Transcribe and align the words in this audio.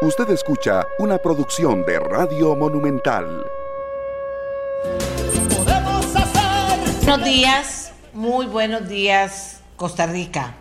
Usted 0.00 0.30
escucha 0.30 0.86
una 1.00 1.18
producción 1.18 1.84
de 1.84 1.98
Radio 1.98 2.54
Monumental. 2.54 3.44
Buenos 7.04 7.24
días, 7.24 7.92
muy 8.14 8.46
buenos 8.46 8.88
días, 8.88 9.58
Costa 9.74 10.06
Rica. 10.06 10.54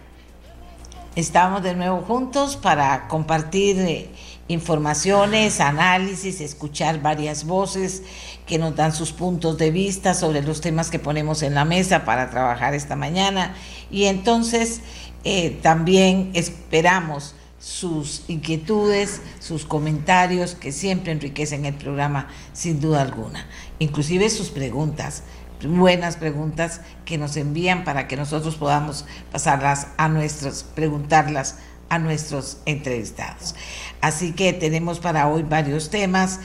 Estamos 1.15 1.61
de 1.61 1.75
nuevo 1.75 2.01
juntos 2.01 2.55
para 2.55 3.07
compartir 3.07 3.77
eh, 3.77 4.09
informaciones, 4.47 5.61
análisis, 5.61 6.41
escuchar 6.41 7.03
varias 7.03 7.45
voces 7.45 8.01
que 8.47 8.57
nos 8.57 8.75
dan 8.75 8.91
sus 8.91 9.13
puntos 9.13 9.59
de 9.59 9.69
vista 9.69 10.15
sobre 10.15 10.41
los 10.41 10.61
temas 10.61 10.89
que 10.89 10.97
ponemos 10.97 11.43
en 11.43 11.53
la 11.53 11.63
mesa 11.63 12.05
para 12.05 12.31
trabajar 12.31 12.73
esta 12.73 12.95
mañana. 12.95 13.55
Y 13.91 14.05
entonces 14.05 14.81
eh, 15.23 15.59
también 15.61 16.31
esperamos 16.33 17.35
sus 17.67 18.23
inquietudes, 18.29 19.21
sus 19.39 19.65
comentarios 19.65 20.55
que 20.55 20.71
siempre 20.71 21.11
enriquecen 21.11 21.65
el 21.65 21.73
programa 21.73 22.29
sin 22.53 22.79
duda 22.79 23.01
alguna, 23.01 23.45
inclusive 23.77 24.29
sus 24.29 24.51
preguntas, 24.51 25.23
buenas 25.67 26.15
preguntas 26.15 26.79
que 27.03 27.17
nos 27.17 27.35
envían 27.35 27.83
para 27.83 28.07
que 28.07 28.15
nosotros 28.15 28.55
podamos 28.55 29.05
pasarlas 29.33 29.87
a 29.97 30.07
nuestros, 30.07 30.63
preguntarlas 30.63 31.57
a 31.89 31.99
nuestros 31.99 32.59
entrevistados. 32.65 33.53
Así 33.99 34.31
que 34.31 34.53
tenemos 34.53 34.99
para 34.99 35.27
hoy 35.27 35.43
varios 35.43 35.89
temas. 35.89 36.39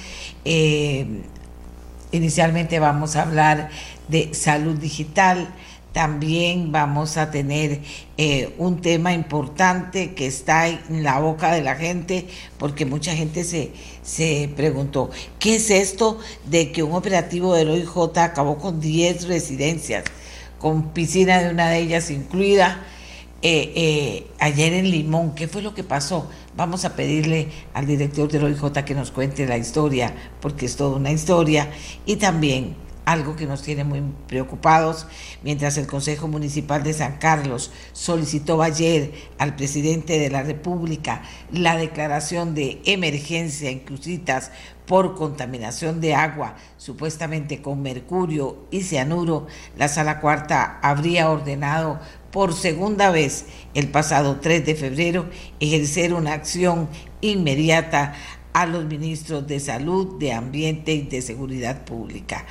Eh, 0.45 1.23
inicialmente 2.11 2.81
vamos 2.81 3.15
a 3.15 3.23
hablar 3.23 3.71
de 4.09 4.35
salud 4.35 4.77
digital 4.77 5.55
también 5.93 6.73
vamos 6.73 7.17
a 7.17 7.31
tener 7.31 7.81
eh, 8.17 8.55
un 8.59 8.81
tema 8.81 9.13
importante 9.13 10.15
que 10.15 10.27
está 10.27 10.69
en 10.69 11.03
la 11.03 11.19
boca 11.21 11.53
de 11.53 11.63
la 11.63 11.77
gente, 11.77 12.27
porque 12.59 12.87
mucha 12.87 13.15
gente 13.15 13.45
se, 13.45 13.73
se 14.03 14.51
preguntó, 14.57 15.11
¿qué 15.39 15.57
es 15.57 15.71
esto 15.71 16.19
de 16.47 16.73
que 16.73 16.83
un 16.83 16.95
operativo 16.95 17.55
del 17.55 17.71
OIJ 17.71 18.19
acabó 18.19 18.59
con 18.59 18.81
10 18.81 19.29
residencias, 19.29 20.05
con 20.59 20.93
piscina 20.93 21.43
de 21.43 21.51
una 21.51 21.69
de 21.69 21.79
ellas 21.79 22.11
incluida? 22.11 22.83
Eh, 23.45 23.73
eh, 23.75 24.27
ayer 24.39 24.73
en 24.73 24.91
Limón, 24.91 25.35
¿qué 25.35 25.49
fue 25.49 25.63
lo 25.63 25.75
que 25.75 25.83
pasó? 25.83 26.31
Vamos 26.57 26.85
a 26.85 26.95
pedirle 26.95 27.49
al 27.75 27.87
director 27.87 28.31
del 28.31 28.45
OIJ 28.45 28.85
que 28.85 28.95
nos 28.95 29.11
cuente 29.11 29.47
la 29.47 29.59
historia, 29.59 30.15
porque 30.41 30.67
es 30.67 30.77
toda 30.77 30.97
una 30.97 31.11
historia, 31.11 31.69
y 32.07 32.17
también 32.17 32.77
algo 33.05 33.37
que 33.37 33.47
nos 33.47 33.63
tiene 33.63 33.85
muy 33.85 34.03
preocupados, 34.29 35.07
mientras 35.43 35.77
el 35.77 35.87
Consejo 35.87 36.29
Municipal 36.29 36.83
de 36.83 36.93
San 36.93 37.19
Carlos 37.19 37.73
solicitó 37.93 38.63
ayer 38.63 39.13
al 39.39 39.57
presidente 39.57 40.19
de 40.19 40.31
la 40.31 40.43
República 40.43 41.23
la 41.51 41.77
declaración 41.77 42.55
de 42.55 42.81
emergencia 42.85 43.71
en 43.71 43.81
Crucitas 43.81 44.51
por 44.87 45.15
contaminación 45.15 46.01
de 46.01 46.15
agua, 46.15 46.57
supuestamente 46.77 47.63
con 47.63 47.83
mercurio 47.83 48.67
y 48.71 48.83
cianuro, 48.83 49.47
la 49.77 49.89
Sala 49.89 50.21
Cuarta 50.21 50.79
habría 50.83 51.31
ordenado 51.31 52.01
por 52.31 52.55
segunda 52.55 53.11
vez 53.11 53.47
el 53.75 53.89
pasado 53.89 54.41
3 54.41 54.65
de 54.67 54.75
febrero 54.75 55.29
ejercer 55.61 56.15
una 56.15 56.33
acción 56.33 56.89
inmediata 57.21 58.15
a 58.53 58.67
los 58.67 58.85
ministros 58.85 59.47
de 59.47 59.61
Salud, 59.61 60.19
de 60.19 60.33
Ambiente 60.33 60.93
y 60.93 61.03
de 61.03 61.23
Seguridad 61.23 61.85
Pública. 61.85 62.45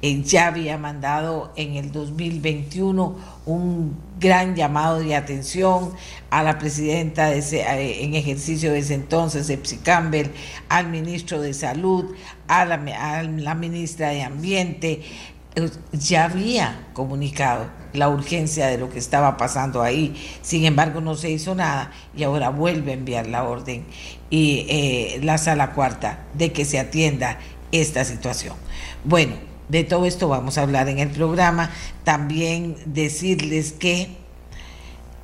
Ya 0.00 0.46
había 0.46 0.78
mandado 0.78 1.52
en 1.56 1.74
el 1.74 1.90
2021 1.90 3.16
un 3.46 3.96
gran 4.20 4.54
llamado 4.54 5.00
de 5.00 5.16
atención 5.16 5.92
a 6.30 6.42
la 6.44 6.58
presidenta 6.58 7.28
de 7.30 7.40
eh, 7.40 8.04
en 8.04 8.14
ejercicio 8.14 8.72
de 8.72 8.78
ese 8.78 8.94
entonces, 8.94 9.50
Epsi 9.50 9.78
Campbell, 9.78 10.28
al 10.68 10.88
ministro 10.88 11.40
de 11.40 11.52
Salud, 11.54 12.14
a 12.46 12.64
la, 12.64 13.54
ministra 13.54 14.10
de 14.10 14.22
Ambiente. 14.22 15.02
Eh, 15.56 15.70
ya 15.92 16.26
había 16.26 16.86
comunicado 16.92 17.68
la 17.92 18.08
urgencia 18.08 18.66
de 18.66 18.78
lo 18.78 18.90
que 18.90 18.98
estaba 18.98 19.36
pasando 19.36 19.82
ahí. 19.82 20.14
Sin 20.42 20.64
embargo, 20.64 21.00
no 21.00 21.14
se 21.14 21.30
hizo 21.30 21.54
nada 21.54 21.90
y 22.16 22.22
ahora 22.22 22.50
vuelve 22.50 22.92
a 22.92 22.94
enviar 22.94 23.26
la 23.26 23.44
orden 23.44 23.84
y 24.30 25.18
la 25.22 25.38
sala 25.38 25.72
cuarta 25.72 26.24
de 26.34 26.52
que 26.52 26.64
se 26.64 26.78
atienda 26.78 27.38
esta 27.72 28.04
situación. 28.04 28.54
Bueno, 29.04 29.34
de 29.68 29.84
todo 29.84 30.06
esto 30.06 30.28
vamos 30.28 30.58
a 30.58 30.62
hablar 30.62 30.88
en 30.88 30.98
el 30.98 31.10
programa. 31.10 31.70
También 32.04 32.76
decirles 32.86 33.72
que, 33.72 34.16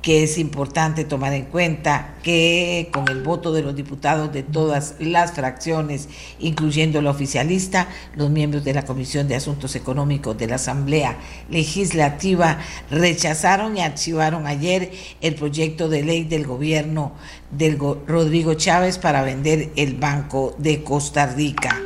que 0.05 0.21
es 0.21 0.37
importante 0.37 1.03
tomar 1.03 1.33
en 1.33 1.45
cuenta 1.45 2.13
que 2.21 2.89
con 2.93 3.07
el 3.07 3.23
voto 3.23 3.51
de 3.51 3.63
los 3.63 3.75
diputados 3.75 4.31
de 4.31 4.43
todas 4.43 4.93
las 4.99 5.31
fracciones, 5.31 6.09
incluyendo 6.37 7.01
la 7.01 7.09
oficialista, 7.09 7.87
los 8.15 8.29
miembros 8.29 8.63
de 8.63 8.75
la 8.75 8.85
Comisión 8.85 9.27
de 9.27 9.33
Asuntos 9.33 9.75
Económicos 9.75 10.37
de 10.37 10.45
la 10.45 10.57
Asamblea 10.57 11.17
Legislativa 11.49 12.59
rechazaron 12.91 13.77
y 13.77 13.81
archivaron 13.81 14.45
ayer 14.45 14.91
el 15.21 15.33
proyecto 15.33 15.89
de 15.89 16.03
ley 16.03 16.23
del 16.23 16.45
gobierno 16.45 17.13
del 17.49 17.79
Rodrigo 17.79 18.53
Chávez 18.53 18.99
para 18.99 19.23
vender 19.23 19.71
el 19.75 19.95
Banco 19.95 20.53
de 20.59 20.83
Costa 20.83 21.25
Rica. 21.25 21.84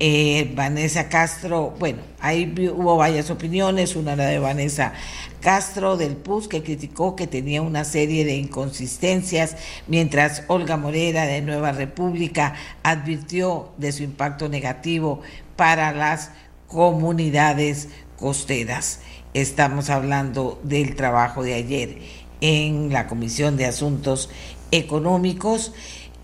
Eh, 0.00 0.52
Vanessa 0.56 1.08
Castro, 1.08 1.72
bueno, 1.78 2.02
ahí 2.18 2.52
hubo 2.74 2.96
varias 2.96 3.30
opiniones, 3.30 3.94
una 3.94 4.16
de 4.16 4.40
Vanessa 4.40 4.92
Castro 5.40 5.96
del 5.96 6.16
PUS 6.16 6.48
que 6.48 6.64
criticó 6.64 7.14
que 7.14 7.28
tenía 7.28 7.62
una 7.62 7.84
serie 7.84 8.24
de 8.24 8.34
inconsistencias, 8.34 9.56
mientras 9.86 10.42
Olga 10.48 10.76
Morera 10.76 11.26
de 11.26 11.42
Nueva 11.42 11.70
República 11.70 12.54
advirtió 12.82 13.70
de 13.76 13.92
su 13.92 14.02
impacto 14.02 14.48
negativo 14.48 15.20
para 15.54 15.92
las 15.92 16.32
comunidades 16.66 17.88
costeras. 18.16 18.98
Estamos 19.32 19.90
hablando 19.90 20.60
del 20.64 20.96
trabajo 20.96 21.44
de 21.44 21.54
ayer 21.54 21.98
en 22.40 22.92
la 22.92 23.06
Comisión 23.06 23.56
de 23.56 23.66
Asuntos 23.66 24.28
Económicos. 24.72 25.72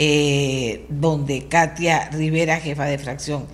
Eh, 0.03 0.87
donde 0.89 1.47
Katia 1.49 2.09
Rivera, 2.09 2.59
jefa 2.59 2.87
de 2.87 2.97
fracción 2.97 3.45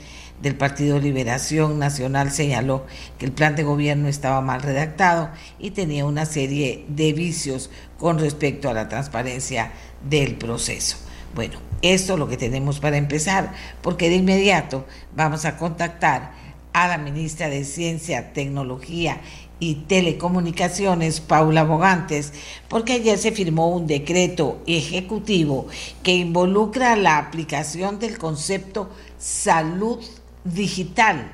del 0.41 0.55
Partido 0.55 1.01
Liberación 1.01 1.81
Nacional, 1.81 2.31
señaló 2.31 2.87
que 3.19 3.27
el 3.27 3.33
plan 3.33 3.57
de 3.57 3.65
gobierno 3.65 4.07
estaba 4.07 4.41
mal 4.43 4.63
redactado 4.63 5.31
y 5.59 5.73
tenía 5.73 6.05
una 6.05 6.25
serie 6.25 6.85
de 6.87 7.13
vicios 7.13 7.69
con 7.99 8.21
respecto 8.21 8.71
a 8.71 8.75
la 8.75 8.89
transparencia 8.89 9.73
del 10.09 10.37
proceso. 10.37 10.99
Bueno, 11.35 11.59
esto 11.83 12.13
es 12.13 12.19
lo 12.21 12.29
que 12.29 12.37
tenemos 12.37 12.79
para 12.79 12.97
empezar, 12.97 13.53
porque 13.83 14.09
de 14.09 14.15
inmediato 14.15 14.87
vamos 15.17 15.47
a 15.47 15.57
contactar 15.57 16.31
a 16.73 16.87
la 16.87 16.99
ministra 16.99 17.49
de 17.49 17.65
Ciencia, 17.65 18.33
Tecnología 18.33 19.21
y 19.59 19.75
Telecomunicaciones, 19.87 21.21
Paula 21.21 21.65
Bogantes, 21.65 22.33
porque 22.69 22.95
ayer 22.95 23.19
se 23.19 23.33
firmó 23.33 23.69
un 23.71 23.87
decreto 23.87 24.63
ejecutivo 24.67 25.67
que 26.03 26.15
involucra 26.15 26.97
la 26.97 27.19
aplicación 27.19 27.99
del 27.99 28.19
concepto 28.19 28.91
salud 29.19 29.99
digital 30.45 31.33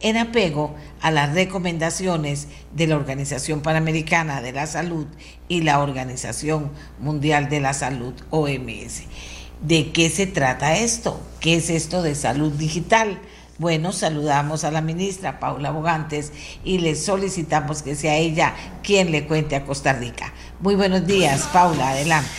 en 0.00 0.16
apego 0.16 0.74
a 1.00 1.10
las 1.10 1.34
recomendaciones 1.34 2.48
de 2.74 2.86
la 2.86 2.96
Organización 2.96 3.60
Panamericana 3.60 4.40
de 4.40 4.52
la 4.52 4.66
Salud 4.66 5.06
y 5.48 5.62
la 5.62 5.80
Organización 5.80 6.70
Mundial 6.98 7.50
de 7.50 7.60
la 7.60 7.74
Salud, 7.74 8.14
OMS. 8.30 9.02
¿De 9.60 9.92
qué 9.92 10.08
se 10.08 10.26
trata 10.26 10.78
esto? 10.78 11.20
¿Qué 11.40 11.56
es 11.56 11.68
esto 11.68 12.02
de 12.02 12.14
salud 12.14 12.52
digital? 12.52 13.20
Bueno, 13.60 13.92
saludamos 13.92 14.64
a 14.64 14.70
la 14.70 14.80
ministra 14.80 15.38
Paula 15.38 15.70
Bogantes 15.70 16.32
y 16.64 16.78
le 16.78 16.94
solicitamos 16.94 17.82
que 17.82 17.94
sea 17.94 18.16
ella 18.16 18.54
quien 18.82 19.12
le 19.12 19.26
cuente 19.26 19.54
a 19.54 19.66
Costa 19.66 19.92
Rica. 19.92 20.32
Muy 20.60 20.76
buenos 20.76 21.06
días, 21.06 21.46
Paula, 21.52 21.90
adelante. 21.90 22.30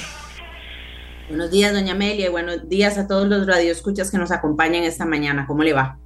Buenos 1.27 1.51
días, 1.51 1.73
doña 1.73 1.91
Amelia, 1.91 2.25
y 2.25 2.29
buenos 2.31 2.67
días 2.67 2.97
a 2.97 3.05
todos 3.05 3.27
los 3.27 3.45
radioescuchas 3.45 4.09
que 4.09 4.17
nos 4.17 4.31
acompañan 4.31 4.83
esta 4.83 5.05
mañana. 5.05 5.45
¿Cómo 5.45 5.61
le 5.61 5.73
va? 5.73 5.99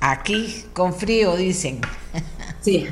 Aquí, 0.00 0.64
con 0.72 0.94
frío, 0.94 1.36
dicen. 1.36 1.82
Sí. 2.62 2.86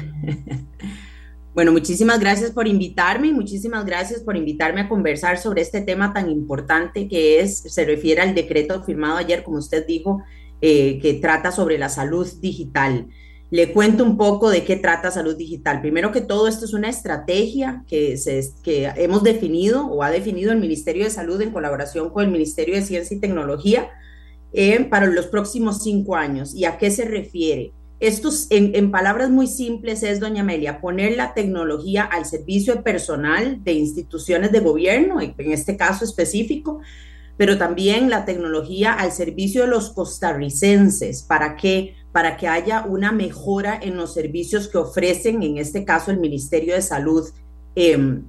Bueno, 1.54 1.72
muchísimas 1.72 2.19
gracias 2.19 2.50
por 2.50 2.66
invitarme 2.66 3.28
y 3.28 3.32
muchísimas 3.32 3.84
gracias 3.87 4.20
por 4.20 4.37
invitarme 4.37 4.82
a 4.82 4.88
conversar 4.88 5.38
sobre 5.38 5.60
este 5.62 5.82
tema 5.82 6.12
tan 6.12 6.31
importante 6.31 7.08
que 7.08 7.40
es, 7.40 7.58
se 7.58 7.84
refiere 7.87 8.20
al 8.20 8.34
decreto 8.34 8.82
firmado 8.84 9.16
ayer, 9.16 9.43
como 9.43 9.58
usted 9.58 9.87
dijo, 9.87 10.22
eh, 10.64 11.00
que 11.00 11.14
trata 11.14 11.50
sobre 11.50 11.76
la 11.76 11.88
salud 11.88 12.25
digital. 12.41 13.09
Le 13.50 13.73
cuento 13.73 14.05
un 14.05 14.17
poco 14.17 14.49
de 14.49 14.62
qué 14.62 14.76
trata 14.76 15.11
salud 15.11 15.37
digital. 15.37 15.81
Primero 15.81 16.12
que 16.12 16.20
todo, 16.20 16.47
esto 16.47 16.64
es 16.64 16.73
una 16.73 16.88
estrategia 16.88 17.85
que, 17.88 18.17
se, 18.17 18.49
que 18.62 18.87
hemos 18.94 19.25
definido 19.25 19.88
o 19.88 20.05
ha 20.05 20.11
definido 20.12 20.53
el 20.53 20.61
Ministerio 20.61 21.03
de 21.03 21.11
Salud 21.11 21.43
en 21.43 21.50
colaboración 21.50 22.11
con 22.11 22.25
el 22.25 22.31
Ministerio 22.31 22.76
de 22.76 22.82
Ciencia 22.82 23.17
y 23.17 23.19
Tecnología 23.19 23.91
eh, 24.53 24.85
para 24.85 25.06
los 25.06 25.26
próximos 25.26 25.82
cinco 25.82 26.14
años. 26.14 26.55
¿Y 26.55 26.64
a 26.64 26.79
qué 26.79 26.93
se 26.93 27.06
refiere? 27.06 27.73
Esto, 27.99 28.31
en, 28.50 28.76
en, 28.76 28.93
palabras 28.93 29.31
muy 29.31 29.49
simples, 29.49 30.05
es, 30.05 30.20
doña 30.20 30.43
Amelia, 30.43 30.81
poner 30.81 31.17
la 31.17 31.35
tecnología 31.35 32.05
al 32.05 32.25
servicio 32.25 32.85
personal 32.85 33.64
de 33.64 33.73
instituciones 33.73 34.53
de 34.53 34.61
gobierno, 34.61 35.20
en 35.20 35.53
este 35.53 35.76
caso 35.76 36.05
específico, 36.05 36.81
pero 37.42 37.58
también 37.58 38.08
la 38.08 38.24
tecnología 38.24 38.92
al 38.92 39.10
servicio 39.10 39.62
de 39.62 39.66
los 39.66 39.90
costarricenses. 39.90 41.24
¿Para 41.24 41.56
qué? 41.56 41.96
Para 42.12 42.36
que 42.36 42.46
haya 42.46 42.84
una 42.86 43.10
mejora 43.10 43.76
en 43.82 43.96
los 43.96 44.14
servicios 44.14 44.68
que 44.68 44.78
ofrecen, 44.78 45.42
en 45.42 45.58
este 45.58 45.84
caso 45.84 46.12
el 46.12 46.20
Ministerio 46.20 46.76
de 46.76 46.82
Salud. 46.82 47.28
Em, 47.74 48.22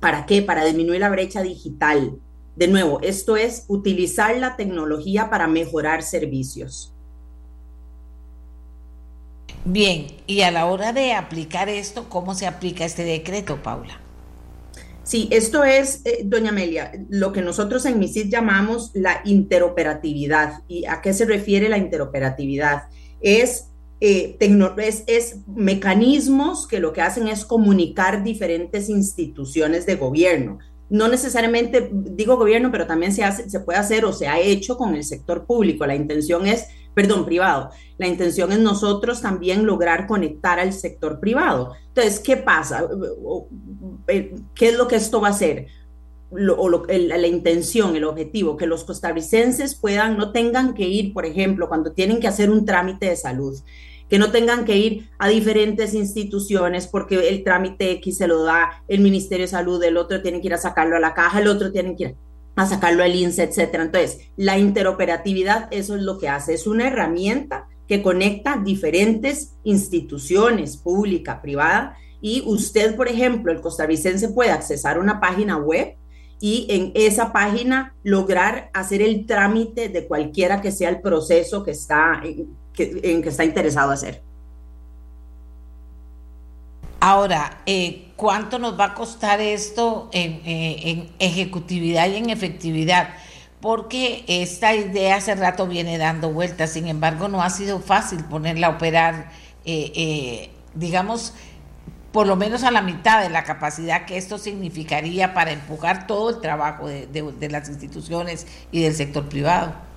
¿Para 0.00 0.26
qué? 0.26 0.42
Para 0.42 0.64
disminuir 0.64 0.98
la 0.98 1.10
brecha 1.10 1.42
digital. 1.42 2.18
De 2.56 2.66
nuevo, 2.66 2.98
esto 3.02 3.36
es 3.36 3.66
utilizar 3.68 4.36
la 4.36 4.56
tecnología 4.56 5.30
para 5.30 5.46
mejorar 5.46 6.02
servicios. 6.02 6.92
Bien, 9.64 10.08
y 10.26 10.40
a 10.40 10.50
la 10.50 10.66
hora 10.66 10.92
de 10.92 11.12
aplicar 11.12 11.68
esto, 11.68 12.08
¿cómo 12.08 12.34
se 12.34 12.48
aplica 12.48 12.84
este 12.84 13.04
decreto, 13.04 13.62
Paula? 13.62 13.99
Sí, 15.02 15.28
esto 15.30 15.64
es, 15.64 16.02
eh, 16.04 16.22
doña 16.24 16.50
Amelia, 16.50 16.92
lo 17.08 17.32
que 17.32 17.42
nosotros 17.42 17.84
en 17.86 17.98
MISID 17.98 18.30
llamamos 18.30 18.90
la 18.94 19.22
interoperatividad. 19.24 20.62
¿Y 20.68 20.84
a 20.86 21.00
qué 21.00 21.14
se 21.14 21.24
refiere 21.24 21.68
la 21.68 21.78
interoperatividad? 21.78 22.84
Es, 23.20 23.68
eh, 24.00 24.36
es, 24.78 25.04
es, 25.06 25.36
mecanismos 25.46 26.66
que 26.66 26.80
lo 26.80 26.92
que 26.92 27.00
hacen 27.00 27.28
es 27.28 27.44
comunicar 27.44 28.22
diferentes 28.22 28.88
instituciones 28.88 29.86
de 29.86 29.96
gobierno. 29.96 30.58
No 30.90 31.08
necesariamente 31.08 31.90
digo 31.92 32.36
gobierno, 32.36 32.70
pero 32.70 32.86
también 32.86 33.12
se, 33.12 33.24
hace, 33.24 33.48
se 33.48 33.60
puede 33.60 33.78
hacer 33.78 34.04
o 34.04 34.12
se 34.12 34.28
ha 34.28 34.38
hecho 34.38 34.76
con 34.76 34.94
el 34.94 35.04
sector 35.04 35.46
público. 35.46 35.86
La 35.86 35.94
intención 35.94 36.46
es 36.46 36.66
perdón, 36.94 37.24
privado. 37.24 37.70
La 37.98 38.06
intención 38.06 38.52
es 38.52 38.58
nosotros 38.58 39.20
también 39.20 39.66
lograr 39.66 40.06
conectar 40.06 40.58
al 40.58 40.72
sector 40.72 41.20
privado. 41.20 41.72
Entonces, 41.88 42.20
¿qué 42.20 42.36
pasa? 42.36 42.86
¿Qué 44.06 44.68
es 44.68 44.76
lo 44.76 44.88
que 44.88 44.96
esto 44.96 45.20
va 45.20 45.28
a 45.28 45.32
hacer? 45.32 45.66
o 46.32 46.68
la 46.68 47.26
intención, 47.26 47.96
el 47.96 48.04
objetivo, 48.04 48.56
que 48.56 48.68
los 48.68 48.84
costarricenses 48.84 49.74
puedan, 49.74 50.16
no 50.16 50.30
tengan 50.30 50.74
que 50.74 50.86
ir, 50.86 51.12
por 51.12 51.26
ejemplo, 51.26 51.68
cuando 51.68 51.90
tienen 51.90 52.20
que 52.20 52.28
hacer 52.28 52.50
un 52.50 52.64
trámite 52.64 53.06
de 53.06 53.16
salud, 53.16 53.58
que 54.08 54.18
no 54.18 54.30
tengan 54.30 54.64
que 54.64 54.76
ir 54.76 55.08
a 55.18 55.28
diferentes 55.28 55.94
instituciones 55.94 56.86
porque 56.86 57.28
el 57.28 57.44
trámite 57.44 57.92
X 57.92 58.18
se 58.18 58.26
lo 58.26 58.42
da 58.42 58.82
el 58.88 59.00
Ministerio 59.00 59.44
de 59.44 59.50
Salud, 59.50 59.82
el 59.82 59.96
otro 59.96 60.20
tiene 60.20 60.40
que 60.40 60.48
ir 60.48 60.54
a 60.54 60.58
sacarlo 60.58 60.96
a 60.96 61.00
la 61.00 61.14
caja, 61.14 61.40
el 61.40 61.48
otro 61.48 61.72
tiene 61.72 61.96
que 61.96 62.04
ir 62.04 62.16
a 62.56 62.66
sacarlo 62.66 63.02
al 63.04 63.14
INSE, 63.14 63.44
etcétera. 63.44 63.84
Entonces, 63.84 64.18
la 64.36 64.58
interoperatividad, 64.58 65.68
eso 65.70 65.94
es 65.94 66.02
lo 66.02 66.18
que 66.18 66.28
hace, 66.28 66.54
es 66.54 66.66
una 66.66 66.88
herramienta 66.88 67.68
que 67.86 68.02
conecta 68.02 68.60
diferentes 68.62 69.54
instituciones, 69.64 70.76
pública, 70.76 71.40
privada, 71.40 71.96
y 72.20 72.42
usted, 72.46 72.96
por 72.96 73.08
ejemplo, 73.08 73.52
el 73.52 73.60
costarricense 73.60 74.28
puede 74.28 74.50
accesar 74.50 74.98
una 74.98 75.20
página 75.20 75.56
web 75.56 75.96
y 76.40 76.66
en 76.70 76.92
esa 76.94 77.32
página 77.32 77.94
lograr 78.02 78.70
hacer 78.72 79.02
el 79.02 79.26
trámite 79.26 79.88
de 79.88 80.06
cualquiera 80.06 80.60
que 80.60 80.72
sea 80.72 80.88
el 80.88 81.00
proceso 81.00 81.62
que 81.62 81.72
está, 81.72 82.22
en 82.24 83.22
que 83.22 83.28
está 83.28 83.44
interesado 83.44 83.90
hacer. 83.90 84.22
Ahora, 87.00 87.62
eh, 87.64 88.08
¿cuánto 88.16 88.58
nos 88.58 88.78
va 88.78 88.86
a 88.86 88.94
costar 88.94 89.40
esto 89.40 90.10
en, 90.12 90.42
eh, 90.44 91.08
ejecutividad 91.18 92.08
y 92.10 92.16
en 92.16 92.28
efectividad? 92.28 93.10
Porque 93.62 94.24
esta 94.28 94.74
idea 94.74 95.16
hace 95.16 95.34
rato 95.34 95.66
viene 95.66 95.96
dando 95.96 96.30
vueltas, 96.30 96.72
sin 96.72 96.88
embargo 96.88 97.28
no 97.28 97.42
ha 97.42 97.48
sido 97.48 97.80
fácil 97.80 98.24
ponerla 98.24 98.68
a 98.68 98.70
operar, 98.70 99.30
eh, 99.64 100.50
digamos, 100.74 101.34
por 102.12 102.26
lo 102.26 102.36
menos 102.36 102.64
a 102.64 102.70
la 102.70 102.82
mitad 102.82 103.22
de 103.22 103.30
la 103.30 103.44
capacidad 103.44 104.04
que 104.04 104.16
esto 104.16 104.38
significaría 104.38 105.32
para 105.34 105.52
empujar 105.52 106.06
todo 106.06 106.30
el 106.30 106.40
trabajo 106.40 106.88
de 106.88 107.48
las 107.50 107.68
instituciones 107.68 108.46
y 108.72 108.82
del 108.82 108.94
sector 108.94 109.28
privado. 109.28 109.90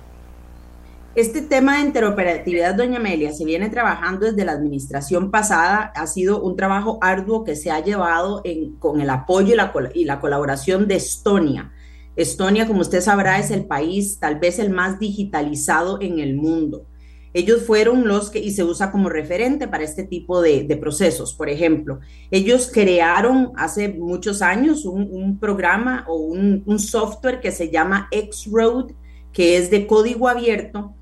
Este 1.14 1.42
tema 1.42 1.76
de 1.76 1.84
interoperatividad, 1.84 2.74
doña 2.74 2.96
Amelia, 2.96 3.32
se 3.32 3.44
viene 3.44 3.68
trabajando 3.68 4.26
desde 4.26 4.44
la 4.44 4.50
administración 4.50 5.30
pasada. 5.30 5.92
Ha 5.94 6.08
sido 6.08 6.42
un 6.42 6.56
trabajo 6.56 6.98
arduo 7.00 7.44
que 7.44 7.54
se 7.54 7.70
ha 7.70 7.78
llevado 7.78 8.42
con 8.80 9.00
el 9.00 9.08
apoyo 9.10 9.54
y 9.54 9.56
la, 9.56 9.72
y 9.94 10.06
la 10.06 10.18
colaboración 10.18 10.88
de 10.88 10.96
Estonia. 10.96 11.70
Estonia, 12.16 12.66
como 12.66 12.80
usted 12.80 13.00
sabrá, 13.00 13.38
es 13.38 13.52
el 13.52 13.64
país 13.64 14.18
tal 14.18 14.40
vez 14.40 14.58
el 14.58 14.70
más 14.70 14.98
digitalizado 14.98 16.00
en 16.00 16.18
el 16.18 16.34
mundo. 16.34 16.84
Ellos 17.34 17.62
fueron 17.62 18.08
los 18.08 18.30
que, 18.30 18.38
y 18.38 18.52
se 18.52 18.64
usa 18.64 18.90
como 18.90 19.10
referente 19.10 19.68
para 19.68 19.84
este 19.84 20.04
tipo 20.04 20.40
de, 20.40 20.64
procesos. 20.80 21.34
Por 21.34 21.50
ejemplo, 21.50 22.00
ellos 22.30 22.70
crearon 22.72 23.52
hace 23.56 23.88
muchos 23.88 24.40
años 24.40 24.84
un, 24.84 25.38
programa 25.38 26.04
o 26.08 26.16
un, 26.16 26.62
un 26.64 26.78
software 26.78 27.40
que 27.40 27.50
se 27.50 27.70
llama 27.70 28.08
X-Road, 28.10 28.92
que 29.32 29.56
es 29.56 29.70
de 29.70 29.86
código 29.86 30.28
abierto, 30.28 30.94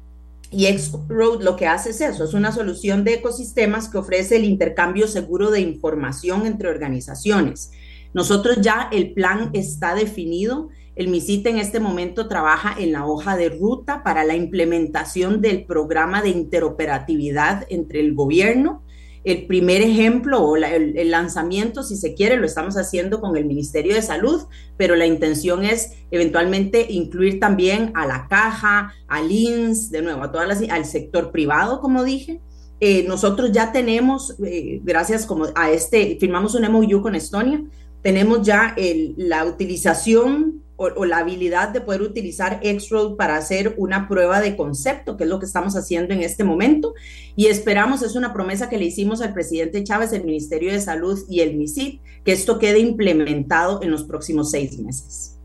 y 0.53 0.67
X-Road 0.67 1.43
lo 1.43 1.57
que 1.57 1.67
hace 1.67 1.91
es 1.91 2.01
eso, 2.01 2.25
es 2.25 2.35
una 2.35 2.53
solución 2.53 3.05
de 3.05 3.15
ecosistemas 3.15 3.89
que 3.89 3.99
ofrece 3.99 4.37
el 4.37 4.45
intercambio 4.45 5.09
seguro 5.09 5.51
de 5.51 5.61
información 5.61 6.47
entre 6.47 6.69
organizaciones. 6.69 7.71
Nosotros 8.13 8.59
ya 8.61 8.89
el 8.93 9.15
plan 9.15 9.51
está 9.55 9.95
definido. 9.95 10.69
El 10.95 11.09
MISIT 11.09 11.47
en 11.47 11.59
este 11.59 11.81
momento 11.81 12.29
trabaja 12.29 12.75
en 12.79 12.93
la 12.93 13.07
hoja 13.07 13.37
de 13.37 13.49
ruta 13.49 14.03
para 14.03 14.25
la 14.25 14.37
implementación 14.37 15.41
del 15.41 15.65
programa 15.65 16.21
de 16.21 16.29
interoperatividad 16.29 17.67
entre 17.71 18.01
el 18.01 18.15
gobierno, 18.15 18.83
el 19.25 19.47
primer 19.47 19.83
ejemplo 19.83 20.43
o 20.43 20.57
el, 20.57 21.11
lanzamiento, 21.11 21.83
si 21.83 21.97
se 21.97 22.13
quiere, 22.15 22.37
lo 22.37 22.45
estamos 22.45 22.77
haciendo 22.77 23.21
con 23.21 23.37
el 23.37 23.45
Ministerio 23.45 23.95
de 23.95 24.03
Salud, 24.03 24.43
pero 24.77 24.97
la 24.97 25.07
intención 25.07 25.65
es 25.65 25.93
eventualmente 26.11 26.87
incluir 26.91 27.39
también 27.39 27.93
a 27.95 28.05
la 28.07 28.27
caja, 28.29 28.93
al 29.07 29.31
INS, 29.31 29.91
de 29.91 30.03
nuevo, 30.03 30.25
a 30.25 30.33
todas 30.33 30.49
las, 30.49 30.69
al 30.69 30.85
sector 30.85 31.31
privado, 31.31 31.81
como 31.81 32.03
dije. 32.03 32.41
Eh, 32.81 33.05
nosotros 33.07 33.53
ya 33.53 33.71
tenemos, 33.71 34.35
eh, 34.45 34.81
gracias 34.83 35.25
como 35.25 35.47
a 35.55 35.71
este, 35.71 36.17
firmamos 36.19 36.57
un 36.57 36.71
MOU 36.71 37.01
con 37.01 37.15
Estonia, 37.15 37.63
tenemos 38.03 38.45
ya 38.45 38.75
la 39.17 39.45
utilización 39.45 40.63
o, 40.83 41.05
la 41.05 41.19
habilidad 41.19 41.69
de 41.69 41.81
poder 41.81 42.03
utilizar 42.03 42.61
X-Road 42.63 43.17
para 43.17 43.37
hacer 43.37 43.75
una 43.77 44.09
prueba 44.09 44.41
de 44.41 44.57
concepto, 44.57 45.17
que 45.17 45.25
es 45.25 45.31
lo 45.31 45.39
que 45.39 45.47
estamos 45.47 45.77
haciendo 45.77 46.13
en 46.13 46.23
este 46.23 46.45
momento. 46.45 46.95
Y 47.37 47.47
esperamos, 47.47 48.03
es 48.03 48.17
una 48.17 48.33
promesa 48.33 48.69
que 48.69 48.79
le 48.79 48.87
hicimos 48.87 49.21
al 49.21 49.33
presidente 49.33 49.85
Chávez, 49.85 50.13
el 50.13 50.25
Ministerio 50.25 50.73
de 50.73 50.81
Salud 50.81 51.19
y 51.29 51.41
el 51.41 51.57
MISID, 51.57 52.01
que 52.25 52.33
esto 52.33 52.59
quede 52.59 52.79
implementado 52.79 53.83
en 53.83 53.91
los 53.91 54.05
próximos 54.05 54.51
seis 54.51 54.79
meses. 54.79 55.39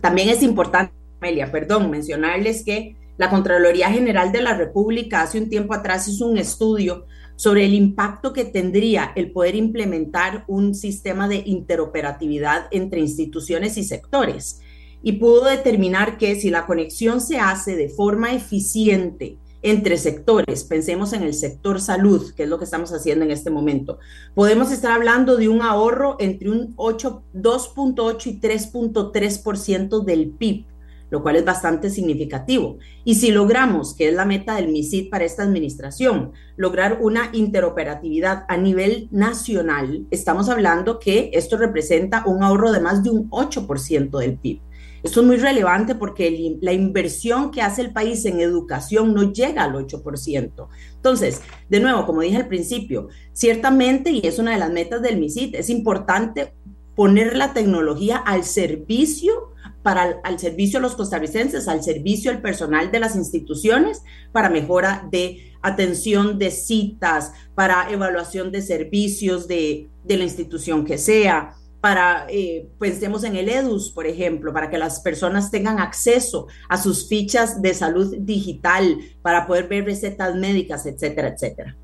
También 0.00 0.28
es 0.28 0.42
importante, 0.42 0.92
Amelia, 1.20 1.50
perdón, 1.50 1.90
mencionarles 1.90 2.64
que 2.64 2.96
la 3.16 3.30
Contraloría 3.30 3.90
General 3.90 4.32
de 4.32 4.42
la 4.42 4.54
República 4.56 5.22
hace 5.22 5.38
un 5.38 5.48
tiempo 5.48 5.72
atrás 5.72 6.08
hizo 6.08 6.26
un 6.26 6.36
estudio 6.36 7.06
sobre 7.36 7.64
el 7.64 7.74
impacto 7.74 8.32
que 8.32 8.44
tendría 8.44 9.12
el 9.16 9.32
poder 9.32 9.54
implementar 9.54 10.44
un 10.46 10.74
sistema 10.74 11.28
de 11.28 11.42
interoperatividad 11.46 12.66
entre 12.70 13.00
instituciones 13.00 13.76
y 13.76 13.84
sectores. 13.84 14.60
Y 15.04 15.12
pudo 15.12 15.44
determinar 15.44 16.16
que 16.16 16.34
si 16.34 16.48
la 16.48 16.64
conexión 16.64 17.20
se 17.20 17.38
hace 17.38 17.76
de 17.76 17.90
forma 17.90 18.32
eficiente 18.32 19.38
entre 19.60 19.98
sectores, 19.98 20.64
pensemos 20.64 21.12
en 21.12 21.22
el 21.22 21.34
sector 21.34 21.78
salud, 21.80 22.32
que 22.34 22.44
es 22.44 22.48
lo 22.48 22.58
que 22.58 22.64
estamos 22.64 22.90
haciendo 22.90 23.24
en 23.24 23.30
este 23.30 23.50
momento, 23.50 23.98
podemos 24.34 24.72
estar 24.72 24.92
hablando 24.92 25.36
de 25.36 25.50
un 25.50 25.60
ahorro 25.60 26.16
entre 26.20 26.50
un 26.50 26.74
2.8 26.74 28.26
y 28.26 28.40
3.3% 28.40 30.04
del 30.04 30.30
PIB 30.30 30.66
lo 31.10 31.22
cual 31.22 31.36
es 31.36 31.44
bastante 31.44 31.90
significativo. 31.90 32.78
Y 33.04 33.14
si 33.14 33.30
logramos, 33.30 33.94
que 33.94 34.08
es 34.08 34.14
la 34.14 34.24
meta 34.24 34.56
del 34.56 34.66
MISID 34.66 35.10
para 35.10 35.24
esta 35.24 35.44
administración, 35.44 36.32
lograr 36.56 36.98
una 37.02 37.30
interoperatividad 37.32 38.44
a 38.48 38.56
nivel 38.56 39.06
nacional, 39.12 40.08
estamos 40.10 40.48
hablando 40.48 40.98
que 40.98 41.30
esto 41.34 41.56
representa 41.56 42.24
un 42.26 42.42
ahorro 42.42 42.72
de 42.72 42.80
más 42.80 43.04
de 43.04 43.10
un 43.10 43.30
8% 43.30 44.18
del 44.18 44.38
PIB. 44.38 44.60
Esto 45.04 45.20
es 45.20 45.26
muy 45.26 45.36
relevante 45.36 45.94
porque 45.94 46.56
la 46.62 46.72
inversión 46.72 47.50
que 47.50 47.60
hace 47.60 47.82
el 47.82 47.92
país 47.92 48.24
en 48.24 48.40
educación 48.40 49.12
no 49.12 49.34
llega 49.34 49.62
al 49.62 49.74
8%. 49.74 50.68
Entonces, 50.96 51.42
de 51.68 51.78
nuevo, 51.78 52.06
como 52.06 52.22
dije 52.22 52.38
al 52.38 52.48
principio, 52.48 53.08
ciertamente, 53.34 54.10
y 54.10 54.26
es 54.26 54.38
una 54.38 54.52
de 54.52 54.58
las 54.58 54.72
metas 54.72 55.02
del 55.02 55.18
MISID, 55.18 55.56
es 55.56 55.68
importante 55.68 56.54
poner 56.96 57.36
la 57.36 57.52
tecnología 57.52 58.16
al 58.16 58.44
servicio 58.44 59.52
para 59.82 60.20
al 60.24 60.38
servicio 60.38 60.78
de 60.78 60.84
los 60.84 60.96
costarricenses, 60.96 61.68
al 61.68 61.82
servicio 61.82 62.30
del 62.30 62.40
personal 62.40 62.90
de 62.90 63.00
las 63.00 63.14
instituciones, 63.14 64.02
para 64.32 64.48
mejora 64.48 65.06
de 65.12 65.52
atención 65.60 66.38
de 66.38 66.50
citas, 66.50 67.32
para 67.54 67.90
evaluación 67.90 68.50
de 68.50 68.62
servicios 68.62 69.48
de, 69.48 69.90
de 70.02 70.16
la 70.16 70.24
institución 70.24 70.86
que 70.86 70.96
sea, 70.96 71.56
para, 71.84 72.24
eh, 72.30 72.66
pensemos 72.78 73.24
en 73.24 73.36
el 73.36 73.46
EDUS, 73.46 73.92
por 73.92 74.06
ejemplo, 74.06 74.54
para 74.54 74.70
que 74.70 74.78
las 74.78 75.00
personas 75.00 75.50
tengan 75.50 75.78
acceso 75.78 76.46
a 76.66 76.78
sus 76.78 77.06
fichas 77.10 77.60
de 77.60 77.74
salud 77.74 78.16
digital, 78.20 79.00
para 79.20 79.46
poder 79.46 79.68
ver 79.68 79.84
recetas 79.84 80.34
médicas, 80.34 80.86
etcétera, 80.86 81.28
etcétera. 81.28 81.76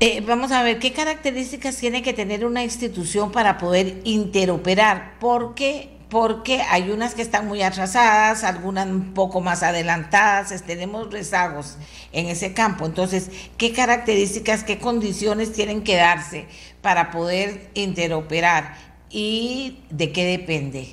Eh, 0.00 0.20
vamos 0.20 0.52
a 0.52 0.62
ver 0.62 0.78
qué 0.78 0.92
características 0.92 1.78
tiene 1.78 2.02
que 2.02 2.12
tener 2.12 2.44
una 2.44 2.62
institución 2.62 3.32
para 3.32 3.56
poder 3.56 4.02
interoperar, 4.04 5.14
porque 5.18 5.95
porque 6.08 6.60
hay 6.60 6.90
unas 6.90 7.14
que 7.14 7.22
están 7.22 7.48
muy 7.48 7.62
atrasadas, 7.62 8.44
algunas 8.44 8.86
un 8.86 9.12
poco 9.12 9.40
más 9.40 9.62
adelantadas, 9.62 10.62
tenemos 10.62 11.12
rezagos 11.12 11.76
en 12.12 12.26
ese 12.26 12.52
campo. 12.52 12.86
Entonces, 12.86 13.30
¿qué 13.58 13.72
características, 13.72 14.62
qué 14.62 14.78
condiciones 14.78 15.52
tienen 15.52 15.82
que 15.82 15.96
darse 15.96 16.46
para 16.80 17.10
poder 17.10 17.70
interoperar 17.74 18.76
y 19.10 19.80
de 19.90 20.12
qué 20.12 20.24
depende? 20.24 20.92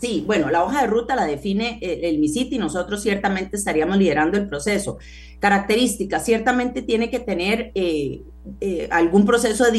Sí, 0.00 0.24
bueno, 0.26 0.50
la 0.50 0.62
hoja 0.62 0.82
de 0.82 0.88
ruta 0.88 1.16
la 1.16 1.24
define 1.24 1.78
el, 1.80 2.04
el 2.04 2.18
MISIT 2.18 2.52
y 2.52 2.58
nosotros 2.58 3.02
ciertamente 3.02 3.56
estaríamos 3.56 3.96
liderando 3.96 4.36
el 4.36 4.48
proceso. 4.48 4.98
Características, 5.38 6.24
ciertamente 6.24 6.82
tiene 6.82 7.08
que 7.08 7.20
tener 7.20 7.70
eh, 7.74 8.22
eh, 8.60 8.88
algún 8.90 9.24
proceso 9.24 9.64
de 9.64 9.70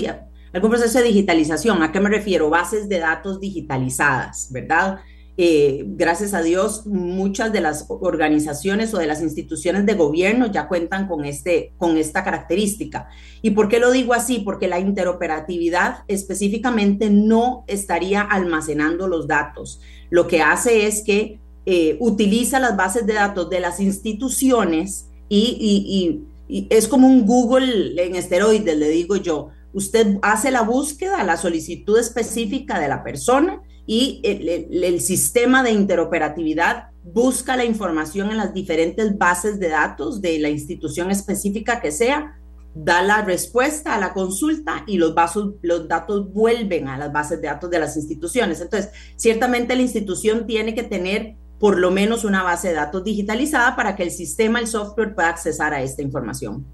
algún 0.58 0.72
proceso 0.72 0.98
de 0.98 1.06
digitalización. 1.06 1.84
¿A 1.84 1.92
qué 1.92 2.00
me 2.00 2.10
refiero? 2.10 2.50
Bases 2.50 2.90
de 2.90 2.98
datos 2.98 3.40
digitalizadas, 3.40 4.50
¿verdad? 4.52 5.00
Eh, 5.40 5.84
gracias 5.90 6.34
a 6.34 6.42
Dios, 6.42 6.88
muchas 6.88 7.54
de 7.54 7.62
las 7.62 7.86
organizaciones 7.90 8.92
o 8.96 8.98
de 8.98 9.06
las 9.06 9.22
instituciones 9.22 9.86
de 9.86 9.94
gobierno 9.94 10.52
ya 10.52 10.68
cuentan 10.68 11.08
con, 11.08 11.26
este, 11.26 11.74
con 11.78 11.96
esta 11.98 12.24
característica. 12.24 13.08
¿Y 13.44 13.52
por 13.52 13.70
qué 13.70 13.80
lo 13.80 13.92
digo 13.92 14.16
así? 14.16 14.40
Porque 14.40 14.68
la 14.68 14.80
interoperatividad 14.80 16.00
específicamente 16.08 17.12
no 17.12 17.64
estaría 17.68 18.22
almacenando 18.22 19.08
los 19.08 19.28
datos. 19.28 19.80
Lo 20.10 20.28
que 20.28 20.42
hace 20.42 20.88
es 20.88 21.04
que 21.04 21.40
eh, 21.68 21.98
utiliza 22.00 22.60
las 22.60 22.76
bases 22.76 23.06
de 23.06 23.14
datos 23.14 23.48
de 23.52 23.60
las 23.60 23.80
instituciones 23.80 25.08
y, 25.30 26.26
y 26.50 26.68
es 26.72 26.88
como 26.88 27.08
un 27.08 27.28
Google 27.28 28.02
en 28.04 28.16
esteroides, 28.16 28.76
le 28.76 28.90
digo 28.90 29.18
yo. 29.18 29.52
Usted 29.74 30.18
hace 30.22 30.52
la 30.52 30.62
búsqueda, 30.62 31.24
la 31.24 31.38
solicitud 31.38 31.98
específica 32.00 32.80
de 32.80 32.88
la 32.88 33.04
persona 33.04 33.62
y 33.86 34.22
el, 34.24 35.00
sistema 35.00 35.64
de 35.64 35.72
interoperatividad 35.72 36.90
busca 37.04 37.56
la 37.56 37.64
información 37.64 38.32
en 38.32 38.38
las 38.38 38.54
diferentes 38.54 39.18
bases 39.18 39.60
de 39.60 39.70
datos 39.70 40.22
de 40.22 40.40
la 40.40 40.50
institución 40.50 41.10
específica 41.10 41.80
que 41.80 41.92
sea, 41.92 42.38
da 42.76 43.02
la 43.02 43.22
respuesta 43.22 43.96
a 43.96 44.00
la 44.00 44.14
consulta 44.14 44.84
y 44.88 44.98
los, 44.98 45.16
los 45.62 45.88
datos 45.88 46.32
vuelven 46.34 46.90
a 46.90 46.98
las 46.98 47.14
bases 47.14 47.42
de 47.42 47.48
datos 47.48 47.70
de 47.70 47.80
las 47.80 47.96
instituciones. 47.96 48.60
Entonces, 48.60 48.92
ciertamente 49.16 49.76
la 49.76 49.82
institución 49.82 50.46
tiene 50.46 50.76
que 50.76 50.84
tener 50.84 51.38
por 51.60 51.80
lo 51.80 51.90
menos 51.90 52.24
una 52.24 52.44
base 52.44 52.70
de 52.70 52.76
datos 52.76 53.04
digitalizada 53.04 53.76
para 53.76 53.96
que 53.96 54.04
el 54.04 54.12
sistema, 54.12 54.60
el 54.60 54.68
software 54.68 55.16
pueda 55.16 55.30
accesar 55.30 55.74
a 55.74 55.82
esta 55.82 56.02
información. 56.02 56.66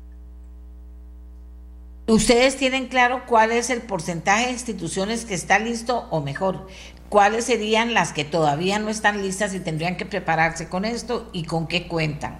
¿Ustedes 2.07 2.57
tienen 2.57 2.87
claro 2.87 3.23
cuál 3.25 3.53
es 3.53 3.69
el 3.69 3.81
porcentaje 3.81 4.47
de 4.47 4.51
instituciones 4.51 5.23
que 5.23 5.33
está 5.33 5.57
listo 5.57 6.07
o 6.09 6.19
mejor? 6.19 6.67
¿Cuáles 7.07 7.45
serían 7.45 7.93
las 7.93 8.11
que 8.11 8.25
todavía 8.25 8.77
no 8.77 8.89
están 8.89 9.21
listas 9.21 9.53
y 9.53 9.61
tendrían 9.61 9.95
que 9.95 10.05
prepararse 10.05 10.67
con 10.67 10.83
esto 10.83 11.29
y 11.31 11.45
con 11.45 11.65
qué 11.65 11.87
cuentan? 11.87 12.39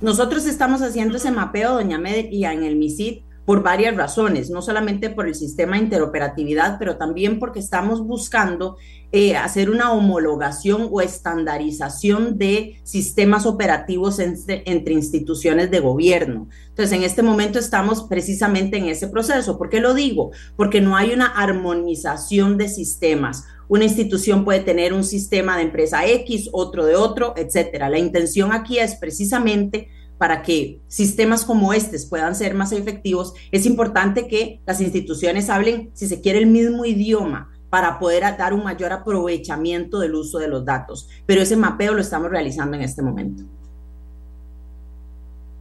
Nosotros 0.00 0.46
estamos 0.46 0.80
haciendo 0.80 1.16
ese 1.16 1.32
mapeo, 1.32 1.74
doña 1.74 1.98
Media, 1.98 2.52
en 2.52 2.62
el 2.62 2.76
MISID 2.76 3.22
por 3.48 3.62
varias 3.62 3.96
razones, 3.96 4.50
no 4.50 4.60
solamente 4.60 5.08
por 5.08 5.26
el 5.26 5.34
sistema 5.34 5.76
de 5.78 5.84
interoperatividad, 5.84 6.78
pero 6.78 6.98
también 6.98 7.38
porque 7.38 7.60
estamos 7.60 8.06
buscando 8.06 8.76
eh, 9.10 9.36
hacer 9.36 9.70
una 9.70 9.90
homologación 9.90 10.86
o 10.90 11.00
estandarización 11.00 12.36
de 12.36 12.78
sistemas 12.82 13.46
operativos 13.46 14.18
entre, 14.18 14.92
instituciones 14.92 15.70
de 15.70 15.80
gobierno. 15.80 16.50
Entonces, 16.68 16.94
en 16.94 17.04
este 17.04 17.22
momento 17.22 17.58
estamos 17.58 18.02
precisamente 18.02 18.76
en 18.76 18.84
ese 18.84 19.08
proceso. 19.08 19.56
¿Por 19.56 19.70
qué 19.70 19.80
lo 19.80 19.94
digo? 19.94 20.30
Porque 20.54 20.82
no 20.82 20.94
hay 20.94 21.14
una 21.14 21.28
armonización 21.28 22.58
de 22.58 22.68
sistemas. 22.68 23.44
Una 23.66 23.84
institución 23.84 24.44
puede 24.44 24.60
tener 24.60 24.92
un 24.92 25.04
sistema 25.04 25.56
de 25.56 25.62
empresa 25.62 26.06
X, 26.06 26.50
otro 26.52 26.84
de 26.84 26.96
otro, 26.96 27.32
etcétera. 27.34 27.88
La 27.88 27.98
intención 27.98 28.52
aquí 28.52 28.78
es 28.78 28.96
precisamente 28.96 29.88
para 30.18 30.42
que 30.42 30.80
sistemas 30.88 31.44
como 31.44 31.72
estos 31.72 32.04
puedan 32.06 32.34
ser 32.34 32.54
más 32.54 32.72
efectivos, 32.72 33.34
es 33.52 33.64
importante 33.66 34.26
que 34.26 34.60
las 34.66 34.80
instituciones 34.80 35.48
hablen, 35.48 35.90
si 35.94 36.08
se 36.08 36.20
quiere, 36.20 36.40
el 36.40 36.46
mismo 36.46 36.84
idioma 36.84 37.50
para 37.70 37.98
poder 37.98 38.22
dar 38.36 38.54
un 38.54 38.64
mayor 38.64 38.92
aprovechamiento 38.92 39.98
del 40.00 40.14
uso 40.14 40.38
de 40.38 40.48
los 40.48 40.64
datos. 40.64 41.08
Pero 41.26 41.42
ese 41.42 41.56
mapeo 41.56 41.94
lo 41.94 42.00
estamos 42.00 42.30
realizando 42.30 42.76
en 42.76 42.82
este 42.82 43.02
momento. 43.02 43.44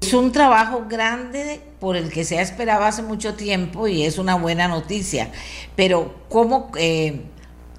Es 0.02 0.14
un 0.14 0.32
trabajo 0.32 0.86
grande 0.88 1.60
por 1.80 1.98
el 1.98 2.10
que 2.10 2.24
se 2.24 2.40
ha 2.40 2.42
esperado 2.42 2.86
hace 2.86 3.02
mucho 3.02 3.34
tiempo 3.34 3.88
y 3.88 4.04
es 4.04 4.18
una 4.18 4.36
buena 4.36 4.68
noticia. 4.68 5.32
Pero, 5.76 6.16
¿cómo, 6.30 6.72
eh, 6.78 7.24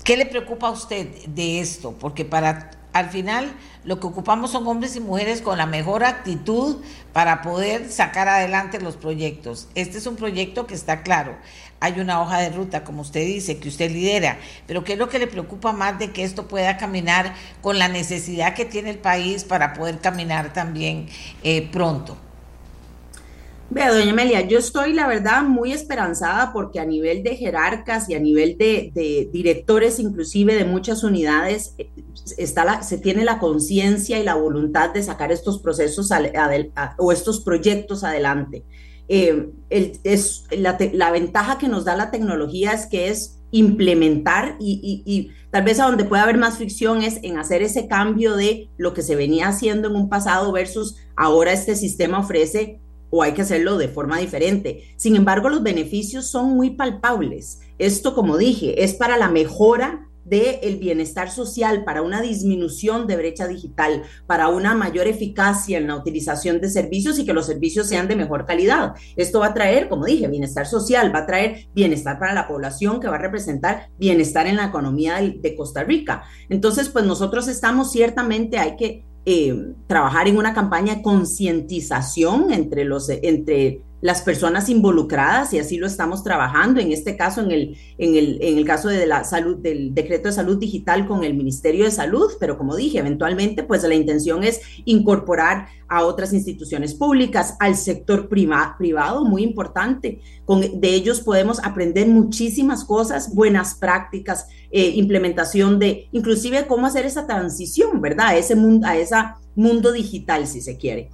¿qué 0.04 0.16
le 0.16 0.26
preocupa 0.26 0.68
a 0.68 0.72
usted 0.72 1.08
de 1.26 1.60
esto? 1.60 1.94
Porque 1.98 2.26
para 2.26 2.70
al 2.92 3.08
final 3.08 3.50
lo 3.84 4.00
que 4.00 4.06
ocupamos 4.06 4.50
son 4.50 4.66
hombres 4.66 4.96
y 4.96 5.00
mujeres 5.00 5.40
con 5.40 5.58
la 5.58 5.66
mejor 5.66 6.04
actitud 6.04 6.82
para 7.12 7.42
poder 7.42 7.90
sacar 7.90 8.28
adelante 8.28 8.80
los 8.80 8.96
proyectos. 8.96 9.68
Este 9.74 9.98
es 9.98 10.06
un 10.06 10.16
proyecto 10.16 10.66
que 10.66 10.74
está 10.74 11.02
claro. 11.02 11.36
Hay 11.80 12.00
una 12.00 12.20
hoja 12.20 12.40
de 12.40 12.50
ruta, 12.50 12.84
como 12.84 13.02
usted 13.02 13.24
dice, 13.24 13.58
que 13.58 13.68
usted 13.68 13.90
lidera, 13.90 14.38
pero 14.66 14.84
¿qué 14.84 14.94
es 14.94 14.98
lo 14.98 15.08
que 15.08 15.18
le 15.18 15.28
preocupa 15.28 15.72
más 15.72 15.98
de 15.98 16.10
que 16.10 16.24
esto 16.24 16.48
pueda 16.48 16.76
caminar 16.76 17.34
con 17.62 17.78
la 17.78 17.88
necesidad 17.88 18.54
que 18.54 18.64
tiene 18.64 18.90
el 18.90 18.98
país 18.98 19.44
para 19.44 19.74
poder 19.74 20.00
caminar 20.00 20.52
también 20.52 21.08
eh, 21.44 21.68
pronto? 21.70 22.16
Vea, 23.70 23.92
doña 23.92 24.12
Amelia, 24.12 24.48
yo 24.48 24.58
estoy, 24.58 24.94
la 24.94 25.06
verdad, 25.06 25.42
muy 25.42 25.72
esperanzada 25.72 26.54
porque 26.54 26.80
a 26.80 26.86
nivel 26.86 27.22
de 27.22 27.36
jerarcas 27.36 28.08
y 28.08 28.14
a 28.14 28.18
nivel 28.18 28.56
de, 28.56 29.28
directores, 29.30 29.98
inclusive 29.98 30.54
de 30.54 30.64
muchas 30.64 31.04
unidades, 31.04 31.74
está 32.38 32.64
la, 32.64 32.82
se 32.82 32.96
tiene 32.96 33.26
la 33.26 33.38
conciencia 33.38 34.18
y 34.18 34.24
la 34.24 34.36
voluntad 34.36 34.94
de 34.94 35.02
sacar 35.02 35.32
estos 35.32 35.60
procesos 35.60 36.10
o 36.96 37.12
estos 37.12 37.40
proyectos 37.40 38.04
adelante. 38.04 38.64
Eh, 39.06 39.50
es, 39.68 40.44
la, 40.50 41.10
ventaja 41.10 41.58
que 41.58 41.68
nos 41.68 41.84
da 41.84 41.94
la 41.94 42.10
tecnología 42.10 42.72
es 42.72 42.86
que 42.86 43.08
es 43.08 43.38
implementar 43.50 44.56
y, 44.58 45.02
y, 45.04 45.30
tal 45.50 45.64
vez 45.64 45.78
a 45.78 45.86
donde 45.86 46.04
puede 46.04 46.22
haber 46.22 46.38
más 46.38 46.56
fricción 46.56 47.02
es 47.02 47.18
en 47.22 47.38
hacer 47.38 47.62
ese 47.62 47.86
cambio 47.86 48.36
de 48.36 48.70
lo 48.78 48.92
que 48.92 49.02
se 49.02 49.16
venía 49.16 49.48
haciendo 49.48 49.88
en 49.88 49.96
un 49.96 50.08
pasado 50.10 50.52
versus 50.52 50.96
ahora 51.16 51.52
este 51.52 51.74
sistema 51.74 52.18
ofrece 52.18 52.80
o 53.10 53.22
hay 53.22 53.32
que 53.32 53.42
hacerlo 53.42 53.78
de 53.78 53.88
forma 53.88 54.18
diferente. 54.18 54.84
Sin 54.96 55.16
embargo, 55.16 55.48
los 55.48 55.62
beneficios 55.62 56.26
son 56.26 56.54
muy 56.54 56.70
palpables. 56.70 57.60
Esto, 57.78 58.14
como 58.14 58.36
dije, 58.36 58.82
es 58.84 58.94
para 58.94 59.16
la 59.16 59.28
mejora 59.28 60.08
del 60.28 60.76
bienestar 60.76 61.30
social, 61.30 61.84
para 61.84 62.02
una 62.02 62.20
disminución 62.20 63.06
de 63.06 63.16
brecha 63.16 63.48
digital, 63.48 64.02
para 64.26 64.48
una 64.48 64.74
mayor 64.74 65.06
eficacia 65.06 65.78
en 65.78 65.86
la 65.86 65.96
utilización 65.96 66.60
de 66.60 66.68
servicios 66.68 67.18
y 67.18 67.24
que 67.24 67.32
los 67.32 67.46
servicios 67.46 67.88
sean 67.88 68.08
de 68.08 68.16
mejor 68.16 68.44
calidad. 68.44 68.94
Esto 69.16 69.40
va 69.40 69.46
a 69.46 69.54
traer, 69.54 69.88
como 69.88 70.04
dije, 70.04 70.28
bienestar 70.28 70.66
social, 70.66 71.14
va 71.14 71.20
a 71.20 71.26
traer 71.26 71.68
bienestar 71.74 72.18
para 72.18 72.34
la 72.34 72.46
población 72.46 73.00
que 73.00 73.08
va 73.08 73.16
a 73.16 73.20
representar 73.20 73.88
bienestar 73.98 74.46
en 74.46 74.56
la 74.56 74.66
economía 74.66 75.16
de, 75.16 75.56
Costa 75.56 75.82
Rica. 75.82 76.24
Entonces, 76.50 76.88
pues 76.90 77.04
nosotros 77.04 77.48
estamos 77.48 77.90
ciertamente, 77.90 78.58
hay 78.58 78.76
que 78.76 79.04
eh, 79.30 79.74
trabajar 79.86 80.26
en 80.26 80.38
una 80.38 80.54
campaña 80.54 80.94
de 80.94 81.02
concientización 81.02 82.50
entre, 82.50 82.88
entre 83.20 83.82
las 84.00 84.22
personas 84.22 84.70
involucradas 84.70 85.52
y 85.52 85.58
así 85.58 85.76
lo 85.76 85.86
estamos 85.86 86.24
trabajando, 86.24 86.80
en 86.80 86.92
este 86.92 87.14
caso, 87.14 87.42
en 87.42 87.50
el, 87.50 87.76
en 87.98 88.14
el, 88.14 88.38
en 88.40 88.56
el 88.56 88.64
caso 88.64 88.88
de 88.88 89.06
la 89.06 89.24
salud, 89.24 89.58
del 89.58 89.92
decreto 89.92 90.28
de 90.28 90.34
salud 90.34 90.56
digital 90.56 91.06
con 91.06 91.24
el 91.24 91.34
Ministerio 91.34 91.84
de 91.84 91.90
Salud, 91.90 92.30
pero 92.40 92.56
como 92.56 92.74
dije, 92.74 93.00
eventualmente, 93.00 93.64
pues 93.64 93.82
la 93.82 93.94
intención 93.94 94.44
es 94.44 94.62
incorporar 94.86 95.66
a 95.88 96.06
otras 96.06 96.32
instituciones 96.32 96.94
públicas, 96.94 97.54
al 97.60 97.76
sector 97.76 98.30
privado, 98.30 99.26
muy 99.26 99.42
importante. 99.42 100.22
Con, 100.46 100.80
de 100.80 100.94
ellos 100.94 101.20
podemos 101.20 101.62
aprender 101.62 102.08
muchísimas 102.08 102.82
cosas, 102.82 103.34
buenas 103.34 103.74
prácticas, 103.74 104.46
eh, 104.70 104.92
implementación 104.96 105.78
de, 105.78 106.08
inclusive 106.12 106.66
cómo 106.66 106.86
hacer 106.86 107.06
esa 107.06 107.26
transición, 107.26 108.00
¿verdad? 108.00 108.28
A 108.28 108.36
ese 108.36 108.54
mundo, 108.54 108.86
a 108.86 108.96
ese 108.96 109.16
mundo 109.54 109.92
digital, 109.92 110.46
si 110.46 110.60
se 110.60 110.76
quiere. 110.76 111.10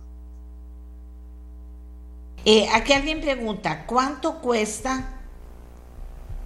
Eh, 2.45 2.67
aquí 2.75 2.93
alguien 2.93 3.21
pregunta, 3.21 3.87
¿cuánto 3.87 4.41
cuesta, 4.41 5.21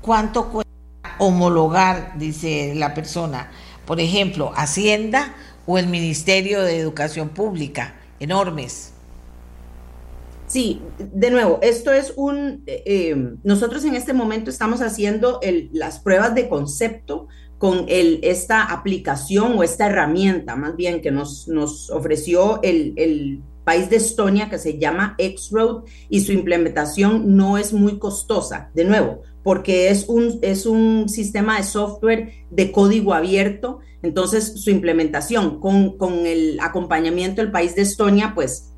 cuánto 0.01 0.51
cuesta 0.51 0.71
homologar, 1.19 2.19
dice 2.19 2.75
la 2.77 2.95
persona, 2.95 3.51
por 3.87 4.01
ejemplo, 4.01 4.53
Hacienda 4.55 5.35
o 5.67 5.79
el 5.79 5.87
Ministerio 5.87 6.63
de 6.63 6.79
Educación 6.79 7.31
Pública? 7.31 7.95
Enormes. 8.21 8.93
Sí, 10.49 10.81
de 10.99 11.31
nuevo, 11.31 11.59
esto 11.61 11.93
es 11.93 12.15
un, 12.17 12.63
eh, 12.67 12.83
eh, 12.87 13.17
nosotros 13.45 13.85
en 13.85 13.95
este 13.95 14.15
momento 14.15 14.49
estamos 14.49 14.81
haciendo 14.81 15.41
las 15.73 15.99
pruebas 15.99 16.35
de 16.35 16.49
concepto 16.49 17.29
con 17.59 17.85
el, 17.89 18.21
esta 18.23 18.63
aplicación 18.63 19.59
o 19.59 19.63
esta 19.63 19.87
herramienta, 19.87 20.57
más 20.57 20.75
bien, 20.75 21.03
que 21.03 21.11
nos, 21.11 21.49
nos 21.49 21.91
ofreció 21.91 22.63
el, 22.63 22.95
el 22.97 23.43
país 23.65 23.91
de 23.91 23.97
Estonia 23.97 24.49
que 24.49 24.59
se 24.59 24.79
llama 24.79 25.15
X-Road 25.19 25.85
y 26.09 26.21
su 26.21 26.33
implementación 26.33 27.37
no 27.37 27.59
es 27.59 27.75
muy 27.75 27.99
costosa. 27.99 28.71
De 28.75 28.85
nuevo, 28.85 29.21
porque 29.43 29.91
es 29.91 30.09
un, 30.09 30.39
es 30.41 30.65
un 30.65 31.11
sistema 31.11 31.59
de 31.59 31.65
software 31.65 32.33
de 32.51 32.73
código 32.73 33.13
abierto, 33.13 33.81
entonces 34.03 34.63
su 34.63 34.71
implementación 34.71 35.61
con, 35.61 35.99
con 35.99 36.25
el 36.27 36.59
acompañamiento 36.61 37.43
del 37.43 37.51
país 37.51 37.75
de 37.75 37.83
Estonia, 37.83 38.33
pues, 38.35 38.73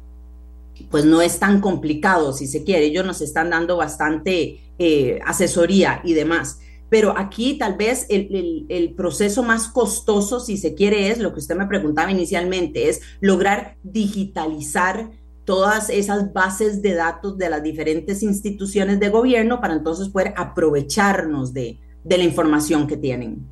pues 0.91 1.05
no 1.05 1.21
es 1.23 1.39
tan 1.39 1.61
complicado, 1.61 2.33
si 2.33 2.47
se 2.47 2.65
quiere, 2.65 2.87
ellos 2.87 3.05
nos 3.05 3.21
están 3.21 3.51
dando 3.51 3.77
bastante 3.77 4.61
eh, 4.79 5.19
asesoría 5.27 6.01
y 6.05 6.15
demás. 6.15 6.61
Pero 6.89 7.17
aquí 7.17 7.57
tal 7.59 7.77
vez 7.77 8.07
el, 8.09 8.95
proceso 8.97 9.43
más 9.43 9.69
costoso, 9.69 10.41
si 10.41 10.57
se 10.57 10.75
quiere, 10.75 11.11
es 11.11 11.19
lo 11.19 11.33
que 11.33 11.39
usted 11.39 11.57
me 11.57 11.67
preguntaba 11.67 12.11
inicialmente, 12.11 12.89
es 12.89 13.01
lograr 13.21 13.77
digitalizar 13.83 15.11
todas 15.45 15.91
esas 15.91 16.33
bases 16.33 16.83
de 16.83 16.95
datos 16.95 17.39
de 17.39 17.51
las 17.51 17.63
diferentes 17.63 18.23
instituciones 18.23 18.99
de 18.99 19.09
gobierno 19.09 19.61
para 19.61 19.75
entonces 19.75 20.09
poder 20.09 20.35
aprovecharnos 20.37 21.53
de 21.53 21.79
la 22.05 22.25
información 22.25 22.87
que 22.87 22.97
tienen. 22.97 23.47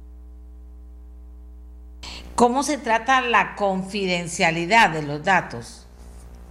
¿Cómo 2.39 2.63
se 2.63 2.79
trata 2.79 3.21
la 3.21 3.57
confidencialidad 3.57 4.91
de 4.91 5.03
los 5.03 5.25
datos? 5.25 5.88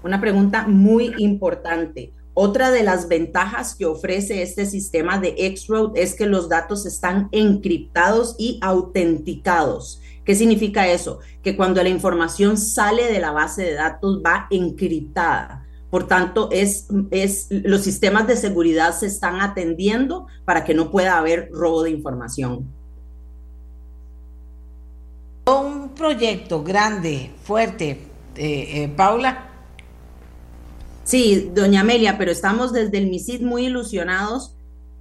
Una 0.04 0.22
pregunta 0.22 0.68
muy 0.68 1.14
importante. 1.18 2.14
Otra 2.34 2.70
de 2.70 2.84
las 2.84 3.08
ventajas 3.08 3.74
que 3.74 3.86
ofrece 3.86 4.44
este 4.44 4.68
sistema 4.68 5.18
de 5.18 5.34
X-Road 5.38 5.94
es 5.96 6.14
que 6.14 6.28
los 6.28 6.50
datos 6.50 6.86
están 6.86 7.30
encriptados 7.32 8.36
y 8.38 8.60
autenticados. 8.62 10.02
¿Qué 10.24 10.36
significa 10.36 10.88
eso? 10.88 11.20
Que 11.42 11.58
cuando 11.58 11.82
la 11.82 11.90
información 11.90 12.58
sale 12.58 13.12
de 13.12 13.20
la 13.20 13.32
base 13.32 13.64
de 13.64 13.74
datos 13.74 14.22
va 14.24 14.46
encriptada. 14.52 15.66
Por 15.90 16.06
tanto, 16.08 16.50
los 16.52 17.82
sistemas 17.82 18.28
de 18.28 18.36
seguridad 18.36 18.94
se 18.94 19.08
están 19.08 19.42
atendiendo 19.42 20.28
para 20.44 20.64
que 20.64 20.74
no 20.74 20.92
pueda 20.92 21.18
haber 21.18 21.50
robo 21.52 21.84
de 21.84 21.92
información. 21.92 22.68
Un 25.48 25.90
proyecto 25.96 26.62
grande, 26.62 27.32
fuerte, 27.42 28.02
eh, 28.36 28.84
eh, 28.84 28.94
Paula, 28.96 29.47
Sí, 31.08 31.52
doña 31.56 31.82
Amelia, 31.82 32.18
pero 32.18 32.32
estamos 32.32 32.74
desde 32.74 32.98
el 32.98 33.08
MISID 33.08 33.40
muy 33.40 33.68
ilusionados 33.68 34.58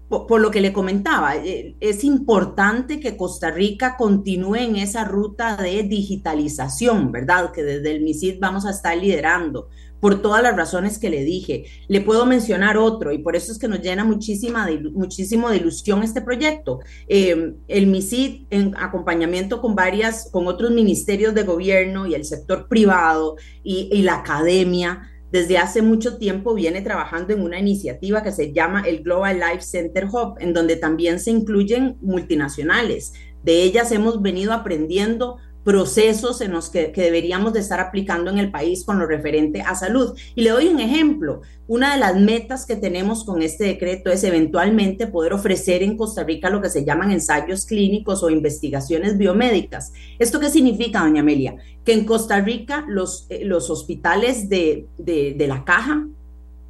por, 0.08 0.40
lo 0.40 0.52
que 0.52 0.60
le 0.60 0.72
comentaba. 0.72 1.34
Eh, 1.34 1.74
es 1.80 2.04
importante 2.04 3.00
que 3.00 3.16
Costa 3.16 3.50
Rica 3.50 3.96
continúe 3.96 4.54
en 4.54 4.76
esa 4.76 5.02
ruta 5.02 5.56
de 5.56 5.82
digitalización, 5.82 7.10
¿verdad? 7.10 7.50
Que 7.50 7.64
desde 7.64 7.90
el 7.90 8.02
MISID 8.02 8.36
vamos 8.38 8.66
a 8.66 8.70
estar 8.70 8.96
liderando 8.96 9.68
por 9.98 10.22
todas 10.22 10.44
las 10.44 10.54
razones 10.54 10.98
que 10.98 11.10
le 11.10 11.24
dije. 11.24 11.64
Le 11.88 12.02
puedo 12.02 12.24
mencionar 12.24 12.76
otro 12.78 13.10
y 13.10 13.18
por 13.18 13.34
eso 13.34 13.50
es 13.50 13.58
que 13.58 13.66
nos 13.66 13.80
llena 13.80 14.04
muchísima 14.04 14.68
muchísimo 14.92 15.50
de 15.50 15.56
ilusión 15.56 16.04
este 16.04 16.20
proyecto. 16.20 16.78
Em, 17.08 17.56
el 17.66 17.88
MISID 17.88 18.46
en 18.50 18.76
acompañamiento 18.76 19.60
con 19.60 19.74
varias, 19.74 20.30
con 20.30 20.46
otros 20.46 20.70
ministerios 20.70 21.34
de 21.34 21.42
gobierno 21.42 22.06
y 22.06 22.14
el 22.14 22.24
sector 22.24 22.68
privado 22.68 23.34
y 23.64 24.02
la 24.02 24.18
academia 24.18 25.10
desde 25.36 25.58
hace 25.58 25.82
mucho 25.82 26.16
tiempo 26.16 26.54
viene 26.54 26.80
trabajando 26.80 27.34
en 27.34 27.42
una 27.42 27.58
iniciativa 27.58 28.22
que 28.22 28.32
se 28.32 28.54
llama 28.54 28.84
el 28.86 29.02
Global 29.02 29.38
Life 29.38 29.60
Center 29.60 30.06
Hub, 30.06 30.36
en 30.40 30.54
donde 30.54 30.76
también 30.76 31.20
se 31.20 31.30
incluyen 31.30 31.98
multinacionales. 32.00 33.12
De 33.42 33.62
ellas 33.62 33.92
hemos 33.92 34.22
venido 34.22 34.54
aprendiendo 34.54 35.36
procesos 35.66 36.40
en 36.42 36.52
los 36.52 36.70
que, 36.70 36.92
deberíamos 36.94 37.52
de 37.52 37.58
estar 37.58 37.80
aplicando 37.80 38.30
en 38.30 38.38
el 38.38 38.52
país 38.52 38.84
con 38.84 39.00
lo 39.00 39.06
referente 39.06 39.62
a 39.62 39.74
salud. 39.74 40.16
Y 40.36 40.42
le 40.42 40.50
doy 40.50 40.68
un 40.68 40.78
ejemplo. 40.78 41.42
Una 41.66 41.92
de 41.92 41.98
las 41.98 42.14
metas 42.14 42.66
que 42.66 42.76
tenemos 42.76 43.24
con 43.24 43.42
este 43.42 43.64
decreto 43.64 44.12
es 44.12 44.22
eventualmente 44.22 45.08
poder 45.08 45.32
ofrecer 45.32 45.82
en 45.82 45.96
Costa 45.96 46.22
Rica 46.22 46.50
lo 46.50 46.62
que 46.62 46.70
se 46.70 46.84
llaman 46.84 47.10
ensayos 47.10 47.66
clínicos 47.66 48.22
o 48.22 48.30
investigaciones 48.30 49.18
biomédicas. 49.18 49.92
¿Esto 50.20 50.38
qué 50.38 50.50
significa, 50.50 51.00
doña 51.00 51.22
Amelia? 51.22 51.56
Que 51.84 51.94
en 51.94 52.04
Costa 52.04 52.40
Rica 52.40 52.84
los, 52.86 53.26
eh, 53.28 53.44
los 53.44 53.68
hospitales 53.68 54.48
de, 54.48 54.86
de 54.98 55.46
la 55.48 55.64
caja 55.64 56.06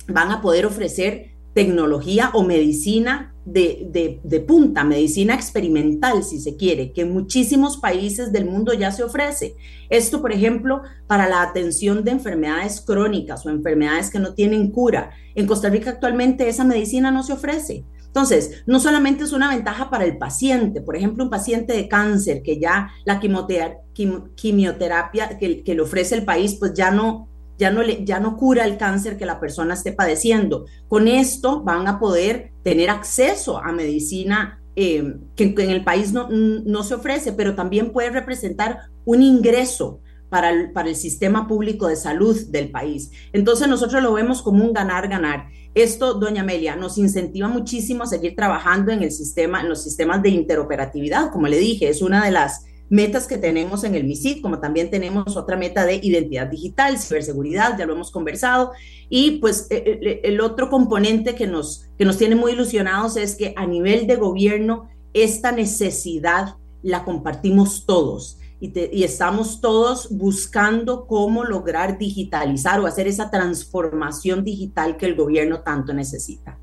van 0.08 0.30
a 0.30 0.40
poder 0.40 0.64
ofrecer 0.64 1.35
tecnología 1.56 2.30
o 2.34 2.42
medicina 2.42 3.34
de, 3.46 4.44
punta, 4.46 4.84
medicina 4.84 5.34
experimental, 5.34 6.22
si 6.22 6.38
se 6.38 6.54
quiere, 6.54 6.92
que 6.92 7.00
en 7.00 7.14
muchísimos 7.14 7.78
países 7.78 8.30
del 8.30 8.44
mundo 8.44 8.74
ya 8.74 8.92
se 8.92 9.02
ofrece. 9.02 9.56
Esto, 9.88 10.20
por 10.20 10.32
ejemplo, 10.32 10.82
para 11.06 11.30
la 11.30 11.40
atención 11.40 12.04
de 12.04 12.10
enfermedades 12.10 12.82
crónicas 12.82 13.46
o 13.46 13.48
enfermedades 13.48 14.10
que 14.10 14.18
no 14.18 14.34
tienen 14.34 14.70
cura. 14.70 15.12
En 15.34 15.46
Costa 15.46 15.70
Rica 15.70 15.92
actualmente 15.92 16.46
esa 16.46 16.62
medicina 16.62 17.10
no 17.10 17.22
se 17.22 17.32
ofrece. 17.32 17.86
Entonces, 18.04 18.62
no 18.66 18.78
solamente 18.78 19.24
es 19.24 19.32
una 19.32 19.48
ventaja 19.48 19.88
para 19.88 20.04
el 20.04 20.18
paciente, 20.18 20.82
por 20.82 20.94
ejemplo, 20.94 21.24
un 21.24 21.30
paciente 21.30 21.72
de 21.72 21.88
cáncer 21.88 22.42
que 22.42 22.60
ya 22.60 22.90
la 23.06 23.18
quimioterapia 23.18 25.38
que, 25.38 25.64
que 25.64 25.74
le 25.74 25.80
ofrece 25.80 26.16
el 26.16 26.26
país, 26.26 26.56
pues 26.56 26.74
ya 26.74 26.90
no 26.90 27.30
ya 27.58 27.70
no, 27.70 27.82
ya 27.82 28.20
no 28.20 28.36
cura 28.36 28.64
el 28.64 28.76
cáncer 28.76 29.16
que 29.16 29.26
la 29.26 29.40
persona 29.40 29.74
esté 29.74 29.92
padeciendo. 29.92 30.66
Con 30.88 31.08
esto 31.08 31.62
van 31.62 31.88
a 31.88 31.98
poder 31.98 32.52
tener 32.62 32.90
acceso 32.90 33.58
a 33.58 33.72
medicina 33.72 34.60
eh, 34.74 35.16
que, 35.34 35.54
en 35.56 35.70
el 35.70 35.84
país 35.84 36.12
no, 36.12 36.28
no, 36.28 36.82
se 36.82 36.94
ofrece, 36.94 37.32
pero 37.32 37.54
también 37.54 37.92
puede 37.92 38.10
representar 38.10 38.90
un 39.06 39.22
ingreso 39.22 40.00
para 40.28 40.50
el, 40.50 40.72
para 40.72 40.88
el 40.88 40.96
sistema 40.96 41.48
público 41.48 41.88
de 41.88 41.96
salud 41.96 42.36
del 42.48 42.70
país. 42.70 43.10
Entonces 43.32 43.68
nosotros 43.68 44.02
lo 44.02 44.12
vemos 44.12 44.42
como 44.42 44.64
un 44.64 44.74
ganar-ganar. 44.74 45.46
Esto, 45.74 46.14
doña 46.14 46.42
Amelia, 46.42 46.76
nos 46.76 46.98
incentiva 46.98 47.48
muchísimo 47.48 48.02
a 48.02 48.06
seguir 48.06 48.34
trabajando 48.34 48.92
en 48.92 49.02
el 49.02 49.12
sistema, 49.12 49.60
en 49.60 49.68
los 49.68 49.82
sistemas 49.82 50.22
de 50.22 50.30
interoperatividad. 50.30 51.30
Como 51.30 51.48
le 51.48 51.58
dije, 51.58 51.88
es 51.88 52.02
una 52.02 52.24
de 52.24 52.32
las 52.32 52.66
metas 52.88 53.26
que 53.26 53.38
tenemos 53.38 53.84
en 53.84 53.94
el 53.94 54.04
MISID, 54.04 54.42
como 54.42 54.60
también 54.60 54.90
tenemos 54.90 55.36
otra 55.36 55.56
meta 55.56 55.84
de 55.84 55.96
identidad 56.02 56.46
digital, 56.46 56.98
ciberseguridad, 56.98 57.78
ya 57.78 57.86
lo 57.86 57.94
hemos 57.94 58.10
conversado, 58.10 58.72
y 59.08 59.38
pues 59.38 59.66
eh, 59.70 59.98
eh, 60.02 60.20
el 60.24 60.40
otro 60.40 60.70
componente 60.70 61.34
que 61.34 61.46
nos, 61.46 61.86
que 61.98 62.04
nos 62.04 62.16
tiene 62.16 62.36
muy 62.36 62.52
ilusionados 62.52 63.16
es 63.16 63.34
que 63.34 63.54
a 63.56 63.66
nivel 63.66 64.06
de 64.06 64.16
gobierno 64.16 64.88
esta 65.14 65.52
necesidad 65.52 66.56
la 66.82 67.04
compartimos 67.04 67.84
todos. 67.86 68.38
Y 68.58 69.04
estamos 69.04 69.60
todos 69.60 70.08
buscando 70.10 71.06
cómo 71.06 71.44
lograr 71.44 71.98
digitalizar 71.98 72.80
o 72.80 72.86
hacer 72.86 73.06
esa 73.06 73.30
transformación 73.30 74.44
digital 74.44 74.96
que 74.96 75.04
el 75.04 75.14
gobierno 75.14 75.60
tanto 75.60 75.92
necesita 75.92 76.58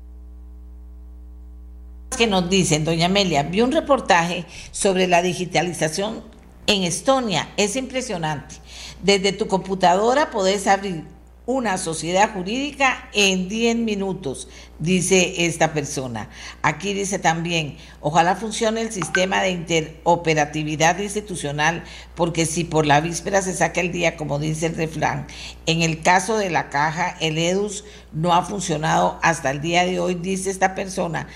que 2.16 2.26
nos 2.26 2.48
dicen, 2.48 2.84
doña 2.84 3.06
Amelia, 3.06 3.42
vi 3.42 3.60
un 3.60 3.72
reportaje 3.72 4.44
sobre 4.70 5.06
la 5.06 5.22
digitalización 5.22 6.22
en 6.66 6.82
Estonia. 6.82 7.48
Es 7.56 7.76
impresionante. 7.76 8.56
Desde 9.02 9.32
tu 9.32 9.46
computadora 9.46 10.30
podés 10.30 10.66
abrir 10.66 11.04
una 11.46 11.76
sociedad 11.76 12.32
jurídica 12.32 13.08
en 13.12 13.48
10 13.48 13.76
minutos, 13.76 14.48
dice 14.78 15.46
esta 15.46 15.72
persona. 15.72 16.28
Aquí 16.62 16.94
dice 16.94 17.18
también, 17.18 17.76
ojalá 18.00 18.36
funcione 18.36 18.80
el 18.80 18.92
sistema 18.92 19.40
de 19.42 19.50
interoperatividad 19.50 20.98
institucional, 20.98 21.84
porque 22.14 22.46
si 22.46 22.64
por 22.64 22.86
la 22.86 23.00
víspera 23.00 23.42
se 23.42 23.54
saca 23.54 23.80
el 23.80 23.92
día, 23.92 24.16
como 24.16 24.38
dice 24.38 24.66
el 24.66 24.76
refrán, 24.76 25.26
en 25.66 25.82
el 25.82 26.02
caso 26.02 26.36
de 26.36 26.50
la 26.50 26.70
caja, 26.70 27.16
el 27.20 27.38
EDUS 27.38 27.84
no 28.12 28.32
ha 28.32 28.42
funcionado 28.42 29.18
hasta 29.22 29.50
el 29.50 29.60
día 29.60 29.84
de 29.84 29.98
hoy, 29.98 30.14
dice 30.14 30.50
esta 30.50 30.74
persona. 30.74 31.28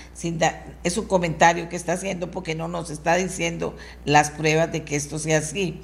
Es 0.83 0.97
un 0.97 1.05
comentario 1.05 1.69
que 1.69 1.75
está 1.75 1.93
haciendo 1.93 2.31
porque 2.31 2.55
no 2.55 2.67
nos 2.67 2.89
está 2.89 3.15
diciendo 3.15 3.75
las 4.05 4.31
pruebas 4.31 4.71
de 4.71 4.83
que 4.83 4.95
esto 4.95 5.19
sea 5.19 5.39
así. 5.39 5.81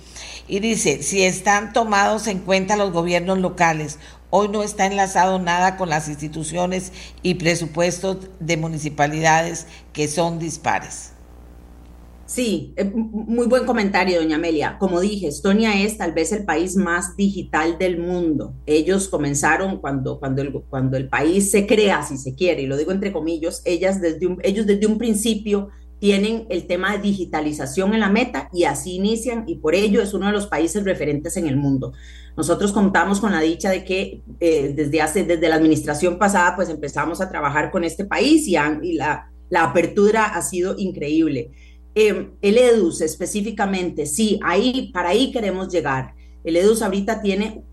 Y 0.47 0.59
dice, 0.59 1.03
si 1.03 1.23
están 1.23 1.73
tomados 1.73 2.27
en 2.27 2.39
cuenta 2.39 2.77
los 2.77 2.91
gobiernos 2.91 3.39
locales, 3.39 3.99
hoy 4.36 4.50
no 4.50 4.63
está 4.63 4.86
enlazado 4.86 5.39
nada 5.39 5.78
con 5.78 5.89
las 5.89 6.10
instituciones 6.10 6.91
y 7.21 7.36
presupuestos 7.36 8.17
de 8.41 8.58
municipalidades 8.58 9.65
que 9.93 10.10
son 10.10 10.39
dispares. 10.39 11.13
Sí, 12.26 12.74
eh, 12.76 12.84
muy 12.84 13.45
buen 13.45 13.65
comentario, 13.65 14.19
doña 14.19 14.36
Amelia. 14.36 14.78
Como 14.78 15.00
dije, 15.00 15.28
Estonia 15.28 15.82
es 15.82 15.98
tal 15.98 16.12
vez 16.12 16.32
el 16.32 16.43
país 16.43 16.76
más 16.76 17.15
digital 17.15 17.78
del 17.78 18.00
mundo. 18.00 18.56
Ellos 18.65 19.08
comenzaron 19.08 19.80
cuando, 19.80 20.19
cuando, 20.19 20.41
el, 20.41 20.52
cuando 20.52 20.98
el 20.98 21.08
país 21.08 21.52
se 21.52 21.65
crea, 21.65 22.04
si 22.04 22.17
se 22.17 22.36
quiere, 22.36 22.63
y 22.63 22.65
lo 22.65 22.78
digo 22.78 22.91
entre 22.91 23.13
comillas, 23.13 23.62
ellas 23.63 24.02
desde 24.02 24.36
ellos 24.43 24.65
desde 24.65 24.88
un 24.88 24.98
principio 24.98 25.69
tienen 26.05 26.45
el 26.51 26.67
tema 26.67 26.91
de 26.91 27.01
digitalización 27.01 27.95
en 27.95 27.99
la 27.99 28.11
meta 28.11 28.47
y 28.53 28.65
así 28.65 28.93
inician 28.93 29.43
y 29.47 29.55
por 29.55 29.73
ello 29.73 30.03
es 30.03 30.13
uno 30.13 30.27
de 30.27 30.33
los 30.33 30.45
países 30.45 30.83
referentes 30.83 31.35
en 31.35 31.47
el 31.47 31.57
mundo. 31.57 31.93
Nosotros 32.37 32.71
contamos 32.71 33.19
con 33.19 33.31
la 33.31 33.41
dicha 33.41 33.71
de 33.71 33.83
que 33.83 34.21
eh, 34.39 34.71
desde, 34.75 35.01
hace, 35.01 35.23
desde 35.23 35.49
la 35.49 35.55
administración 35.55 36.19
pasada 36.19 36.55
pues 36.55 36.69
empezamos 36.69 37.21
a 37.21 37.29
trabajar 37.29 37.71
con 37.71 37.83
este 37.83 38.05
país 38.05 38.47
y, 38.47 38.53
la, 38.93 39.31
la, 39.49 39.63
apertura 39.63 40.25
ha 40.25 40.43
sido 40.43 40.75
increíble. 40.77 41.49
Eh, 41.95 42.29
el 42.39 42.57
EDUS 42.59 43.01
específicamente, 43.01 44.05
sí, 44.05 44.39
ahí, 44.43 44.91
para 44.93 45.09
ahí 45.09 45.31
queremos 45.31 45.73
llegar. 45.73 46.13
El 46.43 46.55
EDUS 46.55 46.83
ahorita 46.83 47.23
tiene, 47.23 47.63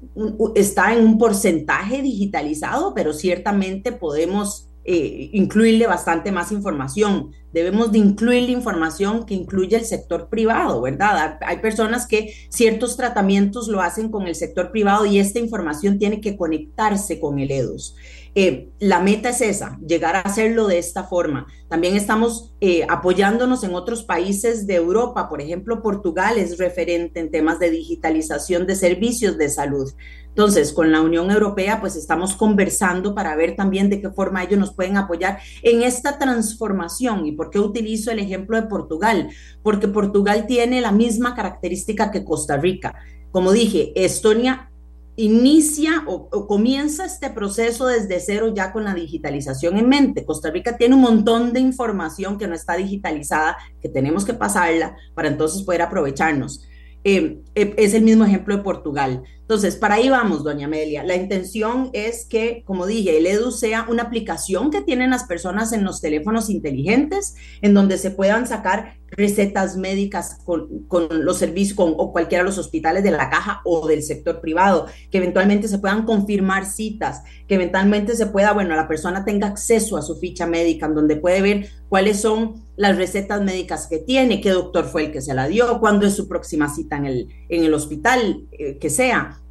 está 0.54 0.94
en 0.94 1.04
un 1.04 1.18
porcentaje 1.18 2.00
digitalizado, 2.00 2.94
pero 2.94 3.12
ciertamente 3.12 3.92
podemos 3.92 4.70
eh, 4.84 5.28
incluirle 5.34 5.86
bastante 5.86 6.32
más 6.32 6.50
información. 6.50 7.32
Debemos 7.52 7.92
de 7.92 7.98
incluir 7.98 8.44
la 8.44 8.52
información 8.52 9.24
que 9.24 9.34
incluye 9.34 9.76
el 9.76 9.84
sector 9.84 10.28
privado, 10.28 10.80
¿verdad? 10.80 11.38
Hay 11.42 11.58
personas 11.58 12.06
que 12.06 12.34
ciertos 12.48 12.96
tratamientos 12.96 13.68
lo 13.68 13.80
hacen 13.80 14.10
con 14.10 14.26
el 14.26 14.34
sector 14.34 14.70
privado 14.70 15.06
y 15.06 15.18
esta 15.18 15.38
información 15.38 15.98
tiene 15.98 16.20
que 16.20 16.36
conectarse 16.36 17.20
con 17.20 17.38
el 17.38 17.50
EDUS. 17.50 17.94
Eh, 18.34 18.70
la 18.78 19.00
meta 19.00 19.28
es 19.28 19.42
esa, 19.42 19.78
llegar 19.86 20.16
a 20.16 20.20
hacerlo 20.20 20.66
de 20.66 20.78
esta 20.78 21.04
forma. 21.04 21.46
También 21.68 21.96
estamos 21.96 22.54
eh, 22.60 22.86
apoyándonos 22.88 23.62
en 23.62 23.74
otros 23.74 24.04
países 24.04 24.66
de 24.66 24.76
Europa, 24.76 25.28
por 25.28 25.42
ejemplo, 25.42 25.82
Portugal 25.82 26.38
es 26.38 26.56
referente 26.56 27.20
en 27.20 27.30
temas 27.30 27.58
de 27.58 27.70
digitalización 27.70 28.66
de 28.66 28.76
servicios 28.76 29.36
de 29.36 29.50
salud. 29.50 29.92
Entonces, 30.28 30.72
con 30.72 30.90
la 30.90 31.02
Unión 31.02 31.30
Europea, 31.30 31.78
pues 31.78 31.94
estamos 31.94 32.34
conversando 32.34 33.14
para 33.14 33.36
ver 33.36 33.54
también 33.54 33.90
de 33.90 34.00
qué 34.00 34.08
forma 34.08 34.42
ellos 34.42 34.58
nos 34.58 34.72
pueden 34.72 34.96
apoyar 34.96 35.40
en 35.62 35.82
esta 35.82 36.18
transformación. 36.18 37.26
¿Y 37.26 37.32
por 37.42 37.50
qué 37.50 37.59
utilizo 37.59 38.12
el 38.12 38.20
ejemplo 38.20 38.57
de 38.57 38.68
Portugal? 38.68 39.28
Porque 39.64 39.88
Portugal 39.88 40.46
tiene 40.46 40.81
la 40.81 40.92
misma 40.92 41.35
característica 41.35 42.12
que 42.12 42.24
Costa 42.24 42.57
Rica. 42.57 42.94
Como 43.33 43.50
dije, 43.50 43.92
Estonia 43.96 44.70
inicia 45.16 46.05
o, 46.07 46.46
comienza 46.46 47.05
este 47.05 47.31
proceso 47.31 47.88
desde 47.88 48.20
cero 48.20 48.52
ya 48.55 48.70
con 48.70 48.85
la 48.85 48.94
digitalización 48.94 49.76
en 49.76 49.88
mente. 49.88 50.24
Costa 50.24 50.52
Rica 50.52 50.76
tiene 50.76 50.94
un 50.94 51.00
montón 51.00 51.52
de 51.52 51.59
información 51.59 52.38
que 52.38 52.46
no 52.46 52.55
está 52.55 52.76
digitalizada, 52.76 53.57
que 53.81 53.88
tenemos 53.88 54.24
que 54.24 54.35
pasarla 54.35 54.94
para 55.12 55.26
entonces 55.26 55.62
poder 55.62 55.83
aprovecharnos. 55.83 56.62
Eh, 57.02 57.42
eh, 57.57 57.74
es 57.76 57.94
el 57.94 58.05
mismo 58.05 58.24
ejemplo 58.24 58.57
de 58.57 58.62
Portugal. 58.62 59.24
Entonces, 59.42 59.76
para 59.76 59.96
ahí 59.96 60.09
vamos, 60.09 60.44
doña 60.44 60.66
Amelia. 60.66 61.05
La 61.05 61.16
intención 61.16 61.90
es 61.92 62.24
que, 62.24 62.62
como 62.64 62.87
dije, 62.87 63.18
el 63.18 63.26
EDU 63.26 63.50
sea 63.50 63.87
una 63.88 64.05
aplicación 64.05 64.70
que 64.70 64.81
tienen 64.81 65.11
las 65.11 65.24
personas 65.24 65.72
en 65.72 65.85
los 65.85 66.00
teléfonos 66.00 66.48
inteligentes, 66.48 67.35
en 67.61 67.74
donde 67.74 67.98
se 67.98 68.12
puedan 68.12 68.46
sacar 68.46 68.96
recetas 69.11 69.76
médicas 69.76 70.38
con, 70.44 70.68
los 71.11 71.37
servicios 71.38 71.76
con, 71.76 71.94
o 71.98 72.12
cualquiera 72.12 72.42
de 72.44 72.48
los 72.48 72.59
hospitales 72.59 73.02
de 73.02 73.11
la 73.11 73.28
caja 73.28 73.61
o 73.64 73.87
del 73.87 74.02
sector 74.02 74.40
privado, 74.40 74.87
que 75.11 75.18
eventualmente 75.18 75.68
se 75.68 75.78
puedan 75.78 76.05
confirmar 76.05 76.64
citas, 76.64 77.22
que 77.46 77.57
eventualmente 77.57 78.16
se 78.16 78.26
pueda, 78.26 78.52
bueno, 78.52 78.74
la 78.74 78.88
persona 78.88 79.24
tenga 79.24 79.48
acceso 79.48 79.98
a 79.98 80.02
su 80.02 80.16
ficha 80.16 80.46
médica, 80.46 80.87
en 80.87 80.94
donde 80.94 81.16
puede 81.16 81.42
ver 81.42 81.68
cuáles 81.90 82.20
son 82.20 82.62
las 82.76 82.96
recetas 82.96 83.42
médicas 83.42 83.87
que 83.87 83.98
tiene, 83.98 84.40
qué 84.40 84.50
doctor 84.50 84.87
fue 84.87 85.07
el 85.07 85.12
que 85.12 85.20
se 85.20 85.35
la 85.35 85.46
dio, 85.46 85.78
cuándo 85.78 86.07
es 86.07 86.14
su 86.14 86.26
próxima 86.26 86.74
cita 86.74 86.96
en 86.96 87.05
el, 87.05 87.28
en 87.50 87.64
el 87.64 87.74
hospital, 87.74 88.46
eh, 88.52 88.78
que 88.78 88.88
sea 88.88 89.41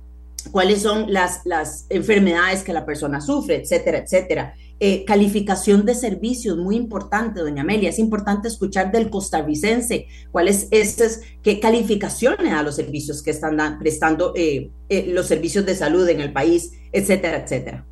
cuáles 0.50 0.82
son 0.82 1.12
las, 1.12 1.42
las 1.46 1.86
enfermedades 1.90 2.64
que 2.64 2.74
la 2.74 2.86
persona 2.86 3.22
sufre, 3.22 3.56
etcétera, 3.56 4.00
etcétera. 4.00 4.56
Eh, 4.84 5.06
calificación 5.06 5.86
de 5.86 5.94
servicios, 5.94 6.58
muy 6.58 6.76
importante, 6.76 7.42
doña 7.42 7.62
Amelia, 7.62 7.90
es 7.90 8.00
importante 8.00 8.48
escuchar 8.48 8.92
del 8.92 9.12
costarricense 9.12 10.08
cuáles 10.32 10.68
es, 10.72 11.22
qué 11.44 11.60
calificaciones 11.60 12.52
a 12.52 12.64
los 12.64 12.78
servicios 12.78 13.22
que 13.22 13.30
están 13.30 13.78
prestando 13.78 14.34
eh, 14.36 14.72
eh, 14.90 15.06
los 15.10 15.28
servicios 15.28 15.68
de 15.68 15.76
salud 15.76 16.10
en 16.10 16.20
el 16.20 16.34
país, 16.34 16.72
etcétera, 16.92 17.44
etcétera. 17.44 17.86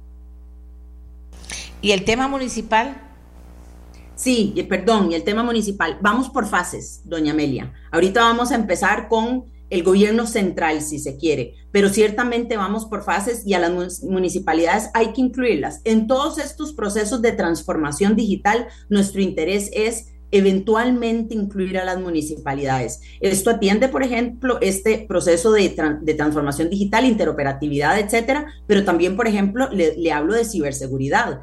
¿Y 1.79 1.91
el 1.91 2.03
tema 2.03 2.27
municipal? 2.27 2.99
Sí, 4.15 4.55
perdón, 4.67 5.11
y 5.11 5.15
el 5.15 5.23
tema 5.23 5.43
municipal. 5.43 5.99
Vamos 6.01 6.29
por 6.29 6.47
fases, 6.47 7.01
doña 7.05 7.33
Amelia. 7.33 7.71
Ahorita 7.91 8.21
vamos 8.21 8.51
a 8.51 8.55
empezar 8.55 9.07
con 9.07 9.45
el 9.69 9.83
gobierno 9.83 10.25
central, 10.25 10.81
si 10.81 10.99
se 10.99 11.17
quiere, 11.17 11.55
pero 11.71 11.89
ciertamente 11.89 12.57
vamos 12.57 12.85
por 12.85 13.03
fases 13.03 13.45
y 13.45 13.53
a 13.53 13.59
las 13.59 14.03
municipalidades 14.03 14.89
hay 14.93 15.13
que 15.13 15.21
incluirlas. 15.21 15.81
En 15.83 16.07
todos 16.07 16.37
estos 16.37 16.73
procesos 16.73 17.21
de 17.21 17.31
transformación 17.31 18.15
digital, 18.15 18.67
nuestro 18.89 19.21
interés 19.21 19.69
es 19.73 20.07
eventualmente 20.31 21.33
incluir 21.33 21.79
a 21.79 21.85
las 21.85 21.99
municipalidades. 21.99 23.01
Esto 23.19 23.49
atiende, 23.49 23.89
por 23.89 24.03
ejemplo, 24.03 24.59
este 24.61 25.05
proceso 25.07 25.51
de, 25.51 25.69
transformación 26.15 26.69
digital, 26.69 27.05
interoperatividad, 27.05 27.99
etcétera, 27.99 28.45
pero 28.67 28.83
también, 28.83 29.15
por 29.15 29.27
ejemplo, 29.27 29.69
le 29.71 30.11
hablo 30.11 30.35
de 30.35 30.45
ciberseguridad 30.45 31.39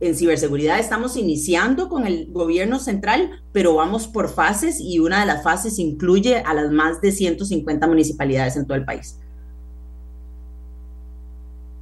en 0.00 0.16
ciberseguridad 0.16 0.78
estamos 0.78 1.16
iniciando 1.16 1.88
con 1.88 2.06
el 2.06 2.32
gobierno 2.32 2.78
central, 2.78 3.42
pero 3.52 3.74
vamos 3.74 4.06
por 4.06 4.32
fases 4.32 4.80
y 4.80 4.98
una 4.98 5.20
de 5.20 5.26
las 5.26 5.42
fases 5.42 5.78
incluye 5.78 6.38
a 6.38 6.54
las 6.54 6.70
más 6.70 7.00
de 7.00 7.12
150 7.12 7.86
municipalidades 7.86 8.56
en 8.56 8.66
todo 8.66 8.76
el 8.76 8.84
país. 8.84 9.18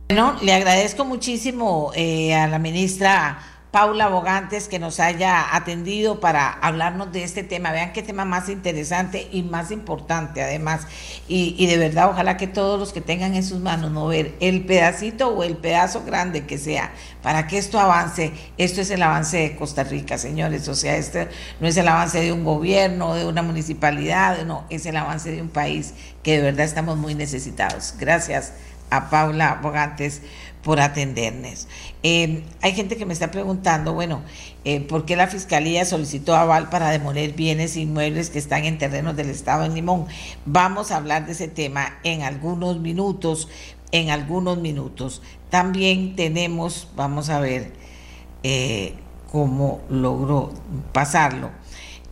Bueno, 0.09 0.37
le 0.43 0.53
agradezco 0.53 1.05
muchísimo 1.05 1.91
eh, 1.95 2.35
a 2.35 2.47
la 2.47 2.59
ministra 2.59 3.38
Paula 3.73 4.09
Bogantes 4.09 4.69
que 4.69 4.79
nos 4.79 5.01
haya 5.01 5.57
atendido 5.57 6.21
para 6.21 6.53
hablarnos 6.53 7.11
de 7.11 7.25
este 7.25 7.43
tema. 7.43 7.73
Vean 7.73 7.95
qué 7.95 8.03
tema 8.03 8.27
más 8.27 8.51
interesante 8.51 9.29
y 9.33 9.43
más 9.43 9.71
importante 9.71 10.43
además. 10.43 10.83
Y, 11.27 11.67
de 11.67 11.79
verdad, 11.79 12.11
ojalá 12.11 12.37
que 12.37 12.47
todos 12.47 12.79
los 12.79 12.93
que 12.93 13.01
tengan 13.01 13.35
en 13.35 13.43
sus 13.43 13.61
manos 13.61 13.91
mover 13.91 14.35
el 14.41 14.67
pedacito 14.67 15.29
o 15.29 15.43
el 15.43 15.57
pedazo 15.57 16.05
grande 16.05 16.45
que 16.45 16.59
sea 16.59 16.93
para 17.23 17.47
que 17.47 17.57
esto 17.57 17.81
avance. 17.81 18.35
Esto 18.59 18.83
es 18.83 18.91
el 18.91 19.03
avance 19.03 19.39
de 19.39 19.57
Costa 19.57 19.85
Rica, 19.85 20.19
señores. 20.19 20.69
O 20.69 20.75
sea, 20.75 20.97
este 20.97 21.29
no 21.59 21.67
es 21.67 21.77
el 21.79 21.89
avance 21.89 22.21
de 22.21 22.31
un 22.31 22.45
gobierno, 22.45 23.15
de 23.15 23.25
una 23.25 23.41
municipalidad, 23.41 24.45
no, 24.45 24.67
es 24.69 24.85
el 24.85 24.99
avance 24.99 25.31
de 25.31 25.41
un 25.41 25.49
país 25.49 25.95
que 26.23 26.37
de 26.37 26.43
verdad 26.43 26.67
estamos 26.67 26.99
muy 26.99 27.15
necesitados. 27.15 27.95
Gracias 27.99 28.53
a 28.91 29.09
Paula 29.09 29.59
Bogantes 29.63 30.21
por 30.62 30.81
atendernos. 30.81 31.66
Eh, 32.03 32.44
hay 32.61 32.72
gente 32.72 32.96
que 32.96 33.05
me 33.05 33.12
está 33.12 33.31
preguntando, 33.31 33.94
bueno, 33.94 34.22
eh, 34.64 34.81
¿por 34.81 35.05
qué 35.05 35.16
la 35.16 35.27
Fiscalía 35.27 35.85
solicitó 35.85 36.37
aval 36.37 36.70
para 36.70 36.90
demoler 36.90 37.33
bienes 37.33 37.77
inmuebles 37.77 38.31
que 38.31 38.38
están 38.38 38.64
en 38.64 38.79
terrenos 38.79 39.16
del 39.16 39.31
Estado 39.31 39.64
en 39.64 39.75
Limón? 39.75 40.07
Vamos 40.46 40.90
a 40.90 40.96
hablar 40.96 41.27
de 41.27 41.33
ese 41.33 41.48
tema 41.48 41.98
en 42.05 42.22
algunos 42.22 42.79
minutos, 42.79 43.48
en 43.90 44.11
algunos 44.11 44.59
minutos. 44.59 45.20
También 45.51 46.16
tenemos, 46.16 46.88
vamos 46.96 47.29
a 47.29 47.40
ver 47.40 47.72
eh, 48.42 48.94
cómo 49.31 49.81
logró 49.88 50.53
pasarlo. 50.92 51.51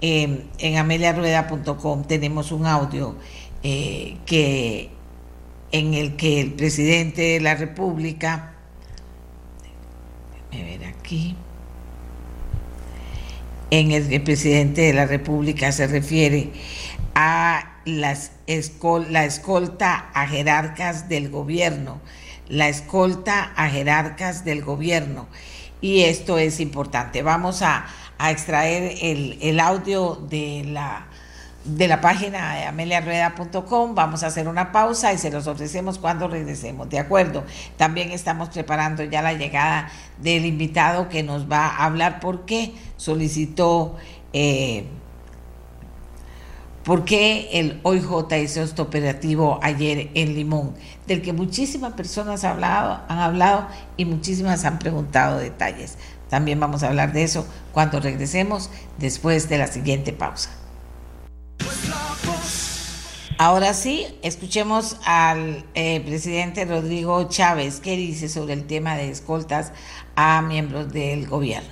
en 0.01 0.77
ameliarueda.com 0.79 2.05
tenemos 2.05 2.53
un 2.53 2.67
audio 2.67 3.17
que 3.63 4.91
en 5.73 5.95
el 5.95 6.17
que 6.17 6.41
el 6.41 6.53
presidente 6.53 7.23
de 7.23 7.41
la 7.41 7.55
República, 7.55 8.55
déjame 10.51 10.79
ver 10.79 10.89
aquí, 10.89 11.37
en 13.71 13.93
el, 13.93 14.13
el 14.13 14.23
presidente 14.23 14.83
de 14.83 14.93
la 14.93 15.07
República 15.07 15.73
se 15.73 15.87
refiere 15.87 16.51
a 17.15 17.81
las 17.85 18.33
la 19.09 19.25
escolta 19.25 20.11
a 20.13 20.27
jerarcas 20.27 21.09
del 21.09 21.31
gobierno, 21.31 22.01
la 22.49 22.69
escolta 22.69 23.53
a 23.57 23.69
jerarcas 23.69 24.45
del 24.45 24.63
gobierno. 24.63 25.29
Y 25.81 26.03
esto 26.03 26.37
es 26.37 26.61
importante. 26.61 27.23
Vamos 27.23 27.63
a, 27.63 27.87
a 28.19 28.31
extraer 28.31 28.99
el, 29.01 29.39
el 29.41 29.61
audio 29.61 30.17
de 30.17 30.65
la 30.67 31.07
de 31.65 31.89
la 31.89 32.01
página 32.01 32.55
de 32.55 32.65
ameliarrueda.com. 32.65 33.95
Vamos 33.95 34.23
a 34.23 34.29
hacer 34.29 34.49
una 34.49 34.73
pausa 34.73 35.13
y 35.13 35.19
se 35.19 35.31
los 35.31 35.47
ofrecemos 35.47 35.99
cuando 35.99 36.29
regresemos. 36.29 36.89
De 36.89 36.99
acuerdo. 36.99 37.45
También 37.77 38.11
estamos 38.11 38.49
preparando 38.49 39.05
ya 39.05 39.23
la 39.23 39.35
llegada 39.35 39.91
del 40.19 40.47
invitado 40.47 41.09
que 41.09 41.23
nos 41.23 41.51
va 41.51 41.67
a 41.67 41.85
hablar 41.85 42.21
por 42.21 42.45
qué 42.47 42.75
solicitó, 42.97 43.97
eh, 44.33 44.87
por 46.85 47.05
qué 47.05 47.51
el 47.53 47.81
OIJ 47.83 48.43
hizo 48.43 48.63
este 48.63 48.81
operativo 48.81 49.61
ayer 49.63 50.11
en 50.15 50.35
Limón, 50.35 50.75
del 51.07 51.21
que 51.21 51.33
muchísimas 51.33 51.93
personas 51.93 52.43
han 52.45 52.65
hablado 53.09 53.67
y 53.97 54.07
muchísimas 54.07 54.65
han 54.65 54.79
preguntado 54.79 55.39
detalles. 55.39 55.99
También 56.31 56.59
vamos 56.59 56.83
a 56.83 56.89
hablar 56.89 57.13
de 57.13 57.25
eso 57.25 57.47
cuando 57.73 58.01
regresemos 58.01 58.71
después 58.99 59.49
de 59.49 59.59
la 59.59 59.67
siguiente 59.67 60.13
pausa. 60.13 60.60
Ahora 63.43 63.73
sí, 63.73 64.07
escuchemos 64.21 64.99
al 65.07 65.65
eh, 65.73 66.03
presidente 66.05 66.67
Rodrigo 66.67 67.27
Chávez, 67.31 67.81
¿qué 67.81 67.97
dice 67.97 68.29
sobre 68.29 68.53
el 68.53 68.67
tema 68.67 68.97
de 68.97 69.09
escoltas 69.09 69.73
a 70.15 70.43
miembros 70.43 70.93
del 70.93 71.27
gobierno. 71.27 71.71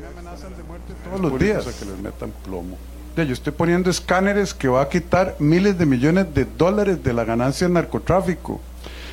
Me 0.00 0.06
amenazan 0.06 0.56
de 0.56 0.62
muerte 0.62 0.92
todos 1.02 1.20
los 1.20 1.40
días. 1.40 1.64
que 1.64 1.84
les 1.84 1.98
metan 1.98 2.32
plomo. 2.44 2.78
Yo 3.16 3.24
estoy 3.24 3.54
poniendo 3.54 3.90
escáneres 3.90 4.54
que 4.54 4.68
va 4.68 4.82
a 4.82 4.88
quitar 4.88 5.34
miles 5.40 5.76
de 5.78 5.84
millones 5.84 6.32
de 6.32 6.44
dólares 6.44 7.02
de 7.02 7.12
la 7.12 7.24
ganancia 7.24 7.66
del 7.66 7.74
narcotráfico. 7.74 8.60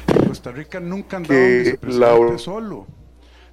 En 0.09 0.27
Costa 0.27 0.51
Rica 0.51 0.79
nunca 0.79 1.17
han 1.17 1.23
dado 1.23 1.39
un 1.39 1.63
vicepresidente 1.63 2.37
solo. 2.37 2.85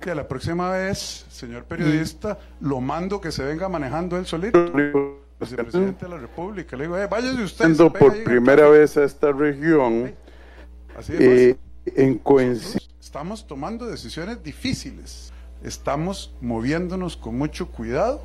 Y 0.04 0.14
la 0.14 0.28
próxima 0.28 0.68
vez, 0.68 1.24
señor 1.30 1.64
periodista, 1.64 2.38
lo 2.60 2.82
mando 2.82 3.22
que 3.22 3.32
se 3.32 3.42
venga 3.42 3.70
manejando 3.70 4.18
él 4.18 4.26
solito 4.26 5.19
presidente 5.48 6.04
de 6.04 6.10
la 6.10 6.18
República. 6.18 6.76
Le 6.76 6.84
digo, 6.84 6.96
eh, 6.96 7.06
váyase 7.06 7.42
usted. 7.42 7.76
por 7.76 8.22
primera 8.22 8.68
vez 8.68 8.96
a 8.96 9.04
esta 9.04 9.32
región, 9.32 10.12
Así 10.96 11.12
eh, 11.18 11.56
en 11.86 12.18
coincidencia. 12.18 12.80
Estamos 13.00 13.46
tomando 13.46 13.86
decisiones 13.86 14.42
difíciles. 14.42 15.32
estamos 15.64 16.32
moviéndonos 16.40 17.16
con 17.16 17.36
mucho 17.36 17.68
cuidado, 17.68 18.22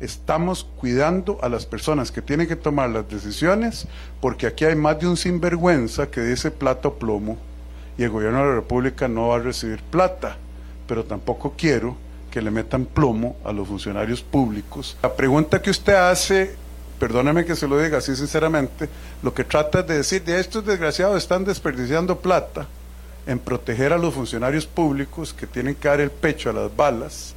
estamos 0.00 0.64
cuidando 0.64 1.38
a 1.42 1.48
las 1.48 1.64
personas 1.64 2.10
que 2.10 2.22
tienen 2.22 2.48
que 2.48 2.56
tomar 2.56 2.90
las 2.90 3.08
decisiones, 3.08 3.86
porque 4.20 4.46
aquí 4.46 4.64
hay 4.64 4.74
más 4.74 4.98
de 4.98 5.06
un 5.06 5.16
sinvergüenza 5.16 6.10
que 6.10 6.22
dice 6.22 6.50
plata 6.50 6.88
o 6.88 6.94
plomo, 6.94 7.38
y 7.96 8.02
el 8.02 8.10
gobierno 8.10 8.40
de 8.40 8.46
la 8.46 8.54
República 8.56 9.06
no 9.06 9.28
va 9.28 9.36
a 9.36 9.40
recibir 9.40 9.80
plata, 9.82 10.36
pero 10.88 11.04
tampoco 11.04 11.54
quiero 11.56 11.96
que 12.36 12.42
le 12.42 12.50
metan 12.50 12.84
plomo 12.84 13.38
a 13.46 13.50
los 13.50 13.66
funcionarios 13.66 14.20
públicos. 14.20 14.94
La 15.02 15.10
pregunta 15.10 15.62
que 15.62 15.70
usted 15.70 15.94
hace, 15.94 16.54
perdóneme 16.98 17.46
que 17.46 17.56
se 17.56 17.66
lo 17.66 17.80
diga 17.80 17.96
así 17.96 18.14
sinceramente, 18.14 18.90
lo 19.22 19.32
que 19.32 19.42
trata 19.42 19.82
de 19.82 19.96
decir, 19.96 20.22
de 20.22 20.38
estos 20.38 20.66
desgraciados 20.66 21.16
están 21.16 21.46
desperdiciando 21.46 22.18
plata 22.18 22.66
en 23.26 23.38
proteger 23.38 23.94
a 23.94 23.96
los 23.96 24.12
funcionarios 24.12 24.66
públicos 24.66 25.32
que 25.32 25.46
tienen 25.46 25.76
que 25.76 25.88
dar 25.88 25.98
el 26.02 26.10
pecho 26.10 26.50
a 26.50 26.52
las 26.52 26.76
balas 26.76 27.34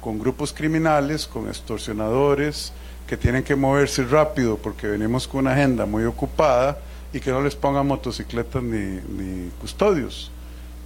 con 0.00 0.18
grupos 0.18 0.54
criminales, 0.54 1.26
con 1.26 1.46
extorsionadores, 1.46 2.72
que 3.06 3.18
tienen 3.18 3.44
que 3.44 3.54
moverse 3.54 4.04
rápido 4.04 4.56
porque 4.56 4.86
venimos 4.86 5.28
con 5.28 5.40
una 5.40 5.52
agenda 5.52 5.84
muy 5.84 6.04
ocupada 6.04 6.78
y 7.12 7.20
que 7.20 7.30
no 7.30 7.42
les 7.42 7.56
pongan 7.56 7.86
motocicletas 7.86 8.62
ni, 8.62 9.00
ni 9.18 9.50
custodios. 9.60 10.30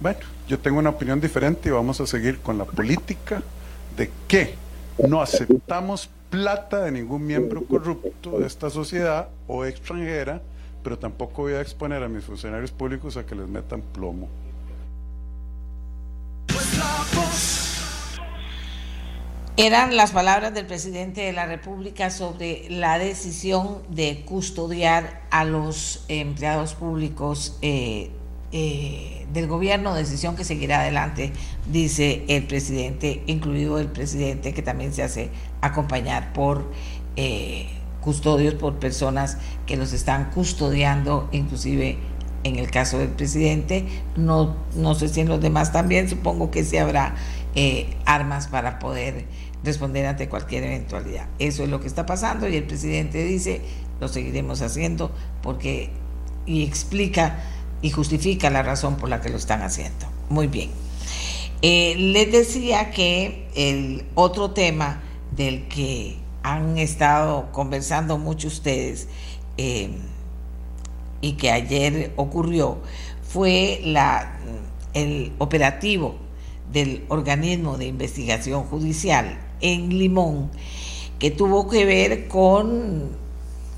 Bueno, 0.01 0.34
yo 0.47 0.59
tengo 0.59 0.79
una 0.79 0.91
opinión 0.91 1.19
diferente 1.19 1.69
y 1.69 1.71
vamos 1.71 1.99
a 2.01 2.07
seguir 2.07 2.39
con 2.39 2.57
la 2.57 2.65
política 2.65 3.41
de 3.97 4.11
que 4.27 4.55
no 5.07 5.21
aceptamos 5.21 6.09
plata 6.29 6.81
de 6.81 6.91
ningún 6.91 7.25
miembro 7.25 7.65
corrupto 7.65 8.39
de 8.39 8.47
esta 8.47 8.69
sociedad 8.69 9.29
o 9.47 9.65
extranjera, 9.65 10.41
pero 10.83 10.99
tampoco 10.99 11.43
voy 11.43 11.53
a 11.53 11.61
exponer 11.61 12.03
a 12.03 12.09
mis 12.09 12.23
funcionarios 12.23 12.71
públicos 12.71 13.17
a 13.17 13.25
que 13.25 13.35
les 13.35 13.47
metan 13.47 13.81
plomo. 13.81 14.27
Eran 19.57 19.95
las 19.95 20.11
palabras 20.11 20.53
del 20.53 20.65
presidente 20.65 21.21
de 21.21 21.31
la 21.31 21.45
República 21.45 22.09
sobre 22.09 22.69
la 22.69 22.99
decisión 22.99 23.81
de 23.89 24.25
custodiar 24.25 25.21
a 25.31 25.45
los 25.45 26.03
empleados 26.09 26.73
públicos 26.73 27.57
eh, 27.61 28.11
eh, 28.57 29.25
del 29.33 29.47
gobierno, 29.47 29.93
decisión 29.93 30.37
que 30.37 30.45
seguirá 30.45 30.79
adelante, 30.79 31.33
dice 31.69 32.23
el 32.29 32.43
presidente, 32.43 33.21
incluido 33.27 33.79
el 33.79 33.87
presidente 33.87 34.53
que 34.53 34.61
también 34.61 34.93
se 34.93 35.03
hace 35.03 35.29
acompañar 35.59 36.31
por 36.31 36.71
eh, 37.17 37.67
custodios, 37.99 38.53
por 38.53 38.75
personas 38.75 39.39
que 39.65 39.75
los 39.75 39.91
están 39.91 40.31
custodiando, 40.31 41.27
inclusive 41.33 41.97
en 42.45 42.55
el 42.55 42.71
caso 42.71 42.97
del 42.97 43.09
presidente, 43.09 43.85
no, 44.15 44.55
no 44.73 44.95
sé 44.95 45.09
si 45.09 45.19
en 45.19 45.27
los 45.27 45.41
demás 45.41 45.73
también, 45.73 46.07
supongo 46.07 46.49
que 46.49 46.63
sí 46.63 46.77
habrá 46.77 47.15
armas 48.05 48.47
para 48.47 48.79
poder 48.79 49.25
responder 49.65 50.05
ante 50.05 50.29
cualquier 50.29 50.63
eventualidad. 50.63 51.27
Eso 51.39 51.63
es 51.63 51.69
lo 51.69 51.81
que 51.81 51.87
está 51.87 52.05
pasando 52.05 52.47
y 52.47 52.55
el 52.55 52.63
presidente 52.63 53.21
dice, 53.25 53.59
lo 53.99 54.07
seguiremos 54.07 54.61
haciendo 54.61 55.11
porque 55.41 55.89
y 56.45 56.63
explica 56.63 57.43
y 57.85 57.91
justifica 57.91 58.49
la 58.49 58.63
razón 58.63 58.95
por 58.95 59.09
la 59.09 59.21
que 59.21 59.29
lo 59.29 59.37
están 59.37 59.61
haciendo. 59.61 60.07
Muy 60.29 60.47
bien. 60.47 60.71
Eh, 61.61 61.93
les 61.95 62.31
decía 62.31 62.89
que 62.89 63.47
el 63.53 64.07
otro 64.15 64.49
tema 64.49 65.03
del 65.35 65.67
que 65.67 66.17
han 66.41 66.79
estado 66.79 67.51
conversando 67.51 68.17
mucho 68.17 68.47
ustedes 68.47 69.07
eh, 69.57 69.91
y 71.21 71.33
que 71.33 71.51
ayer 71.51 72.11
ocurrió 72.15 72.79
fue 73.21 73.81
la, 73.83 74.39
el 74.95 75.33
operativo 75.37 76.15
del 76.73 77.05
organismo 77.09 77.77
de 77.77 77.85
investigación 77.85 78.63
judicial 78.63 79.39
en 79.61 79.89
Limón, 79.89 80.49
que 81.19 81.29
tuvo 81.29 81.69
que 81.69 81.85
ver 81.85 82.27
con 82.29 83.24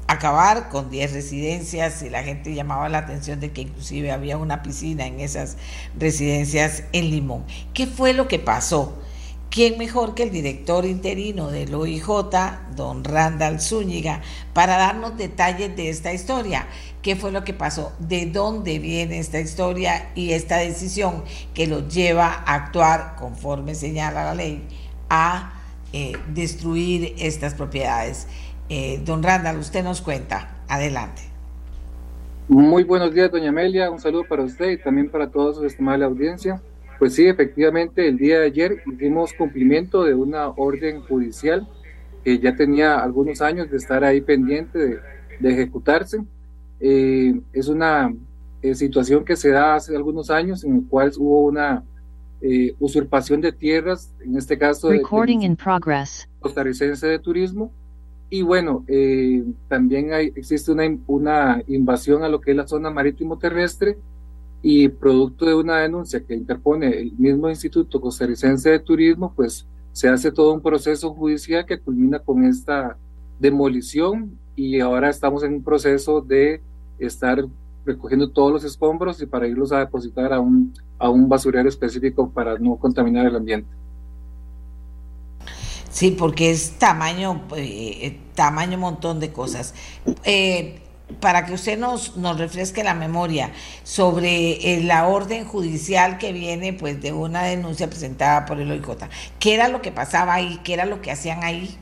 acabar 0.07 0.69
con 0.69 0.89
10 0.89 1.13
residencias 1.13 2.01
y 2.01 2.09
la 2.09 2.23
gente 2.23 2.53
llamaba 2.53 2.89
la 2.89 2.99
atención 2.99 3.39
de 3.39 3.51
que 3.51 3.61
inclusive 3.61 4.11
había 4.11 4.37
una 4.37 4.63
piscina 4.63 5.05
en 5.05 5.19
esas 5.19 5.57
residencias 5.97 6.83
en 6.93 7.11
Limón. 7.11 7.43
¿Qué 7.73 7.87
fue 7.87 8.13
lo 8.13 8.27
que 8.27 8.39
pasó? 8.39 8.97
¿Quién 9.49 9.77
mejor 9.77 10.13
que 10.13 10.23
el 10.23 10.31
director 10.31 10.85
interino 10.85 11.49
del 11.49 11.73
OIJ, 11.73 12.07
don 12.75 13.03
Randall 13.03 13.61
Zúñiga, 13.61 14.21
para 14.53 14.77
darnos 14.77 15.17
detalles 15.17 15.75
de 15.75 15.89
esta 15.89 16.13
historia? 16.13 16.67
¿Qué 17.01 17.15
fue 17.15 17.31
lo 17.31 17.43
que 17.43 17.53
pasó? 17.53 17.93
¿De 17.99 18.25
dónde 18.25 18.79
viene 18.79 19.19
esta 19.19 19.39
historia 19.39 20.11
y 20.15 20.33
esta 20.33 20.57
decisión 20.57 21.23
que 21.53 21.67
los 21.67 21.93
lleva 21.93 22.27
a 22.45 22.55
actuar 22.55 23.15
conforme 23.17 23.73
señala 23.73 24.25
la 24.25 24.35
ley 24.35 24.67
a 25.09 25.57
eh, 25.93 26.11
destruir 26.27 27.15
estas 27.17 27.53
propiedades. 27.53 28.27
Eh, 28.69 29.01
don 29.05 29.23
Randall, 29.23 29.57
usted 29.57 29.83
nos 29.83 30.01
cuenta. 30.01 30.57
Adelante. 30.67 31.21
Muy 32.47 32.83
buenos 32.83 33.13
días, 33.13 33.31
doña 33.31 33.49
Amelia. 33.49 33.89
Un 33.89 33.99
saludo 33.99 34.25
para 34.27 34.43
usted 34.43 34.71
y 34.71 34.77
también 34.77 35.09
para 35.09 35.29
toda 35.29 35.53
su 35.53 35.65
estimable 35.65 36.05
audiencia. 36.05 36.61
Pues 36.99 37.13
sí, 37.13 37.27
efectivamente, 37.27 38.07
el 38.07 38.17
día 38.17 38.39
de 38.39 38.47
ayer 38.47 38.83
hicimos 38.85 39.33
cumplimiento 39.33 40.03
de 40.03 40.15
una 40.15 40.49
orden 40.49 41.01
judicial 41.01 41.67
que 42.23 42.39
ya 42.39 42.55
tenía 42.55 42.99
algunos 42.99 43.41
años 43.41 43.69
de 43.69 43.77
estar 43.77 44.03
ahí 44.03 44.21
pendiente 44.21 44.99
de, 45.39 45.49
ejecutarse. 45.49 46.23
Eh, 46.79 47.39
es 47.53 47.67
una 47.67 48.13
situación 48.73 49.23
que 49.23 49.35
se 49.35 49.51
da 49.51 49.75
hace 49.75 49.95
algunos 49.95 50.29
años 50.29 50.63
en 50.63 50.75
el 50.75 50.87
cual 50.87 51.11
hubo 51.17 51.45
una 51.45 51.83
eh, 52.41 52.75
usurpación 52.79 53.41
de 53.41 53.51
tierras, 53.51 54.13
en 54.19 54.37
este 54.37 54.57
caso 54.57 54.89
de, 54.89 55.01
costarricense 56.39 57.07
de 57.07 57.19
turismo. 57.19 57.71
Y 58.29 58.41
bueno, 58.41 58.83
eh, 58.87 59.43
también 59.69 60.11
existe 60.35 60.71
una, 60.71 60.83
una 61.07 61.63
invasión 61.67 62.23
a 62.23 62.29
lo 62.29 62.41
que 62.41 62.51
es 62.51 62.57
la 62.57 62.67
zona 62.67 62.89
marítimo 62.89 63.37
terrestre 63.37 63.97
y 64.61 64.89
producto 64.89 65.45
de 65.45 65.53
una 65.53 65.79
denuncia 65.79 66.19
que 66.19 66.35
interpone 66.35 66.89
el 66.89 67.13
mismo 67.13 67.49
Instituto 67.49 68.01
Costarricense 68.01 68.69
de 68.69 68.79
Turismo, 68.79 69.31
pues 69.35 69.65
se 69.93 70.09
hace 70.09 70.31
todo 70.31 70.53
un 70.53 70.61
proceso 70.61 71.13
judicial 71.13 71.65
que 71.65 71.79
culmina 71.79 72.19
con 72.19 72.43
esta 72.43 72.97
demolición 73.39 74.37
y 74.55 74.79
ahora 74.79 75.09
estamos 75.09 75.43
en 75.43 75.53
un 75.53 75.63
proceso 75.63 76.21
de 76.21 76.61
estar 76.99 77.45
recogiendo 77.85 78.29
todos 78.29 78.51
los 78.51 78.63
escombros 78.63 79.21
y 79.21 79.25
para 79.25 79.47
irlos 79.47 79.71
a 79.71 79.79
depositar 79.79 80.33
a 80.33 80.39
un, 80.39 80.73
a 80.99 81.09
un 81.09 81.29
basurero 81.29 81.69
específico 81.69 82.29
para 82.29 82.57
no 82.57 82.75
contaminar 82.75 83.25
el 83.27 83.35
ambiente. 83.35 83.69
Sí, 85.97 86.11
porque 86.11 86.51
es 86.51 86.73
tamaño, 86.77 87.47
eh, 87.55 88.19
tamaño 88.35 88.77
montón 88.77 89.19
de 89.19 89.31
cosas. 89.31 89.73
Eh, 90.25 90.79
para 91.19 91.47
que 91.47 91.53
usted 91.53 91.79
nos, 91.79 92.15
nos 92.17 92.37
refresque 92.37 92.83
la 92.83 92.93
memoria 92.93 93.49
sobre 93.81 94.75
eh, 94.75 94.83
la 94.83 95.07
orden 95.07 95.43
judicial 95.45 96.19
que 96.19 96.33
viene 96.33 96.71
pues 96.73 97.01
de 97.01 97.13
una 97.13 97.41
denuncia 97.41 97.89
presentada 97.89 98.45
por 98.45 98.59
el 98.59 98.69
OIJ. 98.69 99.09
¿Qué 99.39 99.55
era 99.55 99.69
lo 99.69 99.81
que 99.81 99.91
pasaba 99.91 100.35
ahí? 100.35 100.59
¿Qué 100.63 100.75
era 100.75 100.85
lo 100.85 101.01
que 101.01 101.09
hacían 101.09 101.43
ahí? 101.43 101.75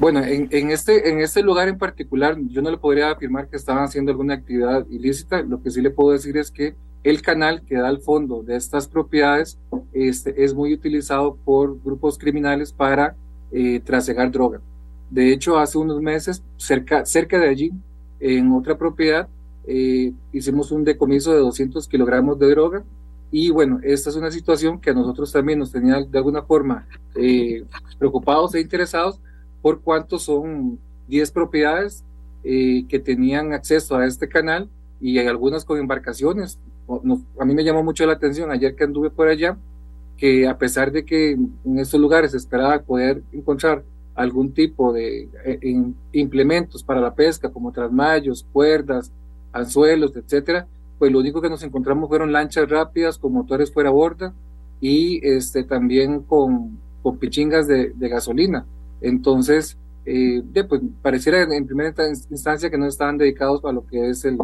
Bueno, 0.00 0.24
en, 0.24 0.48
en, 0.50 0.72
este, 0.72 1.08
en 1.08 1.20
este 1.20 1.44
lugar 1.44 1.68
en 1.68 1.78
particular, 1.78 2.36
yo 2.48 2.60
no 2.60 2.72
le 2.72 2.78
podría 2.78 3.12
afirmar 3.12 3.48
que 3.48 3.56
estaban 3.56 3.84
haciendo 3.84 4.10
alguna 4.10 4.34
actividad 4.34 4.84
ilícita. 4.90 5.42
Lo 5.42 5.62
que 5.62 5.70
sí 5.70 5.80
le 5.80 5.90
puedo 5.90 6.10
decir 6.10 6.36
es 6.36 6.50
que 6.50 6.74
el 7.08 7.22
canal 7.22 7.62
que 7.62 7.76
da 7.76 7.86
al 7.86 8.00
fondo 8.00 8.42
de 8.42 8.56
estas 8.56 8.88
propiedades 8.88 9.58
este, 9.92 10.42
es 10.42 10.54
muy 10.54 10.74
utilizado 10.74 11.36
por 11.44 11.80
grupos 11.82 12.18
criminales 12.18 12.72
para 12.72 13.14
eh, 13.52 13.80
trasegar 13.80 14.32
droga. 14.32 14.60
De 15.08 15.32
hecho, 15.32 15.56
hace 15.56 15.78
unos 15.78 16.00
meses, 16.00 16.42
cerca, 16.56 17.06
cerca 17.06 17.38
de 17.38 17.48
allí, 17.48 17.72
en 18.18 18.50
otra 18.50 18.76
propiedad, 18.76 19.28
eh, 19.68 20.12
hicimos 20.32 20.72
un 20.72 20.82
decomiso 20.82 21.32
de 21.32 21.38
200 21.38 21.86
kilogramos 21.86 22.40
de 22.40 22.50
droga. 22.50 22.82
Y 23.30 23.50
bueno, 23.50 23.78
esta 23.84 24.10
es 24.10 24.16
una 24.16 24.32
situación 24.32 24.80
que 24.80 24.90
a 24.90 24.94
nosotros 24.94 25.30
también 25.30 25.60
nos 25.60 25.70
tenía 25.70 26.02
de 26.02 26.18
alguna 26.18 26.42
forma 26.42 26.88
eh, 27.14 27.64
preocupados 28.00 28.54
e 28.56 28.60
interesados 28.60 29.20
por 29.62 29.80
cuánto 29.80 30.18
son 30.18 30.78
10 31.06 31.30
propiedades 31.30 32.04
eh, 32.42 32.84
que 32.88 32.98
tenían 32.98 33.52
acceso 33.52 33.96
a 33.96 34.06
este 34.06 34.28
canal 34.28 34.68
y 35.00 35.18
hay 35.18 35.28
algunas 35.28 35.64
con 35.64 35.78
embarcaciones. 35.78 36.58
A 36.88 37.44
mí 37.44 37.54
me 37.54 37.64
llamó 37.64 37.82
mucho 37.82 38.06
la 38.06 38.12
atención 38.12 38.50
ayer 38.50 38.74
que 38.74 38.84
anduve 38.84 39.10
por 39.10 39.28
allá, 39.28 39.56
que 40.16 40.46
a 40.46 40.56
pesar 40.56 40.92
de 40.92 41.04
que 41.04 41.32
en 41.32 41.78
estos 41.78 42.00
lugares 42.00 42.34
esperaba 42.34 42.80
poder 42.80 43.22
encontrar 43.32 43.82
algún 44.14 44.52
tipo 44.52 44.92
de 44.92 45.28
eh, 45.44 45.84
implementos 46.12 46.82
para 46.82 47.00
la 47.00 47.14
pesca, 47.14 47.50
como 47.50 47.72
trasmayos, 47.72 48.46
cuerdas, 48.52 49.12
anzuelos, 49.52 50.16
etcétera, 50.16 50.66
pues 50.98 51.12
lo 51.12 51.18
único 51.18 51.42
que 51.42 51.50
nos 51.50 51.62
encontramos 51.62 52.08
fueron 52.08 52.32
lanchas 52.32 52.68
rápidas 52.68 53.18
con 53.18 53.32
motores 53.32 53.70
fuera 53.70 53.90
borda 53.90 54.32
y 54.80 55.20
este, 55.26 55.64
también 55.64 56.20
con, 56.22 56.78
con 57.02 57.18
pichingas 57.18 57.66
de, 57.66 57.92
de 57.94 58.08
gasolina. 58.08 58.64
Entonces, 59.02 59.76
eh, 60.06 60.42
pues, 60.68 60.80
pareciera 61.02 61.42
en 61.42 61.66
primera 61.66 61.92
instancia 62.30 62.70
que 62.70 62.78
no 62.78 62.86
estaban 62.86 63.18
dedicados 63.18 63.64
a 63.64 63.72
lo 63.72 63.86
que 63.86 64.08
es 64.08 64.24
el, 64.24 64.38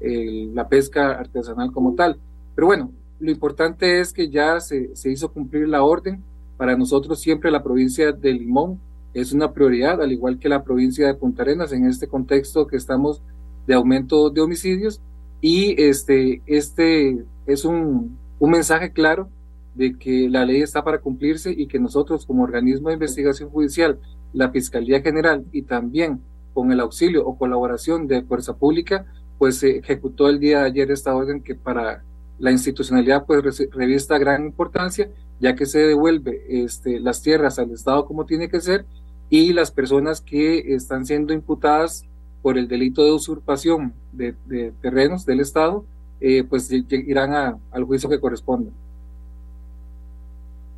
la 0.00 0.68
pesca 0.68 1.12
artesanal 1.12 1.72
como 1.72 1.94
tal. 1.94 2.18
Pero 2.54 2.66
bueno, 2.66 2.92
lo 3.20 3.30
importante 3.30 4.00
es 4.00 4.12
que 4.12 4.30
ya 4.30 4.60
se, 4.60 4.94
se 4.94 5.10
hizo 5.10 5.32
cumplir 5.32 5.68
la 5.68 5.82
orden. 5.82 6.22
Para 6.56 6.76
nosotros 6.76 7.20
siempre 7.20 7.50
la 7.50 7.62
provincia 7.62 8.12
de 8.12 8.32
Limón 8.32 8.80
es 9.14 9.32
una 9.32 9.52
prioridad, 9.52 10.00
al 10.02 10.12
igual 10.12 10.38
que 10.38 10.48
la 10.48 10.62
provincia 10.62 11.06
de 11.06 11.14
Punta 11.14 11.42
Arenas, 11.42 11.72
en 11.72 11.86
este 11.86 12.08
contexto 12.08 12.66
que 12.66 12.76
estamos 12.76 13.22
de 13.66 13.74
aumento 13.74 14.30
de 14.30 14.40
homicidios. 14.40 15.00
Y 15.40 15.80
este, 15.80 16.42
este 16.46 17.24
es 17.46 17.64
un, 17.64 18.18
un 18.38 18.50
mensaje 18.50 18.92
claro 18.92 19.28
de 19.74 19.96
que 19.96 20.28
la 20.28 20.44
ley 20.44 20.62
está 20.62 20.82
para 20.82 20.98
cumplirse 20.98 21.52
y 21.56 21.68
que 21.68 21.78
nosotros 21.78 22.26
como 22.26 22.42
organismo 22.42 22.88
de 22.88 22.94
investigación 22.94 23.50
judicial, 23.50 23.98
la 24.32 24.50
Fiscalía 24.50 25.00
General 25.00 25.44
y 25.52 25.62
también 25.62 26.20
con 26.52 26.72
el 26.72 26.80
auxilio 26.80 27.24
o 27.24 27.38
colaboración 27.38 28.08
de 28.08 28.22
Fuerza 28.22 28.56
Pública, 28.56 29.06
pues 29.38 29.58
se 29.58 29.78
ejecutó 29.78 30.28
el 30.28 30.40
día 30.40 30.60
de 30.60 30.66
ayer 30.66 30.90
esta 30.90 31.14
orden 31.14 31.40
que 31.42 31.54
para 31.54 32.02
la 32.38 32.50
institucionalidad 32.50 33.24
pues 33.26 33.42
revista 33.70 34.18
gran 34.18 34.44
importancia, 34.44 35.10
ya 35.40 35.54
que 35.54 35.66
se 35.66 35.80
devuelve 35.80 36.42
este, 36.48 37.00
las 37.00 37.22
tierras 37.22 37.58
al 37.58 37.70
Estado 37.70 38.04
como 38.06 38.26
tiene 38.26 38.48
que 38.48 38.60
ser 38.60 38.84
y 39.30 39.52
las 39.52 39.70
personas 39.70 40.20
que 40.20 40.74
están 40.74 41.06
siendo 41.06 41.32
imputadas 41.32 42.04
por 42.42 42.56
el 42.56 42.68
delito 42.68 43.04
de 43.04 43.12
usurpación 43.12 43.92
de, 44.12 44.34
terrenos 44.80 45.26
del 45.26 45.40
Estado, 45.40 45.84
eh, 46.20 46.44
pues 46.44 46.70
irán 46.72 47.60
al 47.70 47.84
juicio 47.84 48.08
que 48.08 48.20
corresponda. 48.20 48.70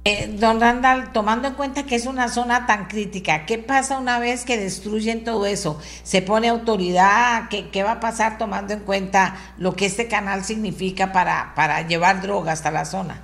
Eh, 0.02 0.34
don 0.40 0.62
Randall, 0.62 1.12
tomando 1.12 1.46
en 1.46 1.52
cuenta 1.52 1.84
que 1.84 1.94
es 1.94 2.06
una 2.06 2.28
zona 2.28 2.66
tan 2.66 2.86
crítica, 2.86 3.44
¿qué 3.44 3.58
pasa 3.58 3.98
una 3.98 4.18
vez 4.18 4.46
que 4.46 4.56
destruyen 4.56 5.24
todo 5.24 5.44
eso? 5.44 5.78
¿Se 6.04 6.22
pone 6.22 6.48
autoridad? 6.48 7.50
¿Qué, 7.50 7.82
va 7.82 7.92
a 7.92 8.00
pasar 8.00 8.38
tomando 8.38 8.72
en 8.72 8.80
cuenta 8.80 9.36
lo 9.58 9.76
que 9.76 9.84
este 9.84 10.08
canal 10.08 10.42
significa 10.42 11.12
para, 11.12 11.52
para 11.54 11.86
llevar 11.86 12.22
droga 12.22 12.52
hasta 12.52 12.70
la 12.70 12.86
zona? 12.86 13.20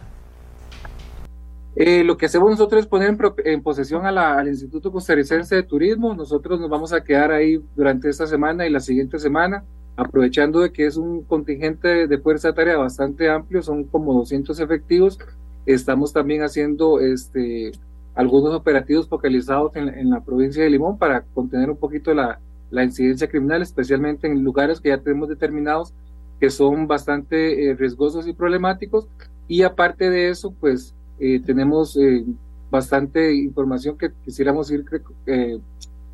Eh, 1.77 2.05
lo 2.05 2.19
que 2.19 2.27
hacemos 2.27 2.51
nosotros 2.51 2.83
es 2.83 2.87
poner 2.87 3.17
en, 3.47 3.63
posesión 3.63 4.05
al 4.05 4.47
Instituto 4.47 4.93
Costarricense 4.93 5.55
de 5.55 5.63
Turismo. 5.63 6.15
Nosotros 6.15 6.61
nos 6.61 6.69
vamos 6.69 6.93
a 6.93 7.03
quedar 7.03 7.33
ahí 7.33 7.59
durante 7.75 8.11
esta 8.11 8.27
semana 8.27 8.67
y 8.67 8.71
la 8.71 8.81
siguiente 8.81 9.19
semana, 9.19 9.65
aprovechando 9.97 10.61
de 10.61 10.73
que 10.73 10.85
es 10.85 10.99
un 10.99 11.23
contingente 11.23 12.07
de 12.07 12.19
fuerza 12.19 12.53
tarea 12.53 12.77
bastante 12.77 13.31
amplio, 13.31 13.63
son 13.63 13.85
como 13.85 14.13
200 14.13 14.61
efectivos 14.61 15.19
Estamos 15.67 16.13
también 16.13 16.43
haciendo 16.43 17.01
este, 17.01 17.73
algunos 18.15 18.55
operativos 18.55 19.09
focalizados 19.09 19.75
en, 19.77 20.11
la 20.11 20.21
provincia 20.23 20.63
de 20.63 20.71
Limón 20.71 20.97
para 20.97 21.23
contener 21.35 21.71
un 21.71 21.77
poquito 21.77 22.15
la, 22.15 22.41
incidencia 22.83 23.29
criminal, 23.29 23.63
especialmente 23.63 24.27
en 24.27 24.43
lugares 24.43 24.81
que 24.81 24.89
ya 24.89 24.99
tenemos 24.99 25.29
determinados 25.29 25.93
que 26.41 26.51
son 26.51 26.87
bastante 26.87 27.71
eh, 27.71 27.75
riesgosos 27.75 28.27
y 28.27 28.33
problemáticos. 28.33 29.09
Y 29.49 29.63
aparte 29.63 30.11
de 30.11 30.29
eso, 30.29 30.53
pues 30.53 30.95
eh, 31.19 31.41
tenemos 31.41 31.97
eh, 31.97 32.25
bastante 32.71 33.35
información 33.35 33.97
que 33.97 34.13
quisiéramos 34.25 34.71
ir 34.71 34.85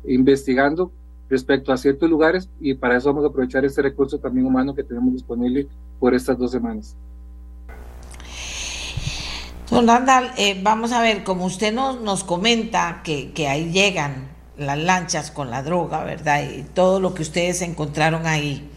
investigando 0.05 0.91
respecto 1.29 1.71
a 1.71 1.77
ciertos 1.77 2.09
lugares 2.09 2.49
y 2.59 2.73
para 2.75 2.97
eso 2.97 3.09
vamos 3.09 3.25
a 3.25 3.27
aprovechar 3.27 3.65
este 3.65 3.81
recurso 3.81 4.19
también 4.19 4.45
humano 4.45 4.75
que 4.75 4.83
tenemos 4.83 5.13
disponible 5.13 5.67
por 5.99 6.13
estas 6.13 6.37
dos 6.37 6.51
semanas. 6.51 6.95
Don 9.73 9.87
Randall, 9.87 10.31
eh, 10.37 10.59
vamos 10.61 10.91
a 10.91 11.01
ver, 11.01 11.23
como 11.23 11.45
usted 11.45 11.73
nos, 11.73 11.99
nos 11.99 12.23
comenta 12.23 13.01
que, 13.03 13.31
que, 13.31 13.47
ahí 13.47 13.71
llegan 13.71 14.29
las 14.55 14.77
lanchas 14.77 15.31
con 15.31 15.49
la 15.49 15.63
droga, 15.63 16.03
¿verdad? 16.03 16.43
Y 16.43 16.61
todo 16.61 16.99
lo 16.99 17.15
que 17.15 17.23
ustedes 17.23 17.63
encontraron 17.63 18.27
ahí, 18.27 18.69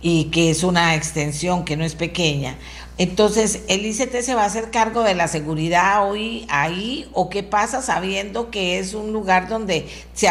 y 0.00 0.24
que 0.32 0.50
es 0.50 0.64
una 0.64 0.96
extensión 0.96 1.64
que 1.64 1.76
no 1.76 1.84
es 1.84 1.94
pequeña. 1.94 2.58
Entonces, 2.98 3.62
¿el 3.68 3.86
ICT 3.86 4.20
se 4.22 4.34
va 4.34 4.42
a 4.42 4.46
hacer 4.46 4.72
cargo 4.72 5.04
de 5.04 5.14
la 5.14 5.28
seguridad 5.28 6.10
hoy 6.10 6.44
ahí 6.48 7.08
o 7.12 7.30
qué 7.30 7.44
pasa 7.44 7.80
sabiendo 7.80 8.50
que 8.50 8.80
es 8.80 8.94
un 8.94 9.12
lugar 9.12 9.48
donde 9.48 9.86
se, 10.12 10.28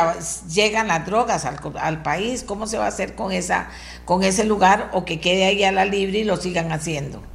llegan 0.49 0.89
las 0.89 1.05
drogas 1.05 1.45
al, 1.45 1.57
al, 1.79 2.03
país? 2.03 2.43
¿Cómo 2.43 2.67
se 2.67 2.77
va 2.77 2.83
a 2.83 2.89
hacer 2.89 3.15
con, 3.15 3.31
esa, 3.31 3.69
con 4.03 4.23
ese 4.23 4.43
lugar 4.43 4.89
o 4.91 5.05
que 5.05 5.21
quede 5.21 5.45
ahí 5.45 5.63
a 5.63 5.71
la 5.71 5.85
libre 5.85 6.19
y 6.19 6.23
lo 6.25 6.35
sigan 6.35 6.73
haciendo? 6.73 7.30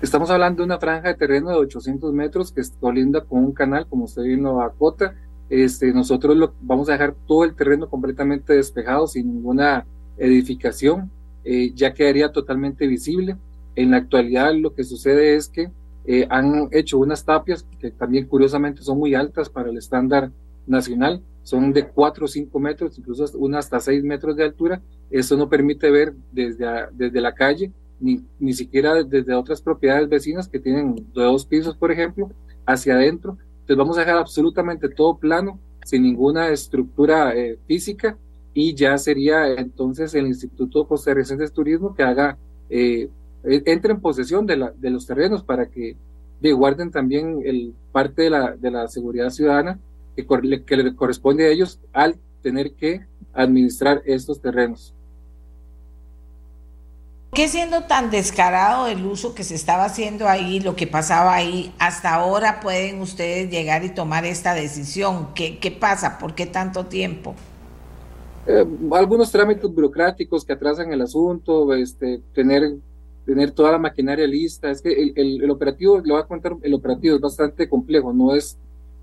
Estamos 0.00 0.30
hablando 0.30 0.62
de 0.62 0.66
una 0.66 0.78
franja 0.78 1.08
de 1.08 1.14
terreno 1.14 1.50
de 1.50 1.56
800 1.56 2.12
metros 2.12 2.52
que 2.52 2.62
colinda 2.78 3.24
con 3.24 3.42
un 3.42 3.52
canal, 3.52 3.88
como 3.88 4.04
usted 4.04 4.22
bien 4.22 4.44
lo 4.44 4.62
acota. 4.62 5.16
Este, 5.50 5.92
nosotros 5.92 6.36
lo, 6.36 6.54
vamos 6.60 6.88
a 6.88 6.92
dejar 6.92 7.16
todo 7.26 7.42
el 7.42 7.56
terreno 7.56 7.90
completamente 7.90 8.52
despejado, 8.52 9.08
sin 9.08 9.26
ninguna 9.26 9.86
edificación, 10.16 11.10
eh, 11.44 11.72
ya 11.74 11.94
quedaría 11.94 12.30
totalmente 12.30 12.86
visible. 12.86 13.36
En 13.74 13.90
la 13.90 13.96
actualidad 13.96 14.54
lo 14.54 14.72
que 14.72 14.84
sucede 14.84 15.34
es 15.34 15.48
que 15.48 15.72
eh, 16.06 16.28
han 16.30 16.68
hecho 16.70 16.98
unas 16.98 17.24
tapias 17.24 17.66
que 17.80 17.90
también 17.90 18.26
curiosamente 18.26 18.82
son 18.82 18.98
muy 18.98 19.16
altas 19.16 19.48
para 19.48 19.70
el 19.70 19.78
estándar 19.78 20.30
nacional, 20.68 21.22
son 21.42 21.72
de 21.72 21.88
4 21.88 22.24
o 22.24 22.28
5 22.28 22.60
metros, 22.60 22.96
incluso 22.98 23.24
una 23.36 23.58
hasta 23.58 23.80
6 23.80 24.04
metros 24.04 24.36
de 24.36 24.44
altura. 24.44 24.80
Eso 25.10 25.36
no 25.36 25.48
permite 25.48 25.90
ver 25.90 26.14
desde, 26.30 26.66
desde 26.92 27.20
la 27.20 27.34
calle 27.34 27.72
ni, 28.00 28.22
ni 28.38 28.52
siquiera 28.52 29.02
desde 29.02 29.34
otras 29.34 29.60
propiedades 29.60 30.08
vecinas 30.08 30.48
que 30.48 30.58
tienen 30.58 31.06
dos 31.12 31.46
pisos, 31.46 31.76
por 31.76 31.90
ejemplo, 31.90 32.30
hacia 32.66 32.94
adentro. 32.94 33.38
Entonces 33.60 33.76
vamos 33.76 33.96
a 33.96 34.00
dejar 34.00 34.18
absolutamente 34.18 34.88
todo 34.88 35.18
plano, 35.18 35.58
sin 35.84 36.02
ninguna 36.02 36.48
estructura 36.48 37.34
eh, 37.34 37.58
física, 37.66 38.16
y 38.54 38.74
ya 38.74 38.96
sería 38.98 39.54
entonces 39.54 40.14
el 40.14 40.26
Instituto 40.26 40.86
Costarricense 40.86 41.44
de 41.44 41.50
Turismo 41.50 41.94
que 41.94 42.02
haga, 42.02 42.38
eh, 42.70 43.08
e, 43.44 43.62
entre 43.66 43.92
en 43.92 44.00
posesión 44.00 44.46
de, 44.46 44.56
la, 44.56 44.72
de 44.72 44.90
los 44.90 45.06
terrenos 45.06 45.42
para 45.42 45.66
que 45.66 45.96
de, 46.40 46.52
guarden 46.52 46.90
también 46.90 47.40
el 47.44 47.74
parte 47.92 48.22
de 48.22 48.30
la, 48.30 48.56
de 48.56 48.70
la 48.70 48.88
seguridad 48.88 49.30
ciudadana 49.30 49.78
que, 50.16 50.26
que 50.64 50.76
le 50.76 50.94
corresponde 50.94 51.46
a 51.46 51.50
ellos 51.50 51.80
al 51.92 52.16
tener 52.42 52.72
que 52.72 53.06
administrar 53.32 54.02
estos 54.04 54.40
terrenos 54.40 54.94
qué 57.32 57.48
siendo 57.48 57.82
tan 57.84 58.10
descarado 58.10 58.86
el 58.86 59.04
uso 59.04 59.34
que 59.34 59.44
se 59.44 59.54
estaba 59.54 59.84
haciendo 59.84 60.28
ahí, 60.28 60.60
lo 60.60 60.76
que 60.76 60.86
pasaba 60.86 61.34
ahí, 61.34 61.72
hasta 61.78 62.14
ahora 62.14 62.60
pueden 62.60 63.00
ustedes 63.00 63.50
llegar 63.50 63.84
y 63.84 63.90
tomar 63.90 64.24
esta 64.24 64.54
decisión? 64.54 65.28
¿Qué, 65.34 65.58
qué 65.58 65.70
pasa? 65.70 66.18
¿Por 66.18 66.34
qué 66.34 66.46
tanto 66.46 66.86
tiempo? 66.86 67.34
Eh, 68.50 68.64
algunos 68.92 69.30
trámites 69.30 69.70
burocráticos 69.70 70.42
que 70.42 70.54
atrasan 70.54 70.90
el 70.90 71.02
asunto, 71.02 71.74
este, 71.74 72.22
tener, 72.32 72.76
tener 73.26 73.50
toda 73.50 73.72
la 73.72 73.78
maquinaria 73.78 74.26
lista. 74.26 74.70
Es 74.70 74.80
que 74.80 75.12
el, 75.14 75.50
operativo, 75.50 76.00
le 76.00 76.12
voy 76.14 76.22
a 76.22 76.26
contar, 76.26 76.56
el 76.62 76.72
operativo 76.72 77.16
es 77.16 77.20
bastante 77.20 77.68
complejo, 77.68 78.10
no 78.14 78.34
es, 78.34 78.56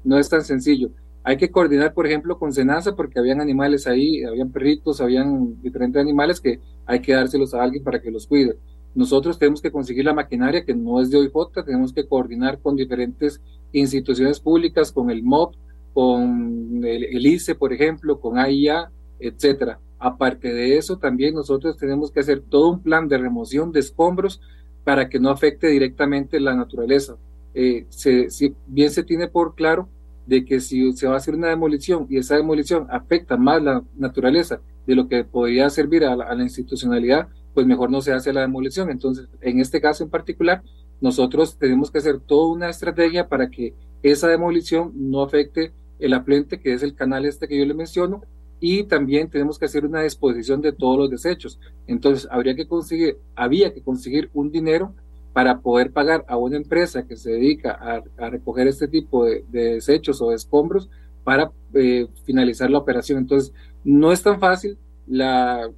no 0.04 0.18
es 0.18 0.28
tan 0.28 0.44
sencillo. 0.44 0.90
Hay 1.28 1.38
que 1.38 1.50
coordinar, 1.50 1.96
por 1.96 2.06
ejemplo, 2.06 2.38
con 2.38 2.54
Senasa 2.54 2.96
porque 2.96 3.18
habían 3.18 3.42
animales 3.42 3.88
ahí, 3.88 4.24
habían 4.24 4.52
perritos, 4.52 5.02
habían 5.02 5.60
diferentes 5.60 6.00
animales 6.00 6.40
que 6.40 6.60
hay 6.86 7.00
que 7.00 7.14
dárselos 7.14 7.56
a 7.56 7.64
alguien 7.64 7.84
para 7.84 8.00
que 8.00 8.12
los 8.12 8.28
cuide. 8.28 8.60
Nosotros 8.94 9.40
tenemos 9.40 9.60
que 9.60 9.72
conseguir 9.72 10.06
la 10.06 10.14
maquinaria 10.14 10.64
que 10.64 10.76
no 10.76 11.02
es 11.02 11.10
de 11.10 11.18
OIJ, 11.18 11.66
tenemos 11.66 11.94
que 11.94 12.06
coordinar 12.06 12.60
con 12.60 12.76
diferentes 12.76 13.42
instituciones 13.74 14.40
públicas, 14.40 14.92
con 14.92 15.10
el 15.10 15.24
MOP, 15.24 15.56
con 15.96 16.84
el, 16.86 17.26
ICE, 17.26 17.56
por 17.56 17.74
ejemplo, 17.74 18.20
con 18.20 18.38
AIA, 18.38 18.92
etcétera. 19.20 19.80
Aparte 19.98 20.54
de 20.54 20.78
eso, 20.78 21.00
también 21.00 21.34
nosotros 21.34 21.76
tenemos 21.76 22.12
que 22.12 22.20
hacer 22.20 22.42
todo 22.42 22.70
un 22.70 22.84
plan 22.84 23.08
de 23.08 23.18
remoción 23.18 23.72
de 23.72 23.80
escombros 23.80 24.42
para 24.84 25.10
que 25.10 25.20
no 25.20 25.32
afecte 25.32 25.70
directamente 25.70 26.40
la 26.40 26.56
naturaleza. 26.56 27.18
Eh, 27.56 27.88
se, 27.90 28.30
si 28.30 28.54
bien 28.68 28.92
se 28.92 29.02
tiene 29.02 29.28
por 29.28 29.56
claro 29.56 29.90
de 30.26 30.44
que 30.46 30.60
si 30.60 30.92
se 30.94 31.08
va 31.08 31.14
a 31.14 31.18
hacer 31.18 31.36
una 31.36 31.50
demolición 31.50 32.08
y 32.10 32.18
esa 32.18 32.36
demolición 32.36 32.88
afecta 32.90 33.38
más 33.38 33.62
la 33.62 33.84
naturaleza 33.96 34.60
de 34.88 34.96
lo 34.96 35.08
que 35.08 35.24
podría 35.24 35.70
servir 35.70 36.06
a 36.06 36.16
la, 36.16 36.44
institucionalidad, 36.44 37.28
pues 37.54 37.66
mejor 37.66 37.92
no 37.92 38.02
se 38.02 38.14
hace 38.14 38.34
la 38.34 38.42
demolición. 38.42 38.90
Entonces, 38.90 39.28
en 39.42 39.60
este 39.60 39.82
caso 39.82 40.04
en 40.04 40.10
particular, 40.10 40.64
nosotros 41.02 41.58
tenemos 41.58 41.92
que 41.92 42.00
hacer 42.00 42.20
toda 42.20 42.54
una 42.54 42.70
estrategia 42.70 43.28
para 43.28 43.50
que 43.50 43.74
esa 44.04 44.28
demolición 44.28 44.92
no 44.96 45.22
afecte 45.22 45.74
el 46.00 46.14
afluente, 46.14 46.60
que 46.60 46.74
es 46.74 46.84
el 46.84 46.94
canal 46.94 47.26
este 47.26 47.48
que 47.48 47.58
yo 47.58 47.66
le 47.66 47.74
menciono, 47.74 48.22
y 48.60 48.84
también 48.84 49.30
tenemos 49.30 49.60
que 49.60 49.66
hacer 49.66 49.86
una 49.86 50.02
disposición 50.02 50.62
de 50.62 50.72
todos 50.72 50.98
los 50.98 51.10
desechos. 51.10 51.60
Entonces, 51.88 52.28
habría 52.32 52.56
que 52.56 52.68
conseguir, 52.68 53.18
había 53.36 53.74
que 53.74 53.82
conseguir 53.82 54.30
un 54.34 54.52
dinero 54.52 54.94
para 55.36 55.60
poder 55.60 55.92
pagar 55.92 56.24
a 56.30 56.38
una 56.38 56.56
empresa 56.56 57.06
que 57.06 57.18
se 57.18 57.32
dedica 57.32 57.72
a, 58.18 58.30
recoger 58.30 58.70
este 58.70 58.88
tipo 58.88 59.26
de, 59.26 59.44
desechos 59.50 60.22
o 60.22 60.30
de 60.30 60.38
escombros 60.38 60.90
para 61.26 61.52
eh, 61.74 62.08
finalizar 62.24 62.72
la 62.72 62.78
operación. 62.78 63.18
Entonces, 63.18 63.52
no 63.84 64.14
es 64.14 64.24
tan 64.24 64.40
fácil. 64.40 64.78
La, 65.06 65.70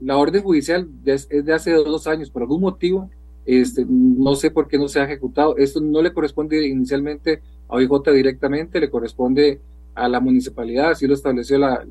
la 0.00 0.16
orden 0.16 0.42
judicial 0.42 0.88
es 1.04 1.28
de 1.28 1.52
hace 1.52 1.72
dos 1.72 2.06
años, 2.06 2.30
por 2.30 2.40
algún 2.40 2.62
motivo, 2.62 3.10
este, 3.44 3.84
no 3.86 4.34
sé 4.34 4.50
por 4.50 4.66
qué 4.66 4.78
no 4.78 4.88
se 4.88 4.98
ha 4.98 5.04
ejecutado. 5.04 5.58
Esto 5.58 5.78
no 5.82 6.00
le 6.00 6.14
corresponde 6.14 6.66
inicialmente 6.66 7.42
a 7.68 7.74
OIJ 7.74 8.14
directamente, 8.14 8.80
le 8.80 8.88
corresponde 8.88 9.60
a 9.94 10.08
la 10.08 10.20
municipalidad, 10.20 10.92
así 10.92 11.06
lo 11.06 11.12
estableció 11.12 11.58
la, 11.58 11.84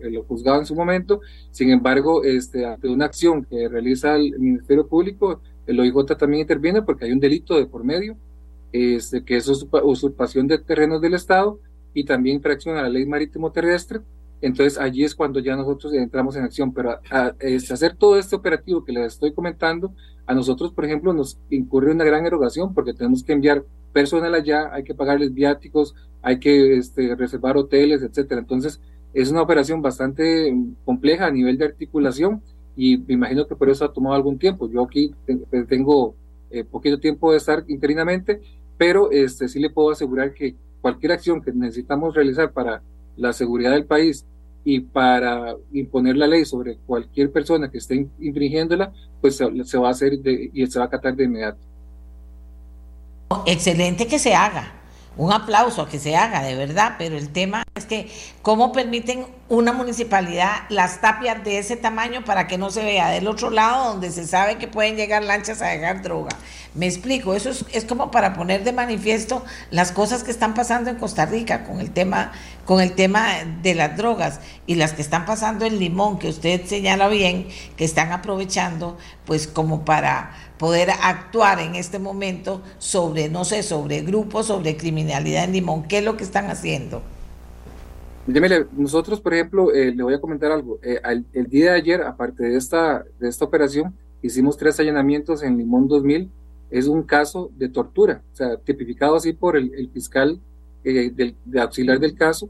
el 0.00 0.18
juzgado 0.20 0.58
en 0.58 0.64
su 0.64 0.74
momento. 0.74 1.20
Sin 1.50 1.68
embargo, 1.68 2.24
este, 2.24 2.64
ante 2.64 2.88
una 2.88 3.04
acción 3.04 3.44
que 3.44 3.68
realiza 3.68 4.16
el 4.16 4.38
Ministerio 4.38 4.86
Público, 4.86 5.42
el 5.66 5.80
OIJ 5.80 6.16
también 6.18 6.42
interviene 6.42 6.82
porque 6.82 7.04
hay 7.04 7.12
un 7.12 7.20
delito 7.20 7.56
de 7.56 7.66
por 7.66 7.84
medio, 7.84 8.16
este, 8.72 9.24
que 9.24 9.36
es 9.36 9.48
usurpación 9.48 10.46
de 10.46 10.58
terrenos 10.58 11.00
del 11.00 11.14
Estado 11.14 11.58
y 11.94 12.04
también 12.04 12.36
infracción 12.36 12.76
a 12.76 12.82
la 12.82 12.88
ley 12.88 13.06
marítimo 13.06 13.52
terrestre. 13.52 14.00
Entonces 14.40 14.78
allí 14.78 15.04
es 15.04 15.14
cuando 15.14 15.38
ya 15.38 15.54
nosotros 15.54 15.92
entramos 15.94 16.34
en 16.36 16.44
acción. 16.44 16.72
Pero 16.72 16.98
a, 17.10 17.34
este, 17.38 17.72
hacer 17.72 17.96
todo 17.96 18.18
este 18.18 18.34
operativo 18.34 18.84
que 18.84 18.92
les 18.92 19.12
estoy 19.12 19.32
comentando, 19.32 19.94
a 20.26 20.34
nosotros, 20.34 20.72
por 20.72 20.84
ejemplo, 20.84 21.12
nos 21.12 21.38
incurre 21.50 21.92
una 21.92 22.04
gran 22.04 22.24
erogación 22.26 22.74
porque 22.74 22.94
tenemos 22.94 23.22
que 23.22 23.32
enviar 23.32 23.64
personal 23.92 24.34
allá, 24.34 24.72
hay 24.72 24.84
que 24.84 24.94
pagarles 24.94 25.34
viáticos, 25.34 25.94
hay 26.22 26.38
que 26.38 26.76
este, 26.76 27.14
reservar 27.14 27.56
hoteles, 27.56 28.02
etcétera. 28.02 28.40
Entonces 28.40 28.80
es 29.14 29.30
una 29.30 29.42
operación 29.42 29.82
bastante 29.82 30.54
compleja 30.84 31.26
a 31.26 31.30
nivel 31.30 31.58
de 31.58 31.66
articulación 31.66 32.42
y 32.76 32.96
me 32.96 33.14
imagino 33.14 33.46
que 33.46 33.56
por 33.56 33.68
eso 33.68 33.84
ha 33.84 33.92
tomado 33.92 34.14
algún 34.14 34.38
tiempo. 34.38 34.68
Yo 34.68 34.82
aquí 34.82 35.14
tengo 35.68 36.14
eh, 36.50 36.64
poquito 36.64 36.98
tiempo 36.98 37.30
de 37.30 37.38
estar 37.38 37.64
interinamente, 37.68 38.40
pero 38.78 39.10
este, 39.10 39.48
sí 39.48 39.60
le 39.60 39.70
puedo 39.70 39.90
asegurar 39.90 40.32
que 40.32 40.54
cualquier 40.80 41.12
acción 41.12 41.42
que 41.42 41.52
necesitamos 41.52 42.14
realizar 42.14 42.52
para 42.52 42.82
la 43.16 43.32
seguridad 43.32 43.72
del 43.72 43.84
país 43.84 44.24
y 44.64 44.80
para 44.80 45.56
imponer 45.72 46.16
la 46.16 46.26
ley 46.26 46.44
sobre 46.44 46.76
cualquier 46.86 47.30
persona 47.30 47.70
que 47.70 47.78
esté 47.78 48.06
infringiéndola, 48.20 48.92
pues 49.20 49.36
se, 49.36 49.78
va 49.78 49.88
a 49.88 49.90
hacer 49.90 50.14
y 50.24 50.66
se 50.66 50.78
va 50.78 50.84
a 50.84 50.88
acatar 50.88 51.14
de 51.14 51.24
inmediato. 51.24 51.58
Excelente 53.46 54.06
que 54.06 54.18
se 54.18 54.34
haga 54.34 54.81
un 55.16 55.32
aplauso 55.32 55.82
a 55.82 55.88
que 55.88 55.98
se 55.98 56.16
haga, 56.16 56.42
de 56.42 56.54
verdad, 56.54 56.94
pero 56.98 57.16
el 57.16 57.28
tema 57.28 57.64
es 57.74 57.84
que 57.84 58.10
cómo 58.40 58.72
permiten 58.72 59.26
una 59.48 59.72
municipalidad 59.72 60.50
las 60.70 61.02
tapias 61.02 61.44
de 61.44 61.58
ese 61.58 61.76
tamaño 61.76 62.24
para 62.24 62.46
que 62.46 62.56
no 62.56 62.70
se 62.70 62.82
vea 62.82 63.10
del 63.10 63.28
otro 63.28 63.50
lado 63.50 63.90
donde 63.90 64.10
se 64.10 64.26
sabe 64.26 64.56
que 64.56 64.68
pueden 64.68 64.96
llegar 64.96 65.22
lanchas 65.22 65.60
a 65.60 65.66
dejar 65.66 66.00
droga. 66.00 66.30
Me 66.74 66.86
explico, 66.86 67.34
eso 67.34 67.50
es, 67.50 67.84
como 67.84 68.10
para 68.10 68.32
poner 68.32 68.64
de 68.64 68.72
manifiesto 68.72 69.44
las 69.70 69.92
cosas 69.92 70.24
que 70.24 70.30
están 70.30 70.54
pasando 70.54 70.88
en 70.88 70.96
Costa 70.96 71.26
Rica 71.26 71.64
con 71.64 71.80
el 71.80 71.90
tema 71.90 72.32
con 72.64 72.80
el 72.80 72.92
tema 72.92 73.28
de 73.60 73.74
las 73.74 73.96
drogas 73.96 74.40
y 74.66 74.76
las 74.76 74.92
que 74.92 75.02
están 75.02 75.26
pasando 75.26 75.66
en 75.66 75.78
Limón, 75.78 76.18
que 76.18 76.28
usted 76.28 76.64
señala 76.64 77.08
bien, 77.08 77.48
que 77.76 77.84
están 77.84 78.12
aprovechando 78.12 78.96
pues 79.26 79.48
como 79.48 79.84
para 79.84 80.32
poder 80.62 80.90
actuar 81.02 81.58
en 81.58 81.74
este 81.74 81.98
momento 81.98 82.62
sobre, 82.78 83.28
no 83.28 83.44
sé, 83.44 83.64
sobre 83.64 84.02
grupos, 84.02 84.46
sobre 84.46 84.76
criminalidad 84.76 85.42
en 85.42 85.54
Limón. 85.54 85.82
¿Qué 85.88 85.98
es 85.98 86.04
lo 86.04 86.16
que 86.16 86.22
están 86.22 86.46
haciendo? 86.52 87.02
nosotros, 88.76 89.20
por 89.20 89.34
ejemplo, 89.34 89.72
eh, 89.72 89.92
le 89.92 90.00
voy 90.04 90.14
a 90.14 90.20
comentar 90.20 90.52
algo. 90.52 90.78
Eh, 90.80 91.00
el 91.32 91.46
día 91.48 91.72
de 91.72 91.78
ayer, 91.78 92.02
aparte 92.02 92.44
de 92.44 92.56
esta, 92.56 93.04
de 93.18 93.28
esta 93.28 93.44
operación, 93.44 93.92
hicimos 94.22 94.56
tres 94.56 94.78
allanamientos 94.78 95.42
en 95.42 95.58
Limón 95.58 95.88
2000. 95.88 96.30
Es 96.70 96.86
un 96.86 97.02
caso 97.02 97.50
de 97.56 97.68
tortura, 97.68 98.22
o 98.32 98.36
sea, 98.36 98.56
tipificado 98.56 99.16
así 99.16 99.32
por 99.32 99.56
el, 99.56 99.90
fiscal 99.92 100.38
eh, 100.84 101.10
del, 101.12 101.34
de 101.44 101.60
auxiliar 101.60 101.98
del 101.98 102.14
caso. 102.14 102.48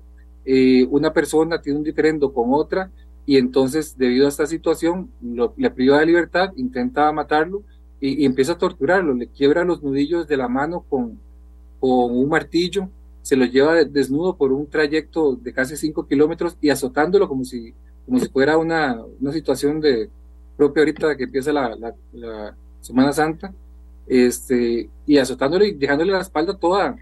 una 0.91 1.15
persona 1.15 1.63
tiene 1.63 1.79
un 1.79 1.85
diferendo 1.85 2.31
con 2.31 2.53
otra 2.53 2.91
y 3.25 3.39
entonces, 3.39 3.97
debido 3.97 4.27
a 4.27 4.29
esta 4.29 4.47
situación, 4.47 5.09
lo, 5.23 5.55
le 5.57 5.71
de 5.71 6.07
libertad, 6.07 6.51
intenta 6.57 7.11
matarlo 7.11 7.63
y, 8.03 8.25
empieza 8.25 8.53
a 8.53 8.59
torturarlo, 8.59 9.15
le 9.15 9.29
quiebra 9.29 9.65
los 9.65 9.81
nudillos 9.81 10.27
de 10.27 10.37
la 10.37 10.49
mano 10.49 10.85
con, 10.89 11.21
con 11.79 12.17
un 12.17 12.29
martillo, 12.29 12.89
se 13.23 13.37
lo 13.37 13.45
lleva 13.45 13.85
desnudo 13.85 14.37
por 14.37 14.53
un 14.53 14.67
trayecto 14.67 15.37
de 15.37 15.53
casi 15.53 15.77
5 15.77 16.09
kilómetros 16.09 16.57
y 16.61 16.71
azotándolo 16.71 17.29
como 17.29 17.45
si, 17.45 17.73
como 18.05 18.19
si 18.19 18.29
fuera 18.29 18.59
una, 18.59 19.01
una 19.21 19.33
situación 19.33 19.81
de 19.81 20.11
propia 20.57 20.81
ahorita 20.81 21.17
que 21.17 21.25
empieza 21.25 21.53
la, 21.53 21.95
la, 22.13 22.57
Semana 22.81 23.13
Santa, 23.13 23.55
este, 24.09 24.91
y 25.07 25.17
azotándole 25.17 25.69
y 25.69 25.75
dejándole 25.75 26.11
la 26.11 26.23
espalda 26.23 26.57
toda, 26.57 26.97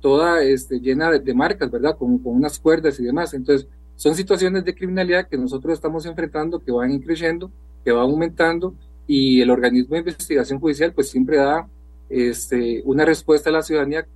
toda 0.00 0.42
este, 0.42 0.80
llena 0.80 1.10
de, 1.10 1.34
marcas, 1.34 1.70
¿verdad? 1.70 1.98
Con, 1.98 2.16
con, 2.16 2.34
unas 2.34 2.58
cuerdas 2.58 2.98
y 2.98 3.04
demás. 3.04 3.34
Entonces, 3.34 3.68
son 3.94 4.14
situaciones 4.14 4.64
de 4.64 4.74
criminalidad 4.74 5.28
que 5.28 5.36
nosotros 5.36 5.74
estamos 5.74 6.06
enfrentando, 6.06 6.60
que 6.60 6.72
van 6.72 6.98
creciendo, 7.00 7.50
que 7.84 7.92
van 7.92 8.04
aumentando 8.04 8.72
y 9.08 9.40
el 9.40 9.50
organismo 9.50 9.94
de 9.94 10.00
investigación 10.00 10.60
judicial 10.60 10.92
pues 10.92 11.08
siempre 11.08 11.38
da 11.38 11.66
este, 12.08 12.82
una 12.84 13.04
respuesta 13.04 13.50
a 13.50 13.54
la 13.54 13.62
ciudadanía 13.62 14.06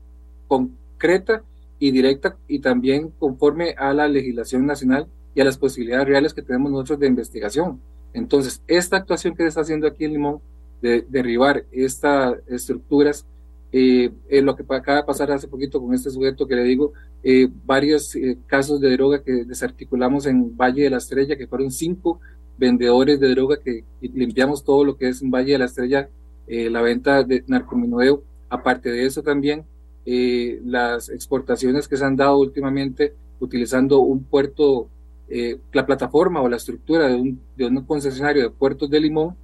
concreta 0.47 1.43
y 1.79 1.91
directa 1.91 2.37
y 2.47 2.61
también 2.61 3.11
conforme 3.19 3.75
a 3.77 3.93
la 3.93 4.07
legislación 4.07 4.67
nacional 4.67 5.09
y 5.35 5.41
a 5.41 5.45
las 5.45 5.59
posibilidades 5.59 6.07
reales 6.07 6.35
que 6.35 6.43
tenemos 6.43 6.71
nosotros 6.71 7.01
de 7.01 7.07
investigación. 7.07 7.81
Entonces, 8.13 8.63
esta 8.69 8.99
actuación 8.99 9.35
que 9.35 9.45
se 9.45 9.49
está 9.49 9.63
haciendo 9.63 9.87
aquí 9.87 10.05
en 10.05 10.13
Limón, 10.13 10.41
de 10.83 11.07
derribar 11.09 11.65
estas 11.71 12.37
estructuras, 12.47 13.25
eh, 13.71 14.13
lo 14.43 14.55
que 14.55 14.65
acaba 14.69 14.99
de 14.99 15.05
pasar 15.05 15.31
hace 15.31 15.49
poquito 15.49 15.81
con 15.81 15.95
este 15.95 16.11
sujeto 16.11 16.47
que 16.47 16.57
le 16.57 16.65
digo, 16.65 16.93
eh, 17.23 17.49
varios 17.65 18.15
eh, 18.17 18.37
casos 18.47 18.81
de 18.81 18.91
droga 18.91 19.23
que 19.23 19.45
desarticulamos 19.45 20.27
en 20.27 20.55
Valle 20.55 20.83
de 20.83 20.91
la 20.91 20.99
Estrella, 20.99 21.37
que 21.37 21.47
fueron 21.47 21.71
cinco 21.71 22.21
vendedores 22.63 23.19
de 23.19 23.29
droga 23.31 23.57
que 23.57 23.83
limpiamos 24.01 24.63
todo 24.63 24.85
lo 24.85 24.97
que 24.97 25.09
es 25.09 25.21
Valle 25.29 25.53
de 25.55 25.59
la 25.59 25.65
Estrella, 25.65 26.09
eh, 26.47 26.71
la 26.71 26.81
venta 26.81 27.25
de 27.25 27.43
narcomenudeo. 27.49 28.23
Aparte 28.49 28.89
de 28.89 29.05
eso 29.05 29.21
también, 29.21 29.65
eh, 30.07 30.61
las 30.65 31.09
exportaciones 31.09 31.89
que 31.89 31.97
se 31.97 32.05
han 32.05 32.15
dado 32.15 32.39
últimamente 32.39 33.15
utilizando 33.41 33.99
un 33.99 34.23
puerto, 34.23 34.89
eh, 35.29 35.59
la 35.73 35.85
plataforma 35.85 36.41
o 36.41 36.49
la 36.49 36.57
estructura 36.57 37.09
de 37.09 37.17
un, 37.17 37.41
de 37.57 37.67
un 37.67 37.85
concesionario 37.85 38.43
de 38.45 38.51
puertos 38.51 38.89
de 38.89 39.01
Limón, 39.01 39.37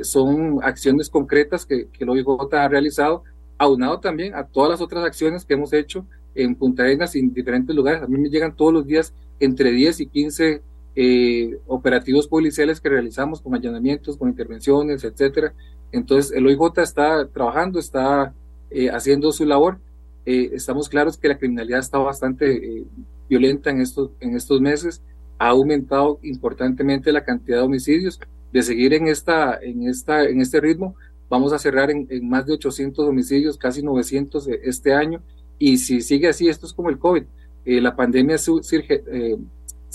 son 0.00 0.60
acciones 0.62 1.10
concretas 1.10 1.66
que, 1.66 1.88
que 1.88 2.04
el 2.04 2.08
OIJ 2.08 2.26
ha 2.52 2.66
realizado, 2.66 3.24
aunado 3.58 4.00
también 4.00 4.34
a 4.34 4.44
todas 4.44 4.70
las 4.70 4.80
otras 4.80 5.04
acciones 5.04 5.44
que 5.44 5.52
hemos 5.52 5.70
hecho 5.74 6.06
en 6.34 6.54
Punta 6.54 6.84
Arenas 6.84 7.14
y 7.14 7.18
en 7.18 7.34
diferentes 7.34 7.76
lugares. 7.76 8.02
A 8.02 8.06
mí 8.06 8.16
me 8.16 8.30
llegan 8.30 8.56
todos 8.56 8.72
los 8.72 8.86
días 8.86 9.12
entre 9.38 9.72
10 9.72 10.00
y 10.00 10.06
15 10.06 10.62
eh, 10.98 11.58
operativos 11.66 12.26
policiales 12.26 12.80
que 12.80 12.88
realizamos 12.88 13.42
con 13.42 13.54
allanamientos, 13.54 14.16
con 14.16 14.30
intervenciones, 14.30 15.04
etcétera. 15.04 15.52
Entonces, 15.92 16.32
el 16.32 16.46
OIJ 16.46 16.78
está 16.78 17.28
trabajando, 17.28 17.78
está 17.78 18.32
eh, 18.70 18.88
haciendo 18.88 19.30
su 19.30 19.44
labor. 19.44 19.78
Eh, 20.24 20.52
estamos 20.54 20.88
claros 20.88 21.18
que 21.18 21.28
la 21.28 21.36
criminalidad 21.36 21.80
está 21.80 21.98
bastante 21.98 22.86
violenta 23.28 23.68
en 23.68 23.82
estos, 23.82 24.10
en 24.20 24.36
estos 24.36 24.58
meses. 24.62 25.02
Ha 25.38 25.48
aumentado 25.48 26.18
importantemente 26.22 27.12
la 27.12 27.24
cantidad 27.24 27.58
de 27.58 27.64
homicidios. 27.64 28.18
De 28.50 28.62
seguir 28.62 28.94
en, 28.94 29.08
esta, 29.08 29.58
en, 29.60 29.86
esta, 29.86 30.24
en 30.24 30.40
este 30.40 30.62
ritmo, 30.62 30.94
vamos 31.28 31.52
a 31.52 31.58
cerrar 31.58 31.90
en, 31.90 32.08
más 32.26 32.46
de 32.46 32.54
800 32.54 33.06
homicidios, 33.06 33.58
casi 33.58 33.82
900 33.82 34.48
este 34.62 34.94
año. 34.94 35.20
Y 35.58 35.76
si 35.76 36.00
sigue 36.00 36.28
así, 36.28 36.48
esto 36.48 36.64
es 36.64 36.72
como 36.72 36.88
el 36.88 36.98
COVID. 36.98 37.24
la 37.66 37.94
pandemia 37.94 38.38
surge, 38.38 39.02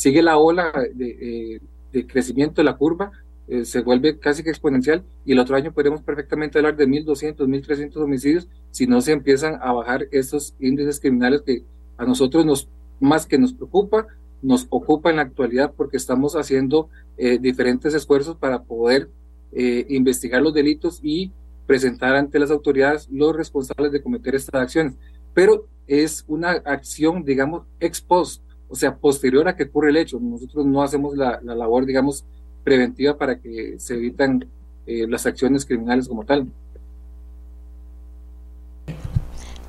sigue 0.02 0.24
la 0.24 0.39
ola 0.39 0.74
de, 0.95 1.60
eh, 1.93 2.08
crecimiento 2.08 2.56
de 2.56 2.64
la 2.64 2.76
curva, 2.76 3.12
eh, 3.47 3.66
se 3.66 3.82
vuelve 3.82 4.18
casi 4.18 4.41
que 4.41 4.49
exponencial 4.49 5.04
y 5.26 5.34
el 5.34 5.39
otro 5.39 5.56
año 5.56 5.74
podemos 5.74 6.02
perfectamente 6.02 6.58
hablar 6.58 6.76
de 6.76 6.88
1.200, 6.88 7.47
1.300 7.47 7.97
homicidios 7.97 8.47
si 8.72 8.88
no 8.88 8.99
se 9.02 9.12
empiezan 9.12 9.60
a 9.62 9.72
bajar 9.74 10.08
estos 10.10 10.56
índices 10.60 10.99
criminales 10.99 11.43
que 11.43 11.64
a 11.97 12.06
nosotros 12.06 12.47
nos 12.47 12.68
más 12.99 13.28
que 13.28 13.38
nos 13.38 13.54
preocupa, 13.54 14.08
nos 14.41 14.66
ocupa 14.72 15.12
en 15.12 15.18
la 15.18 15.22
actualidad 15.22 15.72
porque 15.78 15.97
estamos 15.97 16.36
haciendo 16.36 16.89
eh, 17.20 17.38
diferentes 17.39 17.93
esfuerzos 17.93 18.36
para 18.38 18.64
poder 18.64 19.08
investigar 19.54 20.41
los 20.41 20.54
delitos 20.54 21.02
y 21.04 21.30
presentar 21.68 22.16
ante 22.16 22.39
las 22.39 22.52
autoridades 22.52 23.10
los 23.12 23.36
responsables 23.36 23.91
de 23.91 24.02
cometer 24.02 24.34
estas 24.34 24.62
acciones. 24.62 24.93
Pero 25.34 25.68
es 25.88 26.24
una 26.30 26.52
acción, 26.52 27.26
digamos, 27.26 27.64
ex 27.82 27.99
post, 27.99 28.41
o 28.72 28.76
sea, 28.76 28.95
posterior 28.95 29.47
a 29.47 29.55
que 29.55 29.63
ocurre 29.63 29.89
el 29.89 29.97
hecho. 29.97 30.19
Nosotros 30.19 30.65
no 30.65 30.82
hacemos 30.82 31.15
la, 31.17 31.41
labor, 31.43 31.86
digamos, 31.86 32.24
preventiva 32.63 33.17
para 33.17 33.39
que 33.39 33.76
se 33.80 33.95
evitan 33.95 34.47
eh, 34.88 35.05
las 35.07 35.26
acciones 35.26 35.65
criminales 35.65 36.07
como 36.07 36.24
tal. 36.24 36.47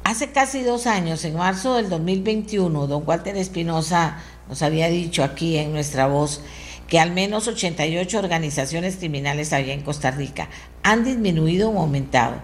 Hace 0.05 0.30
casi 0.30 0.62
dos 0.62 0.86
años, 0.86 1.24
en 1.24 1.36
marzo 1.36 1.76
del 1.76 1.88
2021, 1.88 2.86
don 2.86 3.03
Walter 3.07 3.36
Espinosa 3.36 4.18
nos 4.48 4.62
había 4.62 4.88
dicho 4.88 5.24
aquí 5.24 5.57
en 5.57 5.72
nuestra 5.72 6.07
voz 6.07 6.42
que 6.86 7.00
al 7.00 7.12
menos 7.12 7.48
88 7.48 8.18
organizaciones 8.18 8.96
criminales 8.96 9.53
había 9.53 9.72
en 9.72 9.80
Costa 9.80 10.11
Rica 10.11 10.48
han 10.82 11.05
disminuido 11.05 11.70
o 11.70 11.80
aumentado. 11.80 12.34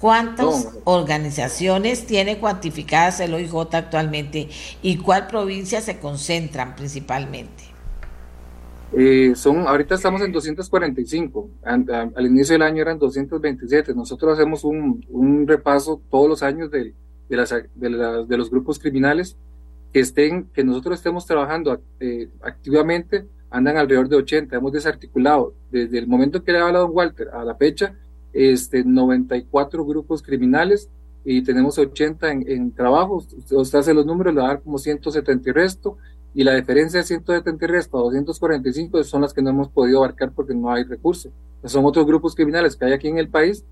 ¿Cuántas 0.00 0.78
organizaciones 0.84 2.06
tiene 2.06 2.38
cuantificadas 2.38 3.20
el 3.20 3.34
OIJ 3.34 3.74
actualmente 3.74 4.48
y 4.80 4.96
cuál 4.96 5.26
provincia 5.26 5.82
se 5.82 5.98
concentran 5.98 6.74
principalmente? 6.74 7.64
Eh, 8.96 9.34
son, 9.36 9.68
ahorita 9.68 9.96
estamos 9.96 10.22
en 10.22 10.32
245, 10.32 11.50
al, 11.62 12.26
inicio 12.26 12.54
del 12.54 12.62
año 12.62 12.80
eran 12.80 12.98
227. 12.98 13.94
Nosotros 13.94 14.38
hacemos 14.38 14.64
un, 14.64 15.44
repaso 15.46 16.00
todos 16.10 16.30
los 16.30 16.42
años 16.42 16.70
de, 16.70 16.94
de, 17.28 17.36
las, 17.36 17.54
de, 17.74 18.36
los 18.38 18.50
grupos 18.50 18.78
criminales 18.78 19.36
que 19.92 20.00
estén, 20.00 20.44
que 20.54 20.64
nosotros 20.64 20.98
estemos 20.98 21.26
trabajando 21.26 21.78
eh, 22.00 22.30
activamente, 22.40 23.26
andan 23.50 23.76
alrededor 23.76 24.08
de 24.08 24.16
80. 24.16 24.56
Hemos 24.56 24.72
desarticulado 24.72 25.52
desde 25.70 25.98
el 25.98 26.06
momento 26.06 26.42
que 26.42 26.52
le 26.52 26.58
ha 26.58 26.66
hablado 26.66 26.86
don 26.86 26.96
Walter 26.96 27.28
a 27.34 27.44
la 27.44 27.54
fecha 27.54 27.94
este, 28.32 28.84
94 28.84 29.84
grupos 29.84 30.22
criminales 30.22 30.88
y 31.24 31.42
tenemos 31.42 31.78
80 31.78 32.30
en, 32.30 32.44
en 32.48 32.72
trabajo. 32.72 33.24
Usted 33.50 33.78
hace 33.78 33.94
los 33.94 34.06
números, 34.06 34.34
le 34.34 34.40
va 34.40 34.46
a 34.46 34.50
dar 34.54 34.62
como 34.62 34.78
170 34.78 35.48
y 35.48 35.52
resto. 35.52 35.96
Y 36.32 36.44
la 36.44 36.54
diferencia 36.54 37.00
de 37.00 37.06
170 37.06 37.64
y 37.64 37.68
resto 37.68 37.98
a 37.98 38.02
245 38.02 39.02
son 39.04 39.22
las 39.22 39.34
que 39.34 39.42
no 39.42 39.50
hemos 39.50 39.68
podido 39.68 39.98
abarcar 39.98 40.32
porque 40.32 40.54
no 40.54 40.70
hay 40.70 40.84
recursos. 40.84 41.32
Son 41.64 41.84
otros 41.84 42.06
grupos 42.06 42.34
criminales 42.34 42.76
que 42.76 42.84
hay 42.84 42.92
aquí 42.92 43.08
en 43.08 43.18
el 43.18 43.28
país 43.28 43.64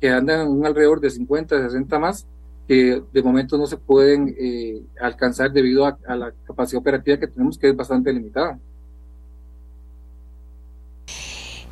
que 0.00 0.10
andan 0.10 0.48
un 0.48 0.66
alrededor 0.66 1.00
de 1.00 1.10
50, 1.10 1.62
60 1.68 1.98
más, 2.00 2.26
que 2.66 3.02
de 3.12 3.22
momento 3.22 3.56
no 3.56 3.66
se 3.66 3.76
pueden 3.76 4.34
eh, 4.36 4.82
alcanzar 5.00 5.52
debido 5.52 5.86
a, 5.86 5.96
a 6.06 6.16
la 6.16 6.32
capacidad 6.44 6.80
operativa 6.80 7.18
que 7.18 7.28
tenemos, 7.28 7.56
que 7.56 7.68
es 7.68 7.76
bastante 7.76 8.12
limitada. 8.12 8.58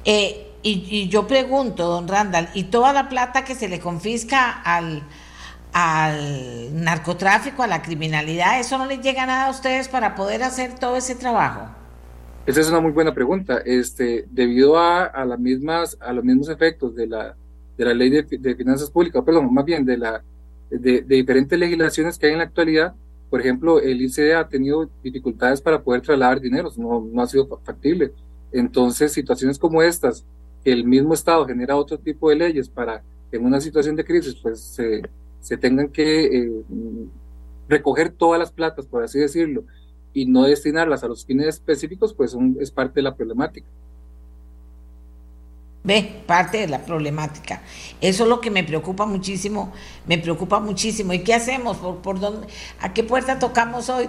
Eh, 0.04 0.49
y, 0.62 1.08
yo 1.08 1.26
pregunto, 1.26 1.86
don 1.88 2.06
Randall, 2.06 2.48
¿y 2.54 2.64
toda 2.64 2.92
la 2.92 3.08
plata 3.08 3.44
que 3.44 3.54
se 3.54 3.68
le 3.68 3.80
confisca 3.80 4.50
al, 4.50 5.02
al 5.72 6.82
narcotráfico, 6.84 7.62
a 7.62 7.66
la 7.66 7.82
criminalidad, 7.82 8.60
eso 8.60 8.76
no 8.76 8.86
les 8.86 9.00
llega 9.00 9.24
nada 9.26 9.46
a 9.46 9.50
ustedes 9.50 9.88
para 9.88 10.14
poder 10.14 10.42
hacer 10.42 10.78
todo 10.78 10.96
ese 10.96 11.14
trabajo? 11.14 11.62
Esa 12.46 12.60
es 12.60 12.68
una 12.68 12.80
muy 12.80 12.92
buena 12.92 13.14
pregunta. 13.14 13.62
Este, 13.64 14.26
debido 14.30 14.78
a, 14.78 15.04
a 15.04 15.24
las 15.24 15.38
mismas, 15.38 15.96
a 16.00 16.12
los 16.12 16.24
mismos 16.24 16.48
efectos 16.48 16.94
de 16.94 17.06
la, 17.06 17.36
de 17.76 17.84
la 17.84 17.94
ley 17.94 18.10
de, 18.10 18.54
finanzas 18.54 18.90
públicas, 18.90 19.22
perdón, 19.24 19.52
más 19.52 19.64
bien 19.64 19.84
de 19.84 19.96
la 19.96 20.22
de, 20.70 21.02
de, 21.02 21.16
diferentes 21.16 21.58
legislaciones 21.58 22.18
que 22.18 22.26
hay 22.26 22.32
en 22.32 22.38
la 22.38 22.44
actualidad, 22.44 22.94
por 23.30 23.40
ejemplo, 23.40 23.80
el 23.80 24.02
ICD 24.02 24.32
ha 24.32 24.48
tenido 24.48 24.90
dificultades 25.02 25.60
para 25.60 25.80
poder 25.80 26.02
trasladar 26.02 26.40
dinero, 26.40 26.68
no, 26.76 27.00
no 27.00 27.22
ha 27.22 27.26
sido 27.28 27.46
factible. 27.64 28.12
Entonces, 28.52 29.12
situaciones 29.12 29.58
como 29.58 29.82
estas, 29.82 30.26
el 30.64 30.84
mismo 30.84 31.14
Estado 31.14 31.46
genera 31.46 31.76
otro 31.76 31.98
tipo 31.98 32.30
de 32.30 32.36
leyes 32.36 32.68
para 32.68 33.02
que 33.30 33.36
en 33.36 33.44
una 33.44 33.60
situación 33.60 33.96
de 33.96 34.04
crisis 34.04 34.34
pues 34.34 34.60
se, 34.60 35.02
se 35.40 35.56
tengan 35.56 35.88
que 35.88 36.24
eh, 36.24 36.52
recoger 37.68 38.10
todas 38.10 38.38
las 38.38 38.52
platas, 38.52 38.86
por 38.86 39.02
así 39.02 39.18
decirlo, 39.18 39.64
y 40.12 40.26
no 40.26 40.44
destinarlas 40.44 41.04
a 41.04 41.08
los 41.08 41.24
fines 41.24 41.46
específicos, 41.46 42.12
pues 42.12 42.36
es 42.58 42.70
parte 42.70 42.96
de 42.96 43.02
la 43.02 43.14
problemática. 43.14 43.66
Ve, 45.82 46.22
parte 46.26 46.58
de 46.58 46.68
la 46.68 46.84
problemática. 46.84 47.62
Eso 48.02 48.24
es 48.24 48.28
lo 48.28 48.42
que 48.42 48.50
me 48.50 48.62
preocupa 48.62 49.06
muchísimo, 49.06 49.72
me 50.06 50.18
preocupa 50.18 50.60
muchísimo. 50.60 51.14
¿Y 51.14 51.20
qué 51.20 51.32
hacemos? 51.32 51.78
¿Por, 51.78 52.20
dónde, 52.20 52.48
¿A 52.80 52.92
qué 52.92 53.02
puerta 53.02 53.38
tocamos 53.38 53.88
hoy, 53.88 54.06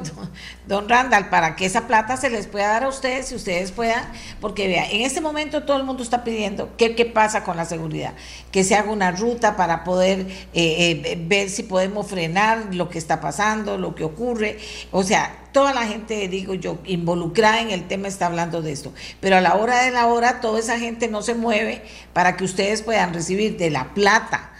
don, 0.67 0.89
Randall, 0.89 1.29
para 1.29 1.55
que 1.55 1.65
esa 1.65 1.87
plata 1.87 2.17
se 2.17 2.29
les 2.29 2.47
pueda 2.47 2.67
dar 2.67 2.83
a 2.83 2.89
ustedes 2.89 3.31
y 3.31 3.35
ustedes 3.35 3.71
puedan? 3.71 4.03
Porque 4.41 4.67
vea, 4.67 4.91
en 4.91 5.01
este 5.01 5.21
momento 5.21 5.63
todo 5.63 5.77
el 5.77 5.85
mundo 5.85 6.03
está 6.03 6.25
pidiendo 6.25 6.75
qué, 6.75 6.93
qué 6.93 7.05
pasa 7.05 7.45
con 7.45 7.55
la 7.55 7.63
seguridad, 7.63 8.15
que 8.51 8.65
se 8.65 8.75
haga 8.75 8.91
una 8.91 9.11
ruta 9.11 9.55
para 9.55 9.85
poder 9.85 10.27
eh, 10.53 11.01
eh, 11.05 11.17
ver 11.25 11.49
si 11.49 11.63
podemos 11.63 12.05
frenar 12.05 12.75
lo 12.75 12.89
que 12.89 12.97
está 12.97 13.21
pasando, 13.21 13.77
lo 13.77 13.95
que 13.95 14.03
ocurre. 14.03 14.57
O 14.91 15.03
sea, 15.03 15.40
toda 15.51 15.73
la 15.73 15.85
gente, 15.85 16.27
digo 16.27 16.53
yo, 16.53 16.79
involucrada 16.85 17.61
en 17.61 17.71
el 17.71 17.87
tema 17.87 18.07
está 18.07 18.27
hablando 18.27 18.61
de 18.61 18.71
esto. 18.71 18.93
Pero 19.19 19.37
a 19.37 19.41
la 19.41 19.55
hora 19.55 19.83
de 19.83 19.91
la 19.91 20.07
hora, 20.07 20.41
toda 20.41 20.59
esa 20.59 20.79
gente 20.79 21.07
no 21.07 21.21
se 21.21 21.35
mueve 21.35 21.83
para 22.13 22.37
que 22.37 22.43
ustedes 22.43 22.81
puedan 22.81 23.13
recibir 23.13 23.57
de 23.57 23.69
la 23.69 23.93
plata 23.93 24.51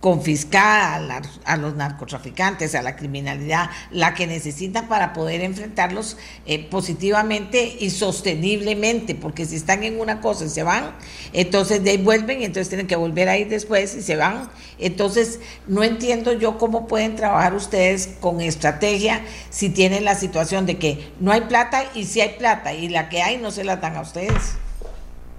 confiscada 0.00 1.20
a, 1.44 1.56
los 1.56 1.74
narcotraficantes, 1.74 2.74
a 2.74 2.82
la 2.82 2.94
criminalidad, 2.94 3.70
la 3.90 4.14
que 4.14 4.26
necesitan 4.26 4.88
para 4.88 5.12
poder 5.12 5.40
enfrentarlos 5.40 6.16
eh, 6.46 6.68
positivamente 6.70 7.76
y 7.80 7.90
sosteniblemente, 7.90 9.16
porque 9.16 9.44
si 9.44 9.56
están 9.56 9.82
en 9.82 9.98
una 9.98 10.20
cosa 10.20 10.44
y 10.44 10.50
se 10.50 10.62
van, 10.62 10.94
entonces 11.32 11.82
de 11.82 11.90
ahí 11.90 11.98
vuelven 11.98 12.42
y 12.42 12.44
entonces 12.44 12.68
tienen 12.68 12.86
que 12.86 12.94
volver 12.94 13.28
a 13.28 13.38
ir 13.38 13.48
después 13.48 13.94
y 13.96 14.02
se 14.02 14.16
van. 14.16 14.48
Entonces, 14.78 15.40
no 15.66 15.82
entiendo 15.82 16.32
yo 16.32 16.58
cómo 16.58 16.86
pueden 16.86 17.16
trabajar 17.16 17.54
ustedes 17.54 18.16
con 18.20 18.40
estrategia 18.40 19.22
si 19.50 19.70
tienen 19.70 20.04
la 20.04 20.14
situación 20.14 20.66
de 20.66 20.78
que 20.78 21.12
no 21.18 21.32
hay 21.32 21.40
plata 21.42 21.82
y 21.94 22.04
si 22.04 22.20
hay 22.20 22.36
plata 22.38 22.72
y 22.72 22.88
la 22.88 23.08
que 23.08 23.22
hay 23.22 23.38
no 23.38 23.50
se 23.50 23.64
la 23.64 23.76
dan 23.76 23.96
a 23.96 24.02
ustedes. 24.02 24.56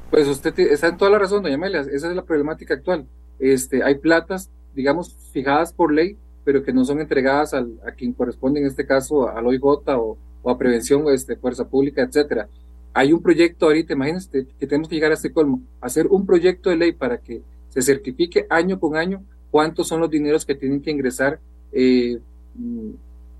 Pues 0.09 0.27
usted 0.27 0.57
está 0.59 0.87
en 0.87 0.97
toda 0.97 1.11
la 1.11 1.19
razón, 1.19 1.43
doña 1.43 1.55
Amelia, 1.55 1.81
esa 1.81 2.09
es 2.09 2.15
la 2.15 2.23
problemática 2.23 2.73
actual 2.73 3.07
este, 3.39 3.83
hay 3.83 3.95
platas, 3.95 4.49
digamos, 4.75 5.15
fijadas 5.31 5.73
por 5.73 5.91
ley, 5.93 6.17
pero 6.43 6.63
que 6.63 6.73
no 6.73 6.85
son 6.85 6.99
entregadas 6.99 7.53
al, 7.53 7.79
a 7.85 7.91
quien 7.91 8.13
corresponde, 8.13 8.59
en 8.59 8.67
este 8.67 8.85
caso, 8.85 9.29
al 9.29 9.45
OIJ 9.45 9.63
o, 9.63 10.17
o 10.41 10.49
a 10.49 10.57
prevención, 10.57 11.07
este, 11.09 11.35
fuerza 11.35 11.67
pública, 11.67 12.01
etcétera. 12.01 12.47
Hay 12.93 13.13
un 13.13 13.21
proyecto 13.21 13.67
ahorita, 13.67 13.93
imagínense 13.93 14.47
que 14.59 14.67
tenemos 14.67 14.89
que 14.89 14.95
llegar 14.95 15.11
a 15.11 15.15
este 15.15 15.31
colmo, 15.31 15.61
hacer 15.79 16.07
un 16.07 16.25
proyecto 16.25 16.69
de 16.69 16.77
ley 16.77 16.91
para 16.91 17.17
que 17.19 17.41
se 17.69 17.81
certifique 17.81 18.45
año 18.49 18.79
con 18.79 18.95
año 18.95 19.23
cuántos 19.51 19.87
son 19.87 19.99
los 19.99 20.09
dineros 20.09 20.45
que 20.45 20.55
tienen 20.55 20.81
que 20.81 20.91
ingresar 20.91 21.39
eh, 21.71 22.19
mm, 22.55 22.89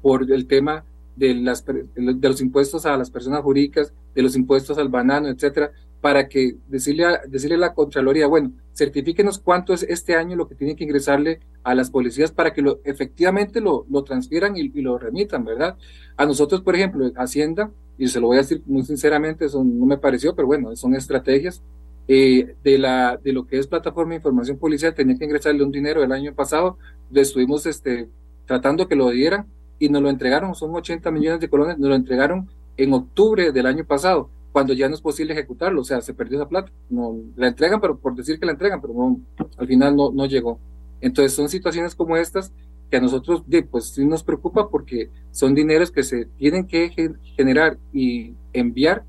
por 0.02 0.32
el 0.32 0.45
tema 0.45 0.84
de, 1.16 1.34
las, 1.34 1.66
de 1.66 2.30
los 2.30 2.41
impuestos 2.41 2.86
a 2.86 2.95
las 2.95 3.12
personas 3.12 3.41
jurídicas, 3.41 3.93
de 4.16 4.22
los 4.22 4.36
impuestos 4.36 4.78
al 4.78 4.88
banano, 4.88 5.28
etcétera, 5.28 5.72
para 6.02 6.30
que 6.30 6.56
decirle 6.68 7.06
a, 7.06 7.22
decirle 7.28 7.58
la 7.58 7.74
Contraloría, 7.74 8.28
bueno, 8.28 8.52
certifíquenos 8.74 9.39
cuánto 9.39 9.74
es 9.74 9.84
este 9.84 10.16
año 10.16 10.36
lo 10.36 10.47
que 10.47 10.56
tiene 10.56 10.76
que 10.76 10.84
ingresarle 10.84 11.39
a 11.64 11.76
las 11.76 11.89
policías 11.89 12.32
para 12.32 12.54
que 12.54 12.62
lo, 12.62 12.80
efectivamente 12.86 13.60
lo, 13.60 13.86
lo 13.89 14.04
transfieran 14.04 14.56
y, 14.56 14.70
lo 14.82 14.97
remitan, 14.97 15.43
¿verdad? 15.43 15.78
A 16.16 16.26
nosotros, 16.26 16.62
por 16.62 16.76
ejemplo, 16.76 17.12
Hacienda, 17.16 17.72
y 17.97 18.08
se 18.08 18.22
lo 18.22 18.28
voy 18.28 18.38
a 18.38 18.41
decir 18.41 18.62
muy 18.66 18.84
sinceramente, 18.84 19.45
eso 19.45 19.64
no 19.64 19.86
me 19.86 19.97
pareció, 19.97 20.34
pero 20.36 20.47
bueno, 20.47 20.74
son 20.76 20.95
estrategias, 20.95 21.62
eh, 22.08 22.56
de, 22.64 22.78
la, 22.80 23.20
de 23.22 23.34
lo 23.34 23.45
que 23.45 23.60
es 23.60 23.68
plataforma 23.68 24.12
de 24.12 24.18
información 24.18 24.58
policial, 24.58 24.95
tenía 24.95 25.18
que 25.18 25.26
ingresarle 25.26 25.64
un 25.64 25.72
dinero 25.72 26.02
el 26.02 26.12
año 26.12 26.34
pasado, 26.34 26.78
le 27.12 27.22
estuvimos 27.22 27.66
este, 27.66 28.10
tratando 28.45 28.88
que 28.88 28.95
lo 28.95 29.10
dieran 29.10 29.45
y 29.78 29.89
nos 29.89 30.02
lo 30.02 30.10
entregaron, 30.10 30.56
son 30.56 30.74
80 30.74 31.12
millones 31.12 31.41
de 31.41 31.50
colones, 31.50 31.78
nos 31.78 31.89
lo 31.89 31.95
entregaron 31.95 32.50
en 32.78 32.93
octubre 32.93 33.52
del 33.52 33.66
año 33.66 33.84
pasado 33.84 34.30
cuando 34.52 34.74
ya 34.74 34.88
no 34.88 34.95
es 34.95 35.02
posible 35.02 35.34
ejecutarlo, 35.34 35.82
o 35.82 35.84
sea, 35.84 36.02
se 36.02 36.14
perdió 36.14 36.39
esa 36.39 36.50
plata. 36.50 36.72
No, 36.89 37.16
la 37.36 37.47
entregan, 37.47 37.80
pero 37.80 37.97
por 37.97 38.16
decir 38.16 38.39
que 38.39 38.45
la 38.45 38.54
entregan, 38.54 38.82
pero 38.82 38.93
no, 38.93 39.20
al 39.58 39.68
final 39.68 39.95
no, 39.95 40.12
no 40.12 40.26
llegó. 40.26 40.60
Entonces 41.02 41.34
son 41.34 41.50
situaciones 41.50 41.95
como 41.95 42.18
estas 42.18 42.52
que 42.89 42.97
a 42.97 43.02
nosotros 43.02 43.43
pues 43.70 43.89
sí 43.89 44.06
nos 44.06 44.24
preocupa 44.24 44.70
porque 44.70 45.10
son 45.32 45.54
dineros 45.54 45.91
que 45.91 46.04
se 46.04 46.26
tienen 46.26 46.66
que 46.66 46.89
generar 47.38 47.78
y 47.93 48.34
enviar 48.52 49.04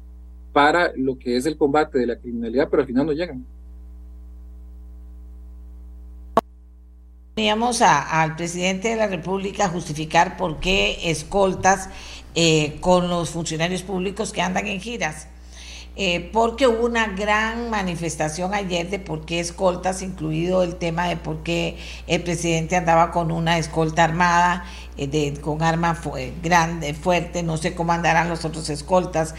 para 0.52 0.92
lo 0.96 1.18
que 1.18 1.36
es 1.36 1.46
el 1.46 1.56
combate 1.56 1.98
de 1.98 2.06
la 2.06 2.16
criminalidad, 2.16 2.68
pero 2.68 2.82
al 2.82 2.86
final 2.86 3.06
no 3.06 3.12
llegan. 3.12 3.46
Teníamos 7.34 7.80
al 7.80 8.36
presidente 8.36 8.88
de 8.88 8.96
la 8.96 9.06
República 9.06 9.68
justificar 9.68 10.36
por 10.36 10.60
qué 10.60 11.10
escoltas 11.10 11.88
eh, 12.34 12.76
con 12.80 13.08
los 13.08 13.30
funcionarios 13.30 13.82
públicos 13.82 14.32
que 14.32 14.42
andan 14.42 14.66
en 14.66 14.80
giras. 14.80 15.28
Eh, 16.02 16.30
porque 16.32 16.66
hubo 16.66 16.86
una 16.86 17.08
gran 17.08 17.68
manifestación 17.68 18.54
ayer 18.54 18.88
de 18.88 18.98
por 18.98 19.26
qué 19.26 19.38
escoltas, 19.38 20.00
incluido 20.00 20.62
el 20.62 20.76
tema 20.76 21.06
de 21.06 21.18
por 21.18 21.42
qué 21.42 21.76
el 22.06 22.22
presidente 22.22 22.74
andaba 22.74 23.10
con 23.10 23.30
una 23.30 23.58
escolta 23.58 24.02
armada, 24.02 24.64
eh, 24.96 25.06
de, 25.06 25.40
con 25.40 25.62
arma 25.62 25.98
grande, 26.42 26.94
fuerte, 26.94 27.42
no 27.42 27.56
sé 27.56 27.74
cómo 27.74 27.92
andarán 27.92 28.28
los 28.28 28.44
otros 28.44 28.68
escoltas. 28.70 29.34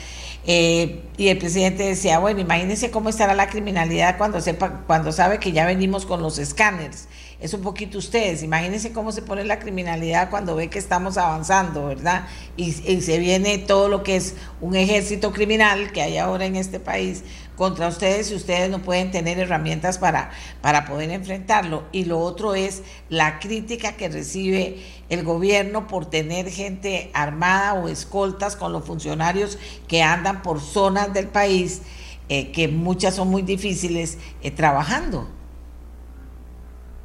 y 0.46 1.28
el 1.28 1.38
presidente 1.38 1.84
decía, 1.84 2.20
bueno, 2.20 2.40
imagínense 2.40 2.92
cómo 2.92 3.10
estará 3.10 3.34
la 3.34 3.48
criminalidad 3.48 4.18
cuando, 4.18 4.42
sepa, 4.42 4.84
cuando 4.88 5.12
sabe 5.12 5.40
que 5.40 5.52
ya 5.52 5.66
venimos 5.66 6.06
con 6.06 6.22
los 6.22 6.40
escáneres 6.40 7.08
es 7.42 7.56
un 7.56 7.62
poquito 7.62 7.98
ustedes. 7.98 8.44
Imagínense 8.44 8.94
cómo 8.94 9.12
se 9.12 9.24
pone 9.24 9.44
la 9.44 9.60
criminalidad 9.60 10.30
cuando 10.30 10.56
ve 10.56 10.70
que 10.70 10.78
estamos 10.80 11.18
avanzando, 11.18 11.88
¿verdad? 11.88 12.28
Y, 12.56 12.72
se 12.72 13.18
viene 13.18 13.58
todo 13.58 13.90
lo 13.90 14.04
que 14.04 14.16
es 14.16 14.36
un 14.62 14.76
ejército 14.76 15.32
criminal 15.32 15.92
que 15.92 16.04
hay 16.04 16.18
ahora 16.20 16.46
en 16.46 16.56
este 16.56 16.80
país 16.80 17.24
contra 17.62 17.90
ustedes 17.90 18.32
y 18.32 18.36
ustedes 18.36 18.72
no 18.72 18.82
pueden 18.82 19.12
tener 19.12 19.38
herramientas 19.38 20.00
para, 20.00 20.32
para 20.64 20.84
poder 20.88 21.12
enfrentarlo. 21.12 21.84
Y 21.92 22.06
lo 22.06 22.18
otro 22.18 22.56
es 22.56 22.82
la 23.08 23.38
crítica 23.38 23.96
que 23.96 24.10
recibe 24.10 24.78
el 25.10 25.24
gobierno 25.24 25.86
por 25.86 26.10
tener 26.10 26.50
gente 26.50 27.12
armada 27.14 27.76
o 27.76 27.88
escoltas 27.88 28.56
con 28.56 28.74
los 28.74 28.84
funcionarios 28.84 29.60
que 29.88 30.02
andan 30.02 30.42
por 30.42 30.60
zonas 30.60 31.14
del 31.14 31.28
país, 31.28 31.84
eh, 32.30 32.52
que 32.52 32.68
muchas 32.68 33.14
son 33.14 33.28
muy 33.28 33.44
difíciles, 33.44 34.18
eh, 34.42 34.50
trabajando. 34.50 35.28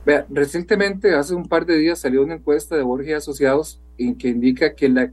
Vea, 0.06 0.24
recientemente, 0.30 1.14
hace 1.14 1.34
un 1.34 1.46
par 1.46 1.66
de 1.66 1.76
días, 1.76 1.98
salió 1.98 2.22
una 2.22 2.36
encuesta 2.36 2.78
de 2.78 2.82
Borges 2.82 3.16
Asociados 3.18 3.82
en 3.98 4.16
que 4.16 4.28
indica 4.28 4.74
que 4.74 4.88
la 4.88 5.12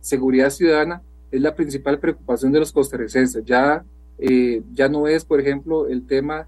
seguridad 0.00 0.50
ciudadana 0.50 1.02
es 1.32 1.40
la 1.40 1.56
principal 1.56 1.98
preocupación 1.98 2.52
de 2.52 2.60
los 2.60 2.70
costarricenses. 2.70 3.44
Ya, 3.44 3.84
eh, 4.18 4.62
ya 4.72 4.88
no 4.88 5.06
es, 5.06 5.24
por 5.24 5.40
ejemplo, 5.40 5.88
el 5.88 6.06
tema 6.06 6.46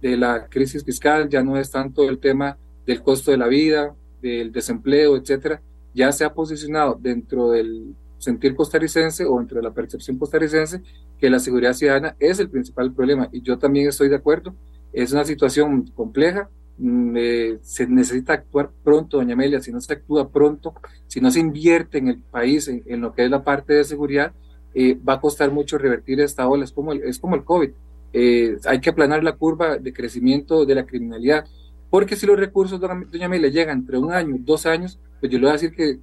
de 0.00 0.16
la 0.16 0.46
crisis 0.46 0.84
fiscal, 0.84 1.28
ya 1.28 1.42
no 1.42 1.56
es 1.56 1.70
tanto 1.70 2.08
el 2.08 2.18
tema 2.18 2.56
del 2.86 3.02
costo 3.02 3.30
de 3.30 3.36
la 3.36 3.48
vida, 3.48 3.94
del 4.22 4.52
desempleo, 4.52 5.16
etcétera. 5.16 5.60
Ya 5.94 6.12
se 6.12 6.24
ha 6.24 6.32
posicionado 6.32 6.98
dentro 7.00 7.50
del 7.50 7.94
sentir 8.18 8.54
costarricense 8.54 9.24
o 9.24 9.38
dentro 9.38 9.56
de 9.56 9.62
la 9.62 9.72
percepción 9.72 10.18
costarricense 10.18 10.82
que 11.18 11.30
la 11.30 11.38
seguridad 11.38 11.72
ciudadana 11.72 12.16
es 12.18 12.38
el 12.38 12.48
principal 12.48 12.92
problema. 12.92 13.28
Y 13.32 13.42
yo 13.42 13.58
también 13.58 13.88
estoy 13.88 14.08
de 14.08 14.16
acuerdo 14.16 14.54
es 14.92 15.12
una 15.12 15.24
situación 15.24 15.86
compleja, 15.94 16.48
mm, 16.78 17.16
eh, 17.16 17.58
se 17.62 17.86
necesita 17.86 18.34
actuar 18.34 18.70
pronto, 18.82 19.18
doña 19.18 19.34
Amelia, 19.34 19.60
si 19.60 19.72
no 19.72 19.80
se 19.80 19.92
actúa 19.92 20.30
pronto, 20.30 20.74
si 21.06 21.20
no 21.20 21.30
se 21.30 21.40
invierte 21.40 21.98
en 21.98 22.08
el 22.08 22.18
país 22.18 22.68
en, 22.68 23.00
lo 23.00 23.12
que 23.12 23.24
es 23.24 23.30
la 23.30 23.44
parte 23.44 23.74
de 23.74 23.84
seguridad, 23.84 24.32
eh, 24.74 24.94
va 24.96 25.14
a 25.14 25.20
costar 25.20 25.50
mucho 25.50 25.78
revertir 25.78 26.20
esta 26.20 26.48
ola, 26.48 26.64
es 26.64 26.72
como 26.72 26.92
el, 26.92 27.02
es 27.02 27.18
como 27.18 27.36
el 27.36 27.44
COVID. 27.44 27.70
Eh, 28.12 28.56
hay 28.64 28.80
que 28.80 28.90
aplanar 28.90 29.22
la 29.22 29.36
curva 29.36 29.76
de 29.76 29.92
crecimiento 29.92 30.64
de 30.64 30.74
la 30.74 30.86
criminalidad, 30.86 31.44
porque 31.90 32.16
si 32.16 32.26
los 32.26 32.38
recursos, 32.38 32.80
doña 32.80 33.26
Amelia, 33.26 33.48
llegan 33.48 33.78
entre 33.78 33.98
un 33.98 34.12
año, 34.12 34.36
dos 34.40 34.66
años, 34.66 34.98
pues 35.20 35.32
yo 35.32 35.38
le 35.38 35.44
voy 35.44 35.50
a 35.50 35.52
decir 35.54 35.74
que 35.74 35.98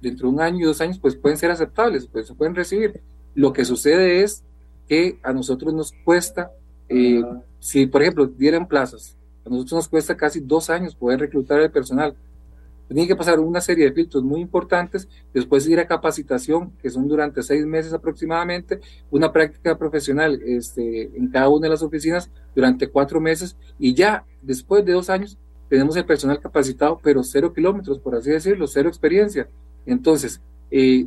dentro 0.00 0.28
de 0.28 0.34
un 0.34 0.40
año 0.40 0.60
y 0.60 0.64
dos 0.64 0.80
años, 0.80 0.98
pues 0.98 1.16
pueden 1.16 1.36
ser 1.36 1.50
aceptables, 1.50 2.06
pues 2.06 2.28
se 2.28 2.34
pueden 2.34 2.54
recibir. 2.54 3.00
Lo 3.34 3.52
que 3.52 3.64
sucede 3.64 4.22
es 4.22 4.44
que 4.88 5.18
a 5.22 5.32
nosotros 5.32 5.74
nos 5.74 5.92
cuesta 6.04 6.52
eh, 6.88 7.22
si, 7.58 7.86
por 7.86 8.02
ejemplo, 8.02 8.26
dieran 8.26 8.68
plazas, 8.68 9.16
a 9.44 9.48
nosotros 9.48 9.72
nos 9.72 9.88
cuesta 9.88 10.16
casi 10.16 10.40
dos 10.40 10.70
años 10.70 10.94
poder 10.94 11.20
reclutar 11.20 11.60
el 11.60 11.70
personal. 11.70 12.16
Tiene 12.88 13.08
que 13.08 13.16
pasar 13.16 13.40
una 13.40 13.60
serie 13.60 13.86
de 13.86 13.92
filtros 13.92 14.22
muy 14.22 14.40
importantes, 14.40 15.08
después 15.34 15.66
ir 15.66 15.80
a 15.80 15.86
capacitación, 15.86 16.72
que 16.80 16.88
son 16.88 17.08
durante 17.08 17.42
seis 17.42 17.66
meses 17.66 17.92
aproximadamente, 17.92 18.80
una 19.10 19.32
práctica 19.32 19.76
profesional 19.76 20.40
este, 20.44 21.10
en 21.16 21.28
cada 21.28 21.48
una 21.48 21.66
de 21.66 21.70
las 21.70 21.82
oficinas 21.82 22.30
durante 22.54 22.88
cuatro 22.88 23.20
meses, 23.20 23.56
y 23.78 23.94
ya 23.94 24.24
después 24.40 24.84
de 24.84 24.92
dos 24.92 25.10
años 25.10 25.36
tenemos 25.68 25.96
el 25.96 26.04
personal 26.04 26.40
capacitado, 26.40 27.00
pero 27.02 27.24
cero 27.24 27.52
kilómetros, 27.52 27.98
por 27.98 28.14
así 28.14 28.30
decirlo, 28.30 28.66
cero 28.66 28.88
experiencia. 28.88 29.48
Entonces, 29.84 30.40
eh, 30.70 31.06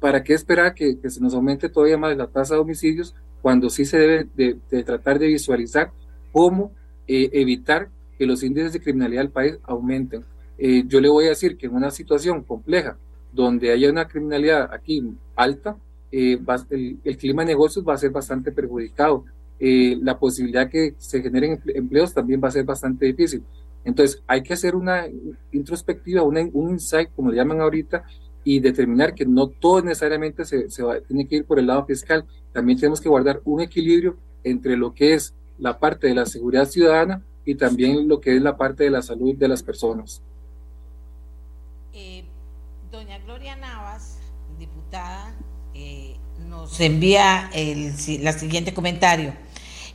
¿para 0.00 0.22
qué 0.22 0.34
esperar 0.34 0.74
que, 0.74 0.98
se 1.08 1.20
nos 1.20 1.34
aumente 1.34 1.68
todavía 1.68 1.98
más 1.98 2.16
la 2.16 2.26
tasa 2.26 2.54
de 2.54 2.60
homicidios 2.60 3.14
cuando 3.42 3.68
sí 3.68 3.84
se 3.84 3.98
debe 3.98 4.28
de, 4.34 4.82
tratar 4.82 5.18
de 5.18 5.26
visualizar 5.26 5.92
cómo 6.32 6.72
eh, 7.06 7.30
evitar 7.32 7.90
que 8.18 8.26
los 8.26 8.42
índices 8.42 8.72
de 8.72 8.80
criminalidad 8.80 9.22
del 9.22 9.30
país 9.30 9.58
aumenten. 9.62 10.24
Eh, 10.58 10.84
yo 10.86 11.00
le 11.00 11.08
voy 11.08 11.26
a 11.26 11.30
decir 11.30 11.56
que 11.56 11.66
en 11.66 11.74
una 11.74 11.90
situación 11.90 12.42
compleja, 12.42 12.98
donde 13.32 13.70
haya 13.70 13.90
una 13.90 14.08
criminalidad 14.08 14.72
aquí 14.72 15.02
alta, 15.36 15.76
eh, 16.10 16.38
el, 16.70 17.16
clima 17.16 17.42
de 17.42 17.52
negocios 17.52 17.84
va 17.86 17.94
a 17.94 17.98
ser 17.98 18.10
bastante 18.10 18.52
perjudicado. 18.52 19.24
la 19.60 20.18
posibilidad 20.18 20.68
que 20.70 20.94
se 20.98 21.20
generen 21.20 21.60
empleos 21.74 22.14
también 22.14 22.40
va 22.42 22.48
a 22.48 22.52
ser 22.52 22.64
bastante 22.64 23.06
difícil. 23.06 23.42
Entonces, 23.84 24.22
hay 24.26 24.42
que 24.42 24.54
hacer 24.54 24.76
una 24.76 25.06
introspectiva, 25.52 26.22
un 26.22 26.70
insight, 26.70 27.10
como 27.14 27.30
le 27.30 27.36
llaman 27.36 27.60
ahorita, 27.60 28.04
y 28.44 28.60
determinar 28.60 29.14
que 29.14 29.26
no 29.26 29.48
todo 29.48 29.82
necesariamente 29.82 30.44
se, 30.44 30.70
se 30.70 30.82
va, 30.82 31.00
tiene 31.00 31.26
que 31.26 31.36
ir 31.36 31.44
por 31.44 31.58
el 31.58 31.66
lado 31.66 31.84
fiscal. 31.86 32.24
También 32.52 32.78
tenemos 32.78 33.00
que 33.00 33.08
guardar 33.08 33.40
un 33.44 33.60
equilibrio 33.60 34.16
entre 34.44 34.76
lo 34.76 34.94
que 34.94 35.14
es 35.14 35.34
la 35.58 35.78
parte 35.78 36.06
de 36.06 36.14
la 36.14 36.26
seguridad 36.26 36.66
ciudadana 36.66 37.22
y 37.44 37.54
también 37.56 38.08
lo 38.08 38.20
que 38.20 38.36
es 38.36 38.42
la 38.42 38.56
parte 38.56 38.84
de 38.84 38.90
la 38.90 39.02
salud 39.02 39.34
de 39.34 39.48
las 39.48 39.62
personas. 39.62 40.22
Doña 42.90 43.18
Gloria 43.18 43.54
Navas, 43.54 44.16
diputada, 44.58 45.34
eh, 45.74 46.16
nos 46.48 46.80
envía 46.80 47.50
el, 47.52 47.92
la 48.24 48.32
siguiente 48.32 48.72
comentario. 48.72 49.34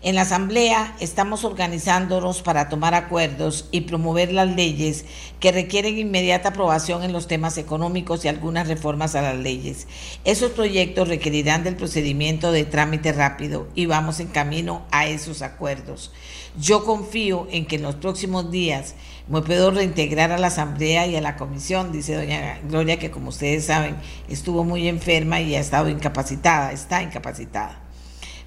En 0.05 0.15
la 0.15 0.23
Asamblea 0.23 0.97
estamos 0.99 1.45
organizándonos 1.45 2.41
para 2.41 2.67
tomar 2.67 2.93
acuerdos 2.93 3.69
y 3.71 3.81
promover 3.81 4.33
las 4.33 4.53
leyes 4.53 5.05
que 5.39 5.53
requieren 5.53 5.97
inmediata 5.97 6.49
aprobación 6.49 7.03
en 7.03 7.13
los 7.13 7.27
temas 7.27 7.57
económicos 7.57 8.25
y 8.25 8.27
algunas 8.27 8.67
reformas 8.67 9.15
a 9.15 9.21
las 9.21 9.37
leyes. 9.37 9.87
Esos 10.25 10.51
proyectos 10.51 11.07
requerirán 11.07 11.63
del 11.63 11.77
procedimiento 11.77 12.51
de 12.51 12.65
trámite 12.65 13.13
rápido 13.13 13.69
y 13.75 13.85
vamos 13.85 14.19
en 14.19 14.27
camino 14.27 14.85
a 14.91 15.07
esos 15.07 15.41
acuerdos. 15.41 16.11
Yo 16.59 16.83
confío 16.83 17.47
en 17.49 17.65
que 17.65 17.77
en 17.77 17.83
los 17.83 17.95
próximos 17.95 18.51
días 18.51 18.95
me 19.29 19.41
puedo 19.41 19.71
reintegrar 19.71 20.33
a 20.33 20.37
la 20.37 20.47
Asamblea 20.47 21.07
y 21.07 21.15
a 21.15 21.21
la 21.21 21.37
Comisión, 21.37 21.93
dice 21.93 22.15
doña 22.15 22.59
Gloria, 22.67 22.99
que 22.99 23.09
como 23.09 23.29
ustedes 23.29 23.67
saben 23.67 23.95
estuvo 24.27 24.65
muy 24.65 24.89
enferma 24.89 25.39
y 25.39 25.55
ha 25.55 25.61
estado 25.61 25.87
incapacitada, 25.87 26.73
está 26.73 27.01
incapacitada. 27.01 27.82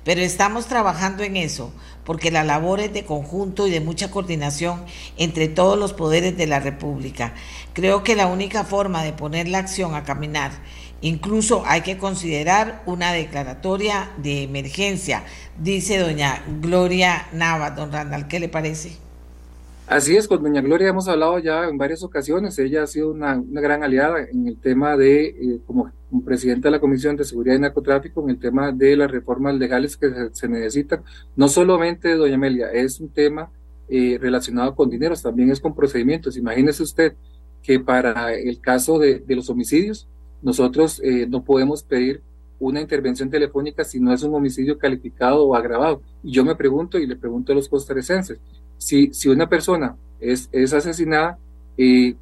Pero 0.07 0.21
estamos 0.21 0.67
trabajando 0.67 1.25
en 1.25 1.37
eso, 1.37 1.73
porque 2.05 2.31
la 2.31 2.45
labor 2.45 2.79
es 2.79 2.93
de 2.93 3.05
conjunto 3.05 3.67
y 3.67 3.73
de 3.73 3.81
mucha 3.81 4.09
coordinación 4.09 4.85
entre 5.17 5.49
todos 5.49 5.77
los 5.77 5.95
poderes 5.95 6.37
de 6.37 6.47
la 6.47 6.61
República. 6.61 7.35
Creo 7.73 8.05
que 8.05 8.15
la 8.15 8.29
única 8.29 8.63
forma 8.63 9.03
de 9.03 9.13
poner 9.13 9.49
la 9.49 9.59
acción 9.59 9.97
a 9.97 10.05
caminar, 10.05 10.53
incluso 11.01 11.65
hay 11.67 11.81
que 11.81 11.99
considerar 11.99 12.85
una 12.87 13.13
declaratoria 13.13 14.13
de 14.19 14.45
emergencia, 14.45 15.25
dice 15.59 15.99
doña 15.99 16.41
Gloria 16.61 17.27
Nava. 17.33 17.73
Don 17.73 17.91
Randall, 17.91 18.29
¿qué 18.29 18.39
le 18.39 18.49
parece? 18.49 19.06
Así 19.87 20.17
es, 20.17 20.27
con 20.27 20.43
doña 20.43 20.63
Gloria 20.63 20.89
hemos 20.89 21.07
hablado 21.07 21.39
ya 21.39 21.69
en 21.69 21.79
varias 21.79 22.03
ocasiones, 22.03 22.59
ella 22.59 22.83
ha 22.83 22.87
sido 22.89 23.13
una, 23.13 23.41
gran 23.47 23.85
aliada 23.85 24.25
en 24.29 24.49
el 24.49 24.57
tema 24.57 24.97
de, 24.97 25.27
eh, 25.27 25.61
como, 25.65 25.93
presidenta 26.25 26.67
de 26.67 26.73
la 26.73 26.81
Comisión 26.81 27.15
de 27.15 27.25
Seguridad 27.25 27.55
y 27.55 27.61
Narcotráfico, 27.61 28.21
en 28.25 28.31
el 28.31 28.39
tema 28.41 28.73
de 28.73 28.97
las 28.97 29.09
reformas 29.09 29.55
legales 29.55 29.97
que 29.97 30.09
se, 30.33 30.49
necesitan. 30.49 31.05
No 31.37 31.49
solamente, 31.49 32.17
doña 32.17 32.35
Amelia, 32.35 32.73
es 32.73 32.99
un 32.99 33.11
tema 33.11 33.53
eh, 33.89 34.19
relacionado 34.21 34.75
con 34.75 34.91
dineros, 34.91 35.23
también 35.23 35.53
es 35.53 35.61
con 35.61 35.73
procedimientos. 35.73 36.37
Imagínese 36.37 36.83
usted 36.83 37.15
que 37.63 37.79
para 37.79 38.35
el 38.35 38.61
caso 38.61 38.99
de, 38.99 39.23
los 39.29 39.49
homicidios, 39.51 40.09
nosotros 40.43 41.01
eh, 41.05 41.29
no 41.29 41.45
podemos 41.45 41.85
pedir 41.85 42.23
una 42.59 42.81
intervención 42.81 43.31
telefónica 43.31 43.85
si 43.85 44.01
no 44.01 44.13
es 44.13 44.23
un 44.25 44.35
homicidio 44.35 44.79
calificado 44.79 45.45
o 45.45 45.55
agravado. 45.55 46.03
Y 46.25 46.33
yo 46.33 46.45
me 46.45 46.57
pregunto 46.57 46.99
y 46.99 47.07
le 47.07 47.15
pregunto 47.15 47.53
a 47.53 47.55
los 47.55 47.69
costarricenses, 47.69 48.39
si, 48.79 49.13
si 49.13 49.29
una 49.29 49.49
persona 49.49 49.97
es, 50.21 50.49
es 50.53 50.73
asesinada, 50.73 51.39
eh, 51.77 52.15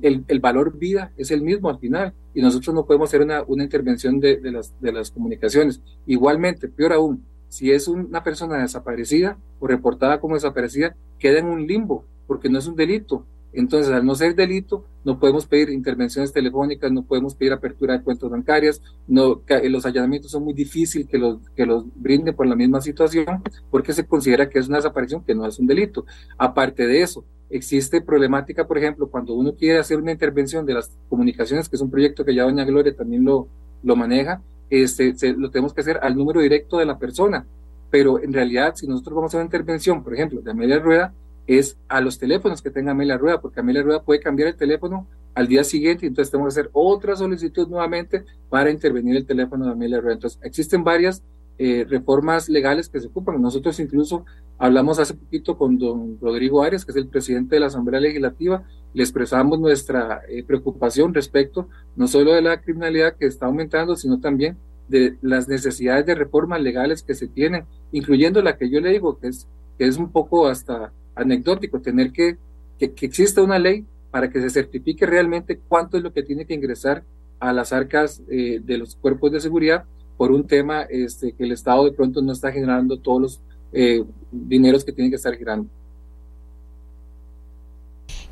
el, 0.00 0.24
el, 0.28 0.40
valor 0.40 0.78
vida 0.78 1.12
es 1.16 1.30
el 1.30 1.42
mismo 1.42 1.68
al 1.68 1.78
final 1.78 2.12
y 2.34 2.40
nosotros 2.40 2.74
no 2.74 2.86
podemos 2.86 3.10
hacer 3.10 3.22
una, 3.22 3.42
una 3.42 3.64
intervención 3.64 4.20
de, 4.20 4.36
de, 4.36 4.52
las, 4.52 4.72
de 4.80 4.92
las 4.92 5.10
comunicaciones. 5.10 5.80
Igualmente, 6.06 6.68
peor 6.68 6.92
aún, 6.92 7.24
si 7.48 7.70
es 7.72 7.88
una 7.88 8.22
persona 8.22 8.58
desaparecida 8.58 9.36
o 9.60 9.66
reportada 9.66 10.20
como 10.20 10.34
desaparecida, 10.34 10.94
queda 11.18 11.40
en 11.40 11.46
un 11.46 11.66
limbo 11.66 12.04
porque 12.26 12.48
no 12.48 12.58
es 12.58 12.66
un 12.66 12.76
delito. 12.76 13.26
Entonces, 13.52 13.92
al 13.92 14.04
no 14.04 14.14
ser 14.14 14.34
delito, 14.34 14.84
no 15.04 15.18
podemos 15.18 15.46
pedir 15.46 15.70
intervenciones 15.70 16.32
telefónicas, 16.32 16.90
no 16.90 17.02
podemos 17.02 17.34
pedir 17.34 17.52
apertura 17.52 17.98
de 17.98 18.02
cuentas 18.02 18.30
bancarias, 18.30 18.80
no, 19.06 19.42
los 19.64 19.86
allanamientos 19.86 20.30
son 20.30 20.44
muy 20.44 20.54
difíciles 20.54 21.06
que 21.06 21.18
los, 21.18 21.38
que 21.54 21.66
los 21.66 21.84
brinden 21.94 22.34
por 22.34 22.46
la 22.46 22.56
misma 22.56 22.80
situación, 22.80 23.42
porque 23.70 23.92
se 23.92 24.06
considera 24.06 24.48
que 24.48 24.58
es 24.58 24.68
una 24.68 24.78
desaparición 24.78 25.22
que 25.24 25.34
no 25.34 25.46
es 25.46 25.58
un 25.58 25.66
delito. 25.66 26.06
Aparte 26.38 26.86
de 26.86 27.02
eso, 27.02 27.24
existe 27.50 28.00
problemática, 28.00 28.66
por 28.66 28.78
ejemplo, 28.78 29.08
cuando 29.08 29.34
uno 29.34 29.54
quiere 29.54 29.78
hacer 29.78 29.98
una 29.98 30.12
intervención 30.12 30.64
de 30.64 30.74
las 30.74 30.96
comunicaciones, 31.08 31.68
que 31.68 31.76
es 31.76 31.82
un 31.82 31.90
proyecto 31.90 32.24
que 32.24 32.34
ya 32.34 32.44
doña 32.44 32.64
Gloria 32.64 32.96
también 32.96 33.24
lo, 33.24 33.48
lo 33.82 33.96
maneja, 33.96 34.40
este, 34.70 35.14
lo 35.36 35.50
tenemos 35.50 35.74
que 35.74 35.82
hacer 35.82 35.98
al 36.02 36.16
número 36.16 36.40
directo 36.40 36.78
de 36.78 36.86
la 36.86 36.98
persona. 36.98 37.46
Pero 37.90 38.22
en 38.22 38.32
realidad, 38.32 38.74
si 38.74 38.86
nosotros 38.86 39.14
vamos 39.14 39.28
a 39.28 39.30
hacer 39.32 39.40
una 39.40 39.46
intervención, 39.46 40.02
por 40.02 40.14
ejemplo, 40.14 40.40
de 40.40 40.54
media 40.54 40.78
rueda, 40.78 41.12
es 41.46 41.76
a 41.88 42.00
los 42.00 42.18
teléfonos 42.18 42.62
que 42.62 42.70
tenga 42.70 42.92
Amelia 42.92 43.18
Rueda, 43.18 43.40
porque 43.40 43.60
Amelia 43.60 43.82
Rueda 43.82 44.02
puede 44.02 44.20
cambiar 44.20 44.48
el 44.48 44.56
teléfono 44.56 45.06
al 45.34 45.48
día 45.48 45.64
siguiente, 45.64 46.04
y 46.04 46.08
entonces 46.08 46.30
tenemos 46.30 46.54
que 46.54 46.60
hacer 46.60 46.70
otra 46.72 47.16
solicitud 47.16 47.68
nuevamente 47.68 48.24
para 48.50 48.70
intervenir 48.70 49.16
el 49.16 49.26
teléfono 49.26 49.66
de 49.66 49.72
Amelia 49.72 50.00
Rueda. 50.00 50.14
Entonces, 50.14 50.38
existen 50.42 50.84
varias 50.84 51.22
eh, 51.58 51.86
reformas 51.88 52.48
legales 52.48 52.88
que 52.88 53.00
se 53.00 53.08
ocupan. 53.08 53.40
Nosotros 53.40 53.78
incluso 53.80 54.24
hablamos 54.58 54.98
hace 54.98 55.14
poquito 55.14 55.56
con 55.56 55.78
don 55.78 56.18
Rodrigo 56.20 56.62
Arias, 56.62 56.84
que 56.84 56.92
es 56.92 56.96
el 56.96 57.08
presidente 57.08 57.56
de 57.56 57.60
la 57.60 57.66
Asamblea 57.66 58.00
Legislativa, 58.00 58.64
le 58.94 59.02
expresamos 59.02 59.58
nuestra 59.58 60.22
eh, 60.28 60.42
preocupación 60.44 61.14
respecto 61.14 61.68
no 61.96 62.08
solo 62.08 62.32
de 62.32 62.42
la 62.42 62.60
criminalidad 62.60 63.16
que 63.16 63.26
está 63.26 63.46
aumentando, 63.46 63.96
sino 63.96 64.20
también 64.20 64.56
de 64.88 65.16
las 65.22 65.48
necesidades 65.48 66.04
de 66.04 66.14
reformas 66.14 66.60
legales 66.60 67.02
que 67.02 67.14
se 67.14 67.28
tienen, 67.28 67.64
incluyendo 67.92 68.42
la 68.42 68.56
que 68.56 68.68
yo 68.68 68.80
le 68.80 68.90
digo, 68.90 69.18
que 69.18 69.28
es, 69.28 69.46
que 69.78 69.86
es 69.86 69.96
un 69.96 70.10
poco 70.10 70.46
hasta 70.46 70.92
anecdótico, 71.14 71.80
tener 71.80 72.12
que, 72.12 72.36
que, 72.78 72.92
exista 73.06 73.42
una 73.42 73.58
ley 73.58 73.84
para 74.10 74.30
que 74.30 74.40
se 74.40 74.50
certifique 74.50 75.06
realmente 75.06 75.58
cuánto 75.68 75.96
es 75.96 76.02
lo 76.02 76.12
que 76.12 76.22
tiene 76.22 76.46
que 76.46 76.54
ingresar 76.54 77.02
a 77.40 77.52
las 77.52 77.72
arcas 77.72 78.22
eh, 78.30 78.60
de 78.62 78.78
los 78.78 78.96
cuerpos 78.96 79.32
de 79.32 79.40
seguridad 79.40 79.84
por 80.16 80.30
un 80.30 80.46
tema 80.46 80.82
este, 80.82 81.32
que 81.32 81.44
el 81.44 81.52
Estado 81.52 81.84
de 81.84 81.92
pronto 81.92 82.22
no 82.22 82.32
está 82.32 82.52
generando 82.52 82.98
todos 82.98 83.20
los 83.20 83.40
eh, 83.72 84.04
dineros 84.30 84.84
que 84.84 84.92
tiene 84.92 85.10
que 85.10 85.16
estar 85.16 85.36
girando. 85.36 85.68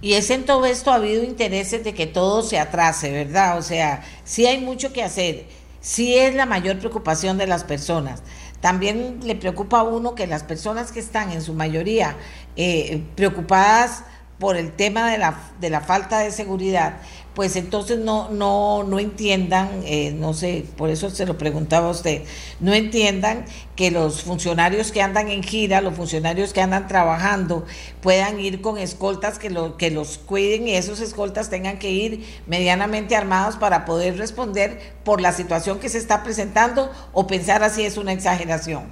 Y 0.03 0.15
es 0.15 0.31
en 0.31 0.45
todo 0.45 0.65
esto 0.65 0.91
ha 0.91 0.95
habido 0.95 1.25
intereses 1.25 1.85
de 1.85 1.93
que 1.93 2.07
todo 2.07 2.43
se 2.43 2.59
atrase, 2.59 3.11
¿verdad? 3.11 3.59
O 3.59 3.63
sea, 3.63 4.03
sí 4.25 4.47
hay 4.47 4.59
mucho 4.61 4.93
que 4.93 5.03
hacer, 5.03 5.45
sí 5.81 6.17
es 6.17 6.35
la 6.35 6.47
mayor 6.47 6.79
preocupación 6.79 7.37
de 7.37 7.47
las 7.47 7.65
personas. 7.65 8.23
También 8.61 9.21
le 9.23 9.37
preocupa 9.37 9.81
a 9.81 9.83
uno 9.83 10.15
que 10.15 10.27
las 10.27 10.43
personas 10.43 10.93
que 10.93 11.01
están 11.01 11.33
en 11.33 11.43
su 11.43 11.55
mayoría 11.55 12.17
eh, 12.57 13.03
preocupadas 13.17 14.05
por 14.39 14.57
el 14.57 14.73
tema 14.73 15.11
de 15.11 15.19
la, 15.19 15.39
de 15.61 15.71
la 15.71 15.81
falta 15.81 16.19
de 16.21 16.31
seguridad, 16.31 16.97
pues 17.41 17.57
entonces 17.57 17.99
no, 17.99 18.29
no, 18.29 18.85
no 18.85 18.99
entiendan, 18.99 19.81
eh, 19.87 20.13
no 20.13 20.35
sé, 20.35 20.67
por 20.77 20.91
eso 20.91 21.09
se 21.09 21.25
lo 21.25 21.39
preguntaba 21.39 21.89
a 21.89 21.91
usted, 21.91 22.25
no 22.61 22.75
entiendan 22.75 23.47
que 23.77 23.91
los 23.91 24.25
funcionarios 24.25 24.93
que 24.93 25.01
andan 25.01 25.29
en 25.29 25.43
gira, 25.43 25.81
los 25.81 25.95
funcionarios 25.95 26.53
que 26.53 26.61
andan 26.61 26.87
trabajando, 26.87 27.65
puedan 28.03 28.39
ir 28.41 28.61
con 28.61 28.77
escoltas 28.77 29.39
que, 29.39 29.49
lo, 29.49 29.79
que 29.79 29.91
los 29.91 30.19
cuiden 30.19 30.69
y 30.69 30.75
esos 30.75 31.01
escoltas 31.01 31.49
tengan 31.49 31.79
que 31.79 31.91
ir 31.91 32.27
medianamente 32.47 33.17
armados 33.17 33.57
para 33.57 33.87
poder 33.87 34.19
responder 34.19 34.79
por 35.03 35.23
la 35.23 35.33
situación 35.33 35.79
que 35.79 35.89
se 35.89 35.97
está 35.97 36.23
presentando 36.23 36.91
o 37.15 37.27
pensar 37.27 37.63
así 37.63 37.85
es 37.85 37.97
una 37.97 38.13
exageración. 38.13 38.83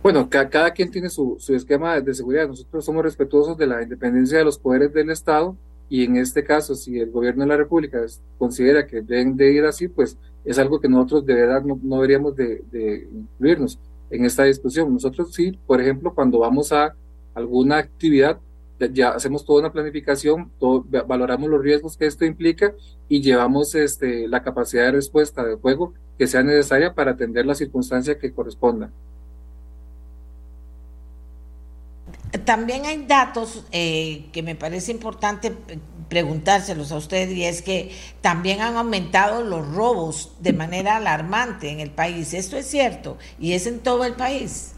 Bueno, 0.00 0.28
cada, 0.30 0.70
quien 0.70 0.92
tiene 0.92 1.10
su, 1.10 1.38
su 1.40 1.56
esquema 1.56 2.00
de 2.00 2.14
seguridad. 2.14 2.46
Nosotros 2.46 2.84
somos 2.84 3.02
respetuosos 3.02 3.58
de 3.58 3.66
la 3.66 3.82
independencia 3.82 4.38
de 4.38 4.44
los 4.44 4.60
poderes 4.60 4.92
del 4.94 5.10
Estado 5.10 5.56
y 5.88 6.04
en 6.04 6.16
este 6.16 6.44
caso, 6.44 6.74
si 6.74 6.98
el 6.98 7.10
gobierno 7.10 7.44
de 7.44 7.48
la 7.48 7.56
República 7.56 8.04
considera 8.36 8.86
que 8.86 9.00
deben 9.00 9.36
de 9.36 9.52
ir 9.52 9.64
así, 9.64 9.88
pues 9.88 10.18
es 10.44 10.58
algo 10.58 10.80
que 10.80 10.88
nosotros 10.88 11.24
de 11.24 11.34
verdad 11.34 11.62
no, 11.62 11.78
deberíamos 11.96 12.36
de, 12.36 13.08
incluirnos 13.12 13.78
en 14.10 14.24
esta 14.24 14.44
discusión. 14.44 14.92
Nosotros 14.92 15.32
sí, 15.32 15.58
por 15.66 15.80
ejemplo, 15.80 16.14
cuando 16.14 16.40
vamos 16.40 16.72
a 16.72 16.94
alguna 17.34 17.78
actividad, 17.78 18.38
ya 18.92 19.10
hacemos 19.10 19.44
toda 19.44 19.60
una 19.60 19.72
planificación, 19.72 20.52
valoramos 21.06 21.48
los 21.48 21.62
riesgos 21.62 21.96
que 21.96 22.06
esto 22.06 22.24
implica 22.24 22.74
y 23.08 23.22
llevamos 23.22 23.74
este, 23.74 24.28
la 24.28 24.42
capacidad 24.42 24.84
de 24.84 24.92
respuesta 24.92 25.44
de 25.44 25.56
juego 25.56 25.94
que 26.16 26.26
sea 26.26 26.42
necesaria 26.42 26.94
para 26.94 27.12
atender 27.12 27.46
la 27.46 27.54
circunstancia 27.54 28.18
que 28.18 28.32
corresponda. 28.32 28.90
También 32.44 32.84
hay 32.84 33.04
datos 33.06 33.64
eh, 33.72 34.26
que 34.32 34.42
me 34.42 34.54
parece 34.54 34.92
importante 34.92 35.52
preguntárselos 36.08 36.92
a 36.92 36.96
usted 36.96 37.30
y 37.30 37.44
es 37.44 37.62
que 37.62 37.90
también 38.20 38.60
han 38.60 38.76
aumentado 38.76 39.42
los 39.42 39.66
robos 39.74 40.32
de 40.40 40.52
manera 40.52 40.96
alarmante 40.96 41.70
en 41.70 41.80
el 41.80 41.90
país. 41.90 42.34
¿Esto 42.34 42.56
es 42.56 42.66
cierto? 42.66 43.18
¿Y 43.38 43.52
es 43.52 43.66
en 43.66 43.80
todo 43.80 44.04
el 44.04 44.14
país? 44.14 44.74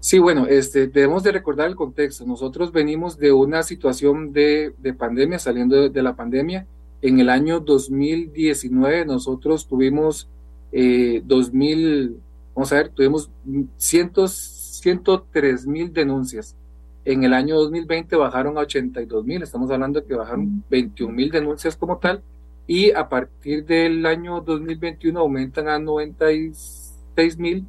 Sí, 0.00 0.18
bueno, 0.18 0.46
este, 0.46 0.86
debemos 0.86 1.22
de 1.22 1.32
recordar 1.32 1.68
el 1.68 1.76
contexto. 1.76 2.24
Nosotros 2.24 2.72
venimos 2.72 3.18
de 3.18 3.32
una 3.32 3.62
situación 3.62 4.32
de, 4.32 4.72
pandemia, 4.96 5.38
saliendo 5.38 5.88
de, 5.88 6.02
la 6.02 6.14
pandemia. 6.14 6.66
En 7.02 7.18
el 7.20 7.28
año 7.28 7.60
2019 7.60 9.06
nosotros 9.06 9.66
tuvimos 9.66 10.28
eh, 10.72 11.22
2000, 11.24 12.16
vamos 12.54 12.72
a 12.72 12.76
ver, 12.76 12.88
tuvimos 12.90 13.30
cientos 13.76 14.57
103 14.80 15.66
mil 15.66 15.92
denuncias. 15.92 16.56
En 17.04 17.24
el 17.24 17.32
año 17.32 17.56
2020 17.56 18.16
bajaron 18.16 18.58
a 18.58 18.62
82 18.62 19.24
mil, 19.24 19.42
estamos 19.42 19.70
hablando 19.70 20.00
de 20.00 20.06
que 20.06 20.14
bajaron 20.14 20.62
21 20.68 21.12
mil 21.12 21.30
denuncias 21.30 21.76
como 21.76 21.98
tal, 21.98 22.22
y 22.66 22.90
a 22.92 23.08
partir 23.08 23.64
del 23.64 24.04
año 24.04 24.40
2021 24.42 25.18
aumentan 25.18 25.68
a 25.68 25.78
96 25.78 27.38
mil. 27.38 27.64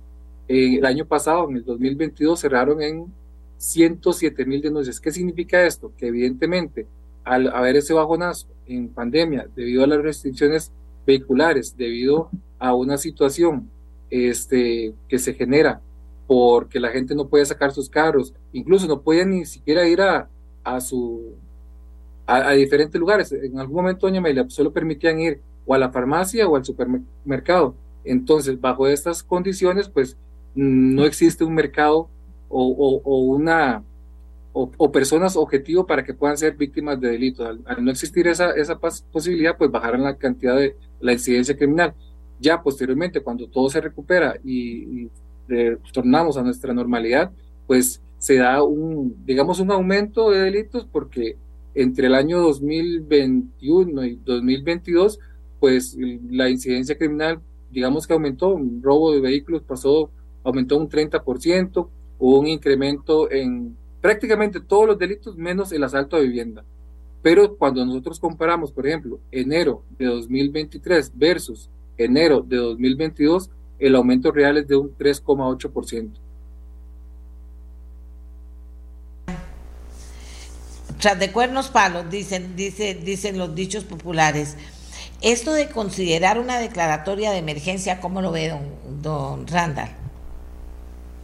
Eh, 0.47 0.77
el 0.77 0.85
año 0.85 1.05
pasado, 1.05 1.49
en 1.49 1.57
el 1.57 1.63
2022, 1.63 2.39
cerraron 2.39 2.81
en 2.81 3.05
107 3.57 4.45
mil 4.45 4.61
denuncias. 4.61 4.99
¿Qué 4.99 5.11
significa 5.11 5.65
esto? 5.65 5.93
Que 5.97 6.07
evidentemente, 6.07 6.85
al 7.23 7.47
haber 7.47 7.77
ese 7.77 7.93
bajonazo 7.93 8.47
en 8.65 8.89
pandemia, 8.89 9.47
debido 9.55 9.83
a 9.83 9.87
las 9.87 10.01
restricciones 10.01 10.73
vehiculares, 11.05 11.77
debido 11.77 12.29
a 12.57 12.73
una 12.75 12.97
situación 12.97 13.69
este, 14.09 14.93
que 15.07 15.19
se 15.19 15.33
genera 15.33 15.81
porque 16.29 16.79
la 16.79 16.89
gente 16.89 17.15
no 17.15 17.27
puede 17.27 17.43
sacar 17.43 17.71
sus 17.71 17.89
carros, 17.89 18.35
incluso 18.53 18.85
no 18.85 19.01
puede 19.01 19.25
ni 19.25 19.45
siquiera 19.45 19.87
ir 19.87 19.99
a, 19.99 20.29
a 20.63 20.79
su 20.79 21.33
a, 22.27 22.51
diferentes 22.51 23.01
lugares. 23.01 23.31
En 23.31 23.57
algún 23.57 23.77
momento, 23.77 24.05
doña 24.05 24.19
Amelia, 24.19 24.45
solo 24.47 24.71
permitían 24.71 25.19
ir 25.19 25.41
o 25.65 25.73
a 25.73 25.79
la 25.79 25.89
farmacia 25.89 26.47
o 26.47 26.55
al 26.55 26.63
supermercado. 26.63 27.73
Entonces, 28.03 28.61
bajo 28.61 28.85
estas 28.85 29.23
condiciones, 29.23 29.89
pues 29.89 30.17
no 30.53 31.03
existe 31.03 31.43
un 31.43 31.55
mercado 31.55 32.09
o, 32.47 33.01
o, 33.03 33.21
una 33.21 33.83
o, 34.53 34.91
personas 34.91 35.35
objetivo 35.35 35.87
para 35.87 36.03
que 36.03 36.13
puedan 36.13 36.37
ser 36.37 36.55
víctimas 36.55 37.01
de 37.01 37.09
delitos. 37.09 37.57
Al, 37.65 37.83
no 37.83 37.89
existir 37.89 38.27
esa, 38.27 38.51
esa 38.51 38.77
posibilidad, 38.77 39.57
pues 39.57 39.71
bajarán 39.71 40.03
la 40.03 40.15
cantidad 40.15 40.55
de 40.55 40.75
la 40.99 41.13
incidencia 41.13 41.57
criminal. 41.57 41.95
Ya 42.39 42.61
posteriormente, 42.61 43.19
cuando 43.19 43.47
todo 43.47 43.67
se 43.71 43.81
recupera 43.81 44.35
y, 44.43 45.05
y 45.05 45.11
tornamos 45.91 46.37
a 46.37 46.43
nuestra 46.43 46.73
normalidad, 46.73 47.31
pues 47.67 48.01
se 48.17 48.35
da 48.35 48.63
un, 48.63 49.15
digamos, 49.25 49.59
un 49.59 49.71
aumento 49.71 50.29
de 50.31 50.41
delitos 50.41 50.85
porque 50.91 51.37
entre 51.73 52.07
el 52.07 52.15
año 52.15 52.39
2021 52.41 54.05
y 54.05 54.19
2022, 54.25 55.19
pues 55.59 55.97
la 56.29 56.49
incidencia 56.49 56.97
criminal, 56.97 57.39
digamos 57.71 58.07
que 58.07 58.13
aumentó, 58.13 58.49
un 58.53 58.81
robo 58.81 59.13
de 59.13 59.21
vehículos 59.21 59.61
pasó, 59.61 60.09
aumentó 60.43 60.77
un 60.77 60.89
30%, 60.89 61.87
hubo 62.19 62.39
un 62.39 62.47
incremento 62.47 63.31
en 63.31 63.75
prácticamente 64.01 64.59
todos 64.59 64.87
los 64.87 64.97
delitos 64.97 65.37
menos 65.37 65.71
el 65.71 65.83
asalto 65.83 66.17
a 66.17 66.21
vivienda. 66.21 66.63
Pero 67.21 67.55
cuando 67.57 67.85
nosotros 67.85 68.19
comparamos, 68.19 68.71
por 68.71 68.87
ejemplo, 68.87 69.19
enero 69.31 69.83
de 69.97 70.05
2023 70.05 71.11
versus 71.15 71.69
enero 71.97 72.41
de 72.41 72.57
2022, 72.57 73.49
el 73.79 73.95
aumento 73.95 74.31
real 74.31 74.57
es 74.57 74.67
de 74.67 74.75
un 74.75 74.95
3,8%. 74.97 76.11
Tras 80.99 81.17
de 81.17 81.31
cuernos 81.31 81.69
palos, 81.69 82.09
dicen, 82.09 82.55
dice, 82.57 82.93
dicen 82.93 83.37
los 83.37 83.55
dichos 83.55 83.85
populares. 83.85 84.57
Esto 85.21 85.53
de 85.53 85.69
considerar 85.69 86.39
una 86.39 86.59
declaratoria 86.59 87.31
de 87.31 87.37
emergencia, 87.37 88.01
¿cómo 88.01 88.21
lo 88.21 88.31
ve 88.31 88.49
don, 88.49 89.01
don 89.01 89.47
Randall? 89.47 89.89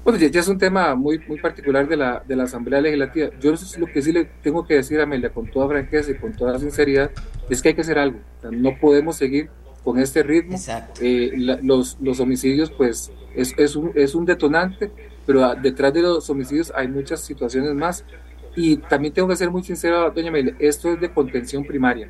Bueno, 0.06 0.20
ya, 0.20 0.40
es 0.40 0.48
un 0.48 0.60
tema 0.60 0.94
muy, 0.96 1.20
muy 1.28 1.40
particular 1.40 1.88
de 1.88 1.98
la, 1.98 2.24
de 2.26 2.36
la 2.36 2.44
Asamblea 2.44 2.80
Legislativa. 2.80 3.30
Yo 3.42 3.54
lo 3.80 3.88
que 3.88 4.02
sí 4.02 4.12
le 4.12 4.26
tengo 4.26 4.66
que 4.66 4.76
decir 4.76 5.00
a 5.00 5.04
Amelia 5.04 5.32
con 5.32 5.50
toda 5.50 5.68
franqueza 5.68 6.12
y 6.12 6.16
con 6.16 6.32
toda 6.32 6.60
sinceridad 6.60 7.10
es 7.50 7.62
que 7.62 7.70
hay 7.70 7.76
que 7.76 7.82
hacer 7.82 7.98
algo. 7.98 8.20
no 8.52 8.78
podemos 8.80 9.16
seguir 9.16 9.50
con 9.86 10.00
este 10.00 10.24
ritmo. 10.24 10.58
Eh, 11.00 11.32
los, 11.62 11.98
los 12.02 12.20
homicidios, 12.20 12.72
pues, 12.72 13.12
es, 13.36 13.54
es, 13.58 13.76
un, 13.76 13.92
es 13.96 14.16
un 14.16 14.26
detonante, 14.26 14.92
pero 15.26 15.54
detrás 15.56 15.94
de 15.94 16.02
los 16.02 16.30
homicidios 16.30 16.74
hay 16.76 16.88
muchas 16.88 17.22
situaciones 17.22 17.74
más. 17.76 18.04
Y 18.56 18.78
también 18.78 19.14
tengo 19.14 19.28
que 19.28 19.36
ser 19.36 19.52
muy 19.52 19.64
sincero, 19.64 20.10
doña 20.10 20.32
Mel, 20.32 20.56
esto 20.60 20.92
es 20.92 21.00
de 21.00 21.14
contención 21.14 21.64
primaria. 21.64 22.10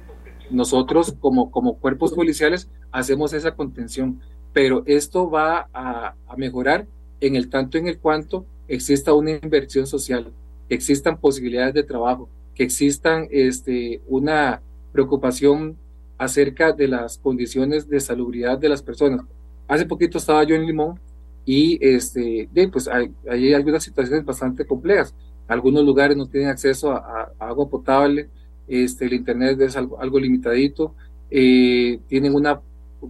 Nosotros, 0.50 1.16
como, 1.20 1.52
como 1.52 1.78
cuerpos 1.78 2.14
policiales, 2.14 2.70
hacemos 2.92 3.34
esa 3.34 3.52
contención, 3.56 4.22
pero 4.54 4.84
esto 4.86 5.30
va 5.30 5.68
a, 5.74 6.16
a 6.28 6.38
mejorar 6.38 6.88
en 7.20 7.36
el 7.36 7.50
tanto 7.50 7.78
en 7.78 7.88
el 7.88 8.00
cuanto 8.00 8.46
exista 8.68 9.14
una 9.14 9.32
inversión 9.32 9.86
social, 9.86 10.32
que 10.70 10.76
existan 10.76 11.20
posibilidades 11.20 11.74
de 11.74 11.84
trabajo, 11.84 12.30
que 12.54 12.64
existan 12.64 13.28
este, 13.32 14.02
una 14.08 14.62
preocupación 14.94 15.78
acerca 16.18 16.72
de 16.72 16.88
las 16.88 17.18
condiciones 17.18 17.88
de 17.90 18.00
salubridad 18.00 18.58
de 18.58 18.70
las 18.70 18.82
personas. 18.82 19.26
Hace 19.68 19.86
poquito 19.86 20.18
estaba 20.18 20.44
yo 20.44 20.56
en 20.56 20.66
Limón 20.66 21.00
y 21.46 21.78
este, 21.82 22.50
pues 22.72 22.88
hay, 22.88 23.12
hay 23.30 23.54
algunas 23.54 23.84
situaciones 23.84 24.26
bastante 24.26 24.66
complejas. 24.66 25.14
Algunos 25.48 25.84
lugares 25.84 26.18
no 26.18 26.28
tienen 26.28 26.50
acceso 26.50 26.92
a, 26.92 27.32
agua 27.40 27.70
potable, 27.70 28.30
este, 28.68 29.06
el 29.06 29.14
internet 29.14 29.60
es 29.62 29.76
algo, 29.76 30.00
algo 30.02 30.20
limitadito, 30.20 30.96
eh, 31.30 32.00
tienen 32.08 32.34
una 32.34 32.62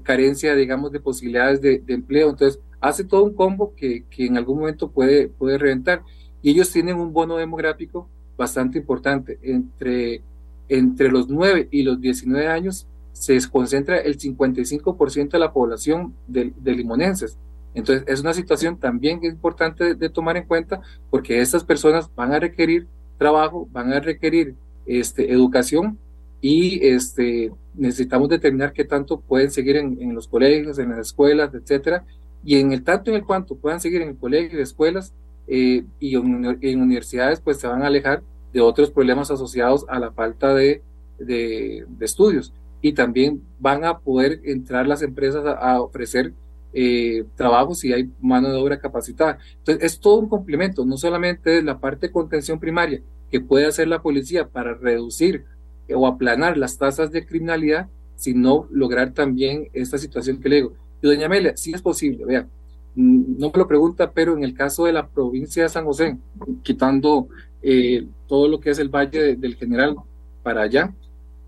carencia, 0.04 0.56
digamos, 0.56 0.92
de 0.92 1.00
posibilidades 1.00 1.62
de, 1.62 1.82
empleo. 1.88 2.30
Entonces, 2.30 2.60
hace 2.82 3.06
todo 3.06 3.24
un 3.24 3.34
combo 3.34 3.74
que, 3.76 4.04
que, 4.10 4.26
en 4.26 4.38
algún 4.38 4.60
momento 4.60 4.92
puede, 4.92 5.30
puede 5.30 5.58
reventar. 5.58 6.04
Y 6.42 6.52
ellos 6.52 6.72
tienen 6.72 6.98
un 6.98 7.14
bono 7.14 7.38
demográfico 7.38 8.10
bastante 8.38 8.78
importante. 8.80 9.40
Entre, 9.42 10.22
entre 10.68 11.10
los 11.10 11.30
9 11.30 11.70
y 11.72 11.84
los 11.84 12.02
19 12.02 12.48
años 12.48 12.88
se 13.16 13.40
concentra 13.50 13.98
el 13.98 14.18
55% 14.18 15.32
de 15.32 15.40
la 15.40 15.54
población 15.54 16.14
de, 16.28 16.54
limonenses. 16.66 17.38
Entonces, 17.74 18.04
es 18.08 18.20
una 18.20 18.34
situación 18.34 18.78
también 18.78 19.24
importante 19.24 19.96
de, 19.96 20.10
tomar 20.10 20.36
en 20.36 20.46
cuenta 20.46 20.82
porque 21.10 21.40
estas 21.40 21.64
personas 21.64 22.14
van 22.14 22.34
a 22.34 22.40
requerir 22.40 22.88
trabajo, 23.18 23.70
van 23.72 23.94
a 23.94 24.02
requerir 24.02 24.56
este, 24.86 25.32
educación 25.32 25.98
y 26.42 26.86
este, 26.86 27.54
necesitamos 27.74 28.28
determinar 28.28 28.74
qué 28.74 28.84
tanto 28.84 29.22
pueden 29.22 29.50
seguir 29.50 29.78
en, 29.78 30.14
los 30.14 30.28
colegios, 30.28 30.78
en 30.78 30.90
las 30.90 31.00
escuelas, 31.00 31.54
etcétera. 31.54 32.06
Y 32.44 32.60
en 32.60 32.74
el 32.74 32.84
tanto 32.84 33.12
en 33.12 33.18
el 33.18 33.26
cuanto 33.26 33.56
puedan 33.56 33.80
seguir 33.80 34.02
en 34.02 34.10
el 34.10 34.18
colegio, 34.18 34.60
escuelas 34.60 35.14
eh, 35.48 35.86
y 36.02 36.16
en, 36.16 36.82
universidades, 36.82 37.40
pues 37.40 37.60
se 37.60 37.68
van 37.68 37.82
a 37.82 37.88
alejar 37.88 38.24
de 38.52 38.60
otros 38.60 38.92
problemas 38.92 39.32
asociados 39.32 39.86
a 39.88 40.00
la 40.00 40.12
falta 40.12 40.54
de, 40.54 40.82
de 41.18 41.86
estudios 42.02 42.54
y 42.86 42.94
también 42.94 43.42
van 43.58 43.84
a 43.84 43.98
poder 43.98 44.42
entrar 44.44 44.86
las 44.86 45.02
empresas 45.02 45.44
a, 45.44 45.82
ofrecer 45.82 46.34
eh, 46.72 47.26
trabajo 47.36 47.74
si 47.74 47.92
hay 47.92 48.12
mano 48.22 48.52
de 48.52 48.60
obra 48.60 48.80
capacitada. 48.80 49.40
Entonces, 49.58 49.84
es 49.84 50.00
todo 50.00 50.20
un 50.20 50.30
complemento, 50.30 50.86
no 50.86 50.96
solamente 50.96 51.64
la 51.64 51.80
parte 51.80 52.06
de 52.06 52.14
contención 52.14 52.60
primaria, 52.60 53.02
que 53.32 53.42
puede 53.42 53.66
hacer 53.66 53.88
la 53.88 54.04
policía 54.04 54.50
para 54.50 54.76
reducir 54.76 55.46
o 55.92 56.06
aplanar 56.06 56.58
las 56.58 56.78
tasas 56.78 57.12
de 57.12 57.26
criminalidad, 57.26 57.90
sino 58.18 58.68
lograr 58.70 59.14
también 59.14 59.68
esta 59.74 59.98
situación 59.98 60.40
que 60.40 60.50
le 60.50 60.56
digo. 60.58 60.74
Y 61.02 61.08
doña 61.08 61.26
Amelia, 61.26 61.58
sí 61.58 61.74
es 61.74 61.82
posible, 61.82 62.24
vea, 62.24 62.48
mm, 62.94 63.40
no 63.40 63.50
me 63.50 63.58
lo 63.58 63.68
pregunta, 63.68 64.12
pero 64.12 64.38
en 64.38 64.44
el 64.44 64.54
caso 64.54 64.86
de 64.86 64.94
la 64.94 65.08
provincia 65.08 65.64
de 65.64 65.70
San 65.70 65.86
José, 65.86 66.20
quitando 66.62 67.30
eh, 67.64 68.06
todo 68.28 68.48
lo 68.48 68.60
que 68.60 68.70
es 68.70 68.78
el 68.78 68.90
Valle 68.90 69.36
del 69.38 69.56
General 69.56 69.96
para 70.44 70.62
allá, 70.62 70.94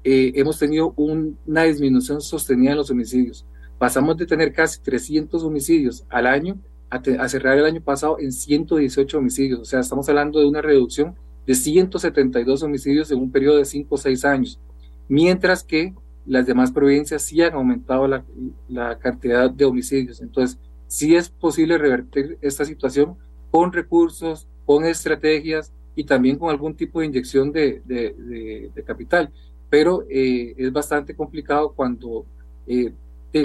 eh, 0.10 0.32
hemos 0.36 0.58
tenido 0.58 0.94
una 0.96 1.64
disminución 1.64 2.22
sostenida 2.22 2.72
en 2.72 2.78
los 2.78 2.90
homicidios. 2.90 3.46
Pasamos 3.78 4.16
de 4.16 4.26
tener 4.26 4.54
casi 4.54 4.80
300 4.80 5.44
homicidios 5.44 6.06
al 6.08 6.28
año 6.28 6.58
a, 6.90 7.28
cerrar 7.28 7.58
el 7.58 7.66
año 7.66 7.82
pasado 7.82 8.18
en 8.18 8.32
118 8.32 9.18
homicidios. 9.18 9.60
O 9.60 9.66
sea, 9.66 9.82
estamos 9.82 10.08
hablando 10.08 10.40
de 10.40 10.46
una 10.46 10.62
reducción 10.62 11.14
de 11.46 11.56
172 11.56 12.64
homicidios 12.64 13.12
en 13.12 13.20
un 13.20 13.34
periodo 13.34 13.58
de 13.58 13.66
5 13.66 13.94
o 13.94 13.98
6 13.98 14.24
años. 14.24 14.62
Mientras 15.10 15.66
que 15.66 15.94
las 16.26 16.46
demás 16.46 16.72
provincias 16.72 17.24
sí 17.24 17.42
han 17.42 17.56
aumentado 17.56 18.08
la, 18.08 18.24
la 18.70 18.98
cantidad 19.00 19.52
de 19.52 19.66
homicidios. 19.66 20.22
Entonces, 20.22 20.58
sí 20.88 21.18
es 21.18 21.28
posible 21.28 21.78
revertir 21.78 22.38
esta 22.40 22.64
situación 22.64 23.18
con 23.52 23.74
recursos, 23.74 24.48
con 24.66 24.86
estrategias 24.86 25.74
y 25.98 26.04
también 26.04 26.38
con 26.38 26.52
algún 26.52 26.76
tipo 26.76 27.00
de 27.00 27.08
inyección 27.08 27.52
de, 27.52 27.82
de, 27.84 28.70
de, 28.74 28.84
capital. 28.84 29.34
Pero 29.70 30.04
eh, 30.10 30.54
es 30.58 30.72
bastante 30.72 31.16
complicado 31.16 31.74
cuando 31.74 32.26
eh, 32.68 32.94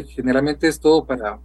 generalmente 0.08 0.68
es 0.68 0.78
todo 0.78 1.04
para, 1.04 1.38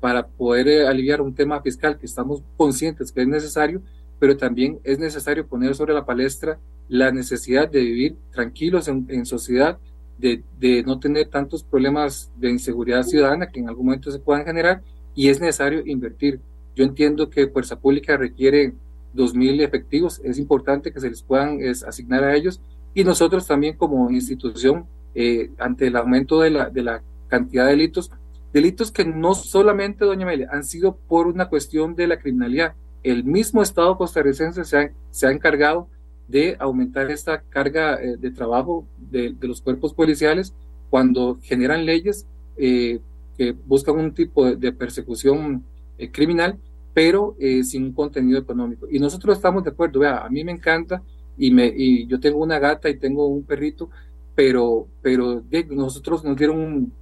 para 0.00 0.26
poder 0.26 0.68
eh, 0.68 0.86
aliviar 0.86 1.20
un 1.20 1.34
tema 1.34 1.60
fiscal 1.62 1.98
que 1.98 2.06
estamos 2.06 2.42
conscientes 2.56 3.12
que 3.12 3.22
es 3.22 3.28
necesario, 3.28 3.82
pero 4.18 4.36
también 4.36 4.80
es 4.84 4.98
necesario 4.98 5.46
poner 5.46 5.74
sobre 5.74 5.94
la 5.94 6.04
palestra 6.04 6.58
la 6.88 7.10
necesidad 7.10 7.68
de 7.68 7.80
vivir 7.80 8.16
tranquilos 8.32 8.88
en, 8.88 9.06
en 9.08 9.26
sociedad, 9.26 9.78
de, 10.18 10.42
de, 10.58 10.82
no 10.84 10.98
tener 10.98 11.28
tantos 11.28 11.62
problemas 11.62 12.30
de 12.36 12.50
inseguridad 12.50 13.02
ciudadana 13.02 13.50
que 13.50 13.60
en 13.60 13.68
algún 13.68 13.86
momento 13.86 14.10
se 14.10 14.18
puedan 14.18 14.44
generar 14.44 14.82
y 15.14 15.28
es 15.28 15.40
necesario 15.40 15.82
invertir. 15.84 16.40
Yo 16.74 16.84
entiendo 16.84 17.28
que 17.28 17.48
Fuerza 17.48 17.78
Pública 17.78 18.16
requiere 18.16 18.72
2.000 19.14 19.62
efectivos, 19.62 20.20
es 20.22 20.38
importante 20.38 20.92
que 20.92 21.00
se 21.00 21.10
les 21.10 21.22
puedan 21.22 21.60
es, 21.60 21.82
asignar 21.82 22.22
a 22.22 22.36
ellos 22.36 22.60
y 22.96 23.04
nosotros 23.04 23.46
también 23.46 23.76
como 23.76 24.10
institución, 24.10 24.86
eh, 25.14 25.50
ante 25.58 25.88
el 25.88 25.96
aumento 25.96 26.40
de 26.40 26.48
la, 26.48 26.70
de 26.70 26.82
la 26.82 27.02
cantidad 27.28 27.66
de 27.66 27.72
delitos, 27.72 28.10
delitos 28.54 28.90
que 28.90 29.04
no 29.04 29.34
solamente, 29.34 30.06
doña 30.06 30.24
Amelia, 30.24 30.48
han 30.50 30.64
sido 30.64 30.96
por 31.06 31.26
una 31.26 31.50
cuestión 31.50 31.94
de 31.94 32.06
la 32.06 32.18
criminalidad. 32.18 32.72
El 33.02 33.22
mismo 33.22 33.60
Estado 33.60 33.98
costarricense 33.98 34.64
se 34.64 34.78
ha, 34.78 34.90
se 35.10 35.26
ha 35.26 35.30
encargado 35.30 35.88
de 36.26 36.56
aumentar 36.58 37.10
esta 37.10 37.42
carga 37.42 38.00
eh, 38.02 38.16
de 38.16 38.30
trabajo 38.30 38.86
de, 38.96 39.34
de, 39.38 39.46
los 39.46 39.60
cuerpos 39.60 39.92
policiales 39.92 40.54
cuando 40.88 41.38
generan 41.42 41.84
leyes 41.84 42.26
eh, 42.56 43.00
que 43.36 43.52
buscan 43.52 43.96
un 43.98 44.14
tipo 44.14 44.46
de, 44.56 44.72
persecución 44.72 45.64
criminal, 46.12 46.58
pero 46.94 47.36
sin 47.62 47.84
un 47.84 47.92
contenido 47.92 48.38
económico. 48.38 48.86
Y 48.90 48.98
nosotros 48.98 49.36
estamos 49.36 49.64
de 49.64 49.70
acuerdo, 49.70 50.00
vea, 50.00 50.24
a 50.24 50.30
mí 50.30 50.42
me 50.44 50.52
encanta 50.52 51.02
y, 51.36 51.50
me, 51.50 51.72
y 51.74 52.06
yo 52.06 52.20
tengo 52.20 52.42
una 52.42 52.58
gata 52.58 52.88
y 52.88 52.96
tengo 52.96 53.26
un 53.26 53.42
perrito, 53.42 53.90
pero, 54.34 54.86
pero 55.02 55.42
nosotros 55.70 56.24
nos 56.24 56.36
dieron 56.36 56.58
un, 56.58 56.92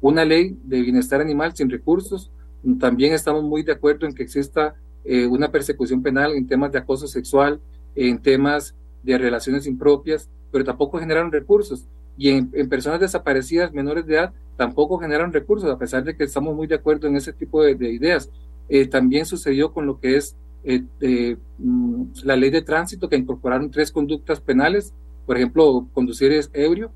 una 0.00 0.24
ley 0.24 0.56
de 0.64 0.82
bienestar 0.82 1.20
animal 1.20 1.54
sin 1.54 1.70
recursos. 1.70 2.30
También 2.78 3.12
estamos 3.12 3.42
muy 3.42 3.62
de 3.62 3.72
acuerdo 3.72 4.06
en 4.06 4.14
que 4.14 4.22
exista 4.22 4.74
eh, 5.04 5.26
una 5.26 5.50
persecución 5.50 6.02
penal 6.02 6.34
en 6.34 6.46
temas 6.46 6.72
de 6.72 6.78
acoso 6.78 7.06
sexual, 7.06 7.60
en 7.94 8.20
temas 8.20 8.74
de 9.02 9.18
relaciones 9.18 9.66
impropias, 9.66 10.28
pero 10.50 10.64
tampoco 10.64 10.98
generaron 10.98 11.32
recursos. 11.32 11.86
Y 12.16 12.28
en, 12.28 12.50
en, 12.52 12.68
personas 12.68 13.00
desaparecidas 13.00 13.72
menores 13.72 14.06
de 14.06 14.14
edad 14.14 14.32
tampoco 14.56 14.98
generaron 14.98 15.32
recursos, 15.32 15.70
a 15.70 15.78
pesar 15.78 16.04
de 16.04 16.14
que 16.14 16.24
estamos 16.24 16.54
muy 16.54 16.66
de 16.66 16.74
acuerdo 16.74 17.08
en 17.08 17.16
ese 17.16 17.32
tipo 17.32 17.62
de, 17.62 17.74
de 17.74 17.90
ideas. 17.90 18.30
Eh, 18.68 18.86
también 18.86 19.26
sucedió 19.26 19.72
con 19.72 19.86
lo 19.86 19.98
que 19.98 20.16
es 20.16 20.36
eh, 20.64 20.84
eh, 21.00 21.36
mm, 21.58 22.04
la 22.24 22.36
ley 22.36 22.50
de 22.50 22.62
tránsito, 22.62 23.08
que 23.08 23.16
incorporaron 23.16 23.70
tres 23.70 23.90
conductas 23.90 24.40
penales, 24.40 24.94
por 25.26 25.36
ejemplo, 25.36 25.86
conducir 25.92 26.32
es 26.32 26.50
ebrio, 26.52 26.90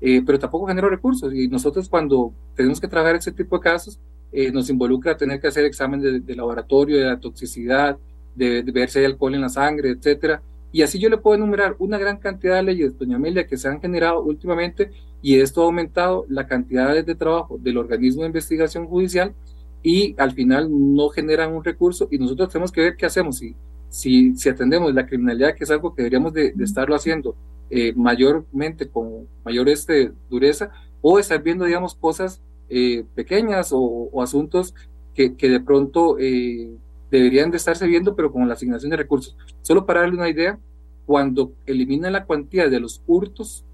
eh, 0.00 0.22
pero 0.24 0.38
tampoco 0.38 0.66
generó 0.66 0.88
recursos. 0.88 1.32
Y 1.34 1.48
nosotros 1.48 1.88
cuando 1.88 2.32
tenemos 2.54 2.80
que 2.80 2.88
trabajar 2.88 3.16
ese 3.16 3.32
tipo 3.32 3.56
de 3.56 3.62
casos, 3.62 3.98
eh, 4.32 4.50
nos 4.50 4.70
involucra 4.70 5.16
tener 5.16 5.40
que 5.40 5.48
hacer 5.48 5.64
examen 5.64 6.00
de, 6.00 6.20
de 6.20 6.34
laboratorio, 6.34 6.98
de 6.98 7.04
la 7.04 7.20
toxicidad, 7.20 7.98
de, 8.34 8.62
de, 8.62 8.72
ver 8.72 8.88
si 8.88 8.98
hay 8.98 9.04
alcohol 9.04 9.34
en 9.34 9.42
la 9.42 9.48
sangre, 9.48 9.90
etcétera. 9.90 10.42
Y 10.72 10.82
así 10.82 10.98
yo 10.98 11.10
le 11.10 11.18
puedo 11.18 11.36
enumerar 11.36 11.76
una 11.78 11.98
gran 11.98 12.16
cantidad 12.16 12.56
de 12.56 12.62
leyes, 12.62 12.98
doña 12.98 13.16
Amelia, 13.16 13.46
que 13.46 13.58
se 13.58 13.68
han 13.68 13.80
generado 13.80 14.22
últimamente 14.22 14.90
y 15.20 15.38
esto 15.38 15.62
ha 15.62 15.66
aumentado 15.66 16.24
la 16.28 16.46
cantidad 16.46 16.94
de 17.04 17.14
trabajo 17.14 17.58
del 17.58 17.76
organismo 17.76 18.22
de 18.22 18.28
investigación 18.28 18.86
judicial 18.86 19.34
y 19.82 20.14
al 20.18 20.32
final 20.32 20.68
no 20.70 21.08
generan 21.08 21.52
un 21.52 21.64
recurso 21.64 22.08
y 22.10 22.18
nosotros 22.18 22.50
tenemos 22.50 22.72
que 22.72 22.80
ver 22.80 22.96
qué 22.96 23.06
hacemos. 23.06 23.38
Si, 23.38 23.54
si, 23.88 24.34
si 24.36 24.48
atendemos 24.48 24.94
la 24.94 25.06
criminalidad, 25.06 25.54
que 25.54 25.64
es 25.64 25.70
algo 25.70 25.94
que 25.94 26.02
deberíamos 26.02 26.32
de, 26.32 26.52
de 26.52 26.64
estarlo 26.64 26.94
haciendo 26.94 27.36
eh, 27.70 27.92
mayormente 27.94 28.88
con 28.88 29.26
mayor 29.44 29.68
este, 29.68 30.12
dureza 30.30 30.70
o 31.00 31.18
estar 31.18 31.42
viendo, 31.42 31.64
digamos, 31.64 31.94
cosas 31.94 32.40
eh, 32.68 33.04
pequeñas 33.14 33.72
o, 33.72 33.80
o, 33.80 34.22
asuntos 34.22 34.74
que, 35.14 35.36
que 35.36 35.48
de 35.48 35.60
pronto 35.60 36.16
eh, 36.18 36.70
deberían 37.10 37.50
de 37.50 37.56
estarse 37.56 37.86
viendo, 37.86 38.14
pero 38.14 38.32
con 38.32 38.46
la 38.46 38.54
asignación 38.54 38.90
de 38.90 38.96
recursos. 38.96 39.36
Solo 39.62 39.84
para 39.84 40.00
darle 40.00 40.16
una 40.16 40.30
idea, 40.30 40.58
cuando 41.04 41.52
eliminan 41.66 42.12
la 42.12 42.24
cuantía 42.24 42.68
de 42.68 42.80
los 42.80 43.02
hurtos, 43.06 43.64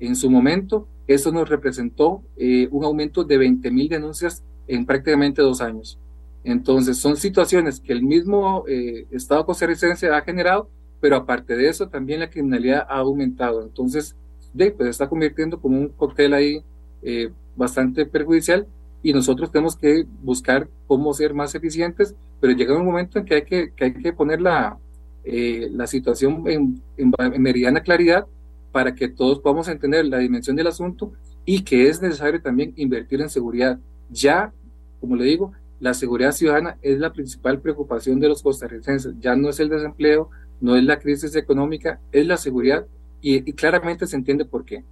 en 0.00 0.16
su 0.16 0.30
momento, 0.30 0.86
eso 1.06 1.32
nos 1.32 1.48
representó 1.48 2.22
eh, 2.36 2.68
un 2.70 2.84
aumento 2.84 3.24
de 3.24 3.38
20 3.38 3.70
mil 3.70 3.88
denuncias 3.88 4.44
en 4.68 4.86
prácticamente 4.86 5.42
dos 5.42 5.60
años. 5.60 5.98
Entonces, 6.44 6.98
son 6.98 7.16
situaciones 7.16 7.80
que 7.80 7.92
el 7.92 8.02
mismo 8.02 8.64
eh, 8.68 9.06
Estado 9.10 9.44
costarricense 9.44 10.08
ha 10.08 10.20
generado 10.22 10.68
pero 11.00 11.16
aparte 11.16 11.56
de 11.56 11.68
eso 11.68 11.88
también 11.88 12.20
la 12.20 12.30
criminalidad 12.30 12.86
ha 12.88 12.98
aumentado. 12.98 13.62
Entonces, 13.62 14.16
de, 14.52 14.70
pues 14.70 14.88
está 14.88 15.08
convirtiendo 15.08 15.60
como 15.60 15.78
un 15.78 15.88
cóctel 15.88 16.34
ahí 16.34 16.62
eh, 17.02 17.30
bastante 17.56 18.06
perjudicial 18.06 18.66
y 19.02 19.12
nosotros 19.12 19.52
tenemos 19.52 19.76
que 19.76 20.06
buscar 20.22 20.68
cómo 20.86 21.12
ser 21.14 21.34
más 21.34 21.54
eficientes, 21.54 22.14
pero 22.40 22.52
llega 22.52 22.76
un 22.76 22.84
momento 22.84 23.18
en 23.18 23.24
que 23.24 23.34
hay 23.36 23.42
que, 23.42 23.72
que 23.74 23.84
hay 23.84 23.94
que 23.94 24.12
poner 24.12 24.40
la, 24.40 24.78
eh, 25.24 25.68
la 25.70 25.86
situación 25.86 26.42
en, 26.46 26.82
en, 26.96 27.12
en, 27.16 27.42
meridiana 27.42 27.80
claridad 27.80 28.26
para 28.72 28.94
que 28.94 29.08
todos 29.08 29.40
podamos 29.40 29.68
entender 29.68 30.04
la 30.06 30.18
dimensión 30.18 30.56
del 30.56 30.66
asunto 30.66 31.12
y 31.44 31.62
que 31.62 31.88
es 31.88 32.02
necesario 32.02 32.42
también 32.42 32.72
invertir 32.76 33.20
en 33.20 33.30
seguridad. 33.30 33.78
Ya, 34.10 34.52
como 35.00 35.16
le 35.16 35.24
digo, 35.24 35.52
la 35.80 35.94
seguridad 35.94 36.32
ciudadana 36.32 36.76
es 36.82 36.98
la 36.98 37.12
principal 37.12 37.60
preocupación 37.60 38.18
de 38.18 38.28
los 38.28 38.42
costarricenses, 38.42 39.14
ya 39.20 39.36
no 39.36 39.48
es 39.48 39.60
el 39.60 39.68
desempleo, 39.68 40.30
no 40.60 40.76
es 40.76 40.82
la 40.84 40.98
crisis 40.98 41.36
económica, 41.36 42.00
es 42.10 42.26
la 42.26 42.36
seguridad 42.36 42.84
y, 43.20 43.52
claramente 43.52 44.06
se 44.06 44.16
entiende 44.16 44.44
por 44.44 44.64
qué. 44.64 44.84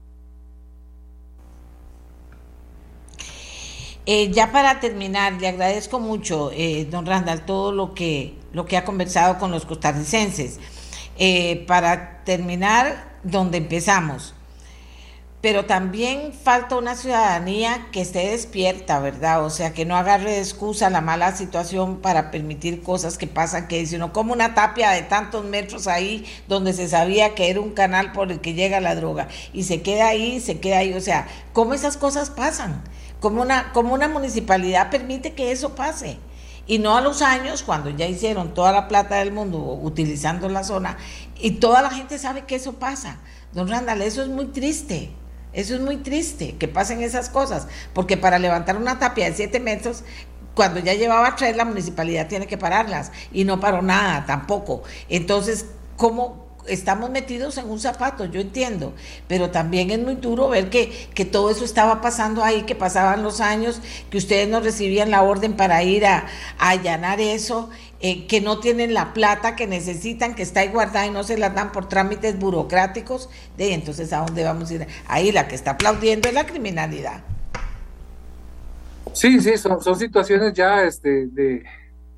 Eh, 4.08 4.30
ya 4.30 4.52
para 4.52 4.78
terminar, 4.78 5.40
le 5.40 5.48
agradezco 5.48 5.98
mucho, 5.98 6.52
eh, 6.52 6.86
don 6.88 7.06
Randall, 7.06 7.44
todo 7.44 7.72
lo 7.72 7.92
que, 7.92 8.34
lo 8.52 8.64
que 8.64 8.76
ha 8.76 8.84
conversado 8.84 9.38
con 9.38 9.50
los 9.50 9.66
costarricenses. 9.66 10.60
Eh, 11.18 11.64
para 11.66 12.22
terminar, 12.22 13.18
donde 13.24 13.58
empezamos, 13.58 14.35
pero 15.46 15.64
también 15.64 16.32
falta 16.32 16.74
una 16.74 16.96
ciudadanía 16.96 17.86
que 17.92 18.00
esté 18.00 18.30
despierta, 18.30 18.98
¿verdad? 18.98 19.44
O 19.44 19.50
sea, 19.50 19.72
que 19.72 19.84
no 19.84 19.94
agarre 19.94 20.32
de 20.32 20.38
excusa 20.40 20.90
la 20.90 21.00
mala 21.00 21.36
situación 21.36 22.00
para 22.00 22.32
permitir 22.32 22.82
cosas 22.82 23.16
que 23.16 23.28
pasan, 23.28 23.68
que 23.68 23.86
sino 23.86 24.12
como 24.12 24.32
una 24.32 24.54
tapia 24.54 24.90
de 24.90 25.02
tantos 25.02 25.44
metros 25.44 25.86
ahí 25.86 26.26
donde 26.48 26.72
se 26.72 26.88
sabía 26.88 27.36
que 27.36 27.48
era 27.48 27.60
un 27.60 27.70
canal 27.74 28.10
por 28.10 28.32
el 28.32 28.40
que 28.40 28.54
llega 28.54 28.80
la 28.80 28.96
droga 28.96 29.28
y 29.52 29.62
se 29.62 29.82
queda 29.82 30.08
ahí, 30.08 30.40
se 30.40 30.58
queda 30.58 30.78
ahí, 30.78 30.94
o 30.94 31.00
sea, 31.00 31.28
¿cómo 31.52 31.74
esas 31.74 31.96
cosas 31.96 32.30
pasan? 32.30 32.82
¿Cómo 33.20 33.40
una, 33.40 33.72
cómo 33.72 33.94
una 33.94 34.08
municipalidad 34.08 34.90
permite 34.90 35.34
que 35.34 35.52
eso 35.52 35.76
pase? 35.76 36.18
Y 36.66 36.80
no 36.80 36.96
a 36.96 37.00
los 37.00 37.22
años, 37.22 37.62
cuando 37.62 37.90
ya 37.90 38.08
hicieron 38.08 38.52
toda 38.52 38.72
la 38.72 38.88
plata 38.88 39.14
del 39.18 39.30
mundo 39.30 39.58
utilizando 39.80 40.48
la 40.48 40.64
zona, 40.64 40.96
y 41.38 41.52
toda 41.52 41.82
la 41.82 41.90
gente 41.90 42.18
sabe 42.18 42.46
que 42.46 42.56
eso 42.56 42.72
pasa. 42.80 43.20
Don 43.52 43.68
Randall, 43.68 44.02
eso 44.02 44.22
es 44.22 44.28
muy 44.28 44.46
triste. 44.46 45.12
Eso 45.56 45.74
es 45.74 45.80
muy 45.80 45.96
triste, 45.96 46.54
que 46.58 46.68
pasen 46.68 47.02
esas 47.02 47.30
cosas, 47.30 47.66
porque 47.94 48.18
para 48.18 48.38
levantar 48.38 48.76
una 48.76 48.98
tapia 48.98 49.24
de 49.24 49.34
7 49.34 49.58
metros, 49.58 50.04
cuando 50.54 50.80
ya 50.80 50.92
llevaba 50.92 51.34
tres, 51.34 51.56
la 51.56 51.64
municipalidad 51.64 52.28
tiene 52.28 52.46
que 52.46 52.58
pararlas, 52.58 53.10
y 53.32 53.44
no 53.44 53.58
paró 53.58 53.80
nada 53.80 54.26
tampoco. 54.26 54.82
Entonces, 55.08 55.64
¿cómo 55.96 56.46
estamos 56.68 57.10
metidos 57.10 57.56
en 57.58 57.70
un 57.70 57.80
zapato, 57.80 58.24
yo 58.24 58.40
entiendo, 58.40 58.92
pero 59.28 59.50
también 59.50 59.90
es 59.90 59.98
muy 59.98 60.16
duro 60.16 60.48
ver 60.48 60.70
que, 60.70 60.90
que 61.14 61.24
todo 61.24 61.50
eso 61.50 61.64
estaba 61.64 62.00
pasando 62.00 62.42
ahí, 62.44 62.62
que 62.62 62.74
pasaban 62.74 63.22
los 63.22 63.40
años, 63.40 63.80
que 64.10 64.18
ustedes 64.18 64.48
no 64.48 64.60
recibían 64.60 65.10
la 65.10 65.22
orden 65.22 65.54
para 65.54 65.82
ir 65.82 66.06
a, 66.06 66.26
allanar 66.58 67.20
eso, 67.20 67.70
eh, 68.00 68.26
que 68.26 68.40
no 68.40 68.60
tienen 68.60 68.92
la 68.92 69.14
plata 69.14 69.56
que 69.56 69.66
necesitan, 69.66 70.34
que 70.34 70.42
está 70.42 70.60
ahí 70.60 70.68
guardada 70.68 71.06
y 71.06 71.10
no 71.10 71.22
se 71.22 71.38
la 71.38 71.50
dan 71.50 71.72
por 71.72 71.88
trámites 71.88 72.38
burocráticos, 72.38 73.30
de 73.56 73.72
entonces 73.72 74.12
a 74.12 74.18
dónde 74.18 74.44
vamos 74.44 74.70
a 74.70 74.74
ir. 74.74 74.86
Ahí 75.06 75.32
la 75.32 75.48
que 75.48 75.54
está 75.54 75.72
aplaudiendo 75.72 76.28
es 76.28 76.34
la 76.34 76.46
criminalidad. 76.46 77.24
Sí, 79.12 79.40
sí, 79.40 79.56
son, 79.56 79.82
son 79.82 79.98
situaciones 79.98 80.52
ya 80.52 80.84
este, 80.84 81.26
de, 81.28 81.64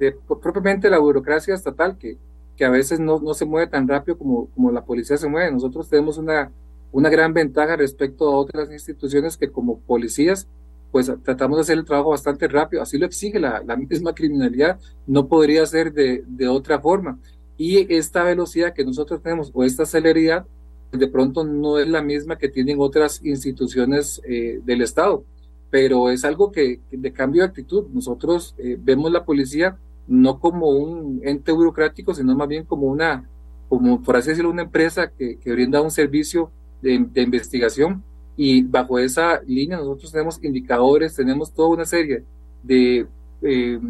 de 0.01 0.13
propiamente 0.43 0.91
la 0.91 0.99
burocracia 0.99 1.55
estatal 1.55 1.97
que, 1.97 2.19
que 2.57 2.65
a 2.65 2.71
veces 2.71 2.99
no, 2.99 3.21
no 3.21 3.35
se 3.35 3.45
mueve 3.45 3.69
tan 3.69 3.87
rápido 3.87 4.19
como, 4.19 4.49
como 4.51 4.73
la 4.73 4.85
policía 4.85 5.17
se 5.17 5.29
mueve. 5.29 5.53
Nosotros 5.53 5.89
tenemos 5.89 6.19
una, 6.19 6.51
una 6.91 7.09
gran 7.09 7.33
ventaja 7.33 7.77
respecto 7.77 8.29
a 8.29 8.37
otras 8.37 8.73
instituciones 8.73 9.37
que 9.37 9.51
como 9.51 9.79
policías 9.79 10.49
pues 10.91 11.13
tratamos 11.23 11.59
de 11.59 11.63
hacer 11.63 11.79
el 11.79 11.85
trabajo 11.85 12.11
bastante 12.11 12.49
rápido, 12.49 12.83
así 12.83 12.99
lo 12.99 13.07
exige 13.07 13.39
la, 13.39 13.63
misma 13.77 14.15
criminalidad, 14.15 14.79
no 15.07 15.29
podría 15.29 15.65
ser 15.67 15.93
de, 15.93 16.49
otra 16.49 16.81
forma. 16.81 17.19
Y 17.57 17.93
esta 17.93 18.23
velocidad 18.23 18.73
que 18.73 18.85
nosotros 18.85 19.23
tenemos 19.23 19.51
o 19.53 19.65
esta 19.65 19.85
celeridad, 19.85 20.47
de 20.93 21.09
pronto 21.09 21.45
no 21.45 21.79
es 21.79 21.89
la 21.89 22.03
misma 22.03 22.39
que 22.39 22.49
tienen 22.49 22.79
otras 22.81 23.23
instituciones 23.25 24.23
eh, 24.27 24.61
del 24.65 24.83
Estado, 24.83 25.25
pero 25.71 26.11
es 26.11 26.25
algo 26.25 26.51
que, 26.51 26.81
de 26.91 27.13
cambio 27.13 27.43
de 27.43 27.49
actitud. 27.49 27.87
Nosotros 27.93 28.55
eh, 28.59 28.79
vemos 28.81 29.13
la 29.13 29.25
policía 29.25 29.77
no 30.07 30.41
como 30.41 30.71
un 30.71 31.21
ente 31.23 31.53
burocrático, 31.53 32.15
sino 32.15 32.35
más 32.35 32.49
bien 32.49 32.65
como 32.65 32.87
una, 32.87 33.29
como 33.69 34.03
por 34.03 34.17
así 34.17 34.31
decirlo, 34.31 34.51
una 34.51 34.63
empresa 34.63 35.11
que, 35.11 35.39
brinda 35.45 35.83
un 35.83 35.91
servicio 35.91 36.51
de, 36.81 36.95
investigación 36.95 38.03
y 38.41 38.63
bajo 38.63 39.01
esa 39.01 39.43
línea 39.43 39.79
nosotros 39.79 40.13
tenemos 40.13 40.39
indicadores, 40.45 41.17
tenemos 41.17 41.53
toda 41.53 41.71
una 41.71 41.85
serie 41.85 42.23
de 42.63 43.05
eh, 43.43 43.81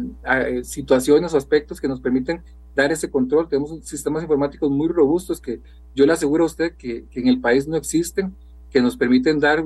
situaciones 0.63 1.35
o 1.35 1.37
aspectos 1.37 1.79
que 1.79 1.87
nos 1.87 2.01
permiten 2.01 2.41
dar 2.75 2.91
ese 2.91 3.11
control. 3.11 3.47
Tenemos 3.47 3.79
sistemas 3.85 4.23
informáticos 4.23 4.71
muy 4.71 4.87
robustos 4.87 5.39
que 5.39 5.61
yo 5.93 6.03
le 6.07 6.13
aseguro 6.13 6.45
a 6.45 6.47
usted 6.47 6.73
que, 6.75 7.05
en 7.11 7.27
el 7.27 7.39
país 7.39 7.67
no 7.67 7.77
existen, 7.77 8.35
que 8.71 8.81
nos 8.81 8.97
permiten 8.97 9.39
dar, 9.39 9.63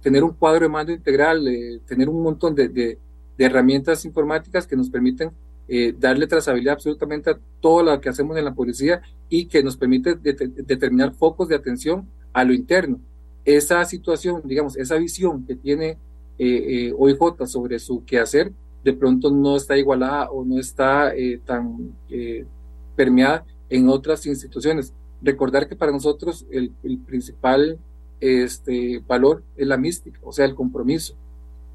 tener 0.00 0.24
un 0.24 0.32
cuadro 0.32 0.60
de 0.60 0.68
mando 0.70 0.92
integral, 0.92 1.46
eh, 1.46 1.80
tener 1.86 2.08
un 2.08 2.22
montón 2.22 2.54
de, 2.54 2.68
de, 2.68 2.98
herramientas 3.36 4.06
informáticas 4.06 4.66
que 4.66 4.74
nos 4.74 4.88
permiten 4.88 5.32
eh, 5.68 5.94
darle 5.98 6.26
trazabilidad 6.26 6.74
absolutamente 6.74 7.28
a 7.28 7.38
todo 7.60 7.82
lo 7.82 8.00
que 8.00 8.08
hacemos 8.08 8.38
en 8.38 8.44
la 8.46 8.54
policía 8.54 9.02
y 9.28 9.44
que 9.46 9.62
nos 9.62 9.76
permite 9.76 10.14
de, 10.14 10.32
determinar 10.32 11.12
focos 11.12 11.48
de 11.48 11.56
atención 11.56 12.08
a 12.32 12.42
lo 12.42 12.54
interno. 12.54 13.00
Esa 13.44 13.84
situación, 13.84 14.42
digamos, 14.44 14.76
esa 14.76 14.96
visión 14.96 15.44
que 15.46 15.54
tiene 15.54 15.98
eh, 16.38 16.88
eh, 16.88 16.94
OIJ 16.96 17.46
sobre 17.46 17.78
su 17.78 18.04
quehacer, 18.04 18.52
de 18.84 18.92
pronto 18.92 19.30
no 19.30 19.56
está 19.56 19.76
igualada 19.76 20.30
o 20.30 20.44
no 20.44 20.60
está 20.60 21.14
eh, 21.14 21.40
tan 21.44 21.96
eh, 22.10 22.44
permeada 22.94 23.44
en 23.70 23.88
otras 23.88 24.26
instituciones. 24.26 24.92
Recordar 25.22 25.66
que 25.66 25.74
para 25.74 25.90
nosotros 25.90 26.44
el, 26.50 26.70
el 26.82 26.98
principal 26.98 27.78
este, 28.20 29.02
valor 29.06 29.42
es 29.56 29.66
la 29.66 29.78
mística, 29.78 30.18
o 30.22 30.32
sea, 30.32 30.44
el 30.44 30.54
compromiso. 30.54 31.14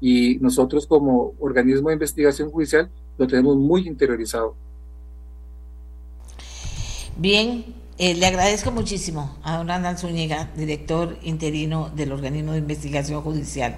Y 0.00 0.38
nosotros 0.40 0.86
como 0.86 1.34
organismo 1.40 1.88
de 1.88 1.94
investigación 1.94 2.50
judicial 2.50 2.88
lo 3.18 3.26
tenemos 3.26 3.56
muy 3.56 3.86
interiorizado. 3.86 4.54
Bien, 7.16 7.64
eh, 8.02 8.14
le 8.14 8.24
agradezco 8.24 8.70
muchísimo 8.70 9.36
a 9.42 9.58
don 9.58 9.68
Randall 9.68 9.98
Zúñiga, 9.98 10.48
director 10.56 11.18
interino 11.20 11.90
del 11.90 12.12
organismo 12.12 12.52
de 12.52 12.58
investigación 12.58 13.20
judicial, 13.20 13.76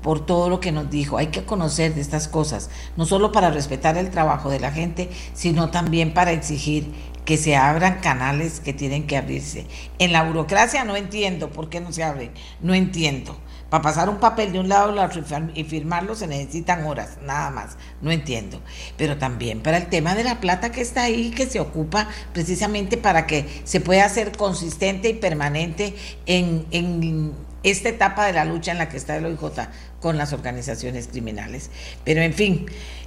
por 0.00 0.24
todo 0.24 0.48
lo 0.48 0.60
que 0.60 0.70
nos 0.70 0.88
dijo. 0.90 1.18
Hay 1.18 1.26
que 1.26 1.44
conocer 1.44 1.92
de 1.92 2.00
estas 2.00 2.28
cosas, 2.28 2.70
no 2.96 3.04
solo 3.04 3.32
para 3.32 3.50
respetar 3.50 3.96
el 3.96 4.10
trabajo 4.10 4.48
de 4.48 4.60
la 4.60 4.70
gente, 4.70 5.10
sino 5.32 5.70
también 5.70 6.14
para 6.14 6.30
exigir 6.30 6.86
que 7.24 7.36
se 7.36 7.56
abran 7.56 7.98
canales 7.98 8.60
que 8.60 8.74
tienen 8.74 9.08
que 9.08 9.16
abrirse. 9.16 9.66
En 9.98 10.12
la 10.12 10.22
burocracia 10.22 10.84
no 10.84 10.94
entiendo 10.94 11.50
por 11.50 11.68
qué 11.68 11.80
no 11.80 11.90
se 11.90 12.04
abren, 12.04 12.30
no 12.60 12.74
entiendo. 12.74 13.36
Para 13.74 13.82
pasar 13.82 14.08
un 14.08 14.18
papel 14.18 14.52
de 14.52 14.60
un 14.60 14.68
lado 14.68 14.94
y 15.52 15.64
firmarlo 15.64 16.14
se 16.14 16.28
necesitan 16.28 16.86
horas, 16.86 17.18
nada 17.26 17.50
más. 17.50 17.76
No 18.02 18.12
entiendo. 18.12 18.60
Pero 18.96 19.18
también 19.18 19.64
para 19.64 19.78
el 19.78 19.88
tema 19.88 20.14
de 20.14 20.22
la 20.22 20.38
plata 20.38 20.70
que 20.70 20.80
está 20.80 21.02
ahí, 21.02 21.32
que 21.32 21.46
se 21.46 21.58
ocupa 21.58 22.06
precisamente 22.32 22.96
para 22.96 23.26
que 23.26 23.62
se 23.64 23.80
pueda 23.80 24.08
ser 24.08 24.30
consistente 24.36 25.08
y 25.08 25.14
permanente 25.14 25.96
en, 26.26 26.66
en 26.70 27.32
esta 27.64 27.88
etapa 27.88 28.26
de 28.26 28.34
la 28.34 28.44
lucha 28.44 28.70
en 28.70 28.78
la 28.78 28.88
que 28.88 28.96
está 28.96 29.16
el 29.16 29.26
OIJ 29.26 29.66
con 30.00 30.18
las 30.18 30.32
organizaciones 30.32 31.08
criminales. 31.08 31.72
Pero 32.04 32.22
en 32.22 32.32
fin, 32.32 32.66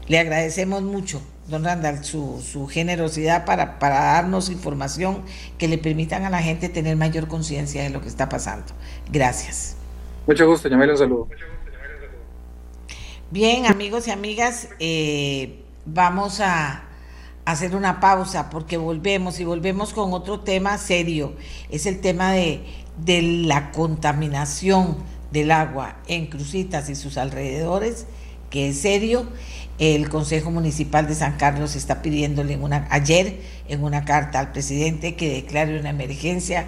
le 0.09 0.19
agradecemos 0.19 0.81
mucho, 0.81 1.21
don 1.47 1.63
Randall, 1.63 2.03
su, 2.03 2.43
su 2.45 2.67
generosidad 2.67 3.45
para, 3.45 3.79
para 3.79 4.03
darnos 4.03 4.49
información 4.49 5.23
que 5.57 5.69
le 5.69 5.77
permitan 5.77 6.25
a 6.25 6.29
la 6.29 6.41
gente 6.41 6.67
tener 6.67 6.97
mayor 6.97 7.29
conciencia 7.29 7.83
de 7.83 7.89
lo 7.89 8.01
que 8.01 8.09
está 8.09 8.27
pasando. 8.27 8.73
Gracias. 9.09 9.76
Mucho 10.27 10.45
gusto, 10.45 10.67
Yamela, 10.67 10.91
un 10.91 10.99
saludo. 10.99 11.29
Bien, 13.31 13.65
amigos 13.65 14.07
y 14.07 14.11
amigas, 14.11 14.67
eh, 14.77 15.63
vamos 15.85 16.41
a 16.41 16.83
hacer 17.45 17.77
una 17.77 18.01
pausa 18.01 18.49
porque 18.49 18.75
volvemos 18.75 19.39
y 19.39 19.45
volvemos 19.45 19.93
con 19.93 20.11
otro 20.11 20.41
tema 20.41 20.77
serio. 20.77 21.33
Es 21.69 21.85
el 21.85 22.01
tema 22.01 22.33
de, 22.33 22.61
de 22.97 23.21
la 23.21 23.71
contaminación 23.71 24.97
del 25.31 25.49
agua 25.51 25.97
en 26.07 26.27
Crucitas 26.27 26.89
y 26.89 26.95
sus 26.95 27.17
alrededores, 27.17 28.05
que 28.49 28.69
es 28.69 28.79
serio. 28.79 29.27
El 29.79 30.09
Consejo 30.09 30.51
Municipal 30.51 31.07
de 31.07 31.15
San 31.15 31.37
Carlos 31.37 31.77
está 31.77 32.01
pidiéndole 32.01 32.57
una, 32.57 32.85
ayer 32.89 33.39
en 33.69 33.81
una 33.81 34.03
carta 34.03 34.39
al 34.39 34.51
presidente 34.51 35.15
que 35.15 35.29
declare 35.29 35.79
una 35.79 35.91
emergencia 35.91 36.67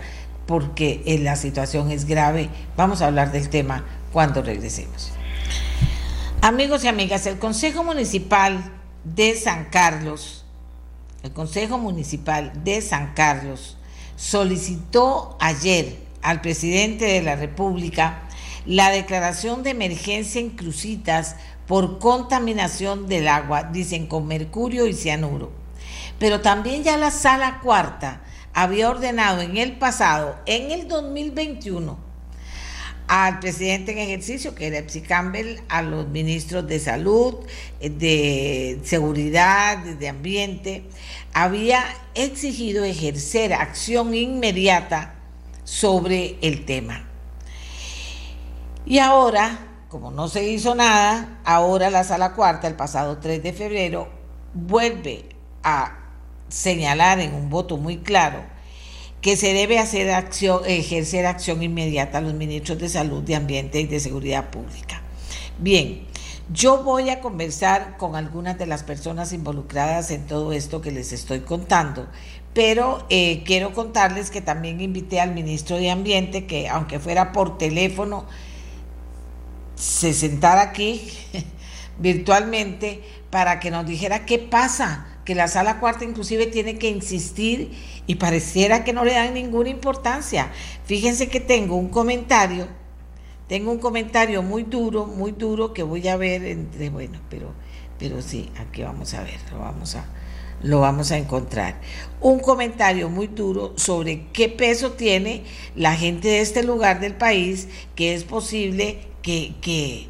porque 0.50 1.04
eh, 1.06 1.20
la 1.20 1.36
situación 1.36 1.92
es 1.92 2.06
grave. 2.06 2.50
Vamos 2.76 3.04
a 3.04 3.06
hablar 3.06 3.32
del 3.32 3.50
tema 3.50 3.86
cuando 4.12 4.42
regresemos. 4.42 5.12
Amigos 6.42 6.84
y 6.84 6.88
amigas, 6.88 7.28
el 7.28 7.38
Consejo 7.38 7.84
Municipal 7.84 8.72
de 9.04 9.36
San 9.36 9.66
Carlos, 9.66 10.46
el 11.22 11.34
Consejo 11.34 11.78
Municipal 11.78 12.64
de 12.64 12.82
San 12.82 13.14
Carlos 13.14 13.78
solicitó 14.16 15.38
ayer 15.40 16.00
al 16.24 16.42
presidente 16.42 17.06
de 17.06 17.22
la 17.22 17.36
República 17.36 18.24
la 18.66 18.90
declaración 18.90 19.62
de 19.62 19.70
emergencia 19.70 20.42
en 20.42 20.50
Crucitas 20.50 21.36
por 21.68 22.00
contaminación 22.00 23.06
del 23.06 23.28
agua, 23.28 23.66
dicen 23.66 24.08
con 24.08 24.26
mercurio 24.26 24.88
y 24.88 24.96
cianuro. 24.96 25.52
Pero 26.18 26.42
también 26.42 26.84
ya 26.84 26.98
la 26.98 27.12
sala 27.12 27.60
cuarta 27.62 28.24
había 28.54 28.90
ordenado 28.90 29.42
en 29.42 29.58
el 29.58 29.78
pasado, 29.78 30.38
en 30.46 30.72
el 30.72 30.88
2021, 30.88 31.98
al 33.08 33.40
presidente 33.40 33.92
en 33.92 33.98
ejercicio, 33.98 34.54
que 34.54 34.68
era 34.68 34.78
Epsi 34.78 35.02
Campbell, 35.02 35.60
a 35.68 35.82
los 35.82 36.08
ministros 36.08 36.68
de 36.68 36.80
salud, 36.80 37.36
de 37.80 38.80
seguridad, 38.84 39.78
de 39.78 40.10
ambiente, 40.10 40.84
había 41.34 41.84
exigido 42.14 42.84
ejercer 42.84 43.54
acción 43.54 44.14
inmediata 44.14 45.16
sobre 45.64 46.38
el 46.42 46.66
tema. 46.66 47.08
Y 48.86 49.00
ahora, 49.00 49.60
como 49.90 50.12
no 50.12 50.28
se 50.28 50.48
hizo 50.48 50.76
nada, 50.76 51.40
ahora 51.46 51.90
la 51.90 52.04
sala 52.04 52.34
cuarta, 52.34 52.68
el 52.68 52.76
pasado 52.76 53.18
3 53.18 53.42
de 53.42 53.54
febrero, 53.54 54.10
vuelve 54.54 55.30
a 55.64 55.99
señalar 56.50 57.20
en 57.20 57.34
un 57.34 57.50
voto 57.50 57.78
muy 57.78 57.98
claro 57.98 58.44
que 59.22 59.36
se 59.36 59.54
debe 59.54 59.80
hacer 59.80 60.12
acción, 60.12 60.62
ejercer 60.66 61.26
acción 61.26 61.62
inmediata 61.62 62.20
a 62.20 62.22
los 62.22 62.34
ministros 62.34 62.80
de 62.80 62.90
Salud, 62.90 63.24
de 63.24 63.36
Ambiente 63.36 63.80
y 63.80 63.86
de 63.86 64.00
Seguridad 64.00 64.50
Pública. 64.50 65.02
Bien, 65.58 66.06
yo 66.52 66.84
voy 66.84 67.10
a 67.10 67.20
conversar 67.20 67.98
con 67.98 68.16
algunas 68.16 68.58
de 68.58 68.66
las 68.66 68.84
personas 68.84 69.34
involucradas 69.34 70.10
en 70.12 70.26
todo 70.26 70.54
esto 70.54 70.82
que 70.82 70.92
les 70.92 71.12
estoy 71.12 71.42
contando, 71.42 72.08
pero 72.54 73.06
eh, 73.10 73.44
quiero 73.46 73.74
contarles 73.74 74.32
que 74.32 74.42
también 74.42 74.80
invité 74.82 75.20
al 75.20 75.34
ministro 75.34 75.78
de 75.78 75.92
Ambiente 75.92 76.48
que, 76.48 76.70
aunque 76.70 77.00
fuera 77.00 77.34
por 77.34 77.58
teléfono, 77.58 78.26
se 79.76 80.14
sentara 80.14 80.62
aquí 80.62 81.12
virtualmente 82.00 83.04
para 83.30 83.60
que 83.60 83.70
nos 83.70 83.86
dijera 83.86 84.26
qué 84.26 84.40
pasa 84.40 85.09
que 85.30 85.36
la 85.36 85.48
sala 85.48 85.80
cuarta 85.80 86.06
inclusive 86.06 86.48
tiene 86.48 86.80
que 86.80 86.90
insistir 86.90 87.70
y 88.08 88.16
pareciera 88.16 88.84
que 88.84 88.94
no 88.94 89.06
le 89.06 89.14
dan 89.14 89.36
ninguna 89.36 89.70
importancia. 89.70 90.52
Fíjense 90.86 91.30
que 91.30 91.40
tengo 91.40 91.76
un 91.76 91.90
comentario, 91.90 92.66
tengo 93.48 93.72
un 93.72 93.78
comentario 93.78 94.42
muy 94.42 94.64
duro, 94.64 95.06
muy 95.06 95.32
duro 95.32 95.72
que 95.72 95.84
voy 95.84 96.08
a 96.08 96.18
ver 96.18 96.44
entre, 96.46 96.90
bueno, 96.90 97.20
pero, 97.30 97.54
pero 98.00 98.24
sí, 98.24 98.50
aquí 98.58 98.82
vamos 98.82 99.14
a 99.14 99.22
ver, 99.22 99.40
lo 99.52 99.60
vamos 99.60 99.94
a, 99.94 100.06
lo 100.64 100.80
vamos 100.80 101.12
a 101.12 101.20
encontrar. 101.20 101.80
Un 102.22 102.40
comentario 102.40 103.08
muy 103.08 103.28
duro 103.28 103.74
sobre 103.78 104.30
qué 104.34 104.50
peso 104.50 104.94
tiene 104.94 105.44
la 105.76 105.96
gente 105.96 106.28
de 106.28 106.42
este 106.42 106.64
lugar 106.64 107.00
del 107.00 107.14
país, 107.14 107.68
que 107.94 108.16
es 108.16 108.24
posible 108.24 109.02
que, 109.22 109.54
que, 109.62 110.08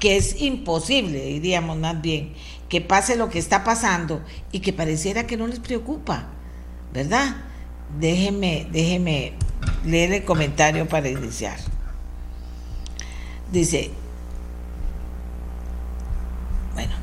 que 0.00 0.16
es 0.16 0.40
imposible, 0.40 1.22
diríamos 1.26 1.76
más 1.76 2.00
bien, 2.00 2.32
que 2.72 2.80
pase 2.80 3.16
lo 3.16 3.28
que 3.28 3.38
está 3.38 3.64
pasando 3.64 4.22
y 4.50 4.60
que 4.60 4.72
pareciera 4.72 5.26
que 5.26 5.36
no 5.36 5.46
les 5.46 5.60
preocupa, 5.60 6.28
¿verdad? 6.94 7.36
Déjeme, 8.00 8.66
déjeme 8.72 9.34
leer 9.84 10.14
el 10.14 10.24
comentario 10.24 10.88
para 10.88 11.10
iniciar. 11.10 11.58
Dice, 13.52 13.90
bueno, 16.72 16.94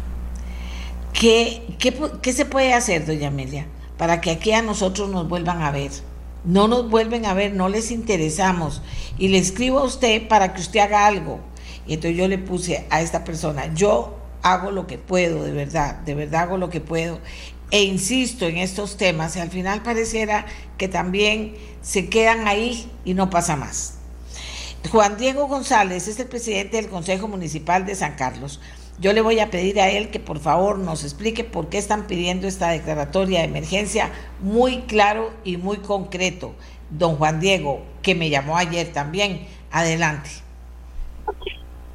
¿qué, 1.13 1.61
qué, 1.77 2.33
se 2.33 2.45
puede 2.45 2.73
hacer, 2.73 3.05
doña 3.05 3.27
Amelia, 3.27 3.67
para 3.95 4.21
que 4.21 4.31
aquí 4.31 4.51
a 4.53 4.63
nosotros 4.63 5.11
nos 5.11 5.29
vuelvan 5.29 5.61
a 5.61 5.69
ver? 5.69 5.91
No 6.45 6.67
nos 6.67 6.89
vuelven 6.89 7.27
a 7.27 7.35
ver, 7.35 7.53
no 7.53 7.69
les 7.69 7.91
interesamos. 7.91 8.81
Y 9.19 9.27
le 9.27 9.37
escribo 9.37 9.77
a 9.77 9.83
usted 9.83 10.27
para 10.27 10.51
que 10.51 10.61
usted 10.61 10.79
haga 10.79 11.05
algo. 11.05 11.41
Y 11.85 11.93
entonces 11.93 12.17
yo 12.17 12.27
le 12.27 12.39
puse 12.39 12.87
a 12.89 13.01
esta 13.01 13.23
persona, 13.23 13.71
yo 13.75 14.18
hago 14.41 14.71
lo 14.71 14.87
que 14.87 14.97
puedo, 14.97 15.43
de 15.43 15.51
verdad, 15.51 15.95
de 15.95 16.15
verdad 16.15 16.43
hago 16.43 16.57
lo 16.57 16.69
que 16.69 16.81
puedo. 16.81 17.19
E 17.71 17.83
insisto 17.83 18.45
en 18.45 18.57
estos 18.57 18.97
temas 18.97 19.35
y 19.35 19.39
al 19.39 19.51
final 19.51 19.83
pareciera 19.83 20.45
que 20.77 20.87
también 20.87 21.55
se 21.81 22.09
quedan 22.09 22.47
ahí 22.47 22.91
y 23.05 23.13
no 23.13 23.29
pasa 23.29 23.55
más. 23.55 23.95
Juan 24.91 25.17
Diego 25.17 25.47
González 25.47 26.07
es 26.07 26.19
el 26.19 26.27
presidente 26.27 26.77
del 26.77 26.89
Consejo 26.89 27.27
Municipal 27.27 27.85
de 27.85 27.95
San 27.95 28.15
Carlos. 28.15 28.59
Yo 28.99 29.13
le 29.13 29.21
voy 29.21 29.39
a 29.39 29.51
pedir 29.51 29.79
a 29.79 29.89
él 29.89 30.09
que 30.09 30.19
por 30.19 30.39
favor 30.39 30.79
nos 30.79 31.03
explique 31.03 31.43
por 31.43 31.69
qué 31.69 31.77
están 31.77 32.07
pidiendo 32.07 32.47
esta 32.47 32.69
declaratoria 32.69 33.39
de 33.39 33.45
emergencia 33.45 34.09
muy 34.41 34.81
claro 34.81 35.31
y 35.43 35.57
muy 35.57 35.77
concreto. 35.77 36.55
Don 36.89 37.17
Juan 37.17 37.39
Diego, 37.39 37.83
que 38.01 38.15
me 38.15 38.29
llamó 38.29 38.57
ayer 38.57 38.91
también. 38.91 39.47
Adelante. 39.71 40.29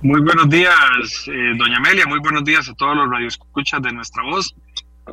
Muy 0.04 0.20
buenos 0.20 0.50
días, 0.50 1.26
eh, 1.28 1.54
doña 1.56 1.78
Amelia. 1.78 2.06
Muy 2.06 2.18
buenos 2.18 2.44
días 2.44 2.68
a 2.68 2.74
todos 2.74 2.94
los 2.94 3.08
radioescuchas 3.08 3.80
de 3.80 3.90
nuestra 3.90 4.22
voz. 4.22 4.54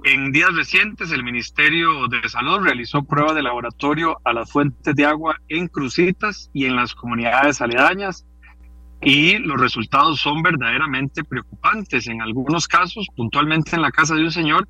En 0.04 0.34
días 0.34 0.54
recientes, 0.54 1.14
el 1.14 1.24
Ministerio 1.24 2.10
de 2.10 2.28
Salud 2.28 2.60
realizó 2.60 3.02
pruebas 3.02 3.36
de 3.36 3.42
laboratorio 3.42 4.18
a 4.26 4.34
las 4.34 4.52
fuentes 4.52 4.94
de 4.94 5.06
agua 5.06 5.38
en 5.48 5.70
Crucitas 5.70 6.50
y 6.52 6.66
en 6.66 6.76
las 6.76 6.94
comunidades 6.94 7.62
aledañas 7.62 8.26
y 9.02 9.38
los 9.38 9.62
resultados 9.62 10.20
son 10.20 10.44
verdaderamente 10.44 11.24
preocupantes. 11.24 12.08
En 12.08 12.22
algunos 12.22 12.68
casos, 12.68 13.08
puntualmente 13.16 13.78
en 13.78 13.84
la 13.84 13.92
casa 13.92 14.16
de 14.16 14.26
un 14.26 14.32
señor, 14.32 14.68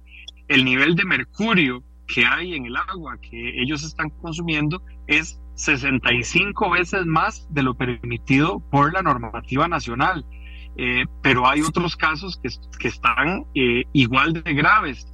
el 0.48 0.64
nivel 0.64 0.94
de 0.94 1.04
mercurio 1.04 1.84
que 2.06 2.28
hay 2.28 2.54
en 2.54 2.68
el 2.68 2.78
agua 2.78 3.18
que 3.20 3.60
ellos 3.60 3.82
están 3.82 4.12
consumiendo 4.22 4.84
es 5.08 5.41
65 5.62 6.72
veces 6.72 7.06
más 7.06 7.48
de 7.54 7.64
lo 7.64 7.76
permitido 7.76 8.60
por 8.72 8.94
la 8.94 9.02
normativa 9.02 9.68
nacional. 9.68 10.26
Eh, 10.76 11.06
pero 11.22 11.48
hay 11.48 11.62
otros 11.62 11.96
casos 11.96 12.40
que, 12.42 12.50
que 12.80 12.88
están 12.88 13.46
eh, 13.54 13.84
igual 13.94 14.34
de 14.34 14.54
graves. 14.54 15.08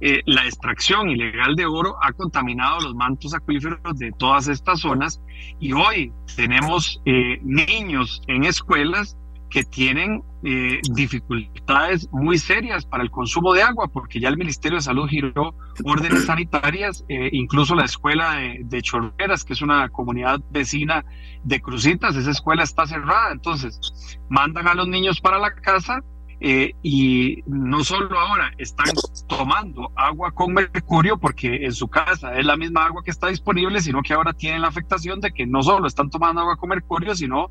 Eh, 0.00 0.22
la 0.26 0.44
extracción 0.44 1.08
ilegal 1.08 1.56
de 1.56 1.66
oro 1.66 1.96
ha 2.02 2.12
contaminado 2.12 2.80
los 2.80 2.94
mantos 2.94 3.34
acuíferos 3.34 3.80
de 3.98 4.12
todas 4.12 4.46
estas 4.46 4.80
zonas 4.80 5.20
y 5.58 5.72
hoy 5.72 6.12
tenemos 6.36 7.00
niños 7.42 8.22
en 8.28 8.44
escuelas 8.44 9.17
que 9.50 9.64
tienen 9.64 10.22
eh, 10.44 10.80
dificultades 10.92 12.08
muy 12.12 12.38
serias 12.38 12.84
para 12.84 13.02
el 13.02 13.10
consumo 13.10 13.54
de 13.54 13.62
agua, 13.62 13.88
porque 13.88 14.20
ya 14.20 14.28
el 14.28 14.36
Ministerio 14.36 14.76
de 14.76 14.82
Salud 14.82 15.08
giró 15.08 15.54
órdenes 15.84 16.26
sanitarias, 16.26 17.04
eh, 17.08 17.30
incluso 17.32 17.74
la 17.74 17.84
escuela 17.84 18.34
de, 18.34 18.60
de, 18.64 18.82
Chorreras, 18.82 19.44
que 19.44 19.54
es 19.54 19.62
una 19.62 19.88
comunidad 19.88 20.40
vecina 20.50 21.04
de 21.44 21.60
Crucitas, 21.60 22.16
esa 22.16 22.30
escuela 22.30 22.62
está 22.62 22.86
cerrada, 22.86 23.32
entonces 23.32 24.18
mandan 24.28 24.68
a 24.68 24.74
los 24.74 24.86
niños 24.88 25.20
para 25.20 25.38
la 25.38 25.54
casa 25.54 26.02
eh, 26.40 26.72
y 26.82 27.42
no 27.46 27.82
solo 27.82 28.16
ahora 28.16 28.52
están 28.58 28.86
tomando 29.26 29.90
agua 29.96 30.30
con 30.30 30.52
mercurio 30.52 31.18
porque 31.18 31.64
en 31.64 31.72
su 31.72 31.88
casa 31.88 32.38
es 32.38 32.46
la 32.46 32.56
misma 32.56 32.86
agua 32.86 33.02
que 33.02 33.10
está 33.10 33.26
disponible, 33.26 33.80
sino 33.80 34.02
que 34.02 34.14
ahora 34.14 34.32
tienen 34.32 34.62
la 34.62 34.68
afectación 34.68 35.20
de 35.20 35.32
que 35.32 35.46
no 35.46 35.64
solo 35.64 35.88
están 35.88 36.10
tomando 36.10 36.42
agua 36.42 36.56
con 36.56 36.68
mercurio, 36.68 37.16
sino 37.16 37.50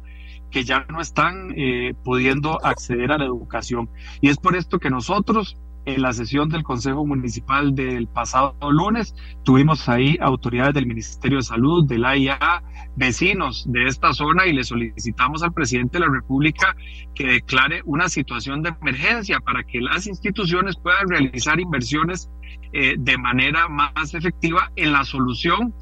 que 0.52 0.64
ya 0.64 0.86
no 0.90 1.02
están 1.02 1.54
eh, 1.56 1.94
pudiendo 2.04 2.64
acceder 2.66 3.12
a 3.12 3.18
la 3.18 3.26
educación. 3.26 3.90
Y 4.22 4.30
es 4.30 4.38
por 4.38 4.56
esto 4.56 4.80
que 4.80 4.90
nosotros 4.90 5.58
en 5.88 6.02
la 6.02 6.12
sesión 6.12 6.50
del 6.50 6.64
Consejo 6.64 7.06
Municipal 7.06 7.74
del 7.74 8.08
pasado 8.08 8.54
lunes 8.70 9.16
tuvimos 9.44 9.88
ahí 9.88 10.18
autoridades 10.20 10.74
del 10.74 10.86
Ministerio 10.86 11.38
de 11.38 11.44
Salud, 11.44 11.88
del 11.88 12.04
AIA, 12.04 12.62
vecinos 12.98 13.66
de 13.72 13.86
esta 13.86 14.14
zona 14.14 14.48
y 14.48 14.54
le 14.54 14.66
solicitamos 14.66 15.44
al 15.44 15.54
presidente 15.54 15.98
de 15.98 16.06
la 16.06 16.12
República 16.12 16.76
que 17.16 17.28
declare 17.28 17.82
una 17.86 18.10
situación 18.10 18.62
de 18.64 18.76
emergencia 18.82 19.40
para 19.40 19.64
que 19.64 19.80
las 19.80 20.08
instituciones 20.08 20.76
puedan 20.76 21.08
realizar 21.08 21.58
inversiones 21.58 22.30
eh, 22.74 22.96
de 23.00 23.18
manera 23.18 23.70
más 23.70 24.14
efectiva 24.14 24.70
en 24.76 24.92
la 24.92 25.06
solución 25.06 25.74